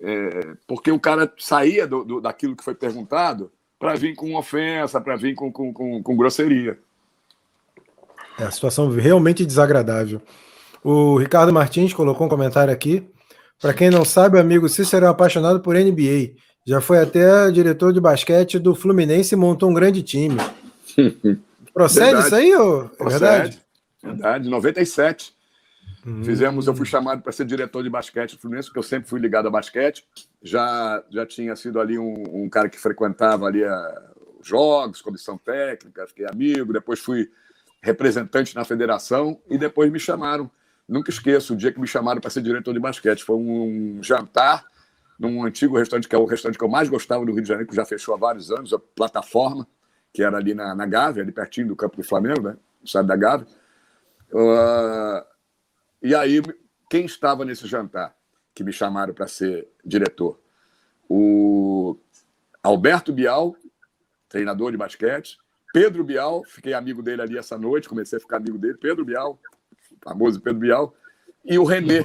É, 0.00 0.54
porque 0.66 0.90
o 0.90 1.00
cara 1.00 1.32
saía 1.38 1.86
do, 1.86 2.04
do, 2.04 2.20
daquilo 2.20 2.56
que 2.56 2.64
foi 2.64 2.74
perguntado 2.74 3.52
para 3.78 3.94
vir 3.94 4.14
com 4.14 4.34
ofensa, 4.36 5.00
para 5.00 5.16
vir 5.16 5.34
com, 5.34 5.52
com, 5.52 5.72
com, 5.72 6.02
com 6.02 6.16
grosseria. 6.16 6.78
É 8.38 8.44
a 8.44 8.50
situação 8.50 8.88
realmente 8.88 9.44
desagradável. 9.44 10.22
O 10.82 11.16
Ricardo 11.16 11.52
Martins 11.52 11.92
colocou 11.92 12.26
um 12.26 12.30
comentário 12.30 12.72
aqui. 12.72 13.06
Para 13.60 13.74
quem 13.74 13.90
não 13.90 14.04
sabe, 14.04 14.38
amigo 14.38 14.68
Cícero 14.68 15.06
é 15.06 15.08
apaixonado 15.08 15.60
por 15.60 15.76
NBA. 15.76 16.34
Já 16.66 16.80
foi 16.80 16.98
até 16.98 17.50
diretor 17.50 17.92
de 17.92 18.00
basquete 18.00 18.58
do 18.58 18.74
Fluminense 18.74 19.34
e 19.34 19.38
montou 19.38 19.70
um 19.70 19.74
grande 19.74 20.02
time. 20.02 20.36
Procede 21.72 22.06
verdade. 22.06 22.26
isso 22.26 22.34
aí, 22.34 22.54
ou... 22.54 22.90
é 22.98 23.08
verdade? 23.08 23.62
Verdade, 24.02 24.48
97. 24.48 25.34
Hum. 26.04 26.24
Fizemos, 26.24 26.66
eu 26.66 26.74
fui 26.74 26.84
chamado 26.84 27.22
para 27.22 27.30
ser 27.30 27.44
diretor 27.44 27.82
de 27.82 27.88
basquete 27.88 28.32
do 28.32 28.40
Fluminense, 28.40 28.68
porque 28.68 28.80
eu 28.80 28.82
sempre 28.82 29.08
fui 29.08 29.20
ligado 29.20 29.46
a 29.46 29.50
basquete. 29.50 30.04
Já, 30.42 31.02
já 31.10 31.24
tinha 31.24 31.54
sido 31.54 31.80
ali 31.80 31.98
um, 31.98 32.24
um 32.44 32.48
cara 32.48 32.68
que 32.68 32.78
frequentava 32.78 33.46
ali 33.46 33.64
a, 33.64 34.10
os 34.40 34.46
jogos, 34.46 35.00
comissão 35.00 35.38
técnica, 35.38 36.06
fiquei 36.06 36.26
amigo, 36.26 36.72
depois 36.72 36.98
fui 36.98 37.30
representante 37.80 38.54
na 38.54 38.64
federação 38.64 39.40
e 39.48 39.56
depois 39.56 39.90
me 39.90 40.00
chamaram. 40.00 40.50
Nunca 40.88 41.10
esqueço 41.10 41.54
o 41.54 41.56
dia 41.56 41.72
que 41.72 41.80
me 41.80 41.86
chamaram 41.86 42.20
para 42.20 42.30
ser 42.30 42.42
diretor 42.42 42.74
de 42.74 42.80
basquete. 42.80 43.22
Foi 43.22 43.36
um 43.36 44.00
jantar 44.02 44.64
num 45.18 45.44
antigo 45.44 45.78
restaurante, 45.78 46.08
que 46.08 46.14
é 46.14 46.18
o 46.18 46.24
restaurante 46.24 46.58
que 46.58 46.64
eu 46.64 46.68
mais 46.68 46.88
gostava 46.88 47.24
do 47.24 47.32
Rio 47.32 47.42
de 47.42 47.48
Janeiro, 47.48 47.68
que 47.68 47.76
já 47.76 47.84
fechou 47.84 48.14
há 48.14 48.18
vários 48.18 48.50
anos, 48.50 48.72
a 48.72 48.78
Plataforma, 48.78 49.66
que 50.12 50.22
era 50.22 50.36
ali 50.36 50.54
na, 50.54 50.74
na 50.74 50.86
Gávea, 50.86 51.22
ali 51.22 51.32
pertinho 51.32 51.68
do 51.68 51.76
campo 51.76 51.96
do 51.96 52.02
Flamengo, 52.02 52.42
né? 52.42 52.56
no 52.94 53.02
da 53.04 53.16
Gávea. 53.16 53.46
Uh, 54.30 55.24
e 56.02 56.14
aí, 56.14 56.42
quem 56.90 57.04
estava 57.04 57.44
nesse 57.44 57.66
jantar 57.66 58.14
que 58.54 58.62
me 58.62 58.72
chamaram 58.72 59.14
para 59.14 59.26
ser 59.26 59.68
diretor? 59.84 60.38
O 61.08 61.96
Alberto 62.62 63.12
Bial, 63.12 63.56
treinador 64.28 64.70
de 64.70 64.76
basquete, 64.76 65.38
Pedro 65.72 66.04
Bial, 66.04 66.44
fiquei 66.44 66.74
amigo 66.74 67.02
dele 67.02 67.22
ali 67.22 67.38
essa 67.38 67.56
noite, 67.56 67.88
comecei 67.88 68.18
a 68.18 68.20
ficar 68.20 68.36
amigo 68.36 68.58
dele, 68.58 68.74
Pedro 68.74 69.04
Bial, 69.04 69.38
famoso 70.02 70.40
Pedro 70.40 70.60
Bial, 70.60 70.94
e 71.44 71.58
o 71.58 71.64
Renê 71.64 72.04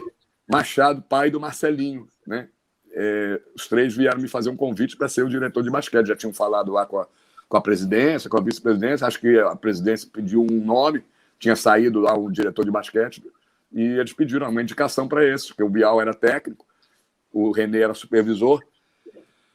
Machado, 0.49 1.01
pai 1.01 1.29
do 1.29 1.39
Marcelinho, 1.39 2.07
né? 2.25 2.49
É, 2.91 3.41
os 3.53 3.67
três 3.67 3.95
vieram 3.95 4.19
me 4.19 4.27
fazer 4.27 4.49
um 4.49 4.55
convite 4.55 4.95
para 4.95 5.09
ser 5.09 5.23
o 5.23 5.29
diretor 5.29 5.61
de 5.61 5.69
basquete. 5.69 6.07
Já 6.07 6.15
tinham 6.15 6.33
falado 6.33 6.71
lá 6.71 6.85
com 6.85 6.97
a, 6.99 7.07
com 7.47 7.57
a 7.57 7.61
presidência, 7.61 8.29
com 8.29 8.37
a 8.37 8.41
vice-presidência. 8.41 9.07
Acho 9.07 9.19
que 9.19 9.39
a 9.39 9.55
presidência 9.55 10.09
pediu 10.11 10.41
um 10.41 10.63
nome, 10.63 11.03
tinha 11.39 11.55
saído 11.55 11.99
lá 11.99 12.17
o 12.17 12.31
diretor 12.31 12.65
de 12.65 12.71
basquete, 12.71 13.23
e 13.71 13.81
eles 13.81 14.13
pediram 14.13 14.49
uma 14.49 14.61
indicação 14.61 15.07
para 15.07 15.25
esse, 15.25 15.47
porque 15.47 15.63
o 15.63 15.69
Bial 15.69 16.01
era 16.01 16.13
técnico, 16.13 16.65
o 17.31 17.51
Renê 17.51 17.81
era 17.81 17.93
supervisor, 17.93 18.63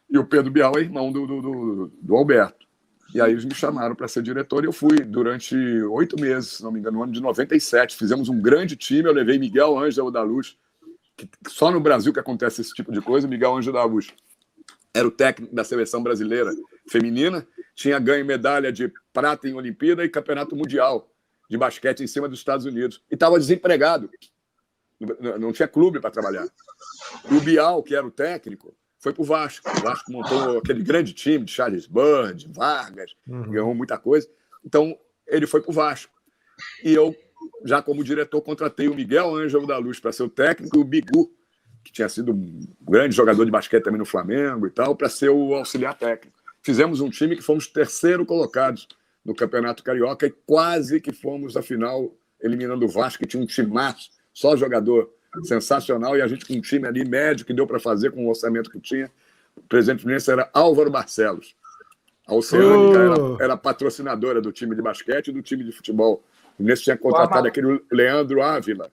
e 0.09 0.19
o 0.19 0.25
Pedro 0.25 0.51
Bial 0.51 0.77
é 0.77 0.81
irmão 0.81 1.11
do, 1.11 1.27
do, 1.27 1.43
do, 1.43 1.93
do 2.01 2.17
Alberto. 2.17 2.67
E 3.15 3.21
aí 3.21 3.33
eles 3.33 3.45
me 3.45 3.55
chamaram 3.55 3.95
para 3.95 4.09
ser 4.09 4.23
diretor 4.23 4.65
e 4.65 4.67
eu 4.67 4.73
fui 4.73 4.99
durante 5.01 5.55
oito 5.55 6.19
meses, 6.19 6.53
se 6.53 6.63
não 6.63 6.73
me 6.73 6.81
engano, 6.81 6.99
no 6.99 7.05
ano 7.05 7.13
de 7.13 7.21
97. 7.21 7.97
Fizemos 7.97 8.29
um 8.29 8.41
grande 8.41 8.75
time, 8.75 9.09
eu 9.09 9.13
levei 9.13 9.39
Miguel 9.39 9.79
Ângelo 9.79 10.11
da 10.11 10.23
Luz, 10.23 10.57
que 11.17 11.29
só 11.47 11.71
no 11.71 11.81
Brasil 11.81 12.13
que 12.13 12.21
acontece 12.21 12.63
esse 12.63 12.73
tipo 12.73 12.91
de 12.91 13.03
coisa, 13.03 13.29
Miguel 13.29 13.55
Ângelo 13.55 13.77
da 13.77 13.85
Luz. 13.85 14.09
Era 14.95 15.07
o 15.07 15.11
técnico 15.11 15.55
da 15.55 15.63
seleção 15.63 16.03
brasileira 16.03 16.55
feminina, 16.89 17.47
tinha 17.75 17.99
ganho 17.99 18.25
medalha 18.25 18.73
de 18.73 18.93
prata 19.13 19.49
em 19.49 19.55
Olimpíada 19.55 20.05
e 20.05 20.09
campeonato 20.09 20.57
mundial 20.57 21.09
de 21.49 21.57
basquete 21.57 22.01
em 22.01 22.07
cima 22.07 22.29
dos 22.29 22.39
Estados 22.39 22.65
Unidos. 22.65 23.03
E 23.11 23.15
estava 23.15 23.39
desempregado. 23.39 24.11
Não 25.39 25.53
tinha 25.53 25.69
clube 25.69 26.01
para 26.01 26.11
trabalhar. 26.11 26.47
O 27.31 27.41
Bial, 27.41 27.83
que 27.83 27.95
era 27.95 28.07
o 28.07 28.11
técnico, 28.11 28.75
foi 28.99 29.13
para 29.13 29.23
o 29.23 29.25
Vasco. 29.25 29.69
O 29.69 29.81
Vasco 29.83 30.13
montou 30.13 30.59
aquele 30.59 30.83
grande 30.83 31.13
time 31.13 31.45
de 31.45 31.53
Charles 31.53 31.87
Bird, 31.87 32.49
Vargas, 32.53 33.13
uhum. 33.27 33.51
ganhou 33.51 33.75
muita 33.75 33.99
coisa. 33.99 34.29
Então, 34.65 34.97
ele 35.27 35.47
foi 35.47 35.61
para 35.61 35.71
o 35.71 35.75
Vasco. 35.75 36.13
E 36.85 36.95
eu, 36.95 37.15
já 37.65 37.83
como 37.83 38.05
diretor, 38.05 38.41
contratei 38.43 38.89
o 38.89 38.95
Miguel 38.95 39.35
Ângelo 39.35 39.67
da 39.67 39.77
Luz 39.77 39.99
para 39.99 40.13
ser 40.13 40.23
o 40.23 40.31
técnico 40.31 40.77
e 40.77 40.81
o 40.81 40.85
Bigu, 40.85 41.33
que 41.83 41.93
tinha 41.93 42.09
sido 42.09 42.33
um 42.33 42.61
grande 42.81 43.15
jogador 43.15 43.45
de 43.45 43.51
basquete 43.51 43.83
também 43.83 43.99
no 43.99 44.07
Flamengo 44.07 44.69
e 44.69 44.71
tal, 44.71 44.95
para 44.95 45.09
ser 45.09 45.31
o 45.31 45.55
auxiliar 45.55 45.99
técnico. 45.99 46.42
Fizemos 46.63 47.01
um 47.01 47.11
time 47.11 47.37
que 47.37 47.43
fomos 47.43 47.67
terceiro 47.67 48.25
colocados 48.25 48.87
no 49.25 49.35
Campeonato 49.35 49.83
Carioca 49.83 50.27
e 50.27 50.31
quase 50.47 51.01
que 51.01 51.13
fomos 51.13 51.57
à 51.57 51.63
final, 51.63 52.15
eliminando 52.41 52.85
o 52.85 52.89
Vasco, 52.89 53.23
que 53.23 53.29
tinha 53.29 53.43
um 53.43 53.47
time 53.47 53.73
massa, 53.73 54.09
só 54.33 54.57
jogador 54.57 55.11
sensacional, 55.45 56.17
e 56.17 56.23
a 56.23 56.27
gente 56.27 56.47
com 56.47 56.55
um 56.55 56.61
time 56.61 56.87
ali 56.87 57.05
médio 57.05 57.47
que 57.47 57.55
deu 57.55 57.67
para 57.67 57.81
fazer 57.81 58.13
com 58.13 58.27
o 58.27 58.29
orçamento 58.29 58.71
que 58.71 58.81
tinha. 58.81 59.11
O 59.57 59.63
presidente 59.63 60.01
Fluminense 60.01 60.31
era 60.31 60.49
Álvaro 60.53 60.91
Barcelos. 60.91 61.55
A 62.27 62.35
Oceânica 62.35 62.99
oh. 62.99 63.35
era, 63.35 63.45
era, 63.45 63.57
patrocinadora 63.57 64.41
do 64.41 64.53
time 64.53 64.77
de 64.77 64.83
basquete 64.83 65.29
e 65.29 65.33
do 65.33 65.43
time 65.43 65.65
de 65.65 65.73
futebol. 65.73 66.23
O 66.53 66.57
Fluminense 66.57 66.83
tinha 66.83 66.97
contratado 66.97 67.49
aquele 67.49 67.81
Leandro 67.91 68.43
Ávila, 68.43 68.91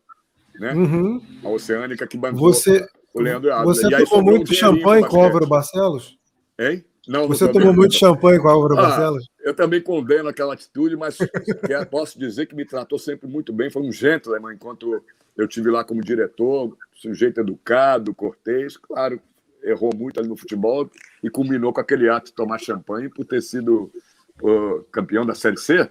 né? 0.56 0.74
Uhum. 0.74 1.22
A 1.44 1.50
Oceânica 1.50 2.08
que 2.08 2.18
bancou 2.18 2.54
você, 2.54 2.88
o 3.14 3.22
Leandro 3.22 3.54
Ávila. 3.54 3.74
Você 3.74 4.06
tomou 4.06 4.24
muito 4.24 4.54
champanhe 4.54 5.06
com 5.06 5.18
o 5.18 5.24
Álvaro 5.24 5.48
Barcelos? 5.48 6.18
Hein? 6.58 6.84
Não, 7.08 7.28
Você 7.28 7.48
tomou 7.52 7.74
muito 7.74 7.96
champanhe 7.96 8.40
com 8.40 8.48
o 8.48 8.52
Álvaro 8.52 8.78
ah, 8.78 8.82
Barcelos? 8.84 9.30
Eu 9.42 9.54
também 9.54 9.82
condeno 9.82 10.30
aquela 10.30 10.54
atitude, 10.54 10.96
mas 10.96 11.18
posso 11.90 12.20
dizer 12.20 12.46
que 12.46 12.56
me 12.56 12.66
tratou 12.66 13.00
sempre 13.00 13.28
muito 13.28 13.52
bem. 13.54 13.70
Foi 13.70 13.82
um 13.82 13.92
gentleman 13.92 14.54
enquanto 14.54 15.04
eu 15.38 15.48
tive 15.48 15.70
lá 15.70 15.84
como 15.84 16.02
diretor, 16.02 16.76
sujeito 16.94 17.40
educado, 17.40 18.14
cortês. 18.14 18.78
Claro, 18.78 19.20
errou 19.64 19.92
muito 19.96 20.20
ali 20.20 20.30
no 20.30 20.38
futebol 20.38 20.90
e 21.24 21.30
culminou 21.30 21.74
com 21.74 21.82
aquele 21.82 22.10
ato 22.10 22.28
de 22.28 22.34
tomar 22.34 22.60
champanhe 22.60 23.10
por 23.10 23.26
ter 23.26 23.42
sido 23.42 23.92
uh, 24.42 24.84
campeão 24.92 25.26
da 25.26 25.34
Série 25.34 25.58
C. 25.58 25.90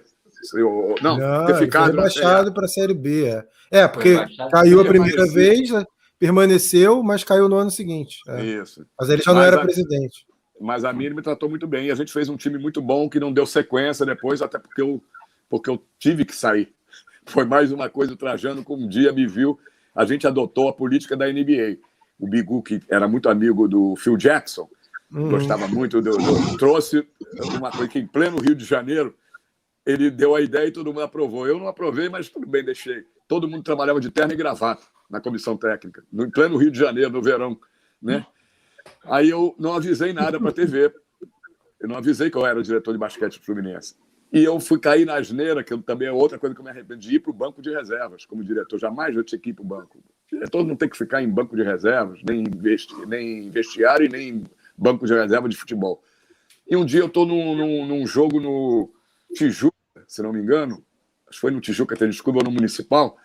Não, 1.01 1.17
não 1.17 1.45
ter 1.45 1.57
ficado 1.57 1.87
foi 1.87 1.95
rebaixado 1.95 2.53
para 2.53 2.65
a 2.65 2.69
Série 2.69 2.93
B. 2.93 3.25
É, 3.25 3.45
é 3.71 3.87
porque 3.87 4.15
caiu 4.51 4.79
a 4.79 4.85
primeira 4.85 5.25
vez, 5.27 5.69
né? 5.69 5.83
permaneceu, 6.17 7.03
mas 7.03 7.23
caiu 7.23 7.49
no 7.49 7.57
ano 7.57 7.71
seguinte. 7.71 8.19
É. 8.27 8.41
Isso. 8.43 8.85
Mas 8.97 9.09
ele 9.09 9.21
já 9.21 9.33
não 9.33 9.39
mas 9.39 9.47
era 9.47 9.57
a... 9.57 9.61
presidente 9.61 10.28
mas 10.59 10.83
a 10.83 10.91
Miri 10.91 11.13
me 11.15 11.21
tratou 11.21 11.49
muito 11.49 11.67
bem. 11.67 11.87
E 11.87 11.91
a 11.91 11.95
gente 11.95 12.11
fez 12.11 12.29
um 12.29 12.37
time 12.37 12.57
muito 12.57 12.81
bom 12.81 13.09
que 13.09 13.19
não 13.19 13.31
deu 13.31 13.45
sequência 13.45 14.05
depois, 14.05 14.41
até 14.41 14.59
porque 14.59 14.81
eu, 14.81 15.01
porque 15.49 15.69
eu 15.69 15.81
tive 15.97 16.25
que 16.25 16.35
sair. 16.35 16.73
Foi 17.25 17.45
mais 17.45 17.71
uma 17.71 17.89
coisa, 17.89 18.13
o 18.13 18.17
Trajano, 18.17 18.63
como 18.63 18.83
um 18.83 18.87
dia 18.87 19.11
me 19.11 19.25
viu, 19.27 19.59
a 19.95 20.05
gente 20.05 20.27
adotou 20.27 20.67
a 20.67 20.73
política 20.73 21.15
da 21.15 21.31
NBA. 21.31 21.77
O 22.19 22.27
Bigu, 22.27 22.61
que 22.61 22.81
era 22.89 23.07
muito 23.07 23.29
amigo 23.29 23.67
do 23.67 23.95
Phil 23.95 24.17
Jackson, 24.17 24.69
uhum. 25.11 25.29
gostava 25.29 25.67
muito, 25.67 26.01
do, 26.01 26.17
do, 26.17 26.57
trouxe 26.57 27.07
uma 27.57 27.71
coisa 27.71 27.87
que 27.87 27.99
em 27.99 28.07
pleno 28.07 28.41
Rio 28.41 28.55
de 28.55 28.65
Janeiro, 28.65 29.15
ele 29.85 30.11
deu 30.11 30.35
a 30.35 30.41
ideia 30.41 30.67
e 30.67 30.71
todo 30.71 30.87
mundo 30.87 31.01
aprovou. 31.01 31.47
Eu 31.47 31.57
não 31.57 31.67
aprovei, 31.67 32.09
mas 32.09 32.27
tudo 32.29 32.45
bem, 32.45 32.63
deixei. 32.63 33.05
Todo 33.27 33.47
mundo 33.47 33.63
trabalhava 33.63 33.99
de 33.99 34.11
terno 34.11 34.33
e 34.33 34.35
gravata 34.35 34.83
na 35.09 35.19
comissão 35.19 35.57
técnica, 35.57 36.03
no 36.11 36.25
em 36.25 36.29
pleno 36.29 36.57
Rio 36.57 36.69
de 36.69 36.77
Janeiro, 36.77 37.11
no 37.11 37.21
verão, 37.21 37.59
né? 38.01 38.25
Aí 39.05 39.29
eu 39.29 39.55
não 39.57 39.73
avisei 39.73 40.13
nada 40.13 40.39
para 40.39 40.49
a 40.49 40.53
TV. 40.53 40.93
Eu 41.79 41.87
não 41.87 41.97
avisei 41.97 42.29
que 42.29 42.37
eu 42.37 42.45
era 42.45 42.59
o 42.59 42.63
diretor 42.63 42.91
de 42.91 42.97
basquete 42.97 43.39
do 43.39 43.45
Fluminense. 43.45 43.95
E 44.31 44.43
eu 44.43 44.59
fui 44.59 44.79
cair 44.79 45.05
na 45.05 45.15
asneira, 45.15 45.63
que 45.63 45.75
também 45.79 46.07
é 46.07 46.11
outra 46.11 46.37
coisa 46.37 46.53
que 46.53 46.61
eu 46.61 46.65
me 46.65 46.69
arrependi, 46.69 47.09
de 47.09 47.15
ir 47.15 47.19
para 47.19 47.31
o 47.31 47.33
banco 47.33 47.61
de 47.61 47.71
reservas 47.71 48.25
como 48.25 48.43
diretor. 48.43 48.77
Jamais 48.77 49.15
eu 49.15 49.23
tinha 49.23 49.39
que 49.39 49.49
ir 49.49 49.53
para 49.53 49.63
o 49.63 49.67
banco. 49.67 50.03
Diretor 50.31 50.63
não 50.65 50.75
tem 50.75 50.87
que 50.87 50.97
ficar 50.97 51.23
em 51.23 51.29
banco 51.29 51.55
de 51.55 51.63
reservas, 51.63 52.21
nem, 52.23 52.41
investi 52.41 52.93
nem 53.07 53.49
vestiário 53.49 54.05
e 54.05 54.09
nem 54.09 54.43
banco 54.77 55.05
de 55.07 55.13
reserva 55.13 55.49
de 55.49 55.57
futebol. 55.57 56.03
E 56.69 56.75
um 56.75 56.85
dia 56.85 56.99
eu 56.99 57.07
estou 57.07 57.25
num, 57.25 57.55
num, 57.55 57.87
num, 57.87 58.05
jogo 58.05 58.39
no 58.39 58.91
Tijuca, 59.33 59.73
se 60.07 60.21
não 60.21 60.31
me 60.31 60.39
engano, 60.39 60.83
acho 61.27 61.37
que 61.37 61.41
foi 61.41 61.49
no 61.49 61.59
Tijuca 61.59 61.95
Tênis 61.95 62.21
ou 62.23 62.33
no 62.43 62.51
Municipal, 62.51 63.17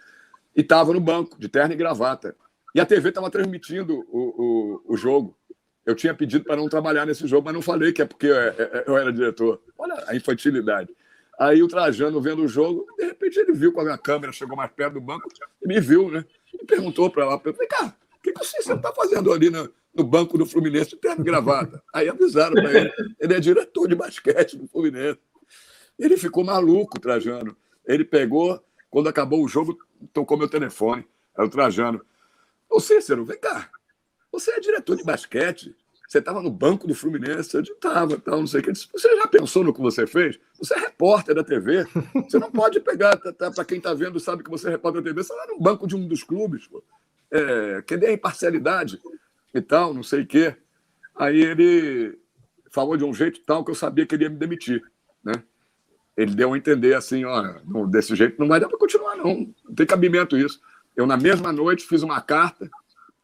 e 0.57 0.63
estava 0.63 0.95
no 0.95 1.01
banco, 1.01 1.39
de 1.39 1.49
terno 1.49 1.75
e 1.75 1.77
gravata. 1.77 2.35
E 2.75 2.81
a 2.81 2.87
TV 2.87 3.11
estava 3.11 3.31
transmitindo 3.31 4.05
o, 4.11 4.83
o, 4.89 4.95
o, 4.95 4.97
jogo. 4.97 5.37
Eu 5.85 5.95
tinha 5.95 6.14
pedido 6.14 6.45
para 6.45 6.57
não 6.57 6.68
trabalhar 6.68 7.05
nesse 7.05 7.26
jogo, 7.26 7.45
mas 7.45 7.55
não 7.55 7.62
falei 7.62 7.93
que 7.93 8.03
é 8.03 8.07
porque 8.07 8.26
eu, 8.26 8.37
é, 8.37 8.49
é, 8.59 8.85
eu 8.87 8.97
era 8.97 9.12
diretor. 9.12 9.61
Olha 9.76 10.03
a 10.07 10.16
infantilidade. 10.16 10.91
Aí 11.39 11.62
o 11.62 11.68
Trajano 11.68 12.20
vendo 12.20 12.43
o 12.43 12.49
jogo, 12.49 12.87
de 12.97 13.05
repente 13.05 13.39
ele 13.39 13.53
viu 13.53 13.72
com 13.72 13.80
a 13.80 13.85
minha 13.85 13.99
câmera, 13.99 14.32
chegou 14.32 14.57
mais 14.57 14.70
perto 14.70 14.95
do 14.95 15.01
banco 15.01 15.28
me 15.64 15.80
viu, 15.80 16.11
né? 16.11 16.24
E 16.53 16.64
perguntou 16.64 17.11
para 17.11 17.24
lá, 17.24 17.39
falei, 17.39 17.68
cara, 17.68 17.97
o 18.16 18.22
que, 18.22 18.32
que 18.32 18.45
você 18.45 18.59
está 18.59 18.93
fazendo 18.93 19.32
ali 19.32 19.51
no, 19.51 19.68
no 19.95 20.05
banco 20.05 20.39
do 20.39 20.47
Fluminense 20.47 20.91
de 20.91 20.97
terno 20.97 21.24
gravata? 21.24 21.82
Aí 21.93 22.09
avisaram 22.09 22.55
para 22.55 22.72
ele, 22.72 22.93
ele 23.18 23.35
é 23.35 23.41
diretor 23.41 23.89
de 23.89 23.95
basquete 23.95 24.57
do 24.57 24.68
Fluminense. 24.68 25.18
Ele 25.99 26.16
ficou 26.16 26.45
maluco, 26.45 27.01
Trajano. 27.01 27.57
Ele 27.87 28.05
pegou, 28.05 28.62
quando 28.91 29.09
acabou 29.09 29.43
o 29.45 29.49
jogo, 29.49 29.78
tocou 30.12 30.37
meu 30.37 30.49
telefone. 30.49 31.07
Aí 31.37 31.45
o 31.45 31.51
Trajano, 31.51 32.05
ô 32.68 32.80
Cícero, 32.80 33.24
vem 33.24 33.39
cá, 33.39 33.68
você 34.35 34.51
é 34.53 34.61
diretor 34.61 34.97
de 34.97 35.05
basquete? 35.05 35.74
Você 36.09 36.18
estava 36.18 36.43
no 36.43 36.51
banco 36.51 36.87
do 36.87 36.95
Fluminense, 36.95 37.55
eu 37.55 37.62
disse, 37.62 37.74
estava, 37.74 38.18
tal, 38.18 38.41
não 38.41 38.47
sei 38.47 38.61
o 38.61 38.62
que. 38.62 38.72
Você 38.72 39.16
já 39.16 39.26
pensou 39.26 39.64
no 39.64 39.72
que 39.72 39.80
você 39.80 40.07
fez? 40.07 40.39
Você 40.59 40.74
é 40.74 40.78
repórter 40.78 41.35
da 41.35 41.43
TV. 41.43 41.87
Você 42.28 42.39
não 42.39 42.51
pode 42.51 42.78
pegar, 42.80 43.16
tá, 43.16 43.32
tá, 43.32 43.51
para 43.51 43.64
quem 43.64 43.78
está 43.78 43.95
vendo, 43.95 44.20
sabe 44.20 44.43
que 44.43 44.51
você 44.51 44.68
é 44.68 44.70
repórter 44.72 45.03
da 45.03 45.09
TV, 45.09 45.22
você 45.22 45.32
está 45.32 45.47
no 45.53 45.59
banco 45.59 45.87
de 45.87 45.97
um 45.97 46.07
dos 46.07 46.22
clubes. 46.22 46.66
Pô. 46.66 46.82
É, 47.30 47.82
a 48.07 48.12
imparcialidade 48.12 49.01
e 49.55 49.61
tal, 49.61 49.95
não 49.95 50.03
sei 50.03 50.22
o 50.22 50.26
quê. 50.26 50.55
Aí 51.16 51.41
ele 51.41 52.18
falou 52.70 52.97
de 52.97 53.05
um 53.05 53.14
jeito 53.14 53.41
tal 53.41 53.64
que 53.64 53.70
eu 53.70 53.74
sabia 53.74 54.05
que 54.05 54.14
ele 54.14 54.24
ia 54.24 54.30
me 54.30 54.37
demitir. 54.37 54.82
Né? 55.22 55.43
Ele 56.16 56.35
deu 56.35 56.53
a 56.53 56.59
entender 56.59 56.95
assim, 56.95 57.24
ó, 57.24 57.61
desse 57.87 58.14
jeito 58.14 58.39
não 58.39 58.49
vai 58.49 58.61
dar 58.61 58.68
para 58.68 58.78
continuar, 58.78 59.16
não. 59.16 59.53
Não 59.64 59.74
tem 59.74 59.87
cabimento 59.87 60.37
isso. 60.37 60.61
Eu, 60.97 61.07
na 61.07 61.16
mesma 61.16 61.53
noite, 61.53 61.87
fiz 61.87 62.03
uma 62.03 62.20
carta, 62.20 62.70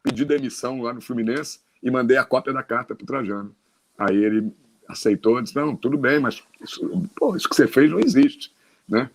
pedi 0.03 0.25
demissão 0.25 0.81
lá 0.81 0.93
no 0.93 1.01
Fluminense, 1.01 1.59
e 1.81 1.89
mandei 1.89 2.17
a 2.17 2.23
cópia 2.23 2.53
da 2.53 2.61
carta 2.61 2.93
para 2.93 3.03
o 3.03 3.07
Trajano. 3.07 3.55
Aí 3.97 4.23
ele 4.23 4.53
aceitou 4.87 5.39
e 5.39 5.43
disse: 5.43 5.55
Não, 5.55 5.75
tudo 5.75 5.97
bem, 5.97 6.19
mas 6.19 6.43
isso, 6.61 7.09
pô, 7.15 7.35
isso 7.35 7.49
que 7.49 7.55
você 7.55 7.67
fez 7.67 7.89
não 7.89 7.99
existe. 7.99 8.53
Né? 8.87 9.09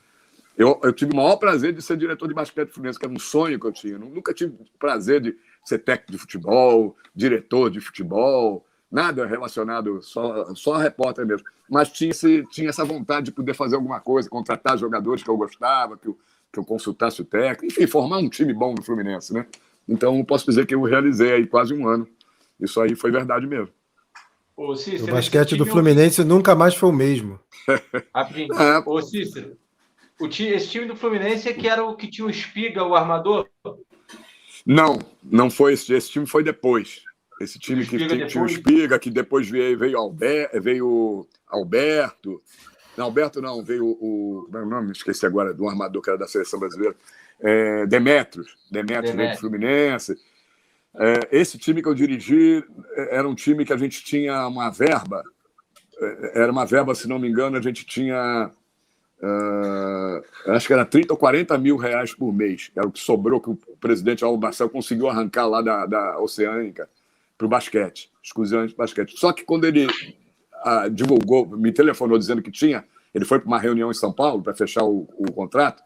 Eu, 0.57 0.81
eu 0.83 0.93
tive 0.93 1.13
o 1.13 1.17
maior 1.17 1.37
prazer 1.37 1.73
de 1.73 1.83
ser 1.83 1.97
diretor 1.97 2.27
de 2.27 2.35
basquete 2.35 2.71
fluminense, 2.71 2.99
que 2.99 3.05
era 3.05 3.15
um 3.15 3.19
sonho 3.19 3.61
que 3.61 3.67
eu 3.67 3.73
tinha. 3.73 3.95
Eu 3.95 3.99
nunca 3.99 4.33
tive 4.33 4.57
prazer 4.79 5.21
de 5.21 5.37
ser 5.65 5.79
técnico 5.79 6.13
de 6.13 6.19
futebol, 6.19 6.97
diretor 7.15 7.71
de 7.71 7.81
futebol, 7.81 8.65
nada 8.91 9.27
relacionado, 9.27 10.01
só, 10.03 10.55
só 10.55 10.77
repórter 10.77 11.27
mesmo. 11.27 11.47
Mas 11.69 11.91
tinha, 11.91 12.11
esse, 12.11 12.45
tinha 12.51 12.71
essa 12.71 12.85
vontade 12.85 13.27
de 13.27 13.33
poder 13.33 13.53
fazer 13.53 13.77
alguma 13.77 14.01
coisa, 14.01 14.31
contratar 14.31 14.79
jogadores 14.79 15.23
que 15.23 15.29
eu 15.29 15.37
gostava, 15.37 15.97
que 15.97 16.09
eu, 16.09 16.19
que 16.53 16.59
eu 16.59 16.65
consultasse 16.65 17.21
o 17.21 17.25
técnico, 17.25 17.67
enfim, 17.67 17.87
formar 17.87 18.19
um 18.19 18.29
time 18.29 18.55
bom 18.55 18.75
no 18.75 18.83
Fluminense. 18.83 19.35
Né? 19.35 19.47
Então, 19.89 20.25
posso 20.25 20.47
dizer 20.47 20.67
que 20.67 20.75
eu 20.75 20.83
realizei 20.83 21.33
aí 21.33 21.47
quase 21.47 21.73
um 21.75 21.87
ano 21.87 22.09
isso 22.61 22.81
aí 22.81 22.95
foi 22.95 23.11
verdade 23.11 23.47
mesmo. 23.47 23.69
Ô, 24.57 24.75
Cícero, 24.75 25.13
o 25.13 25.15
basquete 25.15 25.57
do 25.57 25.67
Fluminense 25.67 26.25
nunca 26.25 26.55
mais 26.55 26.75
foi 26.75 26.89
o 26.89 26.93
mesmo. 26.93 27.39
Rapidinho. 28.15 28.49
É. 28.57 28.79
Ô, 28.87 29.03
Cícero, 29.03 29.57
o 30.19 30.29
time, 30.29 30.51
esse 30.51 30.69
time 30.69 30.87
do 30.87 30.97
Fluminense 30.97 31.49
é 31.49 31.53
que 31.53 31.69
era 31.69 31.85
o 31.85 31.95
que 31.95 32.09
tinha 32.09 32.27
o 32.27 32.31
Espiga, 32.31 32.83
o 32.83 32.95
armador? 32.95 33.47
Não, 34.65 34.99
não 35.23 35.51
foi 35.51 35.75
esse. 35.75 35.93
Esse 35.93 36.11
time 36.11 36.27
foi 36.27 36.43
depois. 36.43 37.03
Esse 37.39 37.59
time 37.59 37.85
que 37.85 37.99
tinha, 37.99 38.27
tinha 38.27 38.43
o 38.43 38.47
Espiga, 38.47 38.99
que 38.99 39.11
depois 39.11 39.49
veio, 39.49 39.79
veio, 39.79 39.99
Albert, 39.99 40.51
veio 40.63 41.27
Alberto. 41.47 42.41
Não, 42.97 43.05
Alberto 43.05 43.43
não, 43.43 43.63
veio 43.63 43.85
o. 43.87 44.49
Não, 44.51 44.65
não 44.65 44.83
me 44.83 44.93
esqueci 44.93 45.27
agora 45.27 45.53
do 45.53 45.69
armador 45.69 46.01
que 46.01 46.09
era 46.09 46.19
da 46.19 46.27
seleção 46.27 46.59
brasileira. 46.59 46.97
É, 47.41 47.87
Demetrios. 47.87 48.57
Demetrios 48.71 49.33
do 49.33 49.41
Fluminense. 49.41 50.17
É, 50.99 51.29
esse 51.31 51.59
time 51.59 51.83
que 51.83 51.89
eu 51.89 51.95
dirigi 51.95 52.65
é, 52.95 53.17
era 53.17 53.29
um 53.29 53.35
time 53.35 53.65
que 53.65 53.73
a 53.73 53.77
gente 53.77 54.03
tinha 54.03 54.47
uma 54.47 54.71
verba, 54.71 55.23
é, 56.01 56.43
era 56.43 56.51
uma 56.51 56.65
verba, 56.65 56.95
se 56.95 57.07
não 57.07 57.19
me 57.19 57.29
engano, 57.29 57.57
a 57.57 57.61
gente 57.61 57.85
tinha. 57.85 58.51
Uh, 59.19 60.53
acho 60.53 60.67
que 60.67 60.75
era 60.75 60.85
30 60.85 61.15
ou 61.15 61.17
40 61.17 61.57
mil 61.57 61.79
reais 61.79 62.15
por 62.15 62.31
mês, 62.35 62.71
era 62.77 62.87
o 62.87 62.93
que 62.93 63.01
sobrou 63.01 63.41
que 63.41 63.49
o 63.49 63.57
presidente 63.81 64.23
Alvo 64.23 64.39
Marcel 64.39 64.69
conseguiu 64.69 65.09
arrancar 65.09 65.47
lá 65.47 65.63
da, 65.63 65.87
da 65.87 66.21
Oceânica 66.21 66.87
para 67.37 67.47
o 67.47 67.49
basquete, 67.49 68.11
exclusivamente 68.23 68.77
basquete. 68.77 69.19
Só 69.19 69.33
que 69.33 69.43
quando 69.43 69.65
ele 69.65 69.87
divulgou, 70.93 71.47
me 71.47 71.73
telefonou 71.73 72.19
dizendo 72.19 72.43
que 72.43 72.51
tinha, 72.51 72.85
ele 73.15 73.25
foi 73.25 73.39
para 73.39 73.47
uma 73.47 73.59
reunião 73.59 73.91
em 73.91 73.95
São 73.95 74.13
Paulo 74.13 74.43
para 74.43 74.55
fechar 74.55 74.85
o, 74.85 75.09
o 75.17 75.33
contrato, 75.33 75.83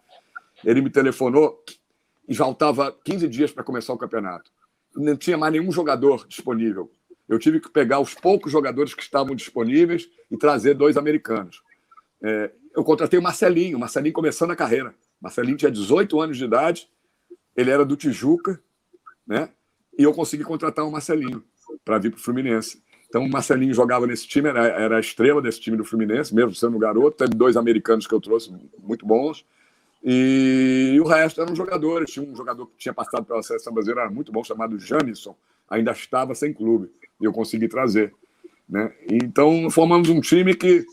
ele 0.65 0.81
me 0.81 0.91
telefonou 0.91 1.63
e 2.29 2.35
faltava 2.35 2.97
15 3.05 3.29
dias 3.29 3.53
para 3.53 3.65
começar 3.65 3.93
o 3.93 3.99
campeonato 3.99 4.51
não 4.95 5.17
tinha 5.17 5.37
mais 5.37 5.53
nenhum 5.53 5.71
jogador 5.71 6.27
disponível. 6.27 6.91
Eu 7.29 7.39
tive 7.39 7.61
que 7.61 7.71
pegar 7.71 8.01
os 8.01 8.15
poucos 8.15 8.51
jogadores 8.51 8.95
que 8.95 9.03
estavam 9.03 9.35
disponíveis 9.35 10.09
e 10.31 10.37
trazer 10.37 10.75
dois 10.75 10.97
americanos. 10.97 11.63
É, 12.23 12.51
eu 12.75 12.83
contratei 12.83 13.19
o 13.19 13.23
Marcelinho, 13.23 13.77
o 13.77 13.81
Marcelinho 13.81 14.13
começando 14.13 14.51
a 14.51 14.57
carreira. 14.57 14.95
Marcelinho 15.21 15.57
tinha 15.57 15.71
18 15.71 16.21
anos 16.21 16.37
de 16.37 16.45
idade, 16.45 16.89
ele 17.57 17.71
era 17.71 17.85
do 17.85 17.97
Tijuca, 17.97 18.61
né? 19.27 19.51
E 19.97 20.03
eu 20.03 20.13
consegui 20.13 20.45
contratar 20.45 20.87
o 20.87 20.91
Marcelinho 20.91 21.45
para 21.85 21.99
vir 21.99 22.11
para 22.11 22.19
o 22.19 22.23
Fluminense. 22.23 22.83
Então, 23.09 23.25
o 23.25 23.29
Marcelinho 23.29 23.75
jogava 23.75 24.07
nesse 24.07 24.27
time, 24.27 24.49
era, 24.49 24.67
era 24.67 24.97
a 24.97 25.01
estrela 25.01 25.43
desse 25.43 25.61
time 25.61 25.77
do 25.77 25.85
Fluminense, 25.85 26.35
mesmo 26.35 26.55
sendo 26.55 26.77
um 26.77 26.81
garoto. 26.81 27.17
Teve 27.17 27.35
dois 27.35 27.57
americanos 27.57 28.07
que 28.07 28.15
eu 28.15 28.21
trouxe 28.21 28.53
muito 28.79 29.05
bons. 29.05 29.45
E 30.03 30.99
o 31.01 31.07
resto 31.07 31.43
eram 31.43 31.55
jogadores. 31.55 32.11
Tinha 32.11 32.27
um 32.27 32.35
jogador 32.35 32.67
que 32.67 32.77
tinha 32.79 32.95
passado 32.95 33.25
pela 33.25 33.43
seleção 33.43 33.73
brasileira, 33.73 34.03
era 34.03 34.11
muito 34.11 34.33
bom, 34.33 34.43
chamado 34.43 34.79
Janison, 34.79 35.37
ainda 35.69 35.93
estava 35.93 36.35
sem 36.35 36.53
clube, 36.53 36.91
e 37.21 37.25
eu 37.25 37.33
consegui 37.33 37.69
trazer. 37.69 38.15
Né? 38.69 38.93
Então, 39.09 39.69
formamos 39.71 40.09
um 40.09 40.21
time 40.21 40.55
que 40.55 40.85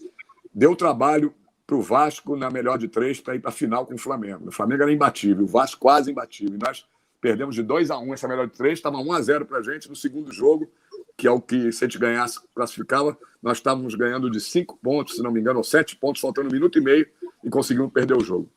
deu 0.53 0.75
trabalho 0.75 1.33
para 1.65 1.75
o 1.75 1.81
Vasco 1.81 2.35
na 2.35 2.49
melhor 2.49 2.77
de 2.77 2.87
três 2.87 3.19
para 3.19 3.35
ir 3.35 3.39
para 3.39 3.49
a 3.49 3.53
final 3.53 3.85
com 3.85 3.95
o 3.95 3.97
Flamengo. 3.97 4.47
O 4.47 4.51
Flamengo 4.51 4.83
era 4.83 4.91
imbatível, 4.91 5.43
o 5.43 5.47
Vasco 5.47 5.79
quase 5.79 6.11
imbatível. 6.11 6.55
E 6.55 6.57
nós 6.57 6.85
perdemos 7.19 7.55
de 7.55 7.63
2 7.63 7.91
a 7.91 7.97
1 7.97 8.07
um, 8.07 8.13
essa 8.13 8.27
melhor 8.27 8.47
de 8.47 8.53
três, 8.53 8.79
estava 8.79 8.97
1 8.97 9.11
a 9.11 9.21
0 9.21 9.45
para 9.45 9.57
a 9.59 9.61
gente 9.61 9.89
no 9.89 9.95
segundo 9.95 10.31
jogo, 10.31 10.71
que 11.17 11.27
é 11.27 11.31
o 11.31 11.41
que, 11.41 11.71
se 11.71 11.83
a 11.83 11.87
gente 11.87 11.99
ganhasse, 11.99 12.39
classificava, 12.55 13.17
nós 13.41 13.57
estávamos 13.57 13.95
ganhando 13.95 14.29
de 14.29 14.39
cinco 14.39 14.77
pontos, 14.81 15.15
se 15.15 15.21
não 15.21 15.31
me 15.31 15.39
engano, 15.39 15.57
ou 15.57 15.63
sete 15.63 15.95
pontos, 15.95 16.21
faltando 16.21 16.47
um 16.47 16.51
minuto 16.51 16.77
e 16.77 16.81
meio, 16.81 17.07
e 17.43 17.49
conseguimos 17.49 17.91
perder 17.91 18.15
o 18.15 18.23
jogo. 18.23 18.49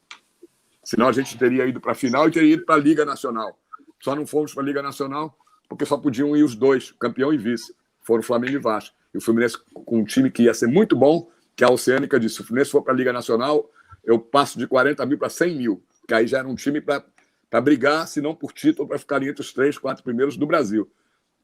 Senão 0.83 1.09
a 1.09 1.12
gente 1.12 1.37
teria 1.37 1.66
ido 1.66 1.81
para 1.81 1.93
a 1.93 1.95
final 1.95 2.28
e 2.28 2.31
teria 2.31 2.55
ido 2.55 2.64
para 2.64 2.74
a 2.74 2.78
Liga 2.78 3.05
Nacional. 3.05 3.59
Só 4.01 4.14
não 4.14 4.26
fomos 4.26 4.53
para 4.55 4.62
a 4.62 4.66
Liga 4.66 4.83
Nacional 4.83 5.37
porque 5.68 5.87
só 5.87 5.97
podiam 5.97 6.37
ir 6.37 6.43
os 6.43 6.57
dois, 6.57 6.93
campeão 6.99 7.33
e 7.33 7.39
vice. 7.39 7.74
Foram 8.03 8.22
Flamengo 8.22 8.57
e 8.57 8.59
Vasco. 8.59 8.95
E 9.14 9.18
o 9.18 9.20
Fluminense, 9.20 9.57
com 9.72 9.99
um 9.99 10.05
time 10.05 10.31
que 10.31 10.45
ia 10.45 10.55
ser 10.55 10.66
muito 10.66 10.97
bom, 10.97 11.31
que 11.55 11.62
a 11.62 11.70
Oceânica 11.70 12.18
disse: 12.18 12.37
se 12.37 12.41
o 12.41 12.45
Fluminense 12.45 12.72
for 12.72 12.83
para 12.83 12.92
a 12.92 12.96
Liga 12.96 13.13
Nacional, 13.13 13.71
eu 14.04 14.18
passo 14.18 14.59
de 14.59 14.67
40 14.67 15.07
mil 15.07 15.17
para 15.17 15.29
100 15.29 15.57
mil. 15.57 15.83
Que 16.09 16.14
aí 16.14 16.26
já 16.26 16.38
era 16.38 16.49
um 16.49 16.57
time 16.57 16.80
para 16.80 17.61
brigar, 17.61 18.09
se 18.09 18.21
não 18.21 18.34
por 18.34 18.53
título, 18.53 18.88
para 18.88 18.99
ficar 18.99 19.22
entre 19.22 19.41
os 19.41 19.53
três, 19.53 19.79
quatro 19.79 20.03
primeiros 20.03 20.37
do 20.37 20.46
Brasil. 20.46 20.91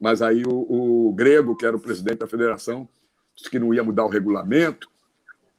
Mas 0.00 0.22
aí 0.22 0.42
o, 0.44 1.08
o 1.08 1.12
Grego, 1.12 1.56
que 1.56 1.64
era 1.64 1.76
o 1.76 1.80
presidente 1.80 2.18
da 2.18 2.26
federação, 2.26 2.88
disse 3.34 3.48
que 3.48 3.58
não 3.58 3.72
ia 3.72 3.84
mudar 3.84 4.04
o 4.04 4.08
regulamento, 4.08 4.88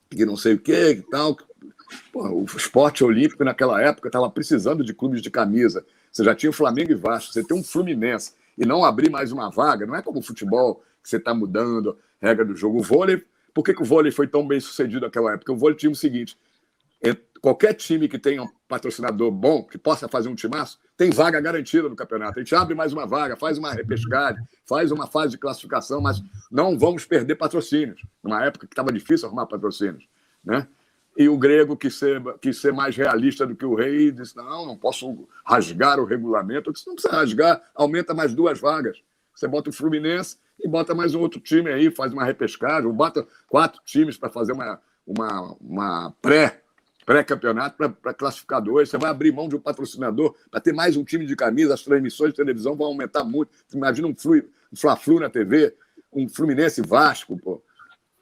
que 0.09 0.25
não 0.25 0.35
sei 0.35 0.55
o 0.55 0.59
quê, 0.59 0.95
que 0.95 1.09
tal, 1.09 1.37
O 2.13 2.45
esporte 2.55 3.03
olímpico 3.03 3.43
naquela 3.43 3.81
época 3.81 4.09
estava 4.09 4.29
precisando 4.29 4.83
de 4.83 4.93
clubes 4.93 5.21
de 5.21 5.29
camisa. 5.29 5.85
Você 6.11 6.23
já 6.23 6.35
tinha 6.35 6.49
o 6.49 6.53
Flamengo 6.53 6.91
e 6.91 6.95
Vasco, 6.95 7.31
você 7.31 7.43
tem 7.43 7.57
um 7.57 7.63
Fluminense 7.63 8.33
e 8.57 8.65
não 8.65 8.83
abrir 8.83 9.09
mais 9.09 9.31
uma 9.31 9.49
vaga, 9.49 9.85
não 9.85 9.95
é 9.95 10.01
como 10.01 10.19
o 10.19 10.23
futebol 10.23 10.83
que 11.03 11.09
você 11.09 11.17
está 11.17 11.33
mudando 11.33 11.97
a 12.21 12.27
regra 12.27 12.43
do 12.43 12.55
jogo. 12.55 12.79
O 12.79 12.83
vôlei, 12.83 13.23
por 13.53 13.63
que, 13.63 13.73
que 13.73 13.81
o 13.81 13.85
vôlei 13.85 14.11
foi 14.11 14.27
tão 14.27 14.47
bem 14.47 14.59
sucedido 14.59 15.05
naquela 15.05 15.33
época? 15.33 15.53
O 15.53 15.57
vôlei 15.57 15.77
tinha 15.77 15.91
o 15.91 15.95
seguinte: 15.95 16.37
qualquer 17.41 17.73
time 17.73 18.07
que 18.07 18.19
tenha 18.19 18.43
um 18.43 18.49
patrocinador 18.67 19.31
bom, 19.31 19.63
que 19.63 19.77
possa 19.77 20.07
fazer 20.07 20.29
um 20.29 20.35
timaço, 20.35 20.79
tem 20.97 21.09
vaga 21.11 21.39
garantida 21.39 21.87
no 21.87 21.95
campeonato. 21.95 22.39
A 22.39 22.43
gente 22.43 22.53
abre 22.55 22.75
mais 22.75 22.91
uma 22.91 23.05
vaga, 23.05 23.37
faz 23.37 23.57
uma 23.57 23.71
repescagem, 23.71 24.43
faz 24.65 24.91
uma 24.91 25.07
fase 25.07 25.31
de 25.31 25.37
classificação, 25.37 26.01
mas 26.01 26.21
não 26.51 26.77
vamos 26.77 27.05
perder 27.05 27.35
patrocínios. 27.35 28.01
Numa 28.23 28.43
época 28.43 28.67
que 28.67 28.73
estava 28.73 28.91
difícil 28.91 29.27
arrumar 29.27 29.45
patrocínios. 29.45 30.07
Né? 30.43 30.67
E 31.17 31.27
o 31.27 31.35
grego 31.35 31.75
quis 31.75 31.95
ser, 31.95 32.21
quis 32.39 32.61
ser 32.61 32.71
mais 32.71 32.95
realista 32.95 33.47
do 33.47 33.55
que 33.55 33.65
o 33.65 33.73
rei, 33.73 34.11
disse: 34.11 34.37
não, 34.37 34.67
não 34.67 34.77
posso 34.77 35.27
rasgar 35.43 35.99
o 35.99 36.05
regulamento. 36.05 36.69
Eu 36.69 36.73
disse: 36.73 36.85
não 36.85 36.93
precisa 36.93 37.15
rasgar, 37.15 37.59
aumenta 37.73 38.13
mais 38.13 38.35
duas 38.35 38.59
vagas. 38.59 39.01
Você 39.33 39.47
bota 39.47 39.71
o 39.71 39.73
Fluminense 39.73 40.37
e 40.59 40.67
bota 40.67 40.93
mais 40.93 41.15
um 41.15 41.19
outro 41.19 41.39
time 41.39 41.71
aí, 41.71 41.89
faz 41.89 42.13
uma 42.13 42.23
repescagem, 42.23 42.91
bota 42.91 43.25
quatro 43.47 43.81
times 43.83 44.15
para 44.15 44.29
fazer 44.29 44.53
uma, 44.53 44.79
uma, 45.07 45.55
uma 45.59 46.13
pré 46.21 46.61
pré-campeonato 47.03 47.77
para 48.01 48.13
classificar 48.13 48.61
dois. 48.61 48.89
Você 48.89 48.97
vai 48.97 49.09
abrir 49.09 49.31
mão 49.31 49.47
de 49.47 49.55
um 49.55 49.61
patrocinador 49.61 50.35
para 50.51 50.59
ter 50.59 50.73
mais 50.73 50.97
um 50.97 51.05
time 51.05 51.25
de 51.25 51.35
camisa, 51.37 51.73
as 51.73 51.81
transmissões 51.81 52.31
de 52.31 52.35
televisão 52.35 52.75
vão 52.75 52.87
aumentar 52.87 53.23
muito. 53.23 53.49
Imagina 53.73 54.07
um, 54.09 54.15
Flu, 54.15 54.35
um 54.35 54.75
Fla-Flu 54.75 55.21
na 55.21 55.29
TV, 55.29 55.73
um 56.11 56.27
Fluminense 56.27 56.81
Vasco, 56.81 57.37
pô 57.37 57.63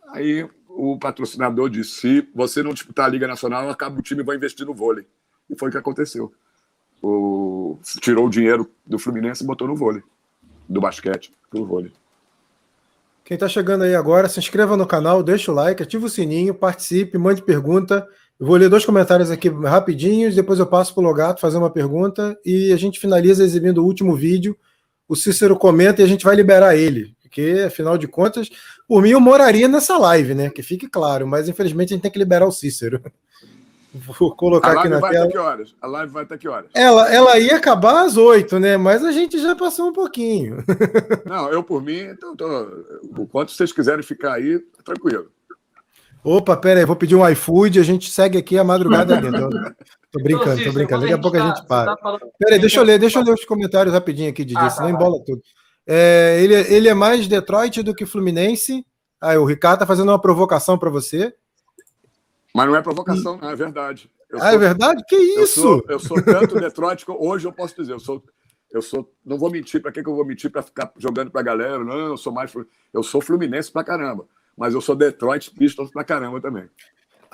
Aí 0.09 0.47
o 0.75 0.99
patrocinador 0.99 1.69
disse: 1.69 1.91
se 1.91 2.29
você 2.33 2.61
não 2.61 2.73
disputar 2.73 3.05
a 3.05 3.09
Liga 3.09 3.27
Nacional, 3.27 3.69
acaba 3.69 3.99
o 3.99 4.03
time 4.03 4.23
vai 4.23 4.35
investir 4.35 4.65
no 4.65 4.73
vôlei. 4.73 5.05
E 5.49 5.57
foi 5.57 5.69
o 5.69 5.71
que 5.71 5.77
aconteceu. 5.77 6.33
O... 7.01 7.79
Tirou 8.01 8.27
o 8.27 8.29
dinheiro 8.29 8.69
do 8.85 8.97
Fluminense 8.97 9.43
e 9.43 9.47
botou 9.47 9.67
no 9.67 9.75
vôlei, 9.75 10.01
do 10.67 10.81
basquete 10.81 11.31
pro 11.49 11.65
vôlei. 11.65 11.91
Quem 13.23 13.35
está 13.35 13.47
chegando 13.47 13.83
aí 13.83 13.95
agora, 13.95 14.29
se 14.29 14.39
inscreva 14.39 14.77
no 14.77 14.85
canal, 14.85 15.23
deixa 15.23 15.51
o 15.51 15.55
like, 15.55 15.81
ativa 15.81 16.05
o 16.05 16.09
sininho, 16.09 16.53
participe, 16.53 17.17
mande 17.17 17.41
pergunta. 17.41 18.07
Eu 18.39 18.45
vou 18.45 18.55
ler 18.55 18.69
dois 18.69 18.85
comentários 18.85 19.31
aqui 19.31 19.49
rapidinhos, 19.49 20.35
depois 20.35 20.59
eu 20.59 20.67
passo 20.67 20.93
para 20.93 21.01
o 21.01 21.05
Logato 21.05 21.41
fazer 21.41 21.57
uma 21.57 21.71
pergunta 21.71 22.37
e 22.45 22.71
a 22.71 22.77
gente 22.77 22.99
finaliza 22.99 23.43
exibindo 23.43 23.79
o 23.79 23.85
último 23.85 24.15
vídeo. 24.15 24.55
O 25.07 25.15
Cícero 25.15 25.57
comenta 25.57 26.01
e 26.01 26.05
a 26.05 26.07
gente 26.07 26.23
vai 26.23 26.35
liberar 26.35 26.75
ele, 26.75 27.15
porque 27.21 27.63
afinal 27.65 27.97
de 27.97 28.07
contas, 28.07 28.49
por 28.87 29.01
mim 29.01 29.09
eu 29.09 29.19
moraria 29.19 29.67
nessa 29.67 29.97
live, 29.97 30.33
né? 30.33 30.49
Que 30.49 30.61
fique 30.61 30.87
claro, 30.87 31.27
mas 31.27 31.49
infelizmente 31.49 31.93
a 31.93 31.95
gente 31.95 32.03
tem 32.03 32.11
que 32.11 32.19
liberar 32.19 32.45
o 32.45 32.51
Cícero. 32.51 33.01
Vou 33.93 34.35
colocar 34.35 34.77
aqui 34.77 34.89
na 34.89 34.99
tela. 34.99 35.29
que 35.29 35.37
horas? 35.37 35.73
A 35.81 35.87
live 35.87 36.11
vai 36.11 36.23
até 36.23 36.37
que 36.37 36.49
horas? 36.49 36.69
Ela, 36.73 37.13
ela 37.13 37.39
ia 37.39 37.55
acabar 37.55 38.03
às 38.03 38.17
oito, 38.17 38.59
né? 38.59 38.75
Mas 38.75 39.05
a 39.05 39.11
gente 39.11 39.39
já 39.39 39.55
passou 39.55 39.87
um 39.87 39.93
pouquinho. 39.93 40.57
Não, 41.25 41.49
eu 41.49 41.63
por 41.63 41.81
mim, 41.81 41.99
então, 41.99 42.35
tô, 42.35 42.45
o 43.17 43.25
quanto 43.25 43.53
vocês 43.53 43.71
quiserem 43.71 44.03
ficar 44.03 44.33
aí, 44.33 44.59
tranquilo. 44.83 45.27
Opa, 46.21 46.57
pera 46.57 46.81
aí, 46.81 46.85
vou 46.85 46.95
pedir 46.95 47.15
um 47.15 47.29
iFood, 47.29 47.79
a 47.79 47.83
gente 47.83 48.11
segue 48.11 48.37
aqui 48.37 48.57
a 48.57 48.63
madrugada 48.65 49.15
dentro. 49.21 49.49
Tô 50.11 50.21
brincando, 50.21 50.63
tô 50.63 50.73
brincando. 50.73 51.01
Daqui 51.03 51.13
a 51.13 51.17
pouco 51.17 51.37
a 51.37 51.47
gente 51.47 51.61
tá, 51.61 51.65
para. 51.65 51.95
Tá 51.95 52.19
pera 52.37 52.55
aí, 52.55 52.59
deixa 52.59 52.79
eu 52.79 52.83
ler, 52.83 52.99
deixa 52.99 53.19
eu 53.19 53.23
ler 53.23 53.33
os 53.33 53.45
comentários 53.45 53.93
rapidinho 53.93 54.29
aqui, 54.29 54.43
Didi, 54.43 54.59
ah, 54.59 54.69
senão 54.69 54.89
tá, 54.89 54.93
embola 54.93 55.23
tudo. 55.23 55.41
É, 55.87 56.39
ele, 56.41 56.53
ele 56.53 56.87
é 56.87 56.93
mais 56.93 57.27
Detroit 57.27 57.83
do 57.83 57.93
que 57.93 58.05
Fluminense. 58.05 58.85
Aí, 59.21 59.37
o 59.37 59.45
Ricardo 59.45 59.79
tá 59.79 59.85
fazendo 59.85 60.09
uma 60.09 60.21
provocação 60.21 60.77
para 60.77 60.89
você. 60.89 61.33
Mas 62.53 62.67
não 62.67 62.75
é 62.75 62.81
provocação, 62.81 63.37
não, 63.37 63.49
é 63.49 63.55
verdade. 63.55 64.09
Eu 64.29 64.41
ah, 64.41 64.47
é 64.47 64.51
sou, 64.51 64.55
é 64.55 64.57
verdade? 64.57 65.03
Que 65.07 65.15
isso? 65.15 65.39
Eu 65.39 65.47
sou, 65.47 65.85
eu 65.89 65.99
sou 65.99 66.23
tanto 66.23 66.59
Detroit 66.59 67.05
que 67.05 67.11
hoje 67.11 67.47
eu 67.47 67.51
posso 67.51 67.75
dizer, 67.75 67.93
eu 67.93 67.99
sou, 67.99 68.23
eu 68.71 68.81
sou, 68.81 69.11
não 69.25 69.37
vou 69.37 69.51
mentir, 69.51 69.81
para 69.81 69.91
que, 69.91 70.01
que 70.01 70.09
eu 70.09 70.15
vou 70.15 70.25
mentir 70.25 70.49
para 70.49 70.61
ficar 70.61 70.91
jogando 70.97 71.31
para 71.31 71.41
a 71.41 71.43
galera? 71.43 71.83
Não, 71.83 71.97
eu 71.97 72.17
sou 72.17 72.33
mais, 72.33 72.53
eu 72.93 73.03
sou 73.03 73.21
Fluminense 73.21 73.71
para 73.71 73.83
caramba, 73.83 74.25
mas 74.57 74.73
eu 74.73 74.81
sou 74.81 74.95
Detroit 74.95 75.51
Pistons 75.51 75.91
para 75.91 76.03
caramba 76.03 76.41
também. 76.41 76.69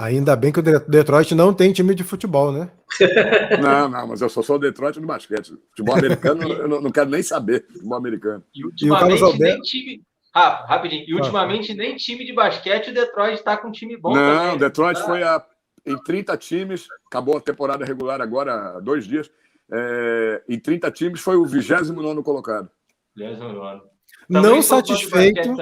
Ainda 0.02 0.36
bem 0.36 0.52
que 0.52 0.60
o 0.60 0.64
Detroit 0.64 1.36
não 1.36 1.54
tem 1.54 1.72
time 1.72 1.94
de 1.94 2.04
futebol, 2.04 2.52
né? 2.52 2.72
Não, 3.62 3.88
não, 3.88 4.08
mas 4.08 4.22
eu 4.22 4.30
sou 4.30 4.44
só 4.44 4.56
o 4.56 4.60
Detroit 4.60 5.00
do 5.00 5.06
basquete. 5.06 5.54
Futebol 5.70 5.96
americano, 5.96 6.52
eu 6.52 6.68
não, 6.68 6.82
não, 6.82 6.92
quero 6.92 7.10
nem 7.10 7.24
saber 7.24 7.66
futebol 7.68 7.98
americano. 7.98 8.44
E 8.54 8.66
ultimamente, 8.66 9.20
e 9.20 9.24
Alberto... 9.24 9.40
nem 9.40 9.62
time, 9.62 10.04
ah, 10.34 10.66
rapidinho. 10.68 11.06
E 11.08 11.14
ultimamente, 11.14 11.74
nem 11.74 11.96
time 11.96 12.26
de 12.26 12.34
basquete 12.34 12.90
o 12.90 12.94
Detroit 12.94 13.36
está 13.36 13.56
com 13.56 13.70
um 13.70 13.72
time 13.72 13.96
bom. 13.96 14.14
Não, 14.14 14.44
também. 14.44 14.58
Detroit 14.58 14.98
ah. 15.00 15.04
foi 15.06 15.24
a, 15.24 15.46
em 15.86 15.98
30 16.04 16.38
times, 16.38 16.88
acabou 17.08 17.38
a 17.38 17.42
temporada 17.42 17.86
regular 17.86 18.22
agora 18.22 18.54
há 18.54 18.80
dois 18.80 19.06
dias. 19.06 19.30
É, 19.72 20.44
em 20.50 20.60
30 20.60 20.92
times 20.92 21.22
foi 21.22 21.38
o 21.38 21.46
29 21.46 22.24
colocado. 22.24 22.70
29. 23.16 23.82
Não 24.28 24.62
satisfeito. 24.62 25.56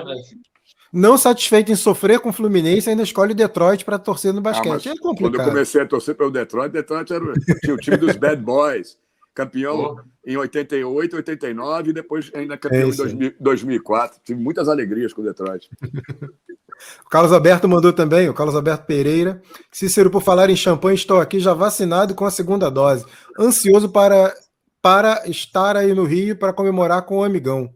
Não 0.91 1.17
satisfeito 1.17 1.71
em 1.71 1.75
sofrer 1.75 2.19
com 2.19 2.29
o 2.29 2.33
Fluminense, 2.33 2.89
ainda 2.89 3.03
escolhe 3.03 3.33
o 3.33 3.35
Detroit 3.35 3.85
para 3.85 3.99
torcer 3.99 4.33
no 4.33 4.39
ah, 4.39 4.43
basquete. 4.43 4.89
Ah, 4.89 4.91
é 4.93 4.97
complicado. 4.97 5.31
Quando 5.33 5.39
eu 5.39 5.53
comecei 5.53 5.81
a 5.81 5.85
torcer 5.85 6.15
pelo 6.15 6.31
Detroit, 6.31 6.71
Detroit 6.71 7.13
era, 7.13 7.25
tinha 7.61 7.75
o 7.75 7.77
time 7.77 7.97
dos 7.97 8.15
Bad 8.15 8.41
Boys 8.41 8.97
campeão 9.39 9.95
oh. 9.97 10.29
em 10.29 10.35
88, 10.35 11.15
89 11.15 11.89
e 11.89 11.93
depois 11.93 12.31
ainda 12.33 12.57
campeão 12.57 12.89
é 12.89 12.93
em 12.93 12.95
2000, 12.95 13.33
2004. 13.39 14.19
Tive 14.23 14.41
muitas 14.41 14.67
alegrias 14.67 15.13
com 15.13 15.21
o 15.21 15.25
Detroit. 15.25 15.69
o 17.05 17.09
Carlos 17.09 17.31
Alberto 17.31 17.67
mandou 17.67 17.93
também, 17.93 18.27
o 18.27 18.33
Carlos 18.33 18.55
Alberto 18.55 18.85
Pereira. 18.85 19.41
Cícero, 19.71 20.09
por 20.09 20.21
falar 20.21 20.49
em 20.49 20.55
champanhe, 20.55 20.95
estou 20.95 21.21
aqui 21.21 21.39
já 21.39 21.53
vacinado 21.53 22.13
com 22.13 22.25
a 22.25 22.31
segunda 22.31 22.69
dose. 22.69 23.05
Ansioso 23.39 23.89
para, 23.89 24.33
para 24.81 25.29
estar 25.29 25.77
aí 25.77 25.93
no 25.93 26.03
Rio 26.03 26.35
para 26.35 26.53
comemorar 26.53 27.03
com 27.03 27.19
o 27.19 27.23
amigão. 27.23 27.73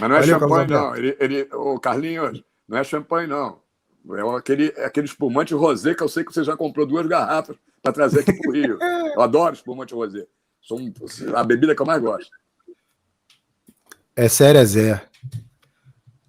Mas 0.00 0.08
não 0.08 0.16
é 0.16 0.20
Valeu, 0.20 0.38
champanhe, 0.40 0.70
não. 0.70 0.96
Ele, 0.96 1.16
ele, 1.20 1.48
o 1.52 1.78
Carlinhos, 1.78 2.42
não 2.68 2.78
é 2.78 2.84
champanhe, 2.84 3.26
não. 3.26 3.60
É 4.10 4.36
aquele, 4.36 4.72
é 4.76 4.84
aquele 4.84 5.06
espumante 5.06 5.54
rosé 5.54 5.94
que 5.94 6.02
eu 6.02 6.08
sei 6.08 6.24
que 6.24 6.32
você 6.32 6.42
já 6.42 6.56
comprou 6.56 6.86
duas 6.86 7.06
garrafas 7.06 7.56
para 7.82 7.92
trazer 7.92 8.20
aqui 8.20 8.32
para 8.32 8.50
o 8.50 8.52
Rio. 8.52 8.78
Eu 9.14 9.20
adoro 9.20 9.54
espumante 9.54 9.94
rosé. 9.94 10.26
Sou 10.60 10.78
a 11.34 11.44
bebida 11.44 11.74
que 11.74 11.82
eu 11.82 11.86
mais 11.86 12.00
gosto. 12.00 12.30
É 14.14 14.28
sério, 14.28 14.60
é 14.60 14.64
Zé. 14.64 15.08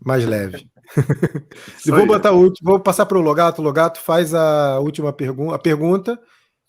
Mais 0.03 0.25
leve. 0.25 0.67
e 1.85 1.91
vou 1.91 2.05
botar 2.05 2.31
o 2.31 2.39
último, 2.39 2.71
vou 2.71 2.79
passar 2.79 3.05
para 3.05 3.17
o 3.17 3.21
Logato. 3.21 3.61
Logato 3.61 3.99
faz 3.99 4.33
a 4.33 4.79
última 4.79 5.13
pergunta, 5.13 5.55
a 5.55 5.59
pergunta. 5.59 6.19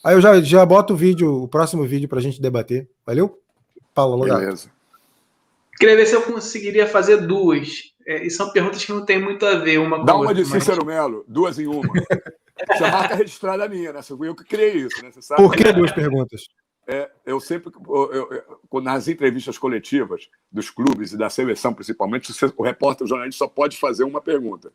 Aí 0.04 0.14
eu 0.14 0.20
já, 0.20 0.40
já 0.42 0.64
boto 0.64 0.92
o 0.92 0.96
vídeo, 0.96 1.42
o 1.42 1.48
próximo 1.48 1.84
vídeo 1.84 2.08
para 2.08 2.18
a 2.18 2.22
gente 2.22 2.40
debater. 2.40 2.88
Valeu? 3.06 3.40
Fala, 3.94 4.14
Logato. 4.14 4.40
Beleza. 4.40 4.68
Queria 5.78 5.96
ver 5.96 6.06
se 6.06 6.14
eu 6.14 6.22
conseguiria 6.22 6.86
fazer 6.86 7.18
duas. 7.26 7.92
É, 8.06 8.26
e 8.26 8.30
são 8.30 8.52
perguntas 8.52 8.84
que 8.84 8.92
não 8.92 9.04
tem 9.04 9.20
muito 9.20 9.46
a 9.46 9.56
ver 9.56 9.78
uma 9.78 9.98
com 9.98 10.04
Dá 10.04 10.14
uma 10.14 10.34
de 10.34 10.44
Cícero 10.44 10.84
mas... 10.84 10.94
Melo, 10.94 11.24
duas 11.26 11.58
em 11.58 11.66
uma. 11.66 11.82
Essa 12.70 12.88
marca 12.88 13.14
registrada 13.16 13.68
minha, 13.68 13.92
né? 13.92 14.02
Fui 14.02 14.28
eu 14.28 14.34
que 14.34 14.44
criei 14.44 14.76
isso, 14.76 15.02
né? 15.02 15.10
Por 15.36 15.56
que 15.56 15.72
duas 15.72 15.90
perguntas? 15.90 16.42
é, 16.86 17.10
eu 17.24 17.40
sempre, 17.40 17.72
eu, 17.88 18.30
eu, 18.30 18.80
nas 18.80 19.08
entrevistas 19.08 19.56
coletivas 19.56 20.28
dos 20.52 20.70
clubes 20.70 21.12
e 21.12 21.16
da 21.16 21.30
seleção, 21.30 21.72
principalmente, 21.72 22.30
o 22.56 22.62
repórter, 22.62 23.04
o 23.04 23.08
jornalista 23.08 23.44
só 23.44 23.48
pode 23.48 23.78
fazer 23.78 24.04
uma 24.04 24.20
pergunta. 24.20 24.72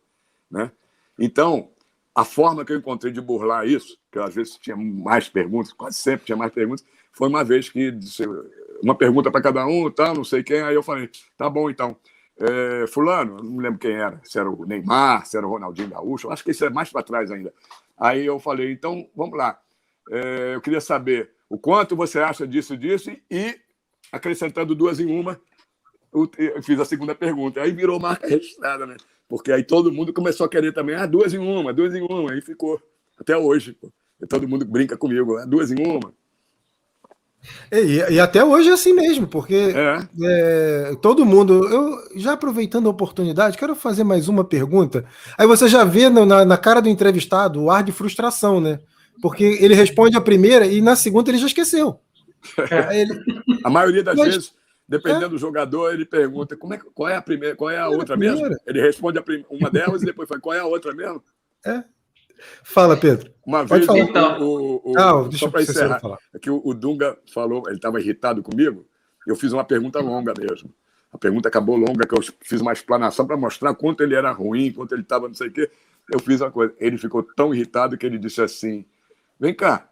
Né? 0.50 0.72
Então, 1.18 1.70
a 2.16 2.26
forma 2.26 2.66
que 2.66 2.74
eu 2.74 2.78
encontrei 2.78 3.14
de 3.14 3.22
burlar 3.22 3.68
isso, 3.68 3.98
que 4.12 4.18
às 4.18 4.34
vezes 4.34 4.58
tinha 4.58 4.76
mais 4.76 5.30
perguntas, 5.30 5.72
quase 5.72 5.98
sempre 5.98 6.26
tinha 6.26 6.36
mais 6.36 6.52
perguntas, 6.52 6.84
foi 7.14 7.28
uma 7.28 7.44
vez 7.44 7.70
que 7.70 7.92
disse 7.92 8.24
uma 8.84 8.96
pergunta 8.96 9.32
para 9.32 9.42
cada 9.42 9.66
um, 9.66 9.90
tal, 9.90 10.16
não 10.16 10.24
sei 10.24 10.44
quem, 10.44 10.62
aí 10.62 10.76
eu 10.76 10.84
falei, 10.84 11.10
tá 11.38 11.50
bom 11.50 11.70
então. 11.70 11.98
É, 12.42 12.88
fulano, 12.88 13.38
não 13.38 13.52
me 13.52 13.64
lembro 13.64 13.80
quem 13.80 13.94
era, 13.94 14.22
se 14.24 14.40
era 14.40 14.50
o 14.50 14.66
Neymar, 14.66 15.26
se 15.26 15.36
era 15.36 15.46
o 15.46 15.50
Ronaldinho 15.50 15.90
Gaúcho, 15.90 16.32
acho 16.32 16.44
que 16.44 16.52
isso 16.52 16.64
é 16.64 16.70
mais 16.70 16.90
para 16.90 17.04
trás 17.04 17.30
ainda. 17.32 17.54
Aí 17.98 18.26
eu 18.26 18.40
falei, 18.40 18.72
então, 18.72 19.10
vamos 19.14 19.38
lá. 19.38 19.60
É, 20.10 20.56
eu 20.56 20.62
queria 20.62 20.80
saber 20.80 21.32
o 21.50 21.58
quanto 21.58 21.96
você 21.96 22.20
acha 22.20 22.48
disso, 22.48 22.78
disso, 22.78 23.12
e 23.30 23.60
acrescentando 24.12 24.74
duas 24.74 25.00
em 25.00 25.06
uma, 25.06 25.40
eu 26.12 26.64
fiz 26.64 26.80
a 26.80 26.86
segunda 26.86 27.14
pergunta. 27.14 27.62
Aí 27.62 27.72
virou 27.72 28.00
marca 28.00 28.26
registrada, 28.28 28.86
né? 28.86 28.96
Porque 29.28 29.52
aí 29.52 29.64
todo 29.64 29.92
mundo 29.92 30.14
começou 30.14 30.46
a 30.46 30.50
querer 30.50 30.74
também, 30.74 30.96
ah, 30.96 31.06
duas 31.06 31.34
em 31.34 31.38
uma, 31.38 31.74
duas 31.74 31.94
em 31.94 32.02
uma, 32.02 32.32
aí 32.32 32.42
ficou 32.42 32.82
até 33.18 33.38
hoje. 33.38 33.74
Pô. 33.74 33.92
Todo 34.28 34.48
mundo 34.48 34.66
brinca 34.66 34.98
comigo, 34.98 35.38
ah, 35.38 35.46
duas 35.46 35.72
em 35.72 35.80
uma. 35.80 36.14
E, 37.72 38.14
e, 38.14 38.20
até 38.20 38.44
hoje 38.44 38.70
é 38.70 38.74
assim 38.74 38.94
mesmo, 38.94 39.28
porque 39.28 39.74
é. 39.76 40.08
É, 40.22 40.96
todo 41.02 41.26
mundo. 41.26 41.68
Eu 41.68 42.20
já 42.20 42.34
aproveitando 42.34 42.88
a 42.88 42.92
oportunidade, 42.92 43.58
quero 43.58 43.76
fazer 43.76 44.04
mais 44.04 44.28
uma 44.28 44.44
pergunta. 44.44 45.06
Aí 45.38 45.48
você 45.48 45.68
já 45.68 45.84
vê 45.84 46.10
no, 46.10 46.26
na, 46.26 46.44
na 46.44 46.58
cara 46.58 46.82
do 46.82 46.90
entrevistado 46.90 47.62
o 47.62 47.72
ar 47.72 47.84
de 47.84 47.92
frustração, 47.92 48.60
né? 48.60 48.80
Porque 49.22 49.44
ele 49.44 49.74
responde 49.74 50.18
a 50.18 50.22
primeira 50.22 50.66
e 50.66 50.82
na 50.82 50.96
segunda 50.96 51.30
ele 51.30 51.38
já 51.38 51.48
esqueceu. 51.48 52.00
Ele... 52.92 53.14
A 53.64 53.70
maioria 53.70 54.02
das 54.02 54.16
Mas, 54.16 54.28
vezes, 54.28 54.54
dependendo 54.88 55.26
é. 55.26 55.30
do 55.30 55.38
jogador, 55.38 55.94
ele 55.94 56.06
pergunta 56.06 56.56
como 56.56 56.74
é, 56.74 56.80
qual 56.94 57.10
é 57.10 57.16
a 57.16 57.22
primeira, 57.22 57.56
qual 57.56 57.70
é 57.70 57.78
a 57.78 57.90
outra 57.90 58.16
a 58.16 58.18
mesmo? 58.18 58.48
Ele 58.66 58.82
responde 58.82 59.22
prim... 59.22 59.46
uma 59.50 59.70
delas 59.70 60.02
e 60.02 60.06
depois 60.06 60.28
fala 60.28 60.40
qual 60.40 60.56
é 60.56 60.60
a 60.60 60.66
outra 60.66 60.94
mesmo? 60.94 61.22
É. 61.66 61.84
Fala, 62.64 62.98
Pedro. 62.98 63.32
Uma 63.46 63.66
Pode 63.66 63.86
vez, 63.86 63.86
falar. 63.86 64.00
Então. 64.00 64.42
O, 64.42 64.92
o, 64.92 64.94
ah, 64.98 65.30
só 65.34 65.50
para 65.50 65.62
encerrar, 65.62 66.00
falar. 66.00 66.20
é 66.34 66.40
que 66.40 66.50
o, 66.50 66.62
o 66.64 66.74
Dunga 66.74 67.18
falou, 67.34 67.64
ele 67.68 67.78
estava 67.78 68.00
irritado 68.00 68.42
comigo, 68.44 68.86
eu 69.28 69.36
fiz 69.36 69.52
uma 69.52 69.64
pergunta 69.64 70.00
longa 70.00 70.34
mesmo. 70.38 70.74
A 71.12 71.18
pergunta 71.18 71.50
acabou 71.50 71.76
longa, 71.76 72.06
que 72.06 72.14
eu 72.14 72.22
fiz 72.42 72.62
uma 72.62 72.72
explanação 72.72 73.26
para 73.26 73.36
mostrar 73.36 73.74
quanto 73.74 74.04
ele 74.04 74.16
era 74.16 74.32
ruim, 74.32 74.72
quanto 74.72 74.94
ele 74.94 75.02
estava 75.02 75.28
não 75.28 75.36
sei 75.36 75.48
o 75.48 75.52
quê. 75.52 75.70
Eu 76.12 76.20
fiz 76.20 76.42
uma 76.42 76.52
coisa. 76.52 76.74
Ele 76.80 76.98
ficou 76.98 77.24
tão 77.24 77.54
irritado 77.54 77.98
que 77.98 78.06
ele 78.06 78.18
disse 78.18 78.42
assim: 78.42 78.86
Vem 79.40 79.54
cá, 79.54 79.90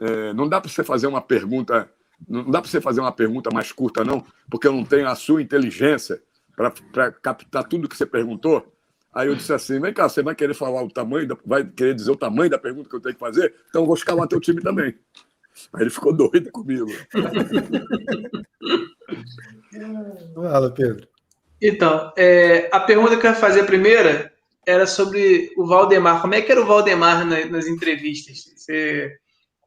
é, 0.00 0.32
não 0.32 0.48
dá 0.48 0.60
para 0.60 0.70
você 0.70 0.84
fazer 0.84 1.06
uma 1.06 1.20
pergunta, 1.20 1.90
não 2.28 2.50
dá 2.50 2.60
para 2.60 2.70
você 2.70 2.80
fazer 2.80 3.00
uma 3.00 3.12
pergunta 3.12 3.50
mais 3.52 3.72
curta, 3.72 4.04
não, 4.04 4.24
porque 4.48 4.66
eu 4.66 4.72
não 4.72 4.84
tenho 4.84 5.08
a 5.08 5.14
sua 5.14 5.42
inteligência 5.42 6.22
para 6.56 7.10
captar 7.12 7.64
tudo 7.64 7.88
que 7.88 7.96
você 7.96 8.06
perguntou. 8.06 8.72
Aí 9.12 9.28
eu 9.28 9.34
disse 9.34 9.52
assim: 9.52 9.80
vem 9.80 9.92
cá, 9.92 10.08
você 10.08 10.22
vai 10.22 10.34
querer 10.34 10.54
falar 10.54 10.82
o 10.82 10.90
tamanho, 10.90 11.26
da, 11.26 11.36
vai 11.44 11.64
querer 11.64 11.94
dizer 11.94 12.10
o 12.10 12.16
tamanho 12.16 12.50
da 12.50 12.58
pergunta 12.58 12.88
que 12.88 12.96
eu 12.96 13.00
tenho 13.00 13.14
que 13.14 13.20
fazer? 13.20 13.54
Então 13.68 13.82
eu 13.82 13.86
vou 13.86 13.94
escalar 13.94 14.28
teu 14.28 14.40
time 14.40 14.62
também. 14.62 14.94
Aí 15.74 15.82
ele 15.82 15.90
ficou 15.90 16.12
doido 16.12 16.50
comigo. 16.52 16.86
Fala, 20.34 20.70
Pedro. 20.70 21.08
Então, 21.60 22.12
é, 22.16 22.68
a 22.72 22.80
pergunta 22.80 23.16
que 23.16 23.26
eu 23.26 23.30
ia 23.30 23.36
fazer 23.36 23.64
primeira 23.64 24.32
era 24.66 24.86
sobre 24.86 25.52
o 25.56 25.66
Valdemar. 25.66 26.22
Como 26.22 26.34
é 26.34 26.40
que 26.40 26.50
era 26.50 26.62
o 26.62 26.66
Valdemar 26.66 27.26
nas 27.26 27.66
entrevistas? 27.66 28.44
Você, 28.56 29.12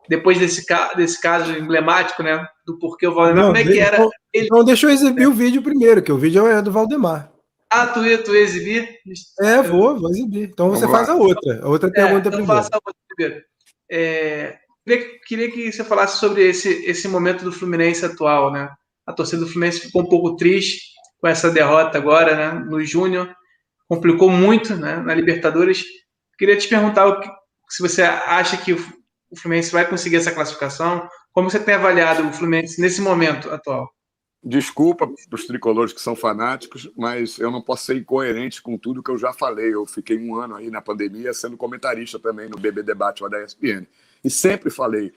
depois 0.09 0.39
desse, 0.39 0.65
desse 0.95 1.21
caso 1.21 1.51
emblemático, 1.51 2.23
né? 2.23 2.47
Do 2.65 2.79
porquê 2.79 3.05
o 3.07 3.13
Valdemar, 3.13 3.43
não, 3.43 3.53
como 3.53 3.57
é 3.57 3.63
que 3.63 3.79
era? 3.79 3.99
Não, 3.99 4.09
ele... 4.33 4.47
não 4.49 4.63
deixa 4.63 4.87
eu 4.87 4.91
exibir 4.91 5.27
o 5.27 5.33
vídeo 5.33 5.61
primeiro, 5.61 6.01
que 6.01 6.11
o 6.11 6.17
vídeo 6.17 6.47
é 6.47 6.61
do 6.61 6.71
Valdemar. 6.71 7.32
Ah, 7.75 7.87
tu 7.87 8.05
ia, 8.05 8.21
tu 8.21 8.35
ia 8.35 8.41
exibir? 8.41 8.99
É, 9.41 9.63
vou, 9.63 9.99
vou 9.99 10.11
exibir. 10.11 10.43
Então 10.43 10.69
você 10.69 10.87
faz 10.87 11.09
a 11.09 11.15
outra. 11.15 11.59
A 11.63 11.67
outra 11.67 11.89
é, 11.89 11.91
pergunta 11.91 12.27
então 12.27 12.31
primeiro. 12.31 12.53
Faça 12.53 12.69
a 12.71 12.77
outra 12.77 13.01
primeiro. 13.09 13.43
É, 13.91 14.57
queria, 14.85 15.19
queria 15.25 15.51
que 15.51 15.71
você 15.71 15.83
falasse 15.83 16.19
sobre 16.19 16.47
esse, 16.47 16.69
esse 16.85 17.07
momento 17.07 17.43
do 17.43 17.51
Fluminense 17.51 18.05
atual, 18.05 18.51
né? 18.51 18.69
A 19.07 19.11
torcida 19.11 19.43
do 19.43 19.49
Fluminense 19.49 19.79
ficou 19.79 20.03
um 20.03 20.07
pouco 20.07 20.35
triste 20.35 20.81
com 21.19 21.27
essa 21.27 21.49
derrota 21.49 21.97
agora, 21.97 22.35
né? 22.35 22.63
No 22.63 22.79
Júnior. 22.85 23.33
Complicou 23.89 24.29
muito, 24.29 24.75
né? 24.75 24.97
Na 24.97 25.15
Libertadores. 25.15 25.83
Queria 26.37 26.55
te 26.55 26.67
perguntar 26.67 27.07
o 27.07 27.19
que, 27.21 27.29
se 27.69 27.81
você 27.81 28.03
acha 28.03 28.55
que 28.55 28.73
o 28.73 29.35
Fluminense 29.35 29.71
vai 29.71 29.89
conseguir 29.89 30.17
essa 30.17 30.31
classificação. 30.31 31.09
Como 31.31 31.49
você 31.49 31.59
tem 31.59 31.73
avaliado 31.73 32.27
o 32.27 32.31
Fluminense 32.31 32.79
nesse 32.79 33.01
momento 33.01 33.49
atual? 33.49 33.89
Desculpa 34.45 35.07
para 35.07 35.35
os 35.35 35.47
tricolores 35.47 35.93
que 35.93 36.01
são 36.01 36.17
fanáticos, 36.17 36.91
mas 36.97 37.39
eu 37.39 37.49
não 37.49 37.61
posso 37.61 37.85
ser 37.85 37.95
incoerente 37.95 38.61
com 38.61 38.77
tudo 38.77 39.01
que 39.01 39.09
eu 39.09 39.17
já 39.17 39.31
falei. 39.31 39.73
Eu 39.73 39.85
fiquei 39.85 40.19
um 40.19 40.35
ano 40.35 40.55
aí 40.55 40.69
na 40.69 40.81
pandemia 40.81 41.33
sendo 41.33 41.55
comentarista 41.55 42.19
também 42.19 42.49
no 42.49 42.57
BB 42.57 42.83
Debate 42.83 43.23
lá 43.23 43.29
da 43.29 43.41
ESPN. 43.41 43.87
E 44.21 44.29
sempre 44.29 44.69
falei, 44.69 45.13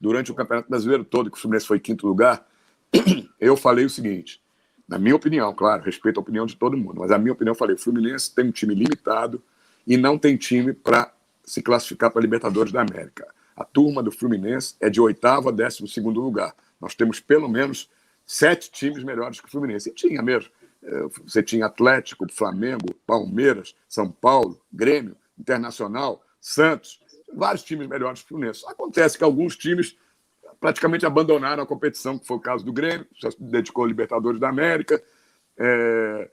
durante 0.00 0.30
o 0.30 0.34
Campeonato 0.34 0.70
Brasileiro 0.70 1.04
todo, 1.04 1.28
que 1.28 1.36
o 1.36 1.40
Fluminense 1.40 1.66
foi 1.66 1.80
quinto 1.80 2.06
lugar, 2.06 2.46
eu 3.40 3.56
falei 3.56 3.84
o 3.84 3.90
seguinte, 3.90 4.40
na 4.86 4.96
minha 4.96 5.16
opinião, 5.16 5.52
claro, 5.52 5.82
respeito 5.82 6.18
a 6.18 6.22
opinião 6.22 6.46
de 6.46 6.54
todo 6.54 6.76
mundo, 6.76 7.00
mas 7.00 7.10
a 7.10 7.18
minha 7.18 7.32
opinião, 7.32 7.52
eu 7.52 7.58
falei, 7.58 7.74
o 7.74 7.78
Fluminense 7.78 8.32
tem 8.32 8.46
um 8.46 8.52
time 8.52 8.74
limitado 8.76 9.42
e 9.84 9.96
não 9.96 10.16
tem 10.16 10.36
time 10.36 10.72
para 10.72 11.12
se 11.44 11.62
classificar 11.62 12.12
para 12.12 12.22
Libertadores 12.22 12.72
da 12.72 12.82
América. 12.82 13.26
A 13.56 13.64
turma 13.64 14.04
do 14.04 14.12
Fluminense 14.12 14.76
é 14.80 14.88
de 14.88 15.00
oitavo 15.00 15.48
a 15.48 15.52
décimo 15.52 15.88
segundo 15.88 16.20
lugar. 16.20 16.54
Nós 16.80 16.94
temos 16.94 17.18
pelo 17.18 17.48
menos 17.48 17.90
sete 18.28 18.70
times 18.70 19.02
melhores 19.02 19.40
que 19.40 19.48
o 19.48 19.50
Fluminense. 19.50 19.88
E 19.88 19.94
tinha 19.94 20.22
mesmo. 20.22 20.50
É, 20.82 21.02
você 21.24 21.42
tinha 21.42 21.64
Atlético, 21.64 22.30
Flamengo, 22.30 22.94
Palmeiras, 23.06 23.74
São 23.88 24.10
Paulo, 24.10 24.60
Grêmio, 24.70 25.16
Internacional, 25.36 26.22
Santos, 26.38 27.00
vários 27.34 27.64
times 27.64 27.88
melhores 27.88 28.20
que 28.20 28.26
o 28.26 28.28
Fluminense. 28.28 28.64
Acontece 28.66 29.16
que 29.16 29.24
alguns 29.24 29.56
times 29.56 29.96
praticamente 30.60 31.06
abandonaram 31.06 31.62
a 31.62 31.66
competição, 31.66 32.18
que 32.18 32.26
foi 32.26 32.36
o 32.36 32.40
caso 32.40 32.64
do 32.64 32.72
Grêmio, 32.72 33.06
já 33.20 33.30
se 33.30 33.42
dedicou 33.42 33.82
ao 33.82 33.88
Libertadores 33.88 34.38
da 34.38 34.50
América. 34.50 35.02
É... 35.56 36.30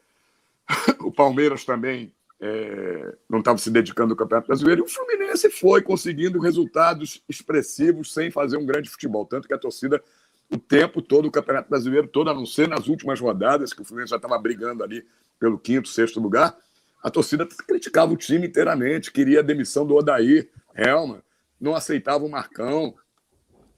O 1.01 1.11
Palmeiras 1.11 1.63
também 1.63 2.11
é... 2.41 3.15
não 3.29 3.39
estava 3.39 3.57
se 3.57 3.69
dedicando 3.69 4.13
ao 4.13 4.17
Campeonato 4.17 4.47
Brasileiro. 4.47 4.81
E 4.81 4.85
o 4.85 4.89
Fluminense 4.89 5.49
foi 5.49 5.81
conseguindo 5.81 6.39
resultados 6.39 7.23
expressivos 7.29 8.13
sem 8.13 8.31
fazer 8.31 8.57
um 8.57 8.65
grande 8.65 8.89
futebol. 8.89 9.25
Tanto 9.25 9.47
que 9.47 9.53
a 9.53 9.57
torcida 9.57 10.03
o 10.55 10.59
tempo 10.59 11.01
todo, 11.01 11.27
o 11.27 11.31
Campeonato 11.31 11.69
Brasileiro 11.69 12.07
todo, 12.07 12.29
a 12.29 12.33
não 12.33 12.45
ser 12.45 12.67
nas 12.67 12.87
últimas 12.87 13.19
rodadas, 13.19 13.73
que 13.73 13.81
o 13.81 13.85
Fluminense 13.85 14.11
já 14.11 14.15
estava 14.15 14.37
brigando 14.37 14.83
ali 14.83 15.05
pelo 15.39 15.59
quinto, 15.59 15.89
sexto 15.89 16.19
lugar, 16.19 16.57
a 17.03 17.11
torcida 17.11 17.45
criticava 17.67 18.13
o 18.13 18.17
time 18.17 18.47
inteiramente, 18.47 19.11
queria 19.11 19.41
a 19.41 19.43
demissão 19.43 19.85
do 19.85 19.95
Odair, 19.95 20.49
Helma, 20.73 21.21
não 21.59 21.75
aceitava 21.75 22.25
o 22.25 22.29
Marcão. 22.29 22.95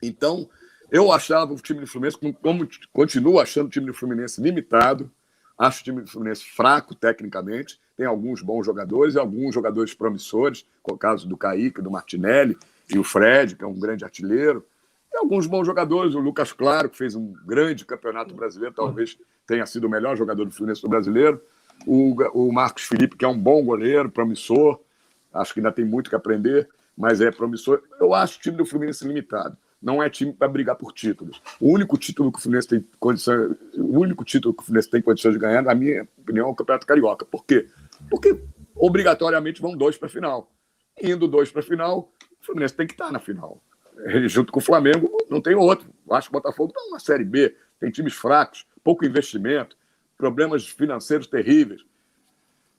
Então, 0.01 0.47
eu 0.91 1.11
achava 1.11 1.51
o 1.51 1.57
time 1.57 1.81
do 1.81 1.87
Fluminense, 1.87 2.17
como 2.41 2.67
continuo 2.93 3.39
achando 3.39 3.67
o 3.67 3.69
time 3.69 3.87
do 3.87 3.93
Fluminense 3.93 4.39
limitado, 4.39 5.11
acho 5.57 5.81
o 5.81 5.83
time 5.83 6.01
do 6.01 6.09
Fluminense 6.09 6.45
fraco 6.45 6.93
tecnicamente, 6.95 7.79
tem 7.97 8.05
alguns 8.05 8.41
bons 8.41 8.65
jogadores 8.65 9.15
e 9.15 9.19
alguns 9.19 9.53
jogadores 9.53 9.93
promissores, 9.93 10.65
como 10.83 10.95
o 10.95 10.99
caso 10.99 11.27
do 11.27 11.35
Kaique, 11.35 11.81
do 11.81 11.89
Martinelli 11.89 12.55
e 12.87 12.99
o 12.99 13.03
Fred, 13.03 13.55
que 13.55 13.63
é 13.63 13.67
um 13.67 13.79
grande 13.79 14.05
artilheiro. 14.05 14.63
Tem 15.17 15.23
alguns 15.23 15.47
bons 15.47 15.65
jogadores, 15.65 16.13
o 16.13 16.19
Lucas 16.19 16.53
Claro, 16.53 16.91
que 16.91 16.95
fez 16.95 17.15
um 17.15 17.33
grande 17.43 17.83
campeonato 17.83 18.35
brasileiro, 18.35 18.75
talvez 18.75 19.17
tenha 19.47 19.65
sido 19.65 19.87
o 19.87 19.89
melhor 19.89 20.15
jogador 20.15 20.45
do 20.45 20.51
Fluminense 20.51 20.83
do 20.83 20.87
brasileiro. 20.87 21.41
O, 21.87 22.15
o 22.35 22.53
Marcos 22.53 22.83
Felipe, 22.83 23.17
que 23.17 23.25
é 23.25 23.27
um 23.27 23.37
bom 23.37 23.65
goleiro, 23.65 24.11
promissor, 24.11 24.79
acho 25.33 25.55
que 25.55 25.59
ainda 25.59 25.71
tem 25.71 25.83
muito 25.83 26.11
que 26.11 26.15
aprender, 26.15 26.69
mas 26.95 27.19
é 27.19 27.31
promissor. 27.31 27.81
Eu 27.99 28.13
acho 28.13 28.37
o 28.37 28.41
time 28.43 28.57
do 28.57 28.65
Fluminense 28.65 29.07
limitado. 29.07 29.57
Não 29.81 30.03
é 30.03 30.07
time 30.07 30.31
para 30.31 30.47
brigar 30.47 30.75
por 30.75 30.93
títulos. 30.93 31.41
O 31.59 31.71
único 31.73 31.97
título 31.97 32.31
que 32.31 32.37
o 32.37 32.41
Fluminense 32.41 32.67
tem 32.67 32.87
condição, 32.99 33.55
o 33.73 33.99
único 33.99 34.23
título 34.23 34.53
que 34.53 34.61
o 34.61 34.65
Fluminense 34.67 34.91
tem 34.91 35.01
condições 35.01 35.33
de 35.33 35.39
ganhar, 35.39 35.63
na 35.63 35.73
minha 35.73 36.07
opinião, 36.15 36.47
é 36.47 36.51
o 36.51 36.55
Campeonato 36.55 36.85
Carioca. 36.85 37.25
Por 37.25 37.43
quê? 37.43 37.67
Porque 38.07 38.39
obrigatoriamente 38.75 39.63
vão 39.63 39.75
dois 39.75 39.97
para 39.97 40.05
a 40.09 40.11
final. 40.11 40.51
Indo 41.01 41.27
dois 41.27 41.49
para 41.49 41.61
a 41.61 41.65
final, 41.65 42.11
o 42.39 42.45
Fluminense 42.45 42.75
tem 42.75 42.85
que 42.85 42.93
estar 42.93 43.11
na 43.11 43.19
final 43.19 43.63
junto 44.27 44.51
com 44.51 44.59
o 44.59 44.63
Flamengo, 44.63 45.09
não 45.29 45.41
tem 45.41 45.55
outro. 45.55 45.89
Acho 46.11 46.29
que 46.29 46.35
o 46.35 46.39
Botafogo 46.39 46.71
está 46.71 46.81
numa 46.85 46.99
Série 46.99 47.25
B, 47.25 47.55
tem 47.79 47.91
times 47.91 48.13
fracos, 48.13 48.65
pouco 48.83 49.05
investimento, 49.05 49.75
problemas 50.17 50.67
financeiros 50.67 51.27
terríveis. 51.27 51.81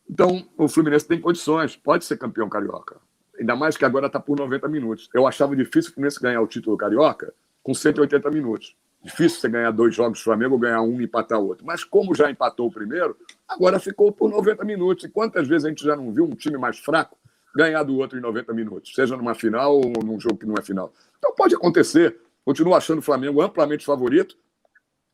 Então, 0.08 0.48
o 0.56 0.68
Fluminense 0.68 1.06
tem 1.06 1.20
condições, 1.20 1.76
pode 1.76 2.04
ser 2.04 2.16
campeão 2.16 2.48
carioca. 2.48 2.96
Ainda 3.38 3.54
mais 3.54 3.76
que 3.76 3.84
agora 3.84 4.06
está 4.06 4.18
por 4.18 4.38
90 4.38 4.66
minutos. 4.68 5.08
Eu 5.14 5.26
achava 5.26 5.54
difícil 5.54 5.90
o 5.90 5.94
Fluminense 5.94 6.20
ganhar 6.20 6.40
o 6.40 6.46
título 6.46 6.76
carioca 6.76 7.32
com 7.62 7.74
180 7.74 8.30
minutos. 8.30 8.74
Difícil 9.02 9.40
você 9.40 9.48
ganhar 9.48 9.70
dois 9.70 9.94
jogos 9.94 10.18
do 10.18 10.24
Flamengo, 10.24 10.58
ganhar 10.58 10.82
um 10.82 11.00
e 11.00 11.04
empatar 11.04 11.38
outro. 11.38 11.64
Mas 11.64 11.84
como 11.84 12.14
já 12.14 12.30
empatou 12.30 12.66
o 12.66 12.72
primeiro, 12.72 13.16
agora 13.46 13.78
ficou 13.78 14.10
por 14.10 14.30
90 14.30 14.64
minutos. 14.64 15.04
E 15.04 15.08
quantas 15.08 15.46
vezes 15.46 15.66
a 15.66 15.68
gente 15.68 15.84
já 15.84 15.94
não 15.94 16.12
viu 16.12 16.24
um 16.24 16.34
time 16.34 16.56
mais 16.56 16.78
fraco 16.78 17.16
ganhar 17.54 17.82
do 17.82 17.96
outro 17.96 18.18
em 18.18 18.20
90 18.20 18.52
minutos, 18.52 18.94
seja 18.94 19.16
numa 19.16 19.34
final 19.34 19.76
ou 19.76 19.92
num 20.04 20.20
jogo 20.20 20.36
que 20.36 20.46
não 20.46 20.54
é 20.58 20.62
final. 20.62 20.92
Então 21.18 21.34
pode 21.34 21.54
acontecer. 21.54 22.18
Continuo 22.44 22.74
achando 22.74 23.00
o 23.00 23.02
Flamengo 23.02 23.42
amplamente 23.42 23.84
favorito. 23.84 24.36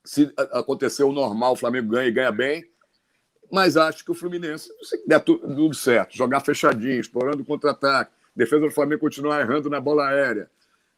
Se 0.04 0.32
acontecer 0.52 1.02
o 1.02 1.12
normal, 1.12 1.52
o 1.52 1.56
Flamengo 1.56 1.90
ganha 1.90 2.08
e 2.08 2.12
ganha 2.12 2.30
bem. 2.30 2.64
Mas 3.50 3.76
acho 3.76 4.04
que 4.04 4.10
o 4.10 4.14
Fluminense, 4.14 4.68
se 4.82 5.06
der 5.06 5.20
tudo 5.20 5.74
certo, 5.74 6.16
jogar 6.16 6.40
fechadinho, 6.40 7.00
explorando 7.00 7.42
o 7.42 7.46
contra-ataque, 7.46 8.12
defesa 8.34 8.62
do 8.62 8.70
Flamengo 8.70 9.00
continuar 9.00 9.40
errando 9.40 9.70
na 9.70 9.80
bola 9.80 10.08
aérea, 10.08 10.50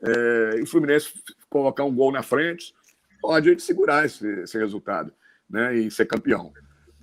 é, 0.03 0.59
e 0.59 0.63
o 0.63 0.67
Fluminense 0.67 1.13
colocar 1.49 1.85
um 1.85 1.95
gol 1.95 2.13
na 2.13 2.23
frente, 2.23 2.75
pode 3.21 3.61
segurar 3.61 4.07
esse, 4.07 4.27
esse 4.41 4.59
resultado 4.59 5.13
né, 5.49 5.75
e 5.77 5.91
ser 5.91 6.07
campeão. 6.07 6.53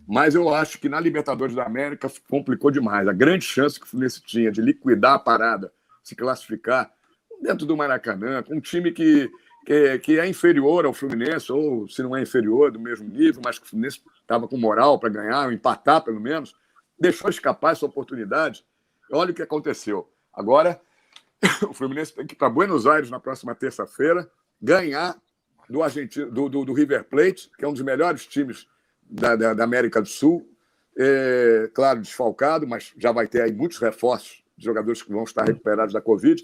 Mas 0.07 0.35
eu 0.35 0.53
acho 0.53 0.79
que 0.79 0.89
na 0.89 0.99
Libertadores 0.99 1.55
da 1.55 1.63
América 1.63 2.11
complicou 2.29 2.69
demais. 2.69 3.07
A 3.07 3.13
grande 3.13 3.45
chance 3.45 3.79
que 3.79 3.85
o 3.85 3.89
Fluminense 3.89 4.21
tinha 4.21 4.51
de 4.51 4.61
liquidar 4.61 5.13
a 5.13 5.19
parada, 5.19 5.71
se 6.03 6.15
classificar 6.15 6.91
dentro 7.41 7.65
do 7.65 7.77
Maracanã, 7.77 8.43
com 8.43 8.55
um 8.55 8.59
time 8.59 8.91
que, 8.91 9.29
que, 9.65 9.73
é, 9.73 9.97
que 9.97 10.19
é 10.19 10.27
inferior 10.27 10.85
ao 10.85 10.93
Fluminense, 10.93 11.51
ou 11.51 11.87
se 11.87 12.01
não 12.03 12.15
é 12.15 12.21
inferior, 12.21 12.71
do 12.71 12.79
mesmo 12.79 13.07
nível, 13.07 13.41
mas 13.43 13.57
que 13.57 13.65
o 13.65 13.69
Fluminense 13.69 14.01
estava 14.21 14.47
com 14.47 14.57
moral 14.57 14.99
para 14.99 15.09
ganhar, 15.09 15.45
ou 15.45 15.51
empatar 15.51 16.01
pelo 16.01 16.19
menos, 16.19 16.55
deixou 16.99 17.29
escapar 17.29 17.71
essa 17.71 17.85
oportunidade. 17.85 18.65
Olha 19.11 19.31
o 19.31 19.33
que 19.33 19.41
aconteceu. 19.41 20.09
Agora, 20.33 20.79
o 21.69 21.73
Fluminense 21.73 22.13
tem 22.13 22.25
que 22.25 22.33
ir 22.33 22.37
para 22.37 22.49
Buenos 22.49 22.87
Aires 22.87 23.09
na 23.09 23.19
próxima 23.19 23.55
terça-feira, 23.55 24.29
ganhar 24.61 25.15
do, 25.69 25.81
Argentina, 25.81 26.25
do, 26.27 26.49
do, 26.49 26.65
do 26.65 26.73
River 26.73 27.03
Plate, 27.05 27.49
que 27.57 27.63
é 27.63 27.67
um 27.67 27.73
dos 27.73 27.81
melhores 27.81 28.25
times 28.25 28.67
da, 29.13 29.35
da, 29.35 29.53
da 29.53 29.63
América 29.63 30.01
do 30.01 30.07
Sul. 30.07 30.49
É, 30.97 31.69
claro, 31.73 32.01
desfalcado, 32.01 32.67
mas 32.67 32.93
já 32.97 33.11
vai 33.11 33.27
ter 33.27 33.41
aí 33.41 33.53
muitos 33.53 33.77
reforços 33.77 34.43
de 34.57 34.65
jogadores 34.65 35.01
que 35.01 35.11
vão 35.11 35.23
estar 35.23 35.43
recuperados 35.45 35.93
da 35.93 36.01
Covid. 36.01 36.43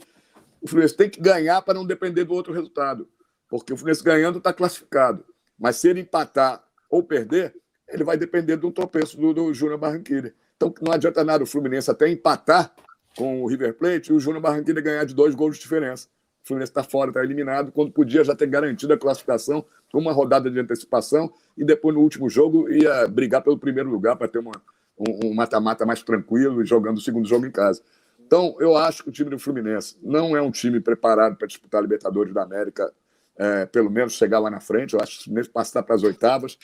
O 0.62 0.68
Fluminense 0.68 0.96
tem 0.96 1.10
que 1.10 1.22
ganhar 1.22 1.62
para 1.62 1.74
não 1.74 1.86
depender 1.86 2.24
do 2.24 2.34
outro 2.34 2.54
resultado, 2.54 3.08
porque 3.48 3.74
o 3.74 3.78
Fluminense 3.78 4.04
ganhando 4.04 4.38
está 4.38 4.54
classificado. 4.54 5.26
Mas 5.58 5.78
se 5.78 5.88
ele 5.88 6.02
empatar 6.02 6.64
ou 6.90 7.04
perder, 7.04 7.56
ele 7.88 8.04
vai 8.04 8.18
depender 8.18 8.56
do 8.56 8.72
tropeço 8.72 9.18
do, 9.18 9.34
do 9.34 9.54
Júnior 9.54 9.78
Barranquilla. 9.78 10.32
Então 10.56 10.74
não 10.82 10.94
adianta 10.94 11.24
nada 11.24 11.44
o 11.44 11.48
Fluminense 11.48 11.90
até 11.90 12.10
empatar 12.10 12.74
com 13.16 13.42
o 13.44 13.48
River 13.48 13.74
Plate 13.74 14.12
e 14.12 14.14
o 14.14 14.20
Júnior 14.20 14.42
Barranquilla 14.42 14.82
ganhar 14.82 15.06
de 15.06 15.16
dois 15.16 15.34
gols 15.36 15.56
de 15.56 15.62
diferença. 15.62 16.08
Fluminense 16.50 16.72
está 16.72 16.84
fora, 16.84 17.12
está 17.12 17.24
eliminado, 17.24 17.72
quando 17.72 17.92
podia 17.92 18.24
já 18.24 18.36
ter 18.36 18.48
garantido 18.48 18.92
a 18.92 18.98
classificação 18.98 19.64
com 19.92 20.00
uma 20.00 20.12
rodada 20.12 20.50
de 20.50 20.60
antecipação 20.60 21.32
e 21.56 21.64
depois 21.64 21.96
no 21.96 22.02
último 22.02 22.30
jogo 22.30 22.70
ia 22.72 23.08
brigar 23.08 23.42
pelo 23.44 23.58
primeiro 23.58 23.90
lugar 23.90 24.16
para 24.16 24.28
ter 24.28 24.40
uma, 24.40 24.52
um 24.98 25.34
mata-mata 25.34 25.86
mais 25.86 26.02
tranquilo 26.02 26.62
e 26.62 26.66
jogando 26.66 26.98
o 26.98 27.02
segundo 27.02 27.28
jogo 27.28 27.46
em 27.46 27.52
casa. 27.52 27.82
Então, 28.20 28.56
eu 28.60 28.76
acho 28.76 29.04
que 29.04 29.10
o 29.10 29.12
time 29.12 29.30
do 29.30 29.40
Fluminense 29.40 29.96
não 30.02 30.36
é 30.36 30.42
um 30.42 30.52
time 30.52 30.80
preparado 30.80 31.36
para 31.36 31.48
disputar 31.48 31.80
a 31.80 31.82
Libertadores 31.82 32.34
da 32.34 32.44
América, 32.44 32.92
é, 33.38 33.66
pelo 33.68 33.90
menos 33.90 34.14
chegar 34.14 34.40
lá 34.40 34.50
na 34.50 34.60
frente. 34.60 34.94
Eu 34.94 35.02
acho 35.02 35.14
que 35.14 35.22
o 35.22 35.24
Fluminense 35.26 35.50
passar 35.50 35.84
para 35.84 35.96
as 35.96 36.04
oitavas 36.04 36.58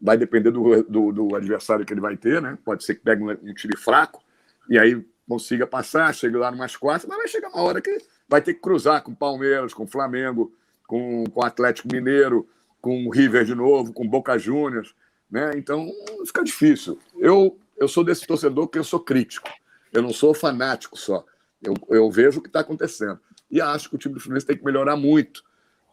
vai 0.00 0.16
depender 0.16 0.50
do, 0.50 0.82
do, 0.82 1.12
do, 1.12 1.34
adversário 1.34 1.84
que 1.84 1.92
ele 1.92 2.00
vai 2.00 2.16
ter, 2.16 2.40
né? 2.40 2.58
Pode 2.64 2.84
ser 2.84 2.94
que 2.94 3.00
pegue 3.00 3.22
um, 3.22 3.30
um 3.30 3.54
time 3.54 3.76
fraco 3.76 4.22
e 4.68 4.78
aí 4.78 5.02
consiga 5.28 5.66
passar, 5.66 6.14
chegue 6.14 6.36
lá 6.36 6.50
numas 6.50 6.76
quartas, 6.76 7.08
mas 7.08 7.18
vai 7.18 7.28
chegar 7.28 7.48
uma 7.48 7.62
hora 7.62 7.80
que 7.80 7.98
vai 8.28 8.42
ter 8.42 8.54
que 8.54 8.60
cruzar 8.60 9.02
com 9.02 9.14
Palmeiras, 9.14 9.74
com 9.74 9.86
Flamengo, 9.86 10.52
com 10.86 11.24
o 11.34 11.44
Atlético 11.44 11.88
Mineiro, 11.92 12.48
com 12.80 13.06
o 13.06 13.10
River 13.10 13.44
de 13.44 13.54
novo, 13.54 13.92
com 13.92 14.06
Boca 14.06 14.38
Juniors, 14.38 14.94
né? 15.30 15.52
Então 15.56 15.90
fica 16.26 16.44
difícil. 16.44 16.98
Eu, 17.18 17.58
eu 17.76 17.88
sou 17.88 18.04
desse 18.04 18.26
torcedor 18.26 18.68
que 18.68 18.78
eu 18.78 18.84
sou 18.84 19.00
crítico. 19.00 19.48
Eu 19.92 20.02
não 20.02 20.12
sou 20.12 20.34
fanático 20.34 20.98
só. 20.98 21.24
Eu, 21.62 21.74
eu 21.88 22.10
vejo 22.10 22.38
o 22.38 22.42
que 22.42 22.48
está 22.48 22.60
acontecendo. 22.60 23.18
E 23.50 23.60
acho 23.60 23.88
que 23.88 23.94
o 23.94 23.98
time 23.98 24.14
do 24.14 24.20
Fluminense 24.20 24.46
tem 24.46 24.56
que 24.56 24.64
melhorar 24.64 24.96
muito. 24.96 25.42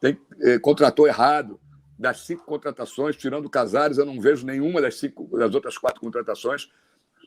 Tem, 0.02 0.20
eh, 0.42 0.60
contratou 0.60 1.08
errado. 1.08 1.60
das 1.98 2.22
cinco 2.22 2.44
contratações, 2.46 3.16
tirando 3.16 3.48
Casares, 3.48 4.00
eu 4.00 4.06
não 4.06 4.20
vejo 4.20 4.44
nenhuma 4.44 4.82
das, 4.82 4.96
cinco, 4.96 5.38
das 5.38 5.54
outras 5.54 5.78
quatro 5.78 6.02
contratações. 6.02 6.68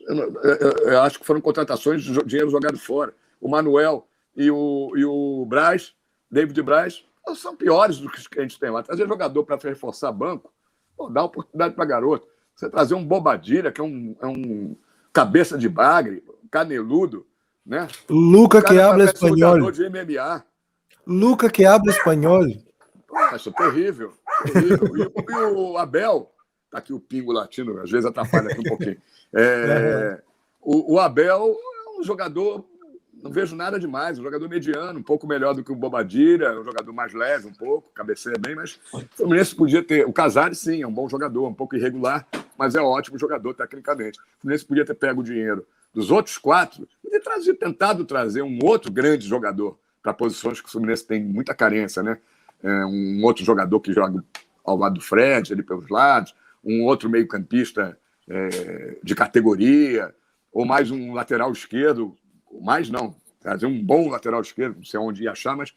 Eu, 0.09 0.43
eu, 0.43 0.70
eu 0.89 1.01
acho 1.02 1.20
que 1.20 1.24
foram 1.24 1.40
contratações 1.40 2.02
de 2.02 2.12
dinheiro 2.24 2.51
jogado 2.51 2.76
fora. 2.76 3.14
O 3.40 3.48
Manuel 3.48 4.09
e 4.36 4.51
o, 4.51 4.93
e 4.97 5.05
o 5.05 5.44
Braz, 5.47 5.94
David 6.31 6.61
Braz, 6.62 7.05
são 7.36 7.56
piores 7.56 7.98
do 7.98 8.11
que 8.11 8.39
a 8.39 8.43
gente 8.43 8.59
tem 8.59 8.70
lá. 8.70 8.82
Trazer 8.82 9.06
jogador 9.06 9.44
para 9.44 9.56
reforçar 9.56 10.12
banco, 10.12 10.52
pô, 10.97 11.09
dá 11.09 11.24
oportunidade 11.24 11.74
para 11.74 11.85
garoto. 11.85 12.27
Você 12.55 12.69
trazer 12.69 12.94
um 12.94 13.05
Bobadilha, 13.05 13.73
que 13.73 13.81
é 13.81 13.85
um, 13.85 14.15
é 14.20 14.27
um 14.27 14.77
cabeça 15.12 15.56
de 15.56 15.69
bagre, 15.69 16.23
caneludo, 16.51 17.27
né? 17.65 17.89
Luca 18.09 18.62
que 18.62 18.78
habla 18.78 19.05
espanhol. 19.05 19.70
de 19.70 19.89
MMA. 19.89 20.44
Luca 21.06 21.51
que 21.51 21.65
habla 21.65 21.90
espanhol. 21.90 22.44
Acho 23.32 23.52
terrível. 23.52 24.12
terrível. 24.44 24.97
E, 24.97 25.32
e, 25.32 25.36
o 25.36 25.78
Abel, 25.78 26.32
tá 26.70 26.78
aqui 26.78 26.93
o 26.93 27.01
pingo 27.01 27.32
latino, 27.32 27.81
às 27.81 27.90
vezes 27.90 28.06
atrapalha 28.06 28.51
aqui 28.51 28.61
um 28.61 28.65
pouquinho. 28.65 29.01
É, 29.36 30.23
o, 30.61 30.94
o 30.94 31.01
Abel 31.01 31.56
é 31.59 31.98
um 31.98 32.05
jogador 32.05 32.65
não 33.24 33.30
vejo 33.30 33.56
nada 33.56 33.80
demais. 33.80 34.18
Um 34.18 34.22
jogador 34.22 34.46
mediano, 34.51 34.98
um 34.98 35.02
pouco 35.02 35.26
melhor 35.26 35.55
do 35.55 35.64
que 35.64 35.72
o 35.72 35.74
Bobadilha, 35.74 36.60
um 36.60 36.62
jogador 36.62 36.92
mais 36.92 37.14
leve 37.14 37.46
um 37.48 37.52
pouco, 37.52 37.90
cabeceia 37.94 38.36
bem, 38.38 38.55
mas 38.55 38.78
o 38.92 39.02
Fluminense 39.16 39.56
podia 39.56 39.82
ter. 39.82 40.06
O 40.06 40.12
Casares, 40.12 40.59
sim, 40.59 40.82
é 40.82 40.86
um 40.86 40.92
bom 40.92 41.09
jogador, 41.09 41.48
um 41.48 41.55
pouco 41.55 41.74
irregular, 41.74 42.26
mas 42.59 42.74
é 42.74 42.82
um 42.82 42.84
ótimo 42.84 43.18
jogador 43.18 43.55
tecnicamente. 43.55 44.18
O 44.18 44.42
Fluminense 44.42 44.66
podia 44.66 44.84
ter 44.84 44.92
pego 44.92 45.22
o 45.22 45.24
dinheiro 45.24 45.66
dos 45.94 46.10
outros 46.10 46.36
quatro 46.36 46.86
e 47.02 47.18
trazer, 47.18 47.55
tentado 47.55 48.05
trazer 48.05 48.42
um 48.42 48.59
outro 48.62 48.92
grande 48.92 49.26
jogador 49.26 49.78
para 50.02 50.12
posições 50.12 50.60
que 50.60 50.68
o 50.68 50.70
Fluminense 50.70 51.06
tem 51.06 51.24
muita 51.24 51.55
carência, 51.55 52.02
né? 52.02 52.18
É, 52.62 52.84
um 52.84 53.24
outro 53.24 53.42
jogador 53.42 53.80
que 53.80 53.92
joga 53.92 54.22
ao 54.62 54.76
lado 54.76 54.96
do 54.96 55.01
Fred, 55.01 55.51
ali 55.51 55.62
pelos 55.62 55.88
lados, 55.88 56.34
um 56.62 56.84
outro 56.84 57.09
meio-campista 57.09 57.98
é, 58.28 58.98
de 59.02 59.14
categoria, 59.14 60.14
ou 60.52 60.66
mais 60.66 60.90
um 60.90 61.14
lateral 61.14 61.51
esquerdo 61.52 62.14
mais 62.60 62.90
não, 62.90 63.14
trazer 63.40 63.66
um 63.66 63.82
bom 63.82 64.09
lateral 64.09 64.40
esquerdo, 64.40 64.76
não 64.76 64.85
sei 64.85 64.98
onde 64.98 65.24
ia 65.24 65.32
achar, 65.32 65.56
mas 65.56 65.74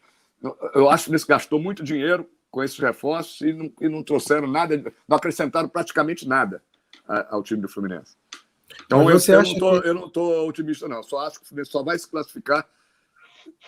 eu 0.73 0.89
acho 0.89 1.05
que 1.05 1.11
eles 1.11 1.23
gastou 1.23 1.59
muito 1.59 1.83
dinheiro 1.83 2.29
com 2.49 2.63
esses 2.63 2.77
reforços 2.77 3.41
e 3.41 3.53
não, 3.53 3.71
e 3.81 3.89
não 3.89 4.03
trouxeram 4.03 4.47
nada, 4.47 4.93
não 5.07 5.17
acrescentaram 5.17 5.67
praticamente 5.67 6.27
nada 6.27 6.61
ao 7.29 7.43
time 7.43 7.61
do 7.61 7.69
Fluminense. 7.69 8.15
Então 8.85 9.09
eu, 9.09 9.17
eu, 9.19 9.43
não 9.43 9.55
tô, 9.57 9.81
que... 9.81 9.87
eu 9.87 9.93
não 9.93 10.07
estou 10.07 10.47
otimista, 10.47 10.87
não. 10.87 11.01
Só 11.03 11.19
acho 11.19 11.39
que 11.39 11.45
o 11.45 11.47
Fluminense 11.47 11.71
só 11.71 11.83
vai 11.83 11.97
se 11.97 12.07
classificar 12.09 12.67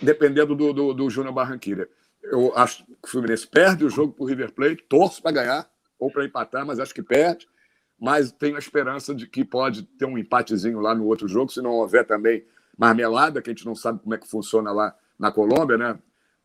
dependendo 0.02 0.56
do, 0.56 0.73
do, 0.73 0.94
do 0.94 1.10
Júnior 1.10 1.34
Barranquilla. 1.34 1.88
Eu 2.23 2.56
acho 2.56 2.86
que 2.86 2.94
o 3.03 3.07
Fluminense 3.07 3.48
perde 3.48 3.86
o 3.86 3.90
jogo 3.90 4.14
para 4.14 4.23
o 4.23 4.27
River 4.27 4.52
Plate, 4.52 4.84
torce 4.88 5.22
para 5.22 5.31
ganhar 5.31 5.69
ou 5.98 6.11
para 6.11 6.26
empatar, 6.26 6.65
mas 6.65 6.80
acho 6.80 6.94
que 6.94 7.02
perde. 7.02 7.48
Mas 7.99 8.31
tenho 8.31 8.56
a 8.56 8.60
esperança 8.60 9.14
de 9.14 9.27
que 9.27 9.44
pode 9.44 9.84
ter 9.84 10.06
um 10.06 10.18
empatezinho 10.18 10.80
lá 10.80 10.95
no 10.95 11.06
outro 11.06 11.27
jogo, 11.27 11.52
se 11.52 11.61
não 11.61 11.72
houver 11.72 12.06
também 12.06 12.45
marmelada, 12.80 13.41
que 13.41 13.49
a 13.49 13.53
gente 13.53 13.65
não 13.65 13.76
sabe 13.76 13.99
como 13.99 14.15
é 14.15 14.18
que 14.18 14.27
funciona 14.27 14.72
lá 14.72 14.95
na 15.19 15.30
Colômbia, 15.31 15.77
né? 15.77 15.99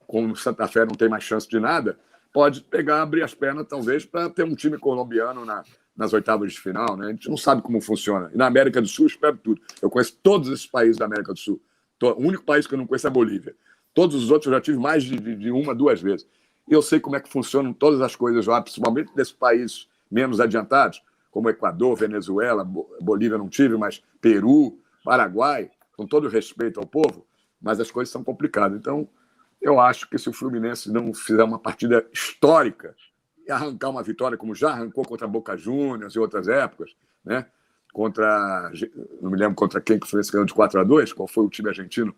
Como 0.05 0.35
Santa 0.35 0.66
Fé 0.66 0.85
não 0.85 0.94
tem 0.94 1.09
mais 1.09 1.23
chance 1.23 1.48
de 1.48 1.61
nada, 1.61 1.97
pode 2.32 2.61
pegar, 2.62 3.01
abrir 3.01 3.23
as 3.23 3.32
pernas, 3.32 3.66
talvez, 3.69 4.05
para 4.05 4.28
ter 4.28 4.43
um 4.43 4.56
time 4.56 4.77
colombiano 4.77 5.44
na, 5.44 5.62
nas 5.97 6.12
oitavas 6.12 6.52
de 6.52 6.61
final, 6.61 6.97
né? 6.97 7.06
A 7.06 7.11
gente 7.11 7.31
não 7.31 7.36
sabe 7.36 7.62
como 7.62 7.81
funciona. 7.81 8.31
E 8.35 8.36
na 8.36 8.47
América 8.47 8.82
do 8.82 8.89
Sul, 8.89 9.06
espero 9.06 9.36
tudo. 9.36 9.62
Eu 9.81 9.89
conheço 9.89 10.19
todos 10.20 10.48
esses 10.48 10.66
países 10.66 10.97
da 10.97 11.05
América 11.05 11.32
do 11.32 11.39
Sul. 11.39 11.62
O 12.02 12.27
único 12.27 12.44
país 12.44 12.66
que 12.66 12.74
eu 12.74 12.78
não 12.78 12.86
conheço 12.86 13.06
é 13.06 13.11
a 13.11 13.12
Bolívia. 13.12 13.55
Todos 13.94 14.16
os 14.16 14.31
outros 14.31 14.48
eu 14.48 14.59
já 14.59 14.61
tive 14.61 14.77
mais 14.77 15.05
de, 15.05 15.16
de, 15.16 15.51
uma, 15.52 15.73
duas 15.73 16.02
vezes. 16.02 16.27
E 16.69 16.74
eu 16.74 16.82
sei 16.82 16.98
como 16.98 17.15
é 17.15 17.20
que 17.20 17.28
funcionam 17.28 17.73
todas 17.73 18.01
as 18.01 18.16
coisas 18.16 18.44
lá, 18.47 18.61
principalmente 18.61 19.15
desses 19.15 19.32
países 19.32 19.86
menos 20.11 20.40
adiantados, 20.40 21.01
como 21.31 21.48
Equador, 21.48 21.97
Venezuela, 21.97 22.65
Bolívia 23.01 23.39
não 23.39 23.48
tive, 23.48 23.77
mas 23.77 24.02
Peru, 24.20 24.78
Paraguai 25.05 25.70
com 25.97 26.07
todo 26.07 26.29
respeito 26.29 26.81
ao 26.81 26.87
povo, 26.87 27.27
mas 27.61 27.81
as 27.81 27.91
coisas 27.91 28.12
são 28.12 28.23
complicadas. 28.23 28.79
Então, 28.79 29.09
eu 29.61 29.81
acho 29.81 30.09
que 30.09 30.19
se 30.19 30.29
o 30.29 30.33
Fluminense 30.33 30.93
não 30.93 31.12
fizer 31.15 31.43
uma 31.43 31.59
partida 31.59 32.07
histórica 32.12 32.95
e 33.47 33.51
arrancar 33.51 33.91
uma 33.91 34.03
vitória, 34.03 34.37
como 34.37 34.55
já 34.55 34.71
arrancou 34.71 35.05
contra 35.05 35.27
Boca 35.27 35.57
Juniors 35.57 36.15
e 36.15 36.19
outras 36.19 36.49
épocas, 36.49 36.95
né? 37.25 37.47
Contra. 37.93 38.71
Não 39.23 39.31
me 39.31 39.39
lembro 39.39 39.55
contra 39.55 39.81
quem 39.81 39.99
que 39.99 40.07
o 40.07 40.09
Fluminense 40.09 40.33
ganhou 40.33 40.45
de 40.45 40.55
4 40.55 40.81
a 40.81 40.85
2 40.85 41.12
qual 41.12 41.29
foi 41.29 41.45
o 41.45 41.49
time 41.49 41.69
argentino? 41.69 42.15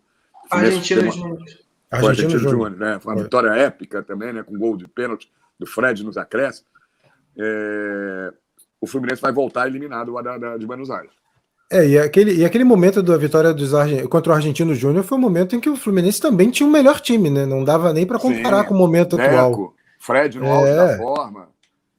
Argentina 0.49 1.09
Júnior. 1.11 1.39
Foi 1.89 2.09
Argentino 2.09 2.39
Júnior, 2.39 2.71
né? 2.71 2.99
Foi 2.99 3.13
uma 3.13 3.23
vitória 3.23 3.49
épica 3.49 4.01
também, 4.01 4.33
né? 4.33 4.43
Com 4.43 4.57
gol 4.57 4.75
de 4.75 4.87
pênalti 4.87 5.31
do 5.59 5.65
Fred 5.65 6.03
nos 6.03 6.17
acréscimos. 6.17 6.69
É... 7.37 8.33
O 8.79 8.87
Fluminense 8.87 9.21
vai 9.21 9.31
voltar 9.31 9.67
eliminado 9.67 10.11
lá 10.11 10.21
da, 10.21 10.37
da, 10.37 10.57
de 10.57 10.65
Buenos 10.65 10.89
Aires. 10.89 11.11
É, 11.69 11.85
e 11.85 11.99
aquele, 11.99 12.33
e 12.33 12.45
aquele 12.45 12.63
momento 12.63 13.03
da 13.03 13.17
vitória 13.17 13.53
dos 13.53 13.71
contra 14.09 14.31
o 14.31 14.35
Argentino 14.35 14.73
Júnior 14.73 15.03
foi 15.03 15.17
um 15.17 15.21
momento 15.21 15.55
em 15.55 15.59
que 15.59 15.69
o 15.69 15.75
Fluminense 15.75 16.21
também 16.21 16.49
tinha 16.49 16.67
um 16.67 16.71
melhor 16.71 16.99
time, 17.01 17.29
né? 17.29 17.45
Não 17.45 17.63
dava 17.63 17.91
nem 17.91 18.05
para 18.05 18.17
comparar 18.17 18.61
Sim, 18.61 18.69
com 18.69 18.73
o 18.73 18.77
momento 18.77 19.17
Deco, 19.17 19.35
atual. 19.35 19.73
Fred 19.99 20.39
no 20.39 20.45
é, 20.45 20.49
alto 20.49 20.75
da 20.75 20.97
forma. 20.97 21.49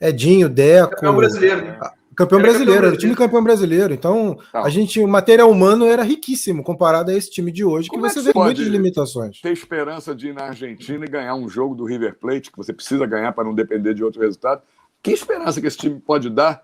Edinho, 0.00 0.48
Deco. 0.48 0.92
Campeão 0.92 1.16
brasileiro. 1.16 1.66
Né? 1.66 1.78
Campeão 2.18 2.40
era 2.40 2.48
brasileiro, 2.48 2.86
era 2.86 2.94
o 2.94 2.98
time 2.98 3.14
campeão 3.14 3.44
brasileiro. 3.44 3.94
Então, 3.94 4.36
tá. 4.50 4.62
a 4.62 4.68
gente, 4.68 4.98
o 4.98 5.06
material 5.06 5.48
humano 5.48 5.86
era 5.86 6.02
riquíssimo 6.02 6.64
comparado 6.64 7.12
a 7.12 7.14
esse 7.14 7.30
time 7.30 7.52
de 7.52 7.64
hoje, 7.64 7.88
Como 7.88 8.02
que 8.02 8.10
você 8.10 8.18
é 8.18 8.32
que 8.32 8.38
vê 8.38 8.44
muitas 8.44 8.66
limitações. 8.66 9.40
Ter 9.40 9.52
esperança 9.52 10.16
de 10.16 10.28
ir 10.28 10.34
na 10.34 10.46
Argentina 10.46 11.04
e 11.04 11.08
ganhar 11.08 11.36
um 11.36 11.48
jogo 11.48 11.76
do 11.76 11.84
River 11.84 12.18
Plate, 12.18 12.50
que 12.50 12.56
você 12.56 12.72
precisa 12.72 13.06
ganhar 13.06 13.32
para 13.32 13.44
não 13.44 13.54
depender 13.54 13.94
de 13.94 14.02
outro 14.02 14.20
resultado. 14.20 14.62
Que 15.00 15.12
esperança 15.12 15.60
que 15.60 15.68
esse 15.68 15.76
time 15.76 16.00
pode 16.00 16.28
dar, 16.28 16.60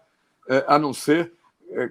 é, 0.48 0.64
a 0.66 0.76
não 0.76 0.92
ser 0.92 1.32
é, 1.70 1.88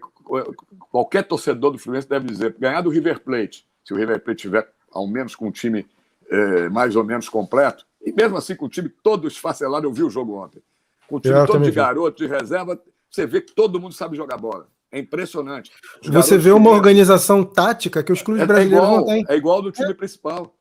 qualquer 0.89 1.23
torcedor 1.23 1.71
do 1.71 1.77
Fluminense 1.77 2.07
deve 2.07 2.27
dizer, 2.27 2.55
ganhar 2.57 2.81
do 2.81 2.89
River 2.89 3.19
Plate, 3.21 3.67
se 3.83 3.93
o 3.93 3.97
River 3.97 4.19
Plate 4.23 4.41
tiver 4.41 4.67
ao 4.91 5.07
menos 5.07 5.35
com 5.35 5.47
um 5.47 5.51
time 5.51 5.85
é, 6.29 6.69
mais 6.69 6.95
ou 6.95 7.03
menos 7.03 7.29
completo, 7.29 7.85
e 8.01 8.11
mesmo 8.11 8.37
assim 8.37 8.55
com 8.55 8.65
o 8.65 8.69
time 8.69 8.89
todo 8.89 9.27
esfacelado, 9.27 9.85
eu 9.85 9.93
vi 9.93 10.03
o 10.03 10.09
jogo 10.09 10.35
ontem, 10.35 10.61
com 11.07 11.17
o 11.17 11.19
time 11.19 11.35
eu 11.35 11.45
todo 11.45 11.63
de 11.63 11.71
garoto, 11.71 12.17
de 12.17 12.27
reserva, 12.27 12.81
você 13.09 13.25
vê 13.25 13.41
que 13.41 13.53
todo 13.53 13.79
mundo 13.79 13.93
sabe 13.93 14.17
jogar 14.17 14.37
bola. 14.37 14.67
É 14.91 14.99
impressionante. 14.99 15.71
Os 16.03 16.09
você 16.09 16.37
vê 16.37 16.51
uma 16.51 16.69
organização 16.69 17.43
tática 17.43 18.03
que 18.03 18.11
os 18.11 18.21
clubes 18.21 18.43
é, 18.43 18.45
brasileiros 18.45 18.79
é 18.79 18.85
igual, 18.85 18.97
não 18.97 19.05
têm. 19.05 19.25
É 19.27 19.35
igual 19.35 19.61
do 19.61 19.71
time 19.71 19.89
é. 19.89 19.93
principal. 19.93 20.55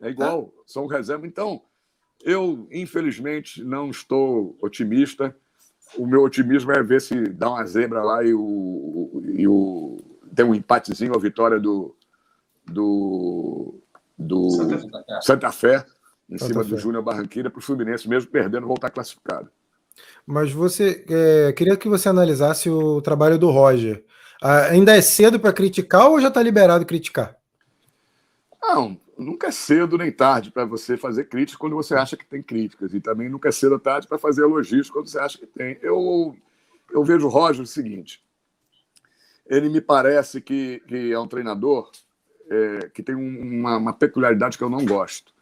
É 0.00 0.08
igual, 0.08 0.52
são 0.64 0.86
reserva. 0.86 1.26
Então, 1.26 1.62
eu, 2.22 2.68
infelizmente, 2.70 3.62
não 3.64 3.90
estou 3.90 4.56
otimista 4.60 5.34
o 5.96 6.06
meu 6.06 6.22
otimismo 6.22 6.72
é 6.72 6.82
ver 6.82 7.00
se 7.00 7.28
dá 7.28 7.50
uma 7.50 7.64
zebra 7.64 8.02
lá 8.02 8.24
e 8.24 8.34
o, 8.34 9.22
e 9.24 9.46
o 9.46 9.96
tem 10.34 10.44
um 10.44 10.54
empatezinho 10.54 11.14
a 11.14 11.18
vitória 11.18 11.58
do 11.58 11.94
do, 12.64 13.80
do 14.18 14.50
Santa 14.50 14.78
Fé, 14.78 15.20
Santa 15.22 15.52
Fé 15.52 15.86
em 16.28 16.38
Santa 16.38 16.52
cima 16.52 16.64
Fé. 16.64 16.70
do 16.70 16.78
Júnior 16.78 17.02
Barranquilla 17.02 17.50
para 17.50 17.58
o 17.58 17.62
Fluminense 17.62 18.08
mesmo 18.08 18.30
perdendo 18.30 18.66
voltar 18.66 18.90
classificado. 18.90 19.48
Mas 20.26 20.52
você 20.52 21.04
é, 21.08 21.52
queria 21.52 21.76
que 21.76 21.88
você 21.88 22.08
analisasse 22.08 22.68
o 22.68 23.00
trabalho 23.00 23.38
do 23.38 23.50
Roger. 23.50 24.04
Ah, 24.42 24.66
ainda 24.66 24.94
é 24.94 25.00
cedo 25.00 25.40
para 25.40 25.52
criticar 25.52 26.10
ou 26.10 26.20
já 26.20 26.28
está 26.28 26.42
liberado 26.42 26.84
criticar? 26.84 27.36
Não, 28.60 28.98
nunca 29.18 29.48
é 29.48 29.50
cedo 29.50 29.96
nem 29.96 30.12
tarde 30.12 30.50
para 30.50 30.64
você 30.64 30.96
fazer 30.96 31.24
críticas 31.24 31.58
quando 31.58 31.76
você 31.76 31.94
acha 31.94 32.16
que 32.16 32.26
tem 32.26 32.42
críticas. 32.42 32.92
E 32.94 33.00
também 33.00 33.28
nunca 33.28 33.48
é 33.48 33.52
cedo 33.52 33.72
ou 33.72 33.78
tarde 33.78 34.06
para 34.06 34.18
fazer 34.18 34.42
elogios 34.42 34.90
quando 34.90 35.08
você 35.08 35.18
acha 35.18 35.38
que 35.38 35.46
tem. 35.46 35.78
Eu, 35.82 36.36
eu 36.90 37.04
vejo 37.04 37.26
o 37.26 37.30
Roger 37.30 37.62
o 37.62 37.66
seguinte: 37.66 38.22
ele 39.46 39.68
me 39.68 39.80
parece 39.80 40.40
que, 40.40 40.82
que 40.86 41.12
é 41.12 41.18
um 41.18 41.28
treinador 41.28 41.90
é, 42.50 42.90
que 42.92 43.02
tem 43.02 43.14
uma, 43.14 43.76
uma, 43.76 43.92
peculiaridade 43.92 44.58
que 44.58 44.64
eu 44.64 44.70
não 44.70 44.84
gosto. 44.84 45.32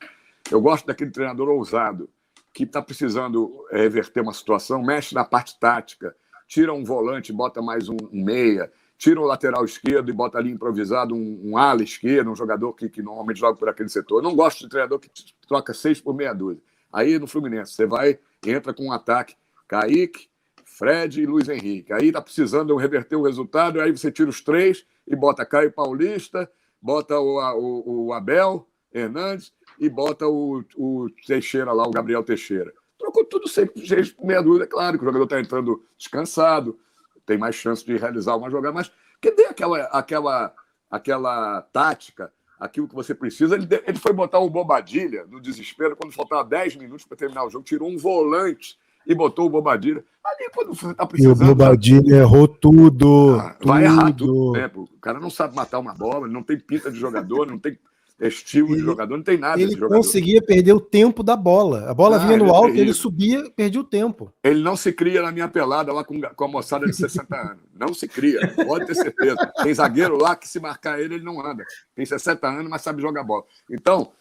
Eu 0.50 0.60
gosto 0.60 0.86
daquele 0.86 1.10
treinador 1.10 1.48
ousado, 1.48 2.08
que 2.52 2.64
está 2.64 2.80
precisando 2.80 3.66
é, 3.70 3.78
reverter 3.78 4.20
uma 4.20 4.32
situação, 4.32 4.82
mexe 4.82 5.14
na 5.14 5.24
parte 5.24 5.58
tática, 5.58 6.14
tira 6.46 6.72
um 6.72 6.84
volante, 6.84 7.32
bota 7.32 7.60
mais 7.60 7.88
um, 7.88 7.96
um 8.12 8.24
meia 8.24 8.70
tira 8.96 9.20
o 9.20 9.24
lateral 9.24 9.64
esquerdo 9.64 10.08
e 10.08 10.12
bota 10.12 10.38
ali 10.38 10.50
improvisado 10.50 11.14
um, 11.14 11.40
um 11.44 11.58
ala 11.58 11.82
esquerdo, 11.82 12.30
um 12.30 12.36
jogador 12.36 12.72
que, 12.72 12.88
que 12.88 13.02
normalmente 13.02 13.40
joga 13.40 13.58
por 13.58 13.68
aquele 13.68 13.88
setor. 13.88 14.18
Eu 14.18 14.22
não 14.22 14.36
gosto 14.36 14.60
de 14.60 14.68
treinador 14.68 14.98
que 14.98 15.10
troca 15.46 15.74
seis 15.74 16.00
por 16.00 16.14
meia 16.14 16.32
dúzia. 16.32 16.62
Aí 16.92 17.18
no 17.18 17.26
Fluminense, 17.26 17.72
você 17.72 17.86
vai, 17.86 18.18
entra 18.46 18.72
com 18.72 18.86
um 18.86 18.92
ataque, 18.92 19.34
Kaique, 19.66 20.28
Fred 20.64 21.20
e 21.20 21.26
Luiz 21.26 21.48
Henrique. 21.48 21.92
Aí 21.92 22.10
tá 22.12 22.20
precisando 22.20 22.76
reverter 22.76 23.16
o 23.16 23.22
resultado, 23.22 23.80
aí 23.80 23.92
você 23.92 24.10
tira 24.10 24.30
os 24.30 24.40
três 24.40 24.84
e 25.06 25.14
bota 25.14 25.44
Caio 25.44 25.72
Paulista, 25.72 26.50
bota 26.80 27.18
o, 27.18 27.38
o, 27.58 28.06
o 28.06 28.12
Abel 28.12 28.68
Hernandes 28.92 29.52
e 29.78 29.88
bota 29.88 30.26
o, 30.28 30.64
o 30.76 31.06
Teixeira 31.26 31.72
lá, 31.72 31.86
o 31.86 31.90
Gabriel 31.90 32.22
Teixeira. 32.22 32.72
Trocou 32.98 33.24
tudo 33.24 33.48
sempre 33.48 33.82
por 34.16 34.26
meia 34.26 34.40
dúzia. 34.40 34.64
É 34.64 34.66
claro 34.66 34.96
que 34.96 35.04
o 35.04 35.06
jogador 35.06 35.24
está 35.24 35.40
entrando 35.40 35.84
descansado, 35.98 36.78
tem 37.26 37.38
mais 37.38 37.54
chance 37.54 37.84
de 37.84 37.96
realizar 37.96 38.36
uma 38.36 38.50
jogada, 38.50 38.74
mas 38.74 38.90
que 39.20 39.30
dê 39.30 39.46
aquela, 39.46 39.82
aquela, 39.84 40.54
aquela 40.90 41.62
tática, 41.72 42.32
aquilo 42.58 42.88
que 42.88 42.94
você 42.94 43.14
precisa. 43.14 43.54
Ele, 43.54 43.68
ele 43.86 43.98
foi 43.98 44.12
botar 44.12 44.38
o 44.38 44.50
Bobadilha 44.50 45.26
no 45.26 45.40
desespero 45.40 45.96
quando 45.96 46.12
faltava 46.12 46.44
10 46.44 46.76
minutos 46.76 47.04
para 47.04 47.16
terminar 47.16 47.44
o 47.44 47.50
jogo, 47.50 47.64
tirou 47.64 47.88
um 47.88 47.98
volante 47.98 48.78
e 49.06 49.14
botou 49.14 49.46
o 49.46 49.50
Bobadilha. 49.50 50.04
Ali, 50.24 50.50
quando 50.54 50.74
você 50.74 50.90
está 50.90 51.06
precisando. 51.06 51.40
E 51.40 51.44
o 51.44 51.46
Bobadilha 51.48 52.16
errou 52.16 52.48
tudo. 52.48 53.38
Ah, 53.38 53.54
tudo. 53.54 53.68
Vai 53.68 53.84
errar 53.84 54.12
tudo. 54.12 54.52
Né? 54.52 54.70
O 54.74 54.98
cara 55.00 55.20
não 55.20 55.30
sabe 55.30 55.54
matar 55.54 55.78
uma 55.78 55.94
bola, 55.94 56.26
não 56.26 56.42
tem 56.42 56.58
pinta 56.58 56.90
de 56.90 56.98
jogador, 56.98 57.46
não 57.46 57.58
tem 57.58 57.78
estilo 58.20 58.68
ele, 58.68 58.76
de 58.76 58.82
jogador, 58.82 59.16
não 59.16 59.24
tem 59.24 59.36
nada 59.36 59.60
ele 59.60 59.76
conseguia 59.76 60.40
perder 60.40 60.72
o 60.72 60.80
tempo 60.80 61.22
da 61.22 61.36
bola. 61.36 61.90
A 61.90 61.94
bola 61.94 62.16
ah, 62.16 62.18
vinha 62.18 62.36
no 62.36 62.52
alto, 62.54 62.76
ele 62.76 62.92
subia, 62.92 63.50
perdia 63.50 63.80
o 63.80 63.84
tempo. 63.84 64.32
Ele 64.42 64.62
não 64.62 64.76
se 64.76 64.92
cria 64.92 65.20
na 65.20 65.32
minha 65.32 65.48
pelada 65.48 65.92
lá 65.92 66.04
com, 66.04 66.20
com 66.20 66.44
a 66.44 66.48
moçada 66.48 66.86
de 66.86 66.94
60 66.94 67.36
anos. 67.36 67.62
Não 67.74 67.92
se 67.92 68.06
cria, 68.06 68.54
pode 68.54 68.86
ter 68.86 68.94
certeza. 68.94 69.52
Tem 69.62 69.74
zagueiro 69.74 70.16
lá 70.16 70.36
que 70.36 70.48
se 70.48 70.60
marcar 70.60 71.00
ele, 71.00 71.16
ele 71.16 71.24
não 71.24 71.44
anda. 71.44 71.64
Tem 71.94 72.06
60 72.06 72.46
anos, 72.46 72.70
mas 72.70 72.82
sabe 72.82 73.02
jogar 73.02 73.24
bola. 73.24 73.44
Então, 73.68 74.12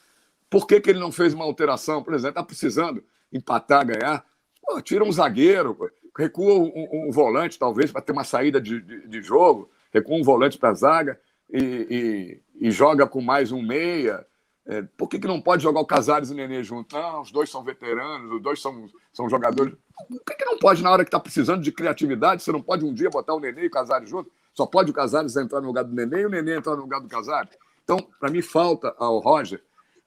por 0.50 0.66
que, 0.66 0.82
que 0.82 0.90
ele 0.90 1.00
não 1.00 1.12
fez 1.12 1.34
uma 1.34 1.46
alteração? 1.46 2.04
Por 2.04 2.14
exemplo, 2.14 2.36
tá 2.36 2.44
precisando 2.44 3.04
empatar, 3.32 3.86
ganhar. 3.86 4.26
Pô, 4.62 4.82
tira 4.82 5.04
um 5.04 5.12
zagueiro, 5.12 5.76
pô. 5.76 5.90
recua 6.18 6.54
um, 6.56 6.72
um, 6.76 7.08
um, 7.08 7.12
volante, 7.12 7.60
talvez, 7.60 7.92
para 7.92 8.02
ter 8.02 8.12
uma 8.12 8.24
saída 8.24 8.60
de, 8.60 8.82
de, 8.82 9.08
de 9.08 9.22
jogo, 9.22 9.70
recua 9.92 10.18
um 10.18 10.24
volante 10.24 10.58
para 10.58 10.70
a 10.70 10.74
zaga 10.74 11.20
e, 11.54 12.42
e, 12.60 12.68
e, 12.68 12.72
joga 12.72 13.08
com 13.08 13.22
mais 13.22 13.52
um 13.52 13.62
meia. 13.62 14.26
É, 14.66 14.82
por 14.98 15.08
que, 15.08 15.20
que 15.20 15.28
não 15.28 15.40
pode 15.40 15.62
jogar 15.62 15.80
o 15.82 15.86
Casares 15.86 16.30
e 16.30 16.34
o 16.34 16.36
Nenê 16.36 16.64
junto? 16.64 16.96
Não, 16.96 17.22
os 17.22 17.32
dois 17.32 17.50
são 17.50 17.64
veteranos, 17.64 18.32
os 18.32 18.42
dois 18.42 18.62
são, 18.62 18.90
são 19.14 19.30
jogadores. 19.30 19.76
Por 20.08 20.24
que, 20.26 20.36
que 20.36 20.46
não 20.46 20.58
pode, 20.58 20.82
na 20.82 20.92
hora 20.92 21.04
que 21.04 21.10
está 21.10 21.20
precisando 21.20 21.62
de 21.62 21.72
criatividade, 21.72 22.42
você 22.42 22.52
não 22.52 22.62
pode 22.62 22.84
um 22.84 22.94
dia 22.94 23.10
botar 23.10 23.36
o 23.36 23.40
Nenê 23.40 23.64
e 23.64 23.68
o 23.68 23.72
Casares 23.72 24.10
junto? 24.10 24.32
Só 24.54 24.66
pode 24.66 24.90
o 24.90 24.94
Casares 24.94 25.36
entrar 25.36 25.62
no 25.62 25.68
lugar 25.68 25.84
do 25.84 25.94
Nenê 25.94 26.22
e 26.22 26.26
o 26.26 26.30
Nenê 26.30 26.58
entrar 26.58 26.76
no 26.76 26.82
lugar 26.82 27.00
do 27.00 27.08
Casares? 27.08 27.56
Então, 27.84 27.98
para 28.20 28.32
mim, 28.32 28.42
falta 28.42 28.96
ao 28.98 29.20
Roger 29.20 29.62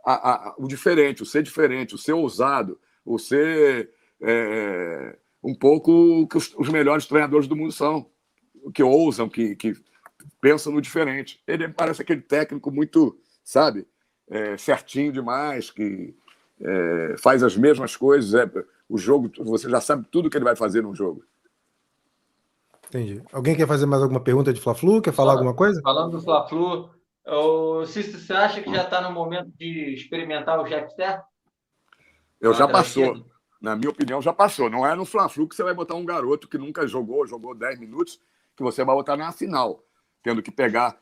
a, 0.05 0.49
a, 0.49 0.55
o 0.57 0.67
diferente, 0.67 1.23
o 1.23 1.27
ser 1.27 1.43
diferente, 1.43 1.95
o 1.95 1.99
ser 1.99 2.13
ousado, 2.13 2.79
o 3.05 3.19
ser 3.19 3.91
é, 4.21 5.17
um 5.43 5.55
pouco 5.55 5.93
o 5.93 6.27
que 6.27 6.37
os, 6.37 6.55
os, 6.57 6.69
melhores 6.69 7.07
treinadores 7.07 7.47
do 7.47 7.57
mundo 7.57 7.73
são, 7.73 8.09
que 8.73 8.83
ousam, 8.83 9.29
que, 9.29 9.57
que 9.57 9.75
pensam 10.41 10.73
no 10.73 10.81
diferente. 10.81 11.43
Ele 11.47 11.69
parece 11.69 12.03
aquele 12.03 12.21
técnico 12.21 12.71
muito, 12.71 13.19
sabe, 13.45 13.87
é, 14.29 14.57
certinho 14.57 15.13
demais, 15.13 15.71
que 15.71 16.15
é, 16.61 17.15
faz 17.19 17.43
as 17.43 17.57
mesmas 17.57 17.97
coisas. 17.97 18.35
É, 18.35 18.51
o 18.89 18.99
jogo, 18.99 19.31
você 19.45 19.69
já 19.69 19.81
sabe 19.81 20.07
tudo 20.11 20.31
que 20.31 20.37
ele 20.37 20.45
vai 20.45 20.57
fazer 20.57 20.83
no 20.83 20.95
jogo. 20.95 21.25
Entendi. 22.89 23.23
Alguém 23.33 23.57
quer 23.57 23.67
fazer 23.67 23.87
mais 23.87 24.03
alguma 24.03 24.21
pergunta 24.21 24.53
de 24.53 24.61
Fla-Flu? 24.61 25.03
Quer 25.03 25.13
falar 25.13 25.33
alguma 25.33 25.55
coisa? 25.55 25.81
Falando 25.83 26.13
do 26.13 26.23
Fla-Flu, 26.23 26.91
Cícero, 27.87 28.19
você 28.19 28.33
acha 28.33 28.63
que 28.63 28.73
já 28.73 28.85
está 28.85 29.01
no 29.01 29.13
momento 29.13 29.51
de 29.59 29.95
experimentar 29.95 30.61
o 30.61 30.67
Jefter? 30.67 31.21
Eu 32.41 32.55
já 32.55 32.69
passou. 32.69 33.27
Na 33.61 33.75
minha 33.75 33.91
opinião, 33.91 34.23
já 34.23 34.33
passou. 34.33 34.71
Não 34.71 34.87
é 34.87 34.95
no 34.95 35.05
Fla-Flu 35.05 35.49
que 35.49 35.57
você 35.57 35.65
vai 35.65 35.75
botar 35.75 35.95
um 35.95 36.05
garoto 36.05 36.47
que 36.47 36.59
nunca 36.59 36.87
jogou, 36.87 37.27
jogou 37.27 37.55
10 37.55 37.81
minutos, 37.81 38.21
que 38.55 38.63
você 38.63 38.85
vai 38.85 38.95
botar 38.95 39.17
na 39.17 39.33
final 39.33 39.86
tendo 40.27 40.43
que 40.43 40.51
pegar 40.51 40.99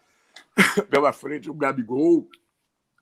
pela 0.90 1.10
frente 1.10 1.48
o 1.48 1.55
Gabigol, 1.55 2.28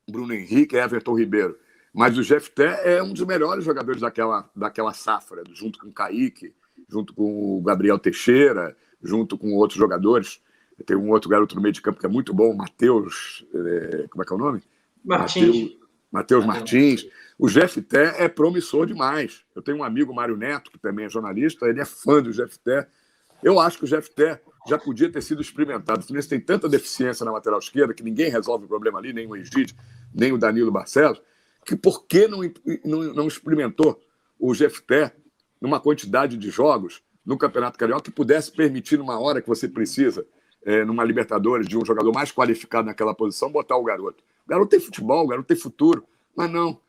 Bruno 0.09 0.33
Henrique, 0.33 0.77
Everton 0.77 1.19
Ribeiro. 1.19 1.59
Mas 1.93 2.17
o 2.17 2.23
Jefté 2.23 2.95
é 2.95 3.03
um 3.03 3.13
dos 3.13 3.27
melhores 3.27 3.65
jogadores 3.65 4.01
daquela, 4.01 4.49
daquela 4.55 4.95
safra, 4.95 5.43
junto 5.53 5.81
com 5.81 5.89
o 5.89 5.93
Kaique, 5.93 6.55
junto 6.89 7.13
com 7.13 7.59
o 7.59 7.61
Gabriel 7.61 7.99
Teixeira, 7.99 8.77
junto 9.03 9.37
com 9.37 9.53
outros 9.55 9.77
jogadores. 9.77 10.41
Tem 10.87 10.97
um 10.97 11.11
outro 11.11 11.29
garoto 11.29 11.57
no 11.57 11.61
meio 11.61 11.73
de 11.73 11.83
campo 11.83 11.99
que 11.99 12.07
é 12.07 12.09
muito 12.09 12.33
bom, 12.33 12.55
Matheus. 12.55 13.45
É, 13.53 14.07
como 14.09 14.23
é 14.23 14.25
que 14.25 14.33
é 14.33 14.37
o 14.37 14.39
nome? 14.39 14.63
Martins. 15.05 15.77
Matheus 16.11 16.47
Martins. 16.47 17.05
O 17.37 17.49
Jefté 17.49 18.23
é 18.23 18.29
promissor 18.29 18.87
demais. 18.87 19.45
Eu 19.57 19.63
tenho 19.63 19.79
um 19.79 19.85
amigo, 19.85 20.15
Mário 20.15 20.37
Neto, 20.37 20.71
que 20.71 20.79
também 20.79 21.07
é 21.07 21.09
jornalista, 21.09 21.67
ele 21.67 21.81
é 21.81 21.85
fã 21.85 22.23
do 22.23 22.33
Jefté. 22.33 22.87
Eu 23.43 23.59
acho 23.59 23.79
que 23.79 23.85
o 23.85 23.89
Jefté 23.89 24.41
já 24.67 24.79
podia 24.79 25.11
ter 25.11 25.23
sido 25.23 25.43
experimentado. 25.43 26.01
O 26.01 26.03
Fluminense 26.03 26.29
tem 26.29 26.41
tanta 26.41 26.69
deficiência 26.69 27.25
na 27.25 27.33
lateral 27.33 27.59
esquerda 27.59 27.95
que 27.95 28.03
ninguém 28.03 28.31
resolve 28.31 28.65
o 28.65 28.69
problema 28.69 28.99
ali, 28.99 29.13
nem 29.13 29.27
o 29.27 29.37
Egídio, 29.37 29.77
nem 30.15 30.33
o 30.33 30.39
Danilo 30.39 30.71
Barcelos, 30.71 31.21
que 31.65 31.77
por 31.77 32.07
que 32.07 32.29
não, 32.29 32.41
não, 32.85 33.15
não 33.15 33.29
experimentou 33.29 34.01
o 34.39 34.55
Jefté 34.55 35.15
numa 35.61 35.81
quantidade 35.81 36.37
de 36.37 36.51
jogos 36.51 37.03
no 37.25 37.39
Campeonato 37.39 37.79
Carioca 37.79 38.03
que 38.03 38.11
pudesse 38.11 38.51
permitir, 38.51 38.99
numa 38.99 39.19
hora 39.19 39.41
que 39.41 39.49
você 39.49 39.69
precisa, 39.69 40.27
é, 40.65 40.85
numa 40.85 41.05
Libertadores, 41.05 41.69
de 41.69 41.79
um 41.79 41.85
jogador 41.85 42.13
mais 42.13 42.33
qualificado 42.33 42.87
naquela 42.87 43.15
posição, 43.15 43.51
botar 43.51 43.77
o 43.77 43.85
garoto. 43.85 44.23
O 44.45 44.51
garoto 44.51 44.71
tem 44.71 44.81
futebol, 44.81 45.25
o 45.25 45.29
garoto 45.29 45.47
tem 45.47 45.57
futuro, 45.57 46.05
mas 46.37 46.51
não. 46.51 46.81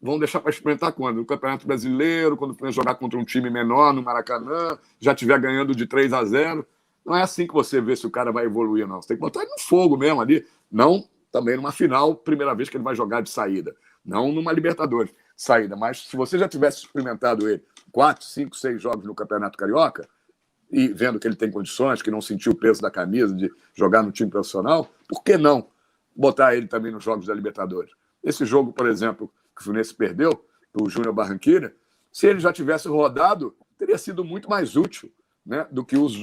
Vão 0.00 0.18
deixar 0.18 0.40
para 0.40 0.50
experimentar 0.50 0.92
quando? 0.92 1.16
No 1.16 1.24
Campeonato 1.24 1.66
Brasileiro, 1.66 2.36
quando 2.36 2.54
for 2.54 2.70
jogar 2.70 2.94
contra 2.94 3.18
um 3.18 3.24
time 3.24 3.50
menor 3.50 3.92
no 3.92 4.02
Maracanã, 4.02 4.78
já 5.00 5.12
estiver 5.12 5.40
ganhando 5.40 5.74
de 5.74 5.86
3 5.86 6.12
a 6.12 6.24
0 6.24 6.66
não 7.08 7.16
é 7.16 7.22
assim 7.22 7.46
que 7.46 7.54
você 7.54 7.80
vê 7.80 7.96
se 7.96 8.06
o 8.06 8.10
cara 8.10 8.30
vai 8.30 8.44
evoluir, 8.44 8.86
não. 8.86 9.00
Você 9.00 9.08
tem 9.08 9.16
que 9.16 9.22
botar 9.22 9.40
ele 9.40 9.50
no 9.50 9.58
fogo 9.60 9.96
mesmo 9.96 10.20
ali. 10.20 10.46
Não 10.70 11.08
também 11.32 11.56
numa 11.56 11.72
final, 11.72 12.14
primeira 12.14 12.54
vez 12.54 12.68
que 12.68 12.76
ele 12.76 12.84
vai 12.84 12.94
jogar 12.94 13.22
de 13.22 13.30
saída. 13.30 13.74
Não 14.04 14.30
numa 14.30 14.52
Libertadores, 14.52 15.14
saída. 15.34 15.74
Mas 15.74 16.06
se 16.06 16.14
você 16.16 16.38
já 16.38 16.46
tivesse 16.46 16.84
experimentado 16.84 17.48
ele 17.48 17.64
quatro, 17.90 18.26
cinco, 18.26 18.54
seis 18.54 18.82
jogos 18.82 19.06
no 19.06 19.14
Campeonato 19.14 19.56
Carioca, 19.56 20.06
e 20.70 20.88
vendo 20.88 21.18
que 21.18 21.26
ele 21.26 21.34
tem 21.34 21.50
condições, 21.50 22.02
que 22.02 22.10
não 22.10 22.20
sentiu 22.20 22.52
o 22.52 22.54
peso 22.54 22.82
da 22.82 22.90
camisa 22.90 23.34
de 23.34 23.50
jogar 23.74 24.02
no 24.02 24.12
time 24.12 24.30
profissional, 24.30 24.90
por 25.08 25.22
que 25.22 25.38
não 25.38 25.66
botar 26.14 26.54
ele 26.54 26.66
também 26.66 26.92
nos 26.92 27.02
jogos 27.02 27.24
da 27.24 27.32
Libertadores? 27.32 27.90
Esse 28.22 28.44
jogo, 28.44 28.70
por 28.70 28.86
exemplo, 28.86 29.32
que 29.56 29.62
o 29.62 29.64
Fluminense 29.64 29.94
perdeu, 29.94 30.44
o 30.78 30.90
Júnior 30.90 31.14
Barranquilla, 31.14 31.72
se 32.12 32.26
ele 32.26 32.38
já 32.38 32.52
tivesse 32.52 32.86
rodado, 32.86 33.56
teria 33.78 33.96
sido 33.96 34.22
muito 34.22 34.50
mais 34.50 34.76
útil 34.76 35.10
né, 35.48 35.66
do 35.70 35.82
que 35.82 35.96
os, 35.96 36.14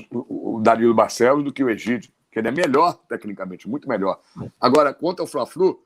o, 0.55 0.61
Danilo 0.61 0.93
Barcelos, 0.93 1.43
do 1.43 1.53
que 1.53 1.63
o 1.63 1.69
Egídio, 1.69 2.11
que 2.31 2.39
ele 2.39 2.47
é 2.47 2.51
melhor 2.51 2.93
tecnicamente, 3.07 3.67
muito 3.69 3.87
melhor. 3.87 4.19
Agora, 4.59 4.93
quanto 4.93 5.21
ao 5.21 5.27
Fla-Flu, 5.27 5.83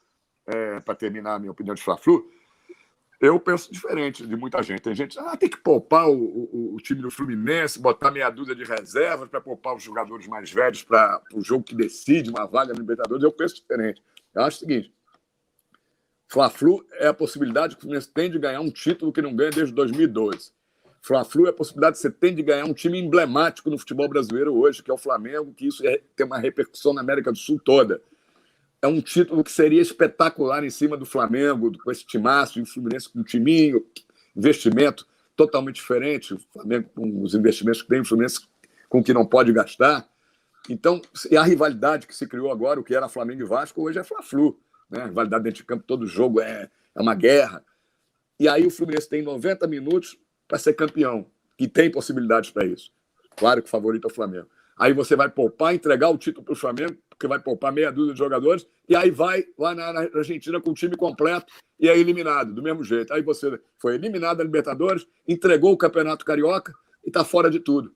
é, 0.48 0.80
para 0.80 0.96
terminar 0.96 1.36
a 1.36 1.40
minha 1.40 1.52
opinião 1.52 1.76
de 1.76 1.82
Fla-Flu, 1.82 2.30
eu 3.20 3.38
penso 3.40 3.72
diferente 3.72 4.26
de 4.26 4.36
muita 4.36 4.64
gente. 4.64 4.82
Tem 4.82 4.96
gente 4.96 5.20
ah, 5.20 5.36
tem 5.36 5.50
que 5.50 5.58
poupar 5.58 6.10
o, 6.10 6.14
o, 6.14 6.76
o 6.76 6.78
time 6.78 7.02
do 7.02 7.12
Fluminense, 7.12 7.78
botar 7.78 8.12
meia 8.12 8.30
dúzia 8.30 8.56
de 8.56 8.64
reservas 8.64 9.28
para 9.28 9.42
poupar 9.42 9.76
os 9.76 9.84
jogadores 9.84 10.26
mais 10.26 10.50
velhos 10.52 10.84
para 10.84 11.22
o 11.34 11.42
jogo 11.42 11.64
que 11.64 11.76
decide 11.76 12.30
uma 12.30 12.46
vaga 12.46 12.74
no 12.74 12.80
Libertadores. 12.80 13.24
Eu 13.24 13.32
penso 13.32 13.56
diferente. 13.56 14.02
Eu 14.34 14.44
acho 14.44 14.58
o 14.58 14.60
seguinte: 14.62 14.94
Fla-Flu 16.30 16.86
é 16.94 17.08
a 17.08 17.14
possibilidade 17.14 17.76
que 17.76 17.80
o 17.80 17.82
Fluminense 17.82 18.10
tem 18.10 18.32
de 18.32 18.40
ganhar 18.40 18.62
um 18.62 18.72
título 18.72 19.12
que 19.12 19.22
não 19.22 19.36
ganha 19.36 19.52
desde 19.52 19.74
2012. 19.74 20.54
Fla-Flu 21.02 21.48
é 21.48 21.50
a 21.50 21.54
possibilidade 21.54 21.96
que 21.96 22.02
você 22.02 22.12
tem 22.12 22.36
de 22.36 22.44
ganhar 22.44 22.66
um 22.66 22.74
time 22.74 23.00
emblemático 23.00 23.70
no 23.70 23.78
futebol 23.78 24.08
brasileiro 24.08 24.56
hoje, 24.56 24.84
que 24.84 24.92
é 24.92 24.94
o 24.94 24.98
Flamengo, 24.98 25.54
que 25.54 25.68
isso 25.68 25.86
é, 25.88 26.02
tem 26.16 26.26
uma 26.26 26.38
repercussão 26.38 26.94
na 26.94 27.02
América 27.02 27.32
do 27.32 27.38
Sul 27.38 27.60
toda. 27.64 28.02
É 28.82 28.88
um 28.88 29.02
título 29.02 29.44
que 29.44 29.52
seria 29.52 29.82
espetacular 29.82 30.64
em 30.64 30.70
cima 30.70 30.96
do 30.96 31.06
Flamengo, 31.06 31.72
com 31.84 31.92
esse 31.92 32.06
timaço, 32.06 32.60
e 32.60 32.62
o 32.62 32.66
Fluminense 32.66 33.10
com 33.10 33.20
um 33.20 33.24
timinho, 33.24 33.86
investimento 34.36 35.08
totalmente 35.36 35.76
diferente, 35.76 36.34
o 36.34 36.40
Flamengo 36.54 36.90
com 36.94 37.22
os 37.22 37.34
investimentos 37.34 37.82
que 37.82 37.88
tem, 37.88 38.02
o 38.02 38.06
Fluminense 38.06 38.42
com 38.88 39.00
o 39.00 39.04
que 39.04 39.14
não 39.14 39.26
pode 39.26 39.52
gastar. 39.52 40.08
Então, 40.70 41.02
e 41.32 41.38
a 41.38 41.44
rivalidade 41.44 42.08
que 42.08 42.16
se 42.16 42.28
criou 42.28 42.52
agora, 42.52 42.80
o 42.80 42.84
que 42.84 42.94
era 42.94 43.10
Flamengo 43.10 43.42
e 43.42 43.46
Vasco, 43.46 43.82
hoje 43.82 44.00
é 44.00 44.04
Fla-Flu. 44.04 44.60
Né? 44.90 45.06
Rivalidade 45.06 45.44
dentro 45.44 45.58
de 45.58 45.66
campo, 45.66 45.84
todo 45.86 46.06
jogo 46.06 46.42
é, 46.42 46.70
é 46.96 47.02
uma 47.02 47.16
guerra. 47.16 47.64
E 48.40 48.48
aí 48.48 48.66
o 48.66 48.70
Fluminense 48.70 49.10
tem 49.10 49.22
90 49.22 49.68
minutos 49.68 50.18
para 50.50 50.58
ser 50.58 50.74
campeão, 50.74 51.28
que 51.56 51.68
tem 51.68 51.92
possibilidades 51.92 52.50
para 52.50 52.66
isso. 52.66 52.92
Claro 53.38 53.62
que 53.62 53.68
o 53.68 53.72
favorito 53.72 54.08
é 54.08 54.12
o 54.12 54.14
Flamengo. 54.14 54.48
Aí 54.76 54.94
você 54.94 55.16
vai 55.16 55.30
poupar, 55.30 55.76
entregar 55.76 56.10
o 56.10 56.18
título 56.18 56.44
para 56.44 56.54
o 56.54 56.56
Flamengo, 56.56 56.98
porque 57.10 57.28
vai 57.28 57.40
poupar 57.40 57.72
meia 57.72 57.92
dúzia 57.92 58.14
de 58.14 58.20
jogadores, 58.20 58.66
e 58.88 58.96
aí 58.96 59.12
vai 59.12 59.46
lá 59.58 59.76
na, 59.76 60.08
Argentina 60.16 60.60
com 60.60 60.72
o 60.72 60.74
time 60.74 60.96
completo 60.96 61.54
e 61.80 61.88
é 61.88 61.98
eliminado, 61.98 62.54
do 62.54 62.64
mesmo 62.64 62.84
jeito. 62.84 63.14
Aí 63.14 63.22
você 63.22 63.60
foi 63.78 63.96
eliminado 63.96 64.38
da 64.38 64.44
Libertadores, 64.44 65.06
entregou 65.28 65.74
o 65.74 65.78
Campeonato 65.78 66.26
Carioca 66.26 66.74
e 67.06 67.10
está 67.10 67.24
fora 67.24 67.50
de 67.50 67.60
tudo. 67.60 67.94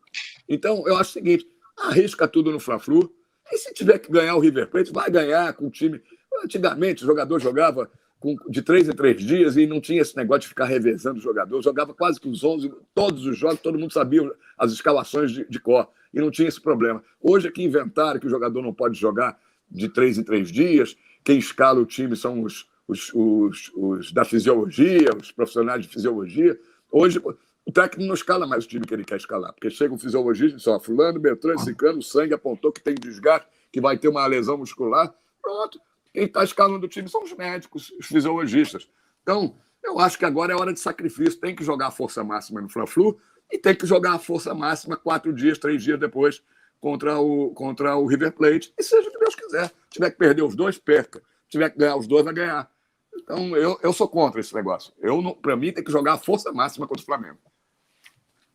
Então, 0.47 0.83
eu 0.85 0.95
acho 0.97 1.09
o 1.09 1.13
seguinte: 1.13 1.47
arrisca 1.77 2.27
tudo 2.27 2.51
no 2.51 2.59
Fla-Flu, 2.59 3.11
e 3.51 3.57
se 3.57 3.73
tiver 3.73 3.97
que 3.97 4.11
ganhar 4.11 4.35
o 4.35 4.39
River 4.39 4.69
Plate, 4.69 4.91
vai 4.91 5.09
ganhar 5.09 5.53
com 5.53 5.67
o 5.67 5.71
time. 5.71 6.01
Antigamente, 6.43 7.03
o 7.03 7.07
jogador 7.07 7.39
jogava 7.39 7.89
com, 8.23 8.37
de 8.49 8.61
três 8.61 8.87
em 8.87 8.93
três 8.93 9.21
dias 9.21 9.57
e 9.57 9.67
não 9.67 9.81
tinha 9.81 10.01
esse 10.01 10.15
negócio 10.15 10.43
de 10.43 10.47
ficar 10.47 10.63
revezando 10.63 11.19
o 11.19 11.21
jogador. 11.21 11.61
Jogava 11.61 11.93
quase 11.93 12.21
que 12.21 12.29
os 12.29 12.41
11, 12.41 12.73
todos 12.95 13.25
os 13.25 13.37
jogos, 13.37 13.59
todo 13.59 13.77
mundo 13.77 13.91
sabia 13.91 14.31
as 14.57 14.71
escalações 14.71 15.29
de, 15.29 15.45
de 15.45 15.59
cor 15.59 15.89
e 16.13 16.21
não 16.21 16.31
tinha 16.31 16.47
esse 16.47 16.61
problema. 16.61 17.03
Hoje 17.19 17.49
é 17.49 17.51
que 17.51 17.61
inventaram 17.61 18.21
que 18.21 18.25
o 18.25 18.29
jogador 18.29 18.61
não 18.61 18.73
pode 18.73 18.97
jogar 18.97 19.37
de 19.69 19.89
três 19.89 20.17
em 20.17 20.23
três 20.23 20.49
dias, 20.49 20.95
quem 21.21 21.37
escala 21.37 21.81
o 21.81 21.85
time 21.85 22.15
são 22.15 22.41
os, 22.43 22.65
os, 22.87 23.11
os, 23.13 23.71
os 23.75 24.11
da 24.13 24.23
fisiologia, 24.23 25.09
os 25.19 25.29
profissionais 25.29 25.81
de 25.81 25.89
fisiologia. 25.89 26.57
Hoje 26.89 27.21
o 27.65 27.71
técnico 27.73 28.07
não 28.07 28.13
escala 28.13 28.47
mais 28.47 28.63
o 28.63 28.67
time 28.69 28.85
que 28.85 28.93
ele 28.93 29.03
quer 29.03 29.17
escalar, 29.17 29.51
porque 29.51 29.69
chega 29.69 29.93
um 29.93 29.97
fisiologista 29.97 30.53
e 30.53 30.57
diz, 30.57 30.67
ó, 30.67 30.79
fulano, 30.79 31.19
Beltrano, 31.19 31.59
Cicano, 31.59 31.99
o 31.99 32.03
sangue 32.03 32.33
apontou 32.33 32.71
que 32.71 32.81
tem 32.81 32.95
desgaste, 32.95 33.47
que 33.69 33.81
vai 33.81 33.97
ter 33.97 34.07
uma 34.07 34.25
lesão 34.27 34.57
muscular, 34.57 35.13
pronto, 35.41 35.77
quem 36.13 36.25
está 36.25 36.43
escalando 36.43 36.85
o 36.85 36.89
time 36.89 37.09
são 37.09 37.23
os 37.23 37.33
médicos, 37.33 37.91
os 37.99 38.05
fisiologistas. 38.05 38.87
Então, 39.23 39.55
Eu 39.85 39.99
acho 39.99 40.17
que 40.17 40.23
agora 40.23 40.53
é 40.53 40.55
hora 40.55 40.71
de 40.71 40.79
sacrifício. 40.79 41.39
Tem 41.39 41.53
que 41.53 41.63
jogar 41.63 41.87
a 41.87 41.91
força 41.91 42.23
máxima 42.23 42.61
no 42.61 42.69
Fla-Flu 42.69 43.19
e 43.51 43.57
tem 43.57 43.75
que 43.75 43.85
jogar 43.85 44.13
a 44.13 44.19
força 44.19 44.53
máxima 44.53 44.95
quatro 44.95 45.33
dias, 45.33 45.57
três 45.57 45.83
dias 45.83 45.99
depois 45.99 46.41
contra 46.79 47.19
o, 47.19 47.49
contra 47.53 47.95
o 47.97 48.05
River 48.05 48.31
Plate. 48.31 48.73
E 48.77 48.83
seja 48.83 49.09
o 49.09 49.11
que 49.11 49.19
Deus 49.19 49.35
quiser. 49.35 49.67
Se 49.67 49.73
tiver 49.89 50.11
que 50.11 50.17
perder 50.17 50.43
os 50.43 50.55
dois, 50.55 50.77
perca. 50.77 51.19
Se 51.19 51.49
tiver 51.49 51.69
que 51.69 51.77
ganhar 51.77 51.97
os 51.97 52.07
dois, 52.07 52.23
vai 52.23 52.33
ganhar. 52.33 52.71
Então, 53.13 53.55
eu, 53.57 53.77
eu 53.83 53.91
sou 53.91 54.07
contra 54.07 54.39
esse 54.39 54.55
negócio. 54.55 54.93
Eu, 54.99 55.35
para 55.35 55.55
mim, 55.55 55.73
tem 55.73 55.83
que 55.83 55.91
jogar 55.91 56.13
a 56.13 56.17
força 56.17 56.51
máxima 56.53 56.87
contra 56.87 57.03
o 57.03 57.05
Flamengo. 57.05 57.39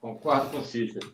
Concordo 0.00 0.50
com 0.50 0.58
o 0.58 0.64
Cícero. 0.64 1.12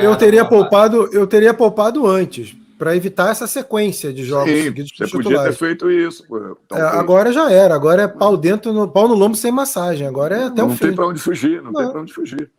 Eu 0.00 0.16
teria 0.16 0.44
poupado, 0.44 1.12
eu 1.12 1.26
teria 1.26 1.54
poupado 1.54 2.06
antes, 2.06 2.54
para 2.80 2.96
evitar 2.96 3.30
essa 3.30 3.46
sequência 3.46 4.10
de 4.10 4.24
jogos 4.24 4.50
Sim, 4.50 4.62
seguidos. 4.62 4.90
Você 4.96 5.06
podia 5.06 5.42
ter 5.42 5.52
feito 5.52 5.90
isso. 5.90 6.24
Então, 6.64 6.78
é, 6.78 6.80
agora 6.80 7.30
já 7.30 7.52
era. 7.52 7.74
Agora 7.74 8.00
é 8.00 8.08
pau 8.08 8.38
dentro, 8.38 8.72
no, 8.72 8.90
pau 8.90 9.06
no 9.06 9.12
lombo 9.12 9.36
sem 9.36 9.52
massagem. 9.52 10.06
Agora 10.06 10.34
é 10.34 10.44
até 10.44 10.62
não 10.62 10.68
o 10.68 10.70
fim. 10.70 10.84
Não 10.84 10.88
tem 10.88 10.96
para 10.96 11.06
onde 11.06 11.20
fugir. 11.20 11.62
Não, 11.62 11.72
não. 11.72 11.82
tem 11.82 11.90
para 11.90 12.00
onde 12.00 12.14
fugir. 12.14 12.50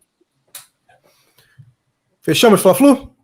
Fechamos, 2.22 2.61
Fla-Flu? 2.61 3.15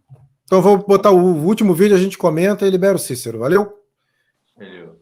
Então 0.45 0.59
vou 0.59 0.79
botar 0.79 1.11
o 1.11 1.19
último 1.45 1.75
vídeo, 1.75 1.95
a 1.95 1.99
gente 1.99 2.17
comenta 2.17 2.65
e 2.65 2.71
libera 2.71 2.95
o 2.95 2.99
Cícero. 2.99 3.37
Valeu? 3.37 3.79
Valeu. 4.57 4.99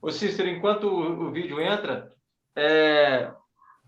Ô 0.00 0.12
Cícero, 0.12 0.48
enquanto 0.48 0.84
o, 0.84 1.26
o 1.26 1.32
vídeo 1.32 1.60
entra, 1.60 2.12
é... 2.54 3.32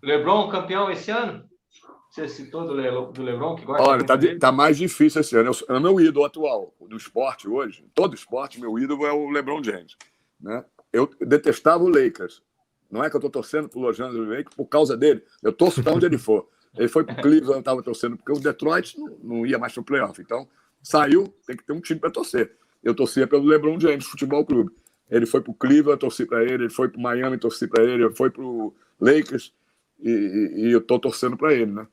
Lebron 0.03 0.49
campeão 0.49 0.91
esse 0.91 1.11
ano? 1.11 1.46
Você 2.09 2.27
citou 2.27 2.65
do, 2.65 2.73
Le, 2.73 2.89
do 3.11 3.21
Lebron 3.21 3.55
que 3.55 3.65
gosta 3.65 3.83
Olha, 3.83 4.03
tá, 4.03 4.17
tá, 4.39 4.51
mais 4.51 4.77
difícil 4.77 5.21
esse 5.21 5.35
ano. 5.35 5.51
É 5.67 5.73
o 5.73 5.79
meu 5.79 5.99
ídolo 5.99 6.25
atual 6.25 6.73
do 6.81 6.97
esporte 6.97 7.47
hoje. 7.47 7.85
Todo 7.93 8.15
esporte, 8.15 8.59
meu 8.59 8.77
ídolo 8.79 9.05
é 9.05 9.11
o 9.11 9.29
LeBron 9.29 9.63
James. 9.63 9.95
Né? 10.39 10.63
Eu 10.91 11.09
detestava 11.21 11.83
o 11.83 11.89
Lakers. 11.89 12.41
Não 12.89 13.03
é 13.03 13.09
que 13.09 13.15
eu 13.15 13.19
estou 13.19 13.29
torcendo 13.29 13.69
pro 13.69 13.79
Los 13.79 13.99
Angeles 13.99 14.27
Lakers 14.27 14.55
por 14.55 14.65
causa 14.65 14.95
dele. 14.95 15.21
Eu 15.43 15.51
torço 15.51 15.83
para 15.83 15.93
onde 15.93 16.05
ele 16.05 16.17
for. 16.17 16.47
Ele 16.77 16.87
foi 16.87 17.03
para 17.03 17.19
o 17.19 17.21
Cleveland, 17.21 17.53
eu 17.53 17.59
estava 17.59 17.83
torcendo, 17.83 18.17
porque 18.17 18.31
o 18.31 18.39
Detroit 18.39 18.97
não, 18.97 19.17
não 19.21 19.45
ia 19.45 19.57
mais 19.57 19.73
para 19.73 19.81
o 19.81 19.85
playoff. 19.85 20.21
Então, 20.21 20.47
saiu, 20.81 21.33
tem 21.45 21.57
que 21.57 21.65
ter 21.65 21.73
um 21.73 21.81
time 21.81 21.99
para 21.99 22.11
torcer. 22.11 22.55
Eu 22.83 22.95
torcia 22.95 23.27
pelo 23.27 23.45
LeBron 23.45 23.79
James 23.79 24.05
Futebol 24.05 24.45
Clube. 24.45 24.71
Ele 25.09 25.25
foi 25.25 25.41
para 25.41 25.51
o 25.51 25.55
Cleveland, 25.55 25.91
eu 25.91 25.97
torci 25.97 26.25
para 26.25 26.43
ele. 26.43 26.65
Ele 26.65 26.69
foi 26.69 26.89
para 26.89 26.99
o 26.99 27.01
Miami, 27.01 27.37
torci 27.37 27.67
para 27.67 27.83
ele. 27.83 28.03
Ele 28.03 28.15
foi 28.15 28.29
para 28.29 28.43
o 28.43 28.73
Lakers 28.99 29.53
e, 29.99 30.09
e, 30.09 30.67
e 30.67 30.71
eu 30.71 30.79
estou 30.79 30.99
torcendo 30.99 31.35
para 31.35 31.53
ele, 31.53 31.71
né? 31.71 31.87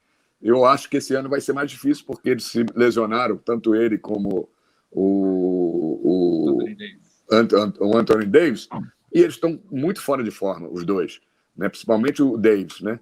Eu 0.44 0.66
acho 0.66 0.90
que 0.90 0.98
esse 0.98 1.14
ano 1.14 1.26
vai 1.26 1.40
ser 1.40 1.54
mais 1.54 1.70
difícil 1.70 2.04
porque 2.06 2.28
eles 2.28 2.44
se 2.44 2.66
lesionaram, 2.74 3.38
tanto 3.38 3.74
ele 3.74 3.96
como 3.96 4.46
o, 4.90 6.52
o, 6.52 6.58
o 7.80 7.96
Anthony 7.96 8.26
Davis, 8.26 8.68
e 9.10 9.20
eles 9.20 9.36
estão 9.36 9.58
muito 9.70 10.02
fora 10.02 10.22
de 10.22 10.30
forma, 10.30 10.68
os 10.68 10.84
dois, 10.84 11.18
né? 11.56 11.66
principalmente 11.70 12.22
o 12.22 12.36
Davis. 12.36 12.82
Né? 12.82 13.00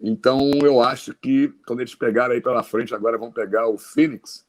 Então 0.00 0.40
eu 0.62 0.80
acho 0.80 1.14
que 1.14 1.48
quando 1.66 1.80
eles 1.80 1.94
pegarem 1.94 2.36
aí 2.36 2.40
pela 2.40 2.62
frente, 2.62 2.94
agora 2.94 3.18
vão 3.18 3.30
pegar 3.30 3.68
o 3.68 3.76
Phoenix, 3.76 4.46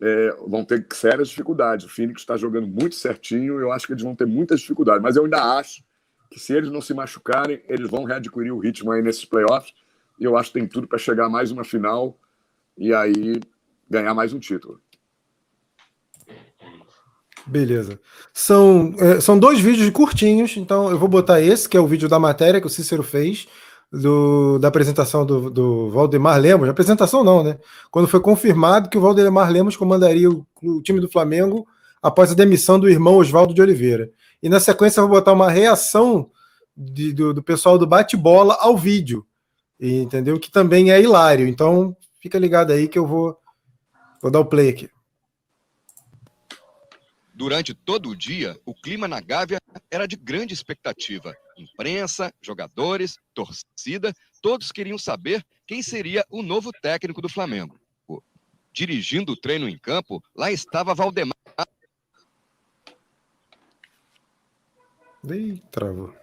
é, 0.00 0.36
vão 0.46 0.64
ter 0.64 0.86
sérias 0.92 1.30
dificuldades. 1.30 1.84
O 1.84 1.88
Phoenix 1.88 2.20
está 2.20 2.36
jogando 2.36 2.68
muito 2.68 2.94
certinho, 2.94 3.58
eu 3.60 3.72
acho 3.72 3.88
que 3.88 3.92
eles 3.92 4.04
vão 4.04 4.14
ter 4.14 4.26
muitas 4.26 4.60
dificuldades, 4.60 5.02
mas 5.02 5.16
eu 5.16 5.24
ainda 5.24 5.58
acho 5.58 5.82
que 6.30 6.38
se 6.38 6.52
eles 6.52 6.70
não 6.70 6.80
se 6.80 6.94
machucarem, 6.94 7.60
eles 7.68 7.90
vão 7.90 8.04
readquirir 8.04 8.54
o 8.54 8.58
ritmo 8.60 8.92
aí 8.92 9.02
nesses 9.02 9.24
playoffs 9.24 9.74
eu 10.20 10.36
acho 10.36 10.52
que 10.52 10.58
tem 10.58 10.68
tudo 10.68 10.88
para 10.88 10.98
chegar 10.98 11.28
mais 11.28 11.50
uma 11.50 11.64
final 11.64 12.18
e 12.76 12.92
aí 12.92 13.40
ganhar 13.88 14.14
mais 14.14 14.32
um 14.32 14.38
título. 14.38 14.80
Beleza. 17.46 18.00
São, 18.34 18.94
é, 18.98 19.20
são 19.20 19.38
dois 19.38 19.60
vídeos 19.60 19.88
curtinhos, 19.90 20.56
então 20.56 20.90
eu 20.90 20.98
vou 20.98 21.08
botar 21.08 21.40
esse, 21.40 21.68
que 21.68 21.76
é 21.76 21.80
o 21.80 21.86
vídeo 21.86 22.08
da 22.08 22.18
matéria 22.18 22.60
que 22.60 22.66
o 22.66 22.70
Cícero 22.70 23.04
fez, 23.04 23.46
do, 23.92 24.58
da 24.58 24.68
apresentação 24.68 25.24
do, 25.24 25.48
do 25.48 25.90
Valdemar 25.90 26.40
Lemos. 26.40 26.68
Apresentação 26.68 27.22
não, 27.22 27.44
né? 27.44 27.58
Quando 27.90 28.08
foi 28.08 28.20
confirmado 28.20 28.88
que 28.88 28.98
o 28.98 29.00
Valdemar 29.00 29.50
Lemos 29.50 29.76
comandaria 29.76 30.28
o, 30.28 30.46
o 30.62 30.82
time 30.82 31.00
do 31.00 31.08
Flamengo 31.08 31.66
após 32.02 32.30
a 32.30 32.34
demissão 32.34 32.78
do 32.78 32.88
irmão 32.88 33.16
Oswaldo 33.16 33.54
de 33.54 33.62
Oliveira. 33.62 34.10
E 34.42 34.48
na 34.48 34.60
sequência 34.60 35.00
eu 35.00 35.08
vou 35.08 35.16
botar 35.16 35.32
uma 35.32 35.50
reação 35.50 36.30
de, 36.76 37.12
do, 37.12 37.32
do 37.32 37.42
pessoal 37.42 37.78
do 37.78 37.86
bate-bola 37.86 38.56
ao 38.60 38.76
vídeo 38.76 39.25
entendeu? 39.80 40.38
Que 40.38 40.50
também 40.50 40.90
é 40.90 41.00
hilário. 41.00 41.46
Então, 41.46 41.96
fica 42.20 42.38
ligado 42.38 42.72
aí 42.72 42.88
que 42.88 42.98
eu 42.98 43.06
vou, 43.06 43.38
vou 44.20 44.30
dar 44.30 44.40
o 44.40 44.46
play 44.46 44.68
aqui. 44.68 44.90
Durante 47.34 47.74
todo 47.74 48.08
o 48.08 48.16
dia, 48.16 48.58
o 48.64 48.74
clima 48.74 49.06
na 49.06 49.20
Gávea 49.20 49.60
era 49.90 50.08
de 50.08 50.16
grande 50.16 50.54
expectativa. 50.54 51.36
Imprensa, 51.58 52.32
jogadores, 52.40 53.18
torcida, 53.34 54.14
todos 54.40 54.72
queriam 54.72 54.96
saber 54.96 55.44
quem 55.66 55.82
seria 55.82 56.24
o 56.30 56.42
novo 56.42 56.70
técnico 56.80 57.20
do 57.20 57.28
Flamengo. 57.28 57.78
Dirigindo 58.72 59.32
o 59.32 59.36
treino 59.36 59.68
em 59.68 59.78
campo, 59.78 60.22
lá 60.34 60.50
estava 60.50 60.94
Valdemar. 60.94 61.36
Ih, 65.28 65.62
travou. 65.70 66.14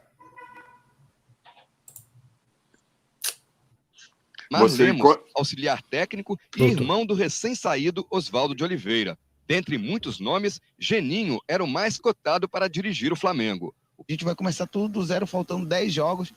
Marlemos, 4.60 5.18
auxiliar 5.36 5.82
técnico 5.82 6.38
e 6.56 6.64
irmão 6.64 7.06
do 7.06 7.16
recém-saído 7.16 8.06
Oswaldo 8.12 8.54
de 8.54 8.64
Oliveira. 8.64 9.18
Dentre 9.48 9.78
muitos 9.78 10.20
nomes, 10.20 10.62
Geninho 10.78 11.40
era 11.48 11.64
o 11.64 11.68
mais 11.68 11.98
cotado 11.98 12.48
para 12.48 12.70
dirigir 12.70 13.12
o 13.12 13.16
Flamengo. 13.16 13.74
A 14.08 14.12
gente 14.12 14.24
vai 14.24 14.36
começar 14.36 14.68
tudo 14.68 14.88
do 14.88 15.04
zero, 15.04 15.26
faltando 15.26 15.66
10 15.66 15.92
jogos 15.92 16.34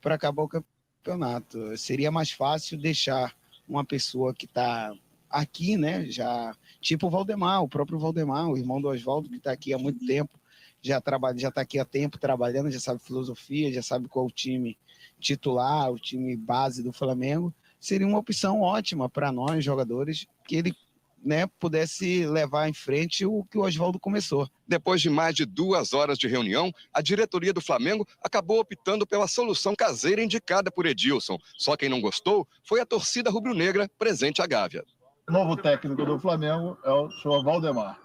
para 0.00 0.16
acabar 0.16 0.42
o 0.42 0.48
campeonato. 0.48 1.76
Seria 1.78 2.10
mais 2.10 2.30
fácil 2.30 2.76
deixar 2.76 3.34
uma 3.68 3.84
pessoa 3.84 4.34
que 4.34 4.46
está 4.46 4.92
aqui, 5.28 5.76
né? 5.76 6.06
Já 6.10 6.54
tipo 6.80 7.06
o 7.06 7.10
Valdemar, 7.10 7.62
o 7.62 7.68
próprio 7.68 7.98
Valdemar, 7.98 8.48
o 8.48 8.58
irmão 8.58 8.80
do 8.80 8.88
Oswaldo, 8.88 9.28
que 9.28 9.36
está 9.36 9.52
aqui 9.52 9.72
há 9.72 9.78
muito 9.78 10.04
tempo, 10.04 10.39
já 10.82 11.00
trabalha, 11.00 11.38
já 11.38 11.48
está 11.48 11.60
aqui 11.60 11.78
há 11.78 11.84
tempo 11.84 12.18
trabalhando, 12.18 12.70
já 12.70 12.80
sabe 12.80 13.00
filosofia, 13.00 13.72
já 13.72 13.82
sabe 13.82 14.08
qual 14.08 14.26
o 14.26 14.30
time 14.30 14.76
titular, 15.18 15.90
o 15.90 15.98
time 15.98 16.36
base 16.36 16.82
do 16.82 16.92
Flamengo 16.92 17.54
seria 17.80 18.06
uma 18.06 18.18
opção 18.18 18.60
ótima 18.60 19.08
para 19.08 19.32
nós, 19.32 19.64
jogadores, 19.64 20.26
que 20.46 20.56
ele 20.56 20.76
né, 21.22 21.46
pudesse 21.58 22.26
levar 22.26 22.68
em 22.68 22.72
frente 22.72 23.26
o 23.26 23.44
que 23.44 23.58
o 23.58 23.62
Oswaldo 23.62 23.98
começou. 23.98 24.48
Depois 24.66 25.00
de 25.00 25.10
mais 25.10 25.34
de 25.34 25.44
duas 25.44 25.92
horas 25.92 26.18
de 26.18 26.28
reunião, 26.28 26.72
a 26.92 27.00
diretoria 27.00 27.52
do 27.52 27.60
Flamengo 27.60 28.06
acabou 28.22 28.60
optando 28.60 29.06
pela 29.06 29.28
solução 29.28 29.74
caseira 29.74 30.22
indicada 30.22 30.70
por 30.70 30.86
Edilson. 30.86 31.38
Só 31.58 31.76
quem 31.76 31.88
não 31.88 32.00
gostou 32.00 32.46
foi 32.64 32.80
a 32.80 32.86
torcida 32.86 33.30
rubro-negra 33.30 33.90
presente 33.98 34.40
à 34.40 34.46
Gávea. 34.46 34.84
Novo 35.30 35.56
técnico 35.56 36.04
do 36.04 36.18
Flamengo 36.18 36.76
é 36.84 36.90
o 36.90 37.10
senhor 37.10 37.44
Valdemar. 37.44 37.96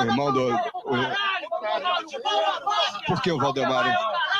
Irmão 0.00 0.32
do. 0.32 0.50
Por 3.06 3.22
que 3.22 3.30
o 3.30 3.38
Valdemar? 3.38 4.31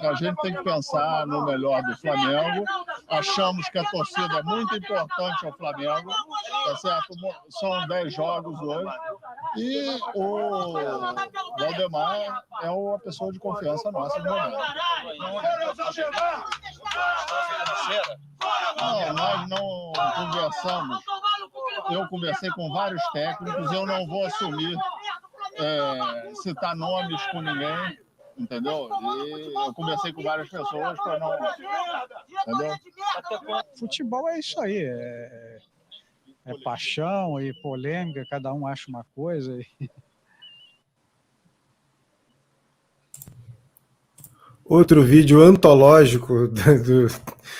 A 0.00 0.14
gente 0.14 0.36
tem 0.42 0.54
que 0.54 0.62
pensar 0.62 1.26
no 1.26 1.44
melhor 1.44 1.82
do 1.82 1.96
Flamengo. 1.96 2.64
Achamos 3.08 3.68
que 3.68 3.78
a 3.78 3.90
torcida 3.90 4.38
é 4.38 4.42
muito 4.42 4.76
importante 4.76 5.46
ao 5.46 5.52
Flamengo. 5.52 6.10
Tá 6.64 6.76
certo? 6.76 7.14
São 7.50 7.86
10 7.86 8.14
jogos 8.14 8.60
hoje. 8.60 8.96
E 9.56 10.00
o 10.14 10.72
Valdemar 11.58 12.42
é 12.62 12.70
uma 12.70 12.98
pessoa 12.98 13.32
de 13.32 13.38
confiança 13.38 13.90
nossa 13.90 14.18
no 14.18 14.30
momento. 14.30 14.58
Não, 18.78 19.12
nós 19.12 19.48
não 19.48 19.92
conversamos. 20.16 20.98
Eu 21.90 22.08
conversei 22.08 22.50
com 22.50 22.72
vários 22.72 23.02
técnicos, 23.12 23.72
eu 23.72 23.86
não 23.86 24.06
vou 24.06 24.26
assumir 24.26 24.76
é, 25.58 26.34
citar 26.42 26.74
nomes 26.76 27.20
com 27.26 27.40
ninguém, 27.40 27.98
entendeu? 28.38 28.88
E 29.26 29.54
eu 29.54 29.74
conversei 29.74 30.12
com 30.12 30.22
várias 30.22 30.48
pessoas 30.48 30.98
para 30.98 31.18
não. 31.18 31.32
Entendeu? 32.42 32.76
Futebol 33.78 34.28
é 34.28 34.38
isso 34.38 34.60
aí. 34.60 34.84
É, 34.84 35.58
é 36.46 36.54
paixão 36.62 37.40
e 37.40 37.52
polêmica, 37.62 38.26
cada 38.28 38.52
um 38.52 38.66
acha 38.66 38.88
uma 38.88 39.04
coisa. 39.14 39.60
E... 39.60 39.90
Outro 44.64 45.02
vídeo 45.02 45.42
antológico 45.42 46.48
do 46.48 47.06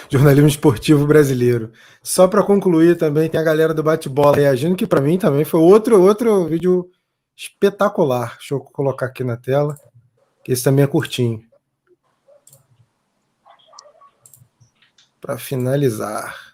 jornalismo 0.08 0.48
esportivo 0.48 1.06
brasileiro. 1.06 1.70
Só 2.02 2.26
para 2.26 2.42
concluir 2.42 2.96
também, 2.96 3.28
tem 3.28 3.40
a 3.40 3.44
galera 3.44 3.74
do 3.74 3.82
bate-bola 3.82 4.36
reagindo, 4.36 4.76
que 4.76 4.86
para 4.86 5.00
mim 5.00 5.18
também 5.18 5.44
foi 5.44 5.60
outro, 5.60 6.00
outro 6.00 6.46
vídeo 6.46 6.90
espetacular. 7.36 8.36
Deixa 8.38 8.54
eu 8.54 8.60
colocar 8.60 9.06
aqui 9.06 9.24
na 9.24 9.36
tela, 9.36 9.78
esse 10.46 10.64
também 10.64 10.84
é 10.84 10.88
curtinho. 10.88 11.44
Para 15.20 15.38
finalizar. 15.38 16.51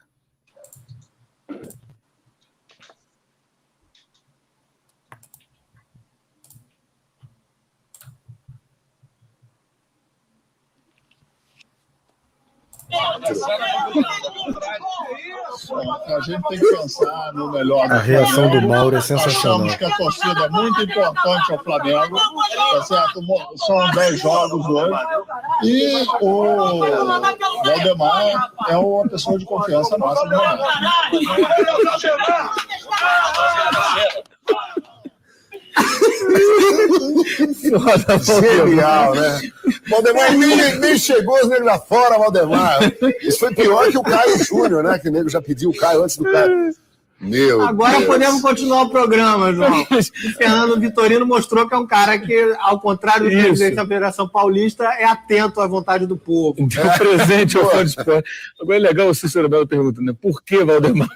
A 16.09 16.21
gente 16.21 16.43
tem 16.49 16.59
que 16.59 16.67
pensar 16.67 17.33
no 17.35 17.53
melhor. 17.53 17.91
A 17.93 17.99
reação 17.99 18.49
do 18.49 18.67
Mauro 18.67 18.97
é 18.97 19.01
sensacional. 19.01 19.59
Achamos 19.59 19.77
que 19.77 19.85
a 19.85 19.97
torcida 19.97 20.45
é 20.45 20.49
muito 20.49 20.83
importante 20.83 21.53
ao 21.53 21.59
Flamengo, 21.63 22.19
tá 22.73 22.83
certo? 22.83 23.21
São 23.57 23.91
10 23.91 24.21
jogos 24.21 24.67
hoje. 24.67 24.99
E 25.65 26.07
o 26.21 26.81
Valdemar 27.65 28.51
é 28.69 28.77
uma 28.77 29.09
pessoa 29.09 29.39
de 29.39 29.45
confiança 29.45 29.99
nossa. 29.99 30.25
Né? 30.27 30.39
Genial, 38.41 39.15
né? 39.15 39.41
Valdemar 39.89 40.37
nem, 40.37 40.79
nem 40.79 40.99
chegou 40.99 41.37
os 41.41 41.49
negros 41.49 41.67
lá 41.67 41.79
fora, 41.79 42.19
Valdemar. 42.19 42.79
Isso 43.23 43.39
foi 43.39 43.55
pior 43.55 43.91
que 43.91 43.99
o 43.99 44.03
Caio 44.03 44.45
Júnior, 44.45 44.83
né? 44.83 44.99
Que 44.99 45.09
o 45.09 45.13
nego 45.13 45.29
já 45.29 45.41
pediu 45.41 45.71
o 45.71 45.77
Caio 45.77 46.03
antes 46.03 46.17
do 46.17 46.25
Caio. 46.25 46.73
Meu 47.21 47.61
Agora 47.63 47.95
Deus. 47.95 48.05
podemos 48.05 48.41
continuar 48.41 48.83
o 48.83 48.91
programa, 48.91 49.53
João. 49.53 49.85
O 49.91 50.33
Fernando 50.37 50.79
Vitorino 50.79 51.27
mostrou 51.27 51.69
que 51.69 51.75
é 51.75 51.79
um 51.79 51.87
cara 51.87 52.17
que, 52.17 52.55
ao 52.61 52.81
contrário 52.81 53.25
do 53.25 53.33
Isso. 53.33 53.43
presidente 53.43 53.75
da 53.75 53.83
Federação 53.83 54.29
Paulista, 54.29 54.85
é 54.85 55.05
atento 55.05 55.61
à 55.61 55.67
vontade 55.67 56.07
do 56.07 56.17
povo. 56.17 56.55
Deu 56.69 56.93
presente 56.93 57.59
ao 57.59 57.69
fã 57.69 57.85
de 57.85 57.91
esporte. 57.91 58.31
Agora 58.61 58.77
é 58.77 58.81
legal 58.81 59.09
o 59.09 59.15
Cícero 59.15 59.49
Belo 59.49 59.67
pergunta, 59.67 60.01
né? 60.01 60.15
Por 60.21 60.41
que 60.43 60.63
Valdemar? 60.63 61.09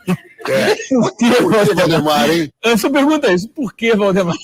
É. 0.49 0.74
Por 0.89 1.16
que 1.16 1.31
Por 1.36 1.53
que 1.65 1.74
Valdemar, 1.74 2.31
hein? 2.31 2.53
A 2.65 2.77
sua 2.77 2.90
pergunta 2.90 3.28
é 3.28 3.35
isso. 3.35 3.49
Por 3.51 3.73
que 3.73 3.94
Valdemar? 3.94 4.35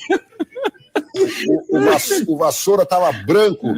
O, 1.71 1.77
o, 1.79 1.81
Vass- 1.85 2.25
o 2.27 2.37
Vassoura 2.37 2.85
tava 2.87 3.13
branco. 3.25 3.69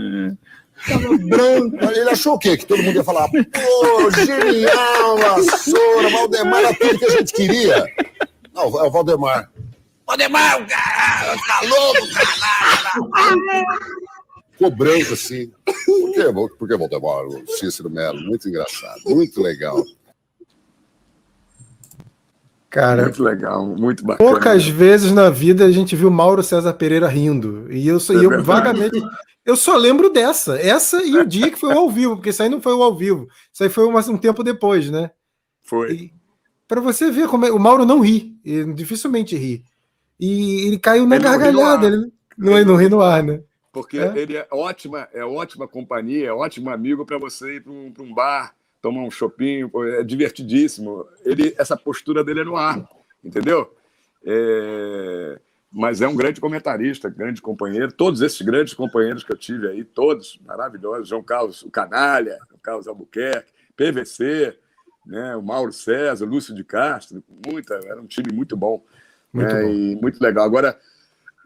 Tava 0.87 1.19
branco. 1.19 1.77
Ele 1.95 2.11
achou 2.11 2.35
o 2.35 2.39
quê? 2.39 2.57
Que 2.57 2.67
todo 2.67 2.83
mundo 2.83 2.97
ia 2.97 3.05
falar, 3.05 3.29
pô, 3.29 4.11
genial, 4.11 5.17
Vassoura, 5.19 6.11
Valdemar 6.11 6.61
era 6.65 6.75
tudo 6.75 6.99
que 6.99 7.05
a 7.07 7.11
gente 7.11 7.33
queria. 7.33 7.85
Não, 8.55 8.63
é 8.65 8.83
o 8.87 8.91
Valdemar. 8.91 9.51
Valdemar, 10.07 10.67
cara, 10.67 11.37
tá 11.47 11.61
louco, 11.63 12.01
caralho. 12.15 13.67
Ficou 14.53 14.71
branco 14.71 15.15
assim. 15.15 15.51
Por 15.65 16.13
que, 16.13 16.57
por 16.59 16.69
que 16.69 16.77
Valdemar? 16.77 17.25
O 17.27 17.45
Cícero 17.59 17.89
Melo, 17.91 18.21
muito 18.21 18.49
engraçado, 18.49 19.01
muito 19.07 19.41
legal. 19.41 19.83
Cara, 22.71 23.03
Muito 23.03 23.23
legal, 23.25 23.67
muito 23.67 24.05
bacana. 24.05 24.31
poucas 24.31 24.67
vezes 24.69 25.11
na 25.11 25.29
vida 25.29 25.65
a 25.65 25.73
gente 25.73 25.97
viu 25.97 26.09
Mauro 26.11 26.41
César 26.43 26.73
Pereira 26.75 27.09
rindo. 27.09 27.67
E 27.73 27.87
eu, 27.89 27.99
só- 27.99 28.13
É 28.15 28.25
eu 28.25 28.43
vagamente. 28.45 29.03
Eu 29.45 29.57
só 29.57 29.77
lembro 29.77 30.09
dessa. 30.11 30.57
Essa 30.57 31.03
e 31.03 31.17
o 31.19 31.27
dia 31.27 31.51
que 31.51 31.59
foi 31.59 31.75
o 31.75 31.79
ao 31.79 31.91
vivo, 31.91 32.15
porque 32.15 32.29
isso 32.31 32.43
aí 32.43 32.49
não 32.49 32.61
foi 32.63 32.73
o 32.75 32.83
ao 32.83 32.95
vivo. 32.97 33.27
Isso 33.53 33.65
aí 33.65 33.69
foi 33.69 33.85
uma- 33.87 34.09
um 34.09 34.17
tempo 34.17 34.45
depois, 34.45 34.89
né? 34.89 35.11
Foi. 35.63 36.13
Para 36.69 36.81
você 36.81 37.11
ver 37.11 37.27
como 37.27 37.45
é, 37.45 37.51
o 37.51 37.59
Mauro 37.59 37.85
não 37.85 37.99
ri, 38.01 38.37
ele 38.45 38.73
dificilmente 38.73 39.37
ri. 39.37 39.65
E 40.21 40.67
ele 40.69 40.79
caiu 40.79 41.07
na 41.07 41.17
Ele 41.17 41.25
gargalhada, 41.25 41.87
ar. 41.89 41.93
ele 41.93 42.13
não, 42.39 42.65
não 42.65 42.77
ri 42.77 42.89
no 42.89 43.01
ar, 43.01 43.23
né? 43.25 43.41
Porque 43.73 43.99
É. 43.99 44.13
ele 44.17 44.37
é 44.37 44.47
ótima, 44.53 45.09
é 45.13 45.25
ótima 45.25 45.67
companhia, 45.67 46.29
é 46.29 46.33
ótimo 46.33 46.71
amigo 46.71 47.05
para 47.05 47.19
você 47.19 47.57
ir 47.57 47.63
para 47.65 47.73
um, 47.73 47.93
um 48.01 48.15
bar, 48.15 48.55
tomar 48.83 49.03
um 49.03 49.11
chopinho, 49.11 49.71
é 49.99 50.03
divertidíssimo. 50.05 51.07
Ele, 51.25 51.55
essa 51.59 51.77
postura 51.77 52.25
dele 52.25 52.41
é 52.41 52.45
no 52.45 52.57
ar, 52.57 52.89
entendeu? 53.23 53.75
É, 54.25 55.39
Mas 55.73 56.01
é 56.01 56.09
um 56.09 56.17
grande 56.17 56.41
comentarista, 56.41 57.09
grande 57.09 57.41
companheiro. 57.41 57.93
Todos 57.93 58.21
esses 58.23 58.41
grandes 58.43 58.75
companheiros 58.75 59.23
que 59.23 59.33
eu 59.33 59.37
tive 59.37 59.69
aí, 59.69 59.85
todos 59.85 60.39
maravilhosos. 60.45 61.09
João 61.09 61.23
Carlos, 61.23 61.63
o 61.63 61.71
Canalha, 61.71 62.39
o 62.53 62.59
Carlos 62.59 62.89
Albuquerque, 62.89 63.53
PVC, 63.77 64.59
né? 65.07 65.37
o 65.37 65.43
Mauro 65.43 65.73
César, 65.73 66.27
Lúcio 66.27 66.55
de 66.55 66.65
Castro, 66.65 67.23
muita, 67.47 67.75
era 67.85 68.01
um 68.01 68.07
time 68.07 68.33
muito 68.33 68.57
bom. 68.57 68.85
Muito 69.33 69.55
né? 69.55 69.63
bom. 69.63 69.69
E 69.71 69.97
muito 69.97 70.21
legal. 70.21 70.45
Agora, 70.45 70.79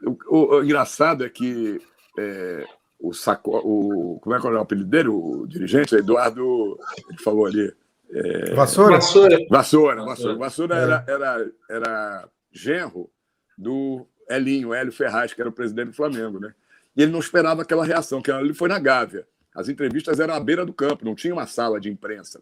o, 0.03 0.17
o- 0.29 0.55
o 0.59 0.65
engraçado 0.65 1.25
é 1.25 1.29
que 1.29 1.81
é, 2.19 2.67
o 3.09 3.13
Saco, 3.13 3.51
o 3.59 4.19
como 4.21 4.35
é 4.35 4.41
que 4.41 4.47
é 4.47 4.51
o 4.51 4.59
apelido 4.59 4.89
dele, 4.89 5.09
o 5.09 5.47
dirigente, 5.47 5.95
Eduardo, 5.95 6.79
ele 7.11 7.19
falou 7.19 7.47
ali. 7.47 7.73
é, 8.11 8.55
Vassoura? 8.55 8.97
Vassoura. 8.97 9.39
Vassoura, 9.51 10.05
Vassoura. 10.05 10.39
Vassoura 10.39 10.77
É. 10.77 10.83
era, 10.83 11.05
era, 11.07 11.51
era 11.69 12.29
genro 12.51 13.11
do 13.59 14.07
Elinho, 14.29 14.73
Hélio 14.73 14.93
Ferraz, 14.93 15.35
que 15.35 15.41
era 15.41 15.51
o 15.51 15.53
presidente 15.53 15.89
do 15.89 15.97
Flamengo, 15.97 16.41
né? 16.41 16.55
E 16.97 17.03
ele 17.03 17.13
não 17.13 17.21
esperava 17.21 17.63
aquela 17.63 17.85
reação, 17.85 18.23
que 18.23 18.31
ele 18.31 18.55
foi 18.55 18.69
na 18.69 18.79
Gávea. 18.79 19.27
As 19.55 19.69
entrevistas 19.69 20.19
eram 20.19 20.35
à 20.35 20.41
beira 20.41 20.65
do 20.65 20.73
campo, 20.73 21.05
não 21.05 21.15
tinha 21.15 21.35
uma 21.35 21.47
sala 21.47 21.81
de 21.81 21.91
imprensa. 21.91 22.41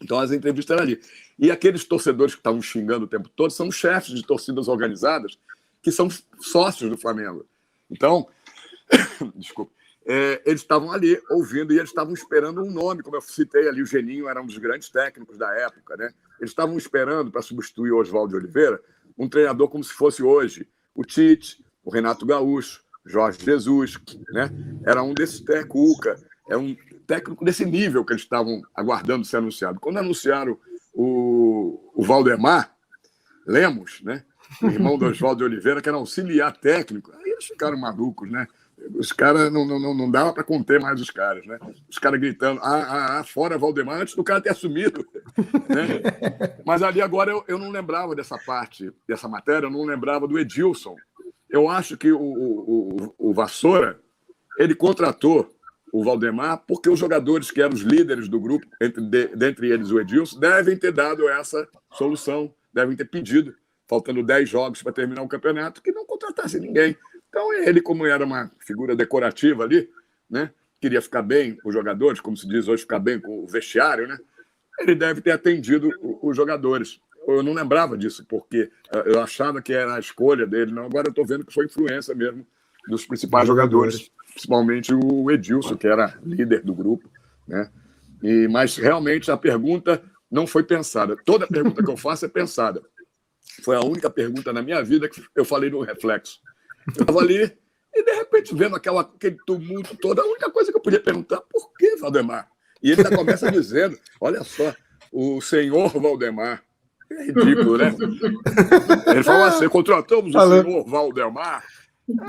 Então 0.00 0.18
as 0.18 0.30
entrevistas 0.30 0.74
eram 0.74 0.84
ali. 0.84 1.00
E 1.38 1.50
aqueles 1.50 1.84
torcedores 1.84 2.34
que 2.34 2.40
estavam 2.40 2.60
xingando 2.60 3.06
o 3.06 3.08
tempo 3.08 3.28
todo 3.30 3.50
são 3.50 3.70
chefes 3.70 4.14
de 4.14 4.22
torcidas 4.24 4.68
organizadas 4.68 5.38
que 5.82 5.90
são 5.90 6.08
sócios 6.40 6.90
do 6.90 6.96
Flamengo. 6.98 7.46
Então, 7.90 8.28
desculpa, 9.34 9.72
é, 10.08 10.40
eles 10.46 10.62
estavam 10.62 10.90
ali 10.90 11.20
ouvindo 11.28 11.70
e 11.70 11.76
eles 11.76 11.90
estavam 11.90 12.14
esperando 12.14 12.62
um 12.62 12.70
nome, 12.70 13.02
como 13.02 13.16
eu 13.16 13.20
citei 13.20 13.68
ali, 13.68 13.82
o 13.82 13.86
Geninho 13.86 14.26
era 14.26 14.40
um 14.40 14.46
dos 14.46 14.56
grandes 14.56 14.88
técnicos 14.88 15.36
da 15.36 15.52
época, 15.54 15.98
né? 15.98 16.10
Eles 16.40 16.50
estavam 16.50 16.78
esperando 16.78 17.30
para 17.30 17.42
substituir 17.42 17.92
o 17.92 17.98
Oswaldo 17.98 18.34
Oliveira 18.34 18.80
um 19.18 19.28
treinador 19.28 19.68
como 19.68 19.84
se 19.84 19.92
fosse 19.92 20.22
hoje 20.22 20.66
o 20.94 21.04
Tite, 21.04 21.62
o 21.84 21.90
Renato 21.90 22.24
Gaúcho, 22.24 22.82
Jorge 23.04 23.44
Jesus, 23.44 23.98
né? 24.32 24.50
Era 24.82 25.02
um 25.02 25.12
desses 25.12 25.40
Tecuca, 25.40 26.16
é 26.48 26.56
um 26.56 26.74
técnico 27.06 27.44
desse 27.44 27.66
nível 27.66 28.02
que 28.02 28.12
eles 28.12 28.22
estavam 28.22 28.62
aguardando 28.74 29.26
ser 29.26 29.36
anunciado. 29.36 29.78
Quando 29.78 29.98
anunciaram 29.98 30.58
o, 30.94 31.92
o 31.94 32.02
Valdemar 32.02 32.74
Lemos, 33.46 34.00
né? 34.02 34.24
O 34.62 34.66
irmão 34.66 34.96
do 34.96 35.04
Oswaldo 35.04 35.44
Oliveira, 35.44 35.82
que 35.82 35.88
era 35.88 35.98
auxiliar 35.98 36.56
técnico, 36.56 37.12
aí 37.12 37.30
eles 37.30 37.44
ficaram 37.44 37.76
malucos, 37.76 38.30
né? 38.30 38.46
Os 38.94 39.12
caras 39.12 39.52
não, 39.52 39.64
não, 39.66 39.94
não- 39.94 40.10
dava 40.10 40.32
para 40.32 40.44
conter 40.44 40.80
mais 40.80 41.00
os 41.00 41.10
caras, 41.10 41.44
né? 41.46 41.58
Os 41.88 41.98
caras 41.98 42.18
gritando, 42.20 42.60
ah, 42.62 42.76
ah, 42.82 43.18
ah, 43.20 43.24
fora 43.24 43.58
Valdemar, 43.58 44.00
antes 44.00 44.14
do 44.14 44.24
cara 44.24 44.40
ter 44.40 44.50
assumido. 44.50 45.06
né? 45.68 46.58
Mas 46.64 46.82
ali 46.82 47.00
agora 47.02 47.30
eu, 47.30 47.44
eu 47.48 47.58
não 47.58 47.70
lembrava 47.70 48.14
dessa 48.14 48.38
parte, 48.38 48.90
dessa 49.06 49.28
matéria, 49.28 49.66
eu 49.66 49.70
não 49.70 49.84
lembrava 49.84 50.26
do 50.26 50.38
Edilson. 50.38 50.96
Eu 51.50 51.68
acho 51.68 51.96
que 51.96 52.10
o, 52.12 52.20
o, 52.20 52.96
o, 53.18 53.30
o 53.30 53.34
Vassoura, 53.34 54.00
ele 54.58 54.74
contratou 54.74 55.50
o 55.92 56.04
Valdemar 56.04 56.62
porque 56.66 56.88
os 56.90 56.98
jogadores 56.98 57.50
que 57.50 57.62
eram 57.62 57.74
os 57.74 57.80
líderes 57.80 58.28
do 58.28 58.38
grupo, 58.40 58.66
entre, 58.80 59.02
de- 59.02 59.28
dentre 59.36 59.70
eles 59.70 59.90
o 59.90 59.98
Edilson, 60.00 60.38
devem 60.38 60.76
ter 60.76 60.92
dado 60.92 61.28
essa 61.28 61.66
solução, 61.92 62.52
devem 62.72 62.94
ter 62.96 63.06
pedido, 63.06 63.54
faltando 63.88 64.22
10 64.22 64.48
jogos 64.48 64.82
para 64.82 64.92
terminar 64.92 65.22
o 65.22 65.28
campeonato, 65.28 65.80
que 65.82 65.90
não 65.92 66.04
contratasse 66.04 66.60
ninguém. 66.60 66.96
Então 67.38 67.52
ele, 67.52 67.80
como 67.80 68.04
era 68.04 68.24
uma 68.24 68.50
figura 68.58 68.96
decorativa 68.96 69.62
ali, 69.62 69.88
né, 70.28 70.50
queria 70.80 71.00
ficar 71.00 71.22
bem 71.22 71.54
com 71.54 71.68
os 71.68 71.74
jogadores, 71.74 72.20
como 72.20 72.36
se 72.36 72.48
diz 72.48 72.66
hoje, 72.66 72.82
ficar 72.82 72.98
bem 72.98 73.20
com 73.20 73.44
o 73.44 73.46
vestiário, 73.46 74.08
né, 74.08 74.18
ele 74.80 74.96
deve 74.96 75.20
ter 75.20 75.30
atendido 75.30 75.88
os 76.20 76.36
jogadores. 76.36 77.00
Eu 77.28 77.40
não 77.44 77.52
lembrava 77.52 77.96
disso, 77.96 78.26
porque 78.28 78.68
eh, 78.92 79.02
eu 79.06 79.20
achava 79.20 79.62
que 79.62 79.72
era 79.72 79.94
a 79.94 80.00
escolha 80.00 80.46
dele. 80.46 80.72
Não, 80.72 80.86
agora 80.86 81.06
eu 81.06 81.10
estou 81.10 81.24
vendo 81.24 81.44
que 81.44 81.54
foi 81.54 81.66
influência 81.66 82.12
mesmo 82.12 82.44
dos 82.88 83.06
principais 83.06 83.46
jogadores, 83.46 84.10
principalmente 84.32 84.92
o 84.92 85.30
Edilson, 85.30 85.76
que 85.76 85.86
era 85.86 86.18
líder 86.24 86.62
do 86.62 86.74
grupo. 86.74 87.08
Né? 87.46 87.70
E, 88.20 88.48
mas 88.48 88.76
realmente 88.76 89.30
a 89.30 89.36
pergunta 89.36 90.02
não 90.28 90.44
foi 90.44 90.64
pensada. 90.64 91.16
Toda 91.24 91.46
pergunta 91.46 91.84
que 91.84 91.90
eu 91.90 91.96
faço 91.96 92.24
é 92.24 92.28
pensada. 92.28 92.82
Foi 93.62 93.76
a 93.76 93.80
única 93.80 94.10
pergunta 94.10 94.52
na 94.52 94.62
minha 94.62 94.82
vida 94.82 95.08
que 95.08 95.22
eu 95.36 95.44
falei 95.44 95.70
no 95.70 95.82
reflexo. 95.82 96.40
Eu 96.96 97.02
estava 97.02 97.20
ali 97.20 97.52
e, 97.94 98.04
de 98.04 98.12
repente, 98.12 98.54
vendo 98.54 98.76
aquela, 98.76 99.00
aquele 99.02 99.36
tumulto 99.46 99.96
todo, 99.96 100.20
a 100.20 100.24
única 100.24 100.50
coisa 100.50 100.70
que 100.70 100.76
eu 100.76 100.82
podia 100.82 101.00
perguntar, 101.00 101.40
por 101.50 101.72
que 101.78 101.96
Valdemar? 101.96 102.48
E 102.82 102.92
ele 102.92 103.02
já 103.02 103.10
começa 103.10 103.50
dizendo, 103.52 103.98
olha 104.20 104.44
só, 104.44 104.74
o 105.12 105.40
senhor 105.40 105.88
Valdemar. 106.00 106.62
É 107.10 107.24
ridículo, 107.24 107.78
né? 107.78 107.94
Ele 109.06 109.24
falou 109.24 109.44
assim, 109.44 109.68
contratamos 109.68 110.34
o 110.34 110.40
senhor 110.40 110.84
Valdemar. 110.84 111.64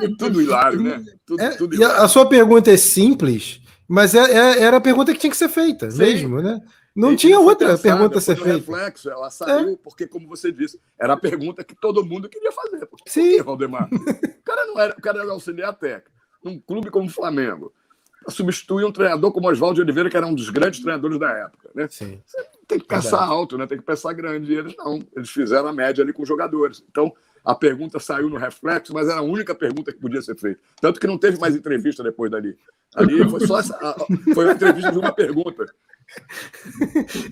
É 0.02 0.08
tudo 0.18 0.42
hilário, 0.42 0.82
né? 0.82 1.04
Tudo, 1.26 1.42
É, 1.42 1.50
tudo 1.52 1.76
e 1.76 1.84
a, 1.84 2.04
a 2.04 2.08
sua 2.08 2.28
pergunta 2.28 2.72
é 2.72 2.78
simples, 2.78 3.62
mas 3.88 4.14
é- 4.16 4.32
é- 4.32 4.62
era 4.64 4.78
a 4.78 4.82
pergunta 4.82 5.14
que 5.14 5.20
tinha 5.20 5.32
que 5.32 5.38
ser 5.38 5.50
feita, 5.50 5.90
Sim. 5.92 6.00
mesmo, 6.00 6.42
né? 6.42 6.60
Não 7.00 7.14
E 7.14 7.16
tinha 7.16 7.40
outra 7.40 7.78
pergunta 7.78 8.18
a 8.18 8.22
ser 8.22 8.36
feita. 8.36 8.58
reflexo, 8.58 9.10
ela 9.10 9.30
saiu 9.30 9.78
porque, 9.78 10.06
como 10.06 10.28
você 10.28 10.52
disse, 10.52 10.80
era 11.00 11.14
a 11.14 11.18
pergunta 11.18 11.64
que 11.64 11.74
todo 11.74 12.06
mundo 12.06 12.28
queria 12.28 12.52
fazer. 12.52 12.86
Por 12.88 12.98
que, 13.02 13.10
Sim. 13.10 13.42
Valdemar? 13.42 13.88
O 13.92 14.44
cara 14.44 14.66
não 14.66 14.78
era, 14.80 14.94
o 14.98 15.02
cara 15.02 15.22
era 15.22 15.32
auxiliar 15.32 15.74
técnico. 15.76 16.12
Num 16.44 16.60
clube 16.60 16.90
como 16.90 17.08
o 17.08 17.12
Flamengo, 17.12 17.72
substituir 18.28 18.84
um 18.84 18.92
treinador 18.92 19.32
como 19.32 19.50
Oswaldo 19.50 19.82
Oliveira, 19.82 20.10
que 20.10 20.18
era 20.18 20.28
um 20.28 20.34
dos 20.36 20.50
grandes 20.50 20.82
treinadores 20.82 21.18
da 21.18 21.30
época. 21.32 21.70
Né? 21.74 21.88
Sim. 21.90 22.22
Você 22.26 22.46
tem 22.68 22.80
que 22.80 22.86
pensar 22.86 23.12
Verdade. 23.12 23.32
alto, 23.32 23.58
né? 23.58 23.66
tem 23.68 23.78
que 23.78 23.84
pensar 23.86 24.12
grande. 24.14 24.52
E 24.52 24.58
eles 24.58 24.76
não, 24.78 25.00
eles 25.16 25.30
fizeram 25.30 25.68
a 25.70 25.74
média 25.74 26.04
ali 26.04 26.12
com 26.12 26.24
os 26.24 26.28
jogadores. 26.28 26.84
Então, 26.90 27.14
a 27.44 27.56
pergunta 27.56 28.00
saiu 28.00 28.30
no 28.30 28.38
reflexo, 28.38 28.94
mas 28.94 29.08
era 29.08 29.20
a 29.20 29.24
única 29.24 29.56
pergunta 29.56 29.92
que 29.92 30.00
podia 30.00 30.22
ser 30.22 30.36
feita. 30.38 30.60
Tanto 30.82 31.00
que 31.00 31.08
não 31.08 31.18
teve 31.18 31.40
mais 31.40 31.56
entrevista 31.56 32.04
depois 32.04 32.32
dali. 32.32 32.58
Ali 32.96 33.28
foi 33.30 33.46
só 33.46 33.60
essa, 33.60 33.78
foi 34.34 34.46
uma 34.46 34.54
entrevista 34.54 34.92
de 34.92 34.98
uma 34.98 35.12
pergunta. 35.12 35.66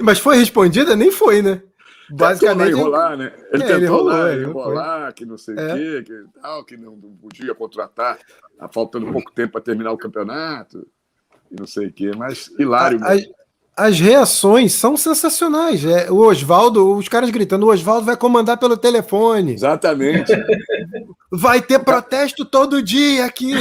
Mas 0.01 0.19
foi 0.19 0.37
respondida? 0.37 0.95
Nem 0.95 1.11
foi, 1.11 1.41
né? 1.41 1.61
Basicamente. 2.09 2.67
Tentou 2.67 2.79
enrolar, 2.79 3.17
né? 3.17 3.33
Ele 3.51 3.63
é, 3.63 3.65
tentou 3.65 3.75
ele 3.75 3.85
enrolou, 3.85 4.05
lá, 4.05 4.33
enrolar, 4.33 5.13
que 5.13 5.25
não 5.25 5.37
sei 5.37 5.55
o 5.55 5.59
é. 5.59 5.73
quê, 5.73 6.03
que, 6.05 6.39
tal, 6.41 6.63
que 6.63 6.77
não 6.77 6.97
podia 6.97 7.53
contratar, 7.53 8.17
tá 8.57 8.69
faltando 8.69 9.11
pouco 9.11 9.31
tempo 9.31 9.53
para 9.53 9.61
terminar 9.61 9.91
o 9.91 9.97
campeonato, 9.97 10.87
e 11.51 11.59
não 11.59 11.67
sei 11.67 11.87
o 11.87 11.93
quê, 11.93 12.11
mas 12.15 12.49
hilário. 12.57 12.99
A, 13.03 13.15
as 13.77 13.99
reações 13.99 14.73
são 14.73 14.97
sensacionais. 14.97 15.85
É, 15.85 16.11
o 16.11 16.17
Oswaldo, 16.17 16.95
os 16.95 17.07
caras 17.07 17.29
gritando: 17.29 17.67
o 17.67 17.69
Oswaldo 17.69 18.07
vai 18.07 18.17
comandar 18.17 18.57
pelo 18.57 18.75
telefone. 18.75 19.53
Exatamente. 19.53 20.33
Vai 21.29 21.61
ter 21.61 21.79
protesto 21.79 22.45
todo 22.45 22.81
dia 22.81 23.25
aqui. 23.25 23.51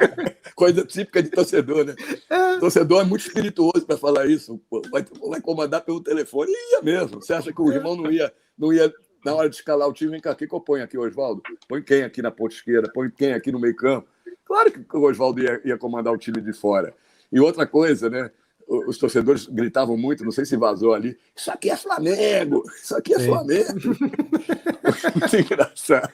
Coisa 0.56 0.86
típica 0.86 1.22
de 1.22 1.28
torcedor, 1.28 1.84
né? 1.84 1.94
É. 2.30 2.58
Torcedor 2.58 3.02
é 3.02 3.04
muito 3.04 3.26
espirituoso 3.26 3.84
para 3.86 3.98
falar 3.98 4.24
isso. 4.24 4.58
Vai, 4.90 5.04
vai 5.28 5.40
comandar 5.42 5.82
pelo 5.82 6.02
telefone. 6.02 6.50
E 6.50 6.72
ia 6.72 6.82
mesmo. 6.82 7.20
Você 7.20 7.34
acha 7.34 7.52
que 7.52 7.60
o 7.60 7.70
irmão 7.70 7.94
não 7.94 8.10
ia, 8.10 8.32
não 8.56 8.72
ia 8.72 8.90
na 9.22 9.34
hora 9.34 9.50
de 9.50 9.56
escalar 9.56 9.86
o 9.86 9.92
time? 9.92 10.12
Vem 10.12 10.20
cá, 10.20 10.32
o 10.32 10.34
que 10.34 10.48
eu 10.50 10.60
ponho 10.60 10.82
aqui, 10.82 10.96
Oswaldo? 10.96 11.42
Põe 11.68 11.82
quem 11.82 12.04
aqui 12.04 12.22
na 12.22 12.30
ponta 12.30 12.54
esquerda? 12.54 12.90
Põe 12.90 13.10
quem 13.10 13.34
aqui 13.34 13.52
no 13.52 13.60
meio 13.60 13.76
campo? 13.76 14.08
Claro 14.46 14.72
que 14.72 14.96
o 14.96 15.02
Oswaldo 15.02 15.42
ia, 15.42 15.60
ia 15.62 15.76
comandar 15.76 16.10
o 16.10 16.18
time 16.18 16.40
de 16.40 16.54
fora. 16.54 16.94
E 17.30 17.38
outra 17.38 17.66
coisa, 17.66 18.08
né? 18.08 18.30
Os 18.68 18.98
torcedores 18.98 19.46
gritavam 19.46 19.96
muito, 19.96 20.24
não 20.24 20.32
sei 20.32 20.44
se 20.44 20.56
vazou 20.56 20.94
ali, 20.94 21.16
isso 21.34 21.50
aqui 21.50 21.70
é 21.70 21.76
Flamengo, 21.76 22.62
isso 22.82 22.96
aqui 22.96 23.14
é 23.14 23.18
Sim. 23.18 23.26
Flamengo. 23.26 23.96
muito 25.20 25.36
engraçado. 25.36 26.12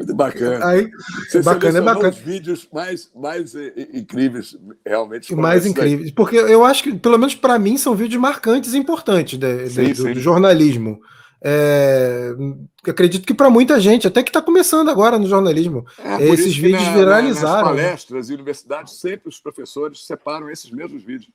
Muito 0.00 0.14
bacana. 0.14 0.66
Aí, 0.66 0.90
Você 1.28 1.42
bacana, 1.42 1.78
é 1.78 1.82
bacana. 1.82 2.08
os 2.08 2.16
vídeos 2.16 2.66
mais, 2.72 3.10
mais 3.14 3.54
incríveis, 3.92 4.56
realmente. 4.84 5.34
Mais 5.34 5.66
incríveis. 5.66 6.10
Porque 6.10 6.36
eu 6.36 6.64
acho 6.64 6.82
que, 6.82 6.94
pelo 6.98 7.18
menos 7.18 7.34
para 7.34 7.58
mim, 7.58 7.76
são 7.76 7.94
vídeos 7.94 8.20
marcantes 8.20 8.72
e 8.72 8.78
importantes 8.78 9.38
de, 9.38 9.68
sim, 9.68 9.84
de, 9.84 9.92
do, 9.92 10.14
do, 10.14 10.20
jornalismo. 10.20 11.02
É, 11.42 12.34
acredito 12.86 13.26
que 13.26 13.32
para 13.32 13.48
muita 13.48 13.80
gente, 13.80 14.06
até 14.06 14.22
que 14.22 14.28
está 14.28 14.42
começando 14.42 14.90
agora 14.90 15.18
no 15.18 15.26
jornalismo, 15.26 15.86
é, 15.98 16.22
esses 16.28 16.54
vídeos 16.54 16.82
na, 16.82 16.92
viralizaram. 16.94 17.68
Nas 17.68 17.76
né? 17.76 17.82
palestras 17.82 18.30
e 18.30 18.34
universidades, 18.34 18.94
sempre 18.94 19.28
os 19.28 19.40
professores 19.40 20.04
separam 20.06 20.50
esses 20.50 20.70
mesmos 20.70 21.02
vídeos. 21.02 21.32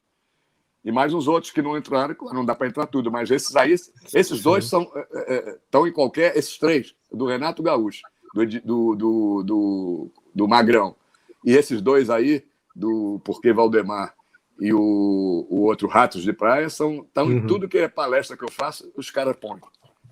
E 0.83 0.91
mais 0.91 1.11
uns 1.15 1.27
outros 1.27 1.51
que 1.51 1.63
não 1.63 1.75
entraram, 1.75 2.13
claro, 2.13 2.35
não 2.35 2.45
dá 2.45 2.53
para 2.53 2.67
entrar 2.67 2.85
tudo, 2.85 3.11
mas 3.11 3.31
esses 3.31 3.55
aí, 3.55 3.73
esses 4.13 4.41
dois 4.43 4.65
são, 4.65 4.83
estão 4.83 5.81
é, 5.81 5.87
é, 5.87 5.89
em 5.89 5.91
qualquer, 5.91 6.37
esses 6.37 6.59
três, 6.59 6.93
do 7.11 7.25
Renato 7.25 7.63
Gaúcho, 7.63 8.03
do, 8.35 8.45
do, 8.45 8.95
do, 8.95 9.43
do, 9.43 10.11
do 10.35 10.47
Magrão, 10.47 10.95
e 11.43 11.53
esses 11.53 11.81
dois 11.81 12.11
aí, 12.11 12.43
do 12.75 13.19
Porquê 13.25 13.51
Valdemar 13.51 14.13
e 14.59 14.71
o, 14.73 15.47
o 15.49 15.61
outro 15.61 15.87
Ratos 15.87 16.21
de 16.21 16.31
Praia, 16.31 16.69
são, 16.69 16.97
estão 16.97 17.25
uhum. 17.25 17.31
em 17.31 17.47
tudo 17.47 17.67
que 17.67 17.79
é 17.79 17.87
palestra 17.87 18.37
que 18.37 18.43
eu 18.43 18.51
faço, 18.51 18.91
os 18.95 19.09
caras 19.09 19.35
põem. 19.35 19.59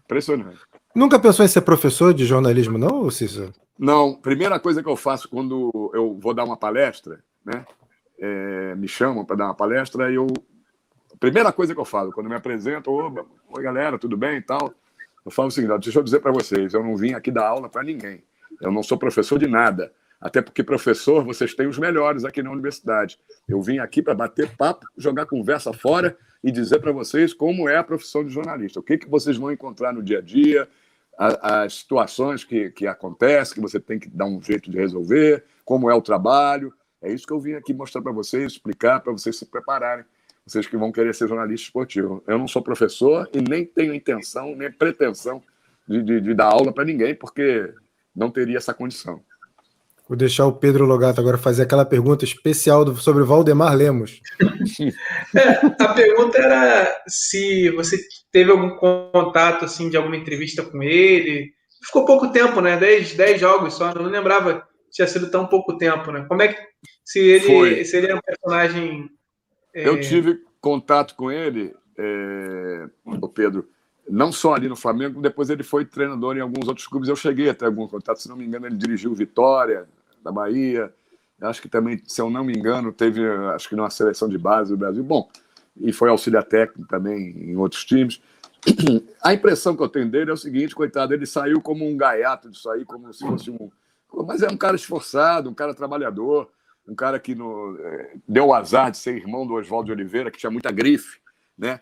Impressionante. 0.05 0.59
Nunca 0.95 1.19
pensou 1.19 1.43
em 1.43 1.47
ser 1.47 1.61
professor 1.61 2.13
de 2.13 2.25
jornalismo, 2.25 2.77
não, 2.77 3.09
Cícero? 3.09 3.53
Não. 3.77 4.13
Primeira 4.13 4.59
coisa 4.59 4.83
que 4.83 4.89
eu 4.89 4.95
faço 4.95 5.27
quando 5.27 5.91
eu 5.93 6.17
vou 6.19 6.33
dar 6.33 6.43
uma 6.43 6.57
palestra, 6.57 7.23
né? 7.43 7.65
É, 8.19 8.75
me 8.75 8.87
chamam 8.87 9.25
para 9.25 9.35
dar 9.35 9.45
uma 9.45 9.55
palestra 9.55 10.11
e 10.11 10.15
eu. 10.15 10.27
Primeira 11.19 11.51
coisa 11.51 11.73
que 11.73 11.79
eu 11.79 11.85
falo, 11.85 12.11
quando 12.11 12.29
me 12.29 12.35
apresento, 12.35 12.91
oi 12.91 13.63
galera, 13.63 13.97
tudo 13.97 14.15
bem 14.15 14.37
e 14.37 14.41
tal. 14.41 14.73
Eu 15.25 15.31
falo 15.31 15.47
o 15.47 15.51
seguinte: 15.51 15.79
deixa 15.79 15.99
eu 15.99 16.03
dizer 16.03 16.19
para 16.19 16.31
vocês, 16.31 16.73
eu 16.73 16.83
não 16.83 16.95
vim 16.95 17.13
aqui 17.13 17.31
dar 17.31 17.47
aula 17.47 17.69
para 17.69 17.83
ninguém. 17.83 18.23
Eu 18.61 18.71
não 18.71 18.83
sou 18.83 18.97
professor 18.97 19.39
de 19.39 19.47
nada. 19.47 19.91
Até 20.21 20.41
porque 20.41 20.63
professor, 20.63 21.23
vocês 21.23 21.53
têm 21.53 21.67
os 21.67 21.77
melhores 21.77 22.23
aqui 22.23 22.41
na 22.41 22.51
universidade. 22.51 23.19
Eu 23.47 23.61
vim 23.61 23.79
aqui 23.79 24.01
para 24.01 24.13
bater 24.13 24.55
papo, 24.55 24.87
jogar 24.97 25.25
conversa 25.25 25.73
fora 25.73 26.17
e 26.43 26.51
dizer 26.51 26.79
para 26.79 26.91
vocês 26.91 27.33
como 27.33 27.69
é 27.69 27.77
a 27.77 27.83
profissão 27.83 28.23
de 28.23 28.33
jornalista. 28.33 28.79
O 28.79 28.83
que, 28.83 28.97
que 28.97 29.09
vocês 29.09 29.37
vão 29.37 29.51
encontrar 29.51 29.93
no 29.93 30.03
dia 30.03 30.17
a 30.17 30.21
dia, 30.21 30.67
as 31.17 31.75
situações 31.75 32.43
que, 32.43 32.71
que 32.71 32.87
acontecem, 32.87 33.55
que 33.55 33.61
você 33.61 33.79
tem 33.79 33.97
que 33.99 34.09
dar 34.09 34.25
um 34.25 34.41
jeito 34.41 34.69
de 34.69 34.77
resolver, 34.77 35.43
como 35.63 35.89
é 35.89 35.93
o 35.93 36.01
trabalho. 36.01 36.73
É 37.01 37.11
isso 37.11 37.25
que 37.25 37.33
eu 37.33 37.39
vim 37.39 37.53
aqui 37.53 37.73
mostrar 37.73 38.01
para 38.01 38.11
vocês, 38.11 38.53
explicar 38.53 38.99
para 38.99 39.11
vocês 39.11 39.37
se 39.37 39.45
prepararem. 39.45 40.05
Vocês 40.45 40.67
que 40.67 40.75
vão 40.75 40.91
querer 40.91 41.15
ser 41.15 41.29
jornalista 41.29 41.67
esportivo. 41.67 42.21
Eu 42.27 42.37
não 42.37 42.49
sou 42.49 42.61
professor 42.61 43.29
e 43.33 43.39
nem 43.39 43.65
tenho 43.65 43.93
intenção, 43.93 44.53
nem 44.55 44.69
pretensão 44.69 45.41
de, 45.87 46.03
de, 46.03 46.19
de 46.19 46.33
dar 46.33 46.47
aula 46.47 46.73
para 46.73 46.83
ninguém, 46.83 47.15
porque 47.15 47.73
não 48.13 48.29
teria 48.29 48.57
essa 48.57 48.73
condição. 48.73 49.23
Vou 50.13 50.17
deixar 50.17 50.45
o 50.45 50.53
Pedro 50.53 50.85
Logato 50.85 51.19
agora 51.19 51.39
fazer 51.39 51.63
aquela 51.63 51.83
pergunta 51.83 52.23
especial 52.23 52.85
do, 52.85 52.95
sobre 52.95 53.23
o 53.23 53.25
Valdemar 53.25 53.75
Lemos. 53.75 54.21
É, 55.35 55.83
a 55.83 55.93
pergunta 55.95 56.37
era 56.37 57.03
se 57.07 57.71
você 57.71 57.97
teve 58.31 58.51
algum 58.51 58.77
contato 58.77 59.65
assim 59.65 59.89
de 59.89 59.97
alguma 59.97 60.15
entrevista 60.15 60.61
com 60.61 60.83
ele. 60.83 61.51
Ficou 61.83 62.05
pouco 62.05 62.31
tempo, 62.31 62.61
né? 62.61 62.77
10, 62.77 63.15
10 63.15 63.41
jogos 63.41 63.73
só, 63.73 63.91
não 63.91 64.03
lembrava 64.03 64.61
que 64.61 64.67
tinha 64.91 65.07
sido 65.07 65.31
tão 65.31 65.47
pouco 65.47 65.79
tempo, 65.79 66.11
né? 66.11 66.23
Como 66.29 66.43
é 66.43 66.49
que 66.49 66.61
se 67.03 67.19
ele, 67.19 67.45
Foi. 67.47 67.83
se 67.83 67.97
ele 67.97 68.11
é 68.11 68.15
um 68.15 68.21
personagem. 68.21 69.09
É... 69.73 69.87
Eu 69.87 69.99
tive 69.99 70.41
contato 70.61 71.15
com 71.15 71.31
ele, 71.31 71.73
é... 71.97 72.85
o 73.03 73.27
Pedro, 73.27 73.67
não 74.07 74.31
só 74.31 74.53
ali 74.53 74.69
no 74.69 74.75
Flamengo, 74.75 75.23
depois 75.23 75.49
ele 75.49 75.63
foi 75.63 75.85
treinador 75.85 76.37
em 76.37 76.41
alguns 76.41 76.67
outros 76.67 76.85
clubes. 76.85 77.09
Eu 77.09 77.15
cheguei 77.15 77.49
até 77.49 77.65
algum 77.65 77.87
contato, 77.87 78.21
se 78.21 78.29
não 78.29 78.35
me 78.35 78.45
engano, 78.45 78.67
ele 78.67 78.77
dirigiu 78.77 79.11
Vitória, 79.15 79.87
da 80.23 80.31
Bahia. 80.31 80.93
Acho 81.41 81.61
que 81.61 81.69
também, 81.69 82.01
se 82.05 82.21
eu 82.21 82.29
não 82.29 82.43
me 82.43 82.53
engano, 82.53 82.91
teve, 82.93 83.21
acho 83.53 83.67
que 83.67 83.75
numa 83.75 83.89
seleção 83.89 84.29
de 84.29 84.37
base 84.37 84.71
do 84.71 84.77
Brasil. 84.77 85.03
Bom, 85.03 85.29
e 85.77 85.91
foi 85.91 86.09
auxiliar 86.09 86.43
técnico 86.43 86.87
também 86.87 87.51
em 87.51 87.57
outros 87.57 87.83
times. 87.83 88.21
A 89.21 89.33
impressão 89.33 89.75
que 89.75 89.83
eu 89.83 89.89
tenho 89.89 90.09
dele 90.09 90.31
é 90.31 90.33
o 90.33 90.37
seguinte, 90.37 90.75
coitado, 90.75 91.13
ele 91.13 91.25
saiu 91.25 91.61
como 91.61 91.85
um 91.85 91.97
gaiato 91.97 92.49
disso 92.49 92.69
aí, 92.69 92.85
como 92.85 93.11
se 93.13 93.25
fosse 93.25 93.51
um. 93.51 93.69
Mas 94.25 94.41
é 94.41 94.47
um 94.47 94.57
cara 94.57 94.75
esforçado, 94.75 95.49
um 95.49 95.53
cara 95.53 95.73
trabalhador, 95.73 96.49
um 96.87 96.95
cara 96.95 97.19
que 97.19 97.33
no... 97.33 97.77
É, 97.79 98.15
deu 98.27 98.47
o 98.47 98.53
azar 98.53 98.91
de 98.91 98.97
ser 98.97 99.17
irmão 99.17 99.45
do 99.45 99.55
Oswaldo 99.55 99.91
Oliveira, 99.91 100.29
que 100.29 100.37
tinha 100.37 100.51
muita 100.51 100.71
grife, 100.71 101.19
né? 101.57 101.81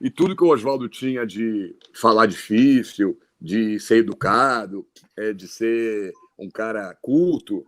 E 0.00 0.10
tudo 0.10 0.36
que 0.36 0.44
o 0.44 0.48
Oswaldo 0.48 0.88
tinha 0.88 1.26
de 1.26 1.74
falar 1.94 2.26
difícil, 2.26 3.18
de 3.40 3.80
ser 3.80 3.98
educado, 3.98 4.86
é, 5.16 5.32
de 5.32 5.48
ser 5.48 6.12
um 6.38 6.50
cara 6.50 6.96
culto, 7.00 7.64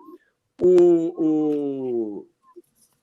o, 0.61 2.27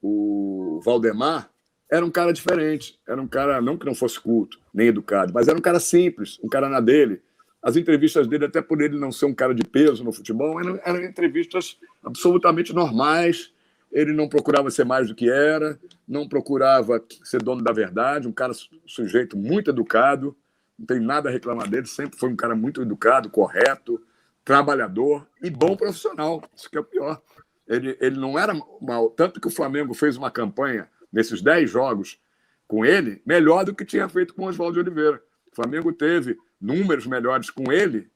o, 0.01 0.77
o 0.77 0.81
Valdemar 0.83 1.49
era 1.91 2.05
um 2.05 2.11
cara 2.11 2.33
diferente. 2.33 2.99
Era 3.07 3.21
um 3.21 3.27
cara, 3.27 3.61
não 3.61 3.77
que 3.77 3.85
não 3.85 3.95
fosse 3.95 4.19
culto, 4.19 4.59
nem 4.73 4.87
educado, 4.87 5.33
mas 5.33 5.47
era 5.47 5.57
um 5.57 5.61
cara 5.61 5.79
simples, 5.79 6.39
um 6.43 6.49
cara 6.49 6.69
na 6.69 6.79
dele. 6.79 7.21
As 7.61 7.75
entrevistas 7.75 8.27
dele, 8.27 8.45
até 8.45 8.61
por 8.61 8.81
ele 8.81 8.97
não 8.97 9.11
ser 9.11 9.25
um 9.25 9.33
cara 9.33 9.53
de 9.53 9.63
peso 9.63 10.03
no 10.03 10.11
futebol, 10.11 10.59
eram, 10.59 10.79
eram 10.85 11.03
entrevistas 11.03 11.77
absolutamente 12.03 12.73
normais, 12.73 13.51
ele 13.91 14.13
não 14.13 14.27
procurava 14.27 14.69
ser 14.69 14.85
mais 14.85 15.07
do 15.07 15.15
que 15.15 15.29
era, 15.29 15.79
não 16.07 16.27
procurava 16.27 17.03
ser 17.23 17.41
dono 17.41 17.63
da 17.63 17.71
verdade, 17.71 18.27
um 18.27 18.31
cara 18.31 18.53
sujeito 18.85 19.35
muito 19.35 19.71
educado, 19.71 20.35
não 20.77 20.85
tem 20.85 20.99
nada 20.99 21.29
a 21.29 21.31
reclamar 21.31 21.67
dele, 21.67 21.87
sempre 21.87 22.19
foi 22.19 22.29
um 22.29 22.35
cara 22.35 22.55
muito 22.55 22.81
educado, 22.81 23.29
correto, 23.29 23.99
trabalhador 24.45 25.27
e 25.41 25.49
bom 25.49 25.75
profissional. 25.75 26.41
Isso 26.55 26.69
que 26.69 26.77
é 26.77 26.79
o 26.79 26.85
pior. 26.85 27.21
Ele, 27.67 27.97
ele 27.99 28.17
não 28.17 28.37
era 28.37 28.53
mal, 28.79 29.09
tanto 29.09 29.41
que 29.41 29.47
o 29.47 29.51
Flamengo 29.51 29.93
fez 29.95 30.15
uma 30.15 30.29
campanha 30.29 30.87
nesses 31.11 31.41
10 31.41 31.69
jogos 31.69 32.19
com 32.67 32.85
ele, 32.85 33.21
melhor 33.25 33.65
do 33.65 33.73
que 33.73 33.83
tinha 33.83 34.07
feito 34.07 34.33
com 34.35 34.43
o 34.43 34.47
Oswaldo 34.47 34.79
Oliveira. 34.79 35.21
O 35.51 35.55
Flamengo 35.55 35.91
teve 35.91 36.37
números 36.61 37.07
melhores 37.07 37.49
com 37.49 37.71
ele 37.71 38.07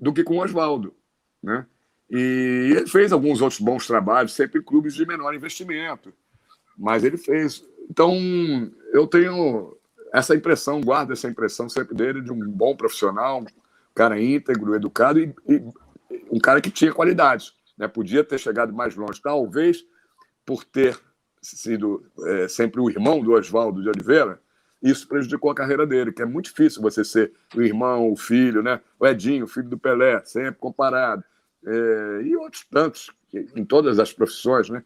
do 0.00 0.12
que 0.12 0.24
com 0.24 0.38
o 0.38 0.42
Oswaldo, 0.42 0.94
né? 1.42 1.66
E 2.10 2.72
ele 2.74 2.86
fez 2.86 3.12
alguns 3.12 3.42
outros 3.42 3.60
bons 3.60 3.86
trabalhos, 3.86 4.32
sempre 4.32 4.60
em 4.60 4.64
clubes 4.64 4.94
de 4.94 5.06
menor 5.06 5.34
investimento. 5.34 6.12
Mas 6.76 7.04
ele 7.04 7.18
fez. 7.18 7.62
Então, 7.90 8.14
eu 8.92 9.06
tenho 9.06 9.76
essa 10.12 10.34
impressão, 10.34 10.80
guardo 10.80 11.12
essa 11.12 11.28
impressão 11.28 11.68
sempre 11.68 11.94
dele 11.94 12.22
de 12.22 12.32
um 12.32 12.50
bom 12.50 12.74
profissional, 12.74 13.44
cara 13.98 14.20
íntegro, 14.20 14.76
educado 14.76 15.18
e, 15.18 15.34
e 15.48 15.64
um 16.30 16.38
cara 16.38 16.60
que 16.60 16.70
tinha 16.70 16.92
qualidades. 16.92 17.52
Né? 17.76 17.88
Podia 17.88 18.22
ter 18.22 18.38
chegado 18.38 18.72
mais 18.72 18.94
longe, 18.94 19.20
talvez 19.20 19.84
por 20.46 20.64
ter 20.64 20.96
sido 21.42 22.04
é, 22.24 22.46
sempre 22.46 22.80
o 22.80 22.88
irmão 22.88 23.20
do 23.20 23.32
Oswaldo 23.32 23.82
de 23.82 23.88
Oliveira, 23.88 24.40
isso 24.80 25.08
prejudicou 25.08 25.50
a 25.50 25.54
carreira 25.54 25.84
dele, 25.84 26.12
que 26.12 26.22
é 26.22 26.24
muito 26.24 26.46
difícil 26.46 26.80
você 26.80 27.04
ser 27.04 27.32
o 27.56 27.60
irmão, 27.60 28.12
o 28.12 28.16
filho, 28.16 28.62
né? 28.62 28.80
O 28.98 29.06
Edinho, 29.06 29.44
o 29.44 29.48
filho 29.48 29.68
do 29.68 29.76
Pelé, 29.76 30.22
sempre 30.24 30.54
comparado 30.60 31.24
é, 31.66 32.22
e 32.22 32.36
outros 32.36 32.64
tantos, 32.70 33.10
em 33.56 33.64
todas 33.64 33.98
as 33.98 34.12
profissões, 34.12 34.70
né? 34.70 34.84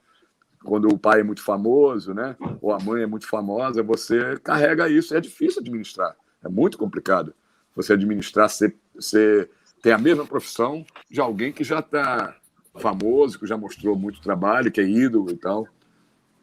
Quando 0.65 0.89
o 0.89 0.99
pai 0.99 1.21
é 1.21 1.23
muito 1.23 1.43
famoso, 1.43 2.15
né? 2.15 2.35
Ou 2.63 2.73
a 2.73 2.79
mãe 2.79 3.03
é 3.03 3.07
muito 3.07 3.29
famosa, 3.29 3.83
você 3.83 4.39
carrega 4.39 4.89
isso. 4.89 5.15
É 5.15 5.21
difícil 5.21 5.61
administrar, 5.61 6.17
é 6.43 6.49
muito 6.49 6.79
complicado 6.79 7.35
você 7.75 7.95
administrar, 7.95 8.49
ser, 8.49 8.77
ser 8.99 9.51
tem 9.83 9.93
a 9.93 9.99
mesma 9.99 10.25
profissão 10.25 10.85
de 11.11 11.21
alguém 11.21 11.53
que 11.53 11.65
já 11.65 11.81
está 11.81 12.37
famoso, 12.75 13.39
que 13.39 13.47
já 13.47 13.57
mostrou 13.57 13.97
muito 13.97 14.21
trabalho, 14.21 14.71
que 14.71 14.81
é 14.81 14.89
ídolo 14.89 15.31
e 15.31 15.37
tal. 15.37 15.67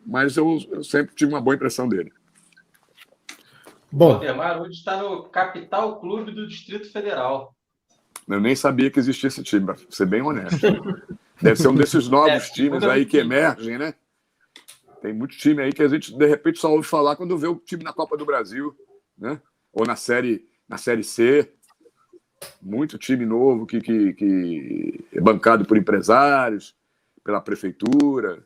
Mas 0.06 0.38
eu, 0.38 0.60
eu 0.72 0.84
sempre 0.84 1.16
tive 1.16 1.34
uma 1.34 1.42
boa 1.42 1.56
impressão 1.56 1.88
dele. 1.88 2.12
Bom. 3.92 4.10
O 4.10 4.12
Valdemar 4.14 4.62
hoje 4.62 4.80
está 4.80 5.02
no 5.02 5.24
Capital 5.24 6.00
Clube 6.00 6.32
do 6.32 6.48
Distrito 6.48 6.92
Federal. 6.92 7.56
Eu 8.28 8.40
nem 8.40 8.56
sabia 8.56 8.92
que 8.92 9.00
existia 9.00 9.28
esse 9.28 9.42
time, 9.42 9.66
para 9.66 9.78
ser 9.90 10.06
bem 10.06 10.22
honesto. 10.22 10.60
Deve 11.42 11.56
ser 11.56 11.70
um 11.70 11.76
desses 11.76 12.08
novos 12.10 12.30
é, 12.30 12.40
times 12.54 12.84
aí 12.84 13.06
que 13.06 13.18
emergem, 13.18 13.78
né? 13.78 13.94
Tem 15.02 15.14
muito 15.14 15.38
time 15.38 15.64
aí 15.64 15.72
que 15.72 15.82
a 15.82 15.88
gente, 15.88 16.16
de 16.16 16.26
repente, 16.26 16.60
só 16.60 16.72
ouve 16.72 16.86
falar 16.86 17.16
quando 17.16 17.38
vê 17.38 17.48
o 17.48 17.56
time 17.56 17.84
na 17.84 17.94
Copa 17.94 18.18
do 18.18 18.26
Brasil, 18.26 18.76
né? 19.18 19.42
Ou 19.72 19.86
na 19.86 19.96
Série, 19.96 20.46
na 20.70 20.78
série 20.78 21.04
C. 21.04 21.52
Muito 22.62 22.98
time 22.98 23.26
novo 23.26 23.66
que, 23.66 23.82
que, 23.82 24.14
que 24.14 25.06
é 25.12 25.20
bancado 25.20 25.66
por 25.66 25.76
empresários, 25.76 26.76
pela 27.24 27.42
prefeitura. 27.42 28.46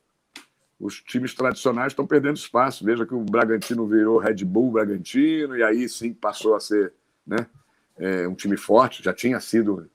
Os 0.80 1.02
times 1.02 1.36
tradicionais 1.36 1.92
estão 1.92 2.08
perdendo 2.08 2.38
espaço. 2.38 2.84
Veja 2.84 3.06
que 3.06 3.14
o 3.14 3.20
Bragantino 3.20 3.86
virou 3.86 4.18
Red 4.18 4.44
Bull 4.46 4.72
Bragantino, 4.72 5.56
e 5.56 5.62
aí 5.62 5.88
sim 5.88 6.14
passou 6.14 6.56
a 6.56 6.60
ser 6.60 6.94
né, 7.28 7.46
é, 7.98 8.28
um 8.28 8.34
time 8.34 8.58
forte. 8.58 9.04
Já 9.04 9.14
tinha 9.14 9.40
sido 9.40 9.88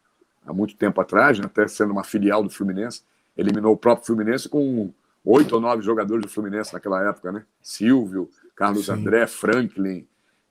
há 0.46 0.52
muito 0.52 0.76
tempo 0.76 1.00
atrás, 1.00 1.38
né, 1.38 1.46
até 1.46 1.66
sendo 1.66 1.92
uma 1.92 2.04
filial 2.04 2.42
do 2.42 2.50
Fluminense. 2.50 3.02
Eliminou 3.36 3.72
o 3.72 3.76
próprio 3.76 4.06
Fluminense 4.06 4.48
com 4.48 4.92
oito 5.24 5.54
ou 5.54 5.60
nove 5.60 5.82
jogadores 5.82 6.22
do 6.22 6.30
Fluminense 6.30 6.72
naquela 6.72 7.06
época, 7.08 7.32
né? 7.32 7.44
Silvio, 7.60 8.30
Carlos 8.54 8.86
Sim. 8.86 8.92
André, 8.92 9.26
Franklin 9.26 10.06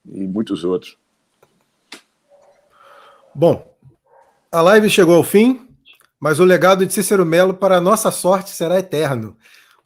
e 0.06 0.28
muitos 0.28 0.64
outros. 0.64 0.98
Bom, 3.38 3.72
a 4.52 4.62
live 4.62 4.90
chegou 4.90 5.16
ao 5.16 5.24
fim, 5.24 5.68
mas 6.20 6.40
o 6.40 6.44
legado 6.44 6.84
de 6.84 6.92
Cícero 6.92 7.24
Melo, 7.24 7.54
para 7.54 7.80
nossa 7.80 8.10
sorte, 8.10 8.50
será 8.50 8.80
eterno. 8.80 9.38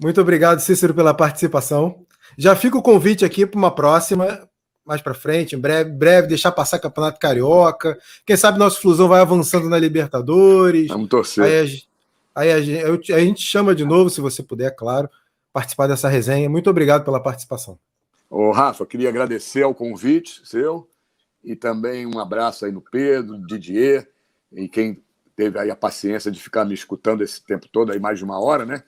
Muito 0.01 0.21
obrigado, 0.21 0.61
Cícero, 0.61 0.93
pela 0.93 1.13
participação. 1.13 2.05
Já 2.37 2.55
fica 2.55 2.77
o 2.77 2.81
convite 2.81 3.25
aqui 3.25 3.45
para 3.45 3.57
uma 3.57 3.69
próxima, 3.69 4.47
mais 4.85 5.01
para 5.01 5.13
frente, 5.13 5.53
em 5.53 5.59
breve, 5.59 5.91
breve, 5.91 6.29
deixar 6.29 6.53
passar 6.53 6.79
Campeonato 6.79 7.19
Carioca. 7.19 7.99
Quem 8.25 8.37
sabe 8.37 8.57
nosso 8.57 8.79
Flusão 8.81 9.09
vai 9.09 9.19
avançando 9.19 9.67
na 9.67 9.77
Libertadores. 9.77 10.87
Vamos 10.87 11.09
torcer. 11.09 11.43
Aí 11.43 11.83
Aí 12.33 12.53
a 12.53 12.61
gente, 12.61 13.13
a 13.13 13.19
gente 13.19 13.41
chama 13.41 13.75
de 13.75 13.83
novo, 13.83 14.09
se 14.09 14.21
você 14.21 14.41
puder, 14.41 14.73
claro, 14.73 15.09
participar 15.51 15.87
dessa 15.87 16.07
resenha. 16.07 16.49
Muito 16.49 16.69
obrigado 16.69 17.03
pela 17.03 17.19
participação. 17.19 17.77
Ô, 18.29 18.51
Rafa, 18.51 18.85
queria 18.85 19.09
agradecer 19.09 19.63
ao 19.63 19.75
convite 19.75 20.41
seu 20.45 20.87
e 21.43 21.55
também 21.55 22.05
um 22.05 22.19
abraço 22.19 22.65
aí 22.65 22.71
no 22.71 22.81
Pedro, 22.81 23.45
Didier 23.45 24.07
e 24.51 24.67
quem 24.67 25.03
teve 25.35 25.57
aí 25.57 25.71
a 25.71 25.75
paciência 25.75 26.31
de 26.31 26.41
ficar 26.41 26.65
me 26.65 26.73
escutando 26.73 27.23
esse 27.23 27.43
tempo 27.43 27.67
todo, 27.67 27.91
aí 27.91 27.99
mais 27.99 28.19
de 28.19 28.25
uma 28.25 28.39
hora, 28.39 28.65
né? 28.65 28.83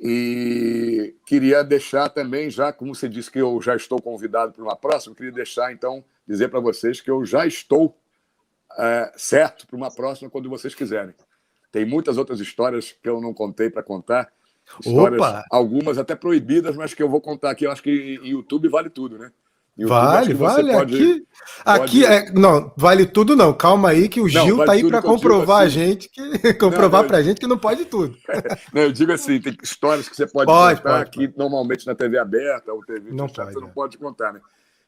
E 0.00 1.16
queria 1.24 1.64
deixar 1.64 2.10
também, 2.10 2.50
já 2.50 2.72
como 2.72 2.94
você 2.94 3.08
disse 3.08 3.30
que 3.30 3.40
eu 3.40 3.60
já 3.62 3.74
estou 3.74 4.00
convidado 4.00 4.52
para 4.52 4.62
uma 4.62 4.76
próxima, 4.76 5.14
queria 5.14 5.32
deixar 5.32 5.72
então 5.72 6.04
dizer 6.26 6.48
para 6.48 6.60
vocês 6.60 7.00
que 7.00 7.10
eu 7.10 7.24
já 7.24 7.46
estou 7.46 7.96
é, 8.78 9.12
certo 9.16 9.66
para 9.66 9.76
uma 9.76 9.90
próxima 9.90 10.28
quando 10.28 10.50
vocês 10.50 10.74
quiserem. 10.74 11.14
Tem 11.72 11.84
muitas 11.84 12.18
outras 12.18 12.40
histórias 12.40 12.92
que 12.92 13.08
eu 13.08 13.20
não 13.20 13.32
contei 13.32 13.70
para 13.70 13.82
contar. 13.82 14.30
Histórias, 14.80 15.20
Opa. 15.20 15.44
algumas 15.50 15.96
até 15.96 16.14
proibidas, 16.14 16.76
mas 16.76 16.92
que 16.92 17.02
eu 17.02 17.08
vou 17.08 17.20
contar 17.20 17.50
aqui. 17.50 17.64
Eu 17.66 17.70
acho 17.70 17.82
que 17.82 17.90
YouTube 18.22 18.68
vale 18.68 18.90
tudo, 18.90 19.18
né? 19.18 19.32
YouTube, 19.76 19.88
vale, 19.88 20.34
vale. 20.34 20.72
Pode, 20.72 20.94
aqui, 20.94 21.26
pode... 21.64 21.82
aqui 21.82 22.04
é, 22.04 22.32
não, 22.32 22.72
vale 22.76 23.04
tudo 23.04 23.36
não. 23.36 23.52
Calma 23.52 23.90
aí 23.90 24.08
que 24.08 24.20
o 24.20 24.28
Gil 24.28 24.46
não, 24.46 24.56
vale 24.56 24.66
tá 24.66 24.72
aí 24.72 24.88
para 24.88 25.02
comprovar 25.02 25.66
assim. 25.66 25.80
a 25.80 25.84
gente 25.84 26.08
que 26.08 26.54
comprovar 26.54 27.04
para 27.04 27.18
a 27.18 27.22
gente 27.22 27.38
que 27.38 27.46
não 27.46 27.58
pode 27.58 27.84
tudo. 27.84 28.16
não, 28.72 28.82
eu 28.82 28.92
digo 28.92 29.12
assim, 29.12 29.40
tem 29.40 29.56
histórias 29.62 30.08
que 30.08 30.16
você 30.16 30.26
pode, 30.26 30.46
pode 30.46 30.80
contar 30.80 31.10
pode, 31.10 31.34
normalmente 31.36 31.86
na 31.86 31.94
TV 31.94 32.18
aberta 32.18 32.72
ou 32.72 32.84
TV 32.84 33.10
não 33.10 33.28
pode, 33.28 33.52
você 33.52 33.58
é. 33.58 33.60
não 33.60 33.68
pode 33.68 33.98
contar, 33.98 34.32
né? 34.32 34.40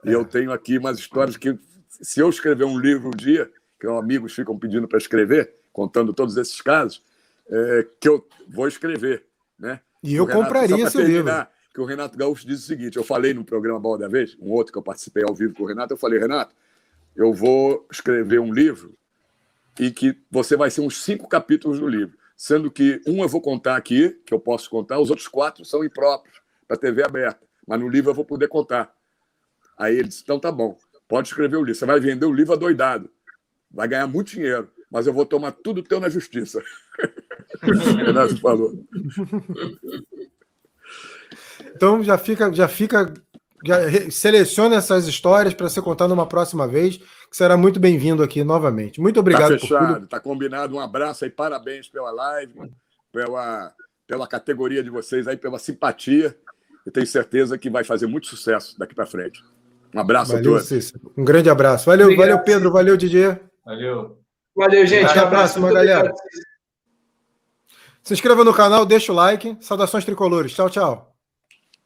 E 0.04 0.10
é. 0.10 0.14
eu 0.14 0.24
tenho 0.24 0.52
aqui 0.52 0.78
umas 0.78 0.98
histórias 0.98 1.36
que 1.36 1.58
se 1.88 2.20
eu 2.20 2.30
escrever 2.30 2.64
um 2.64 2.78
livro 2.78 3.08
um 3.08 3.16
dia, 3.16 3.50
que 3.78 3.86
amigos 3.86 4.34
ficam 4.34 4.58
pedindo 4.58 4.88
para 4.88 4.98
escrever, 4.98 5.54
contando 5.72 6.12
todos 6.12 6.36
esses 6.36 6.60
casos, 6.60 7.02
é, 7.50 7.86
que 8.00 8.08
eu 8.08 8.26
vou 8.48 8.68
escrever. 8.68 9.24
Né? 9.58 9.80
E 10.02 10.14
eu 10.14 10.26
compraria 10.26 10.84
esse 10.84 11.02
livro. 11.02 11.32
Que 11.78 11.82
o 11.82 11.84
Renato 11.84 12.18
Gaúcho 12.18 12.44
diz 12.44 12.64
o 12.64 12.66
seguinte: 12.66 12.96
eu 12.96 13.04
falei 13.04 13.32
no 13.32 13.44
programa 13.44 13.78
Bola 13.78 13.98
da 13.98 14.08
Vez, 14.08 14.36
um 14.40 14.50
outro 14.50 14.72
que 14.72 14.78
eu 14.78 14.82
participei 14.82 15.22
ao 15.22 15.32
vivo 15.32 15.54
com 15.54 15.62
o 15.62 15.66
Renato, 15.66 15.92
eu 15.92 15.96
falei, 15.96 16.18
Renato, 16.18 16.52
eu 17.14 17.32
vou 17.32 17.86
escrever 17.88 18.40
um 18.40 18.52
livro 18.52 18.98
e 19.78 19.92
que 19.92 20.18
você 20.28 20.56
vai 20.56 20.72
ser 20.72 20.80
uns 20.80 21.04
cinco 21.04 21.28
capítulos 21.28 21.78
do 21.78 21.86
livro, 21.86 22.18
sendo 22.36 22.68
que 22.68 23.00
um 23.06 23.22
eu 23.22 23.28
vou 23.28 23.40
contar 23.40 23.76
aqui, 23.76 24.10
que 24.26 24.34
eu 24.34 24.40
posso 24.40 24.68
contar, 24.68 24.98
os 24.98 25.08
outros 25.08 25.28
quatro 25.28 25.64
são 25.64 25.84
impróprios, 25.84 26.40
para 26.66 26.76
TV 26.76 27.04
aberta, 27.04 27.46
mas 27.64 27.78
no 27.78 27.88
livro 27.88 28.10
eu 28.10 28.14
vou 28.14 28.24
poder 28.24 28.48
contar. 28.48 28.92
Aí 29.78 29.94
ele 29.94 30.08
disse: 30.08 30.24
então 30.24 30.40
tá 30.40 30.50
bom, 30.50 30.76
pode 31.06 31.28
escrever 31.28 31.58
o 31.58 31.62
livro, 31.62 31.76
você 31.76 31.86
vai 31.86 32.00
vender 32.00 32.26
o 32.26 32.34
livro 32.34 32.54
adoidado, 32.54 33.08
vai 33.70 33.86
ganhar 33.86 34.08
muito 34.08 34.32
dinheiro 34.32 34.68
mas 34.90 35.06
eu 35.06 35.12
vou 35.12 35.26
tomar 35.26 35.52
tudo 35.52 35.82
teu 35.82 36.00
na 36.00 36.08
justiça. 36.08 36.62
Renato 38.06 38.38
falou. 38.40 38.72
Então 41.74 42.02
já 42.02 42.18
fica, 42.18 42.52
já 42.52 42.68
fica, 42.68 43.12
já 43.64 44.10
seleciona 44.10 44.76
essas 44.76 45.06
histórias 45.06 45.54
para 45.54 45.68
ser 45.68 45.82
contado 45.82 46.12
uma 46.12 46.26
próxima 46.26 46.66
vez, 46.66 46.96
que 46.96 47.36
será 47.36 47.56
muito 47.56 47.78
bem-vindo 47.78 48.22
aqui 48.22 48.42
novamente. 48.44 49.00
Muito 49.00 49.20
obrigado. 49.20 49.52
Tá 49.52 49.58
fechado, 49.58 50.06
tá 50.06 50.20
combinado. 50.20 50.74
Um 50.74 50.80
abraço 50.80 51.24
aí, 51.24 51.30
parabéns 51.30 51.88
pela 51.88 52.10
live, 52.10 52.54
pela, 53.12 53.72
pela 54.06 54.26
categoria 54.26 54.82
de 54.82 54.90
vocês 54.90 55.26
aí, 55.26 55.36
pela 55.36 55.58
simpatia. 55.58 56.36
Eu 56.84 56.92
tenho 56.92 57.06
certeza 57.06 57.58
que 57.58 57.68
vai 57.68 57.84
fazer 57.84 58.06
muito 58.06 58.26
sucesso 58.26 58.78
daqui 58.78 58.94
para 58.94 59.06
frente. 59.06 59.42
Um 59.94 60.00
abraço 60.00 60.32
valeu, 60.32 60.52
a 60.52 60.54
todos. 60.54 60.68
Cícero. 60.68 61.12
Um 61.16 61.24
grande 61.24 61.50
abraço. 61.50 61.86
Valeu, 61.86 62.06
Obrigado. 62.06 62.28
valeu, 62.28 62.44
Pedro. 62.44 62.72
Valeu, 62.72 62.96
Didier. 62.96 63.40
Valeu. 63.64 64.18
Valeu, 64.56 64.86
gente. 64.86 65.04
Até 65.04 65.20
a 65.20 65.26
próxima, 65.26 65.72
galera. 65.72 66.12
Se 68.02 68.14
inscreva 68.14 68.42
no 68.42 68.54
canal, 68.54 68.86
deixa 68.86 69.12
o 69.12 69.14
like. 69.14 69.56
Saudações 69.60 70.04
tricolores. 70.04 70.52
Tchau, 70.52 70.70
tchau. 70.70 71.07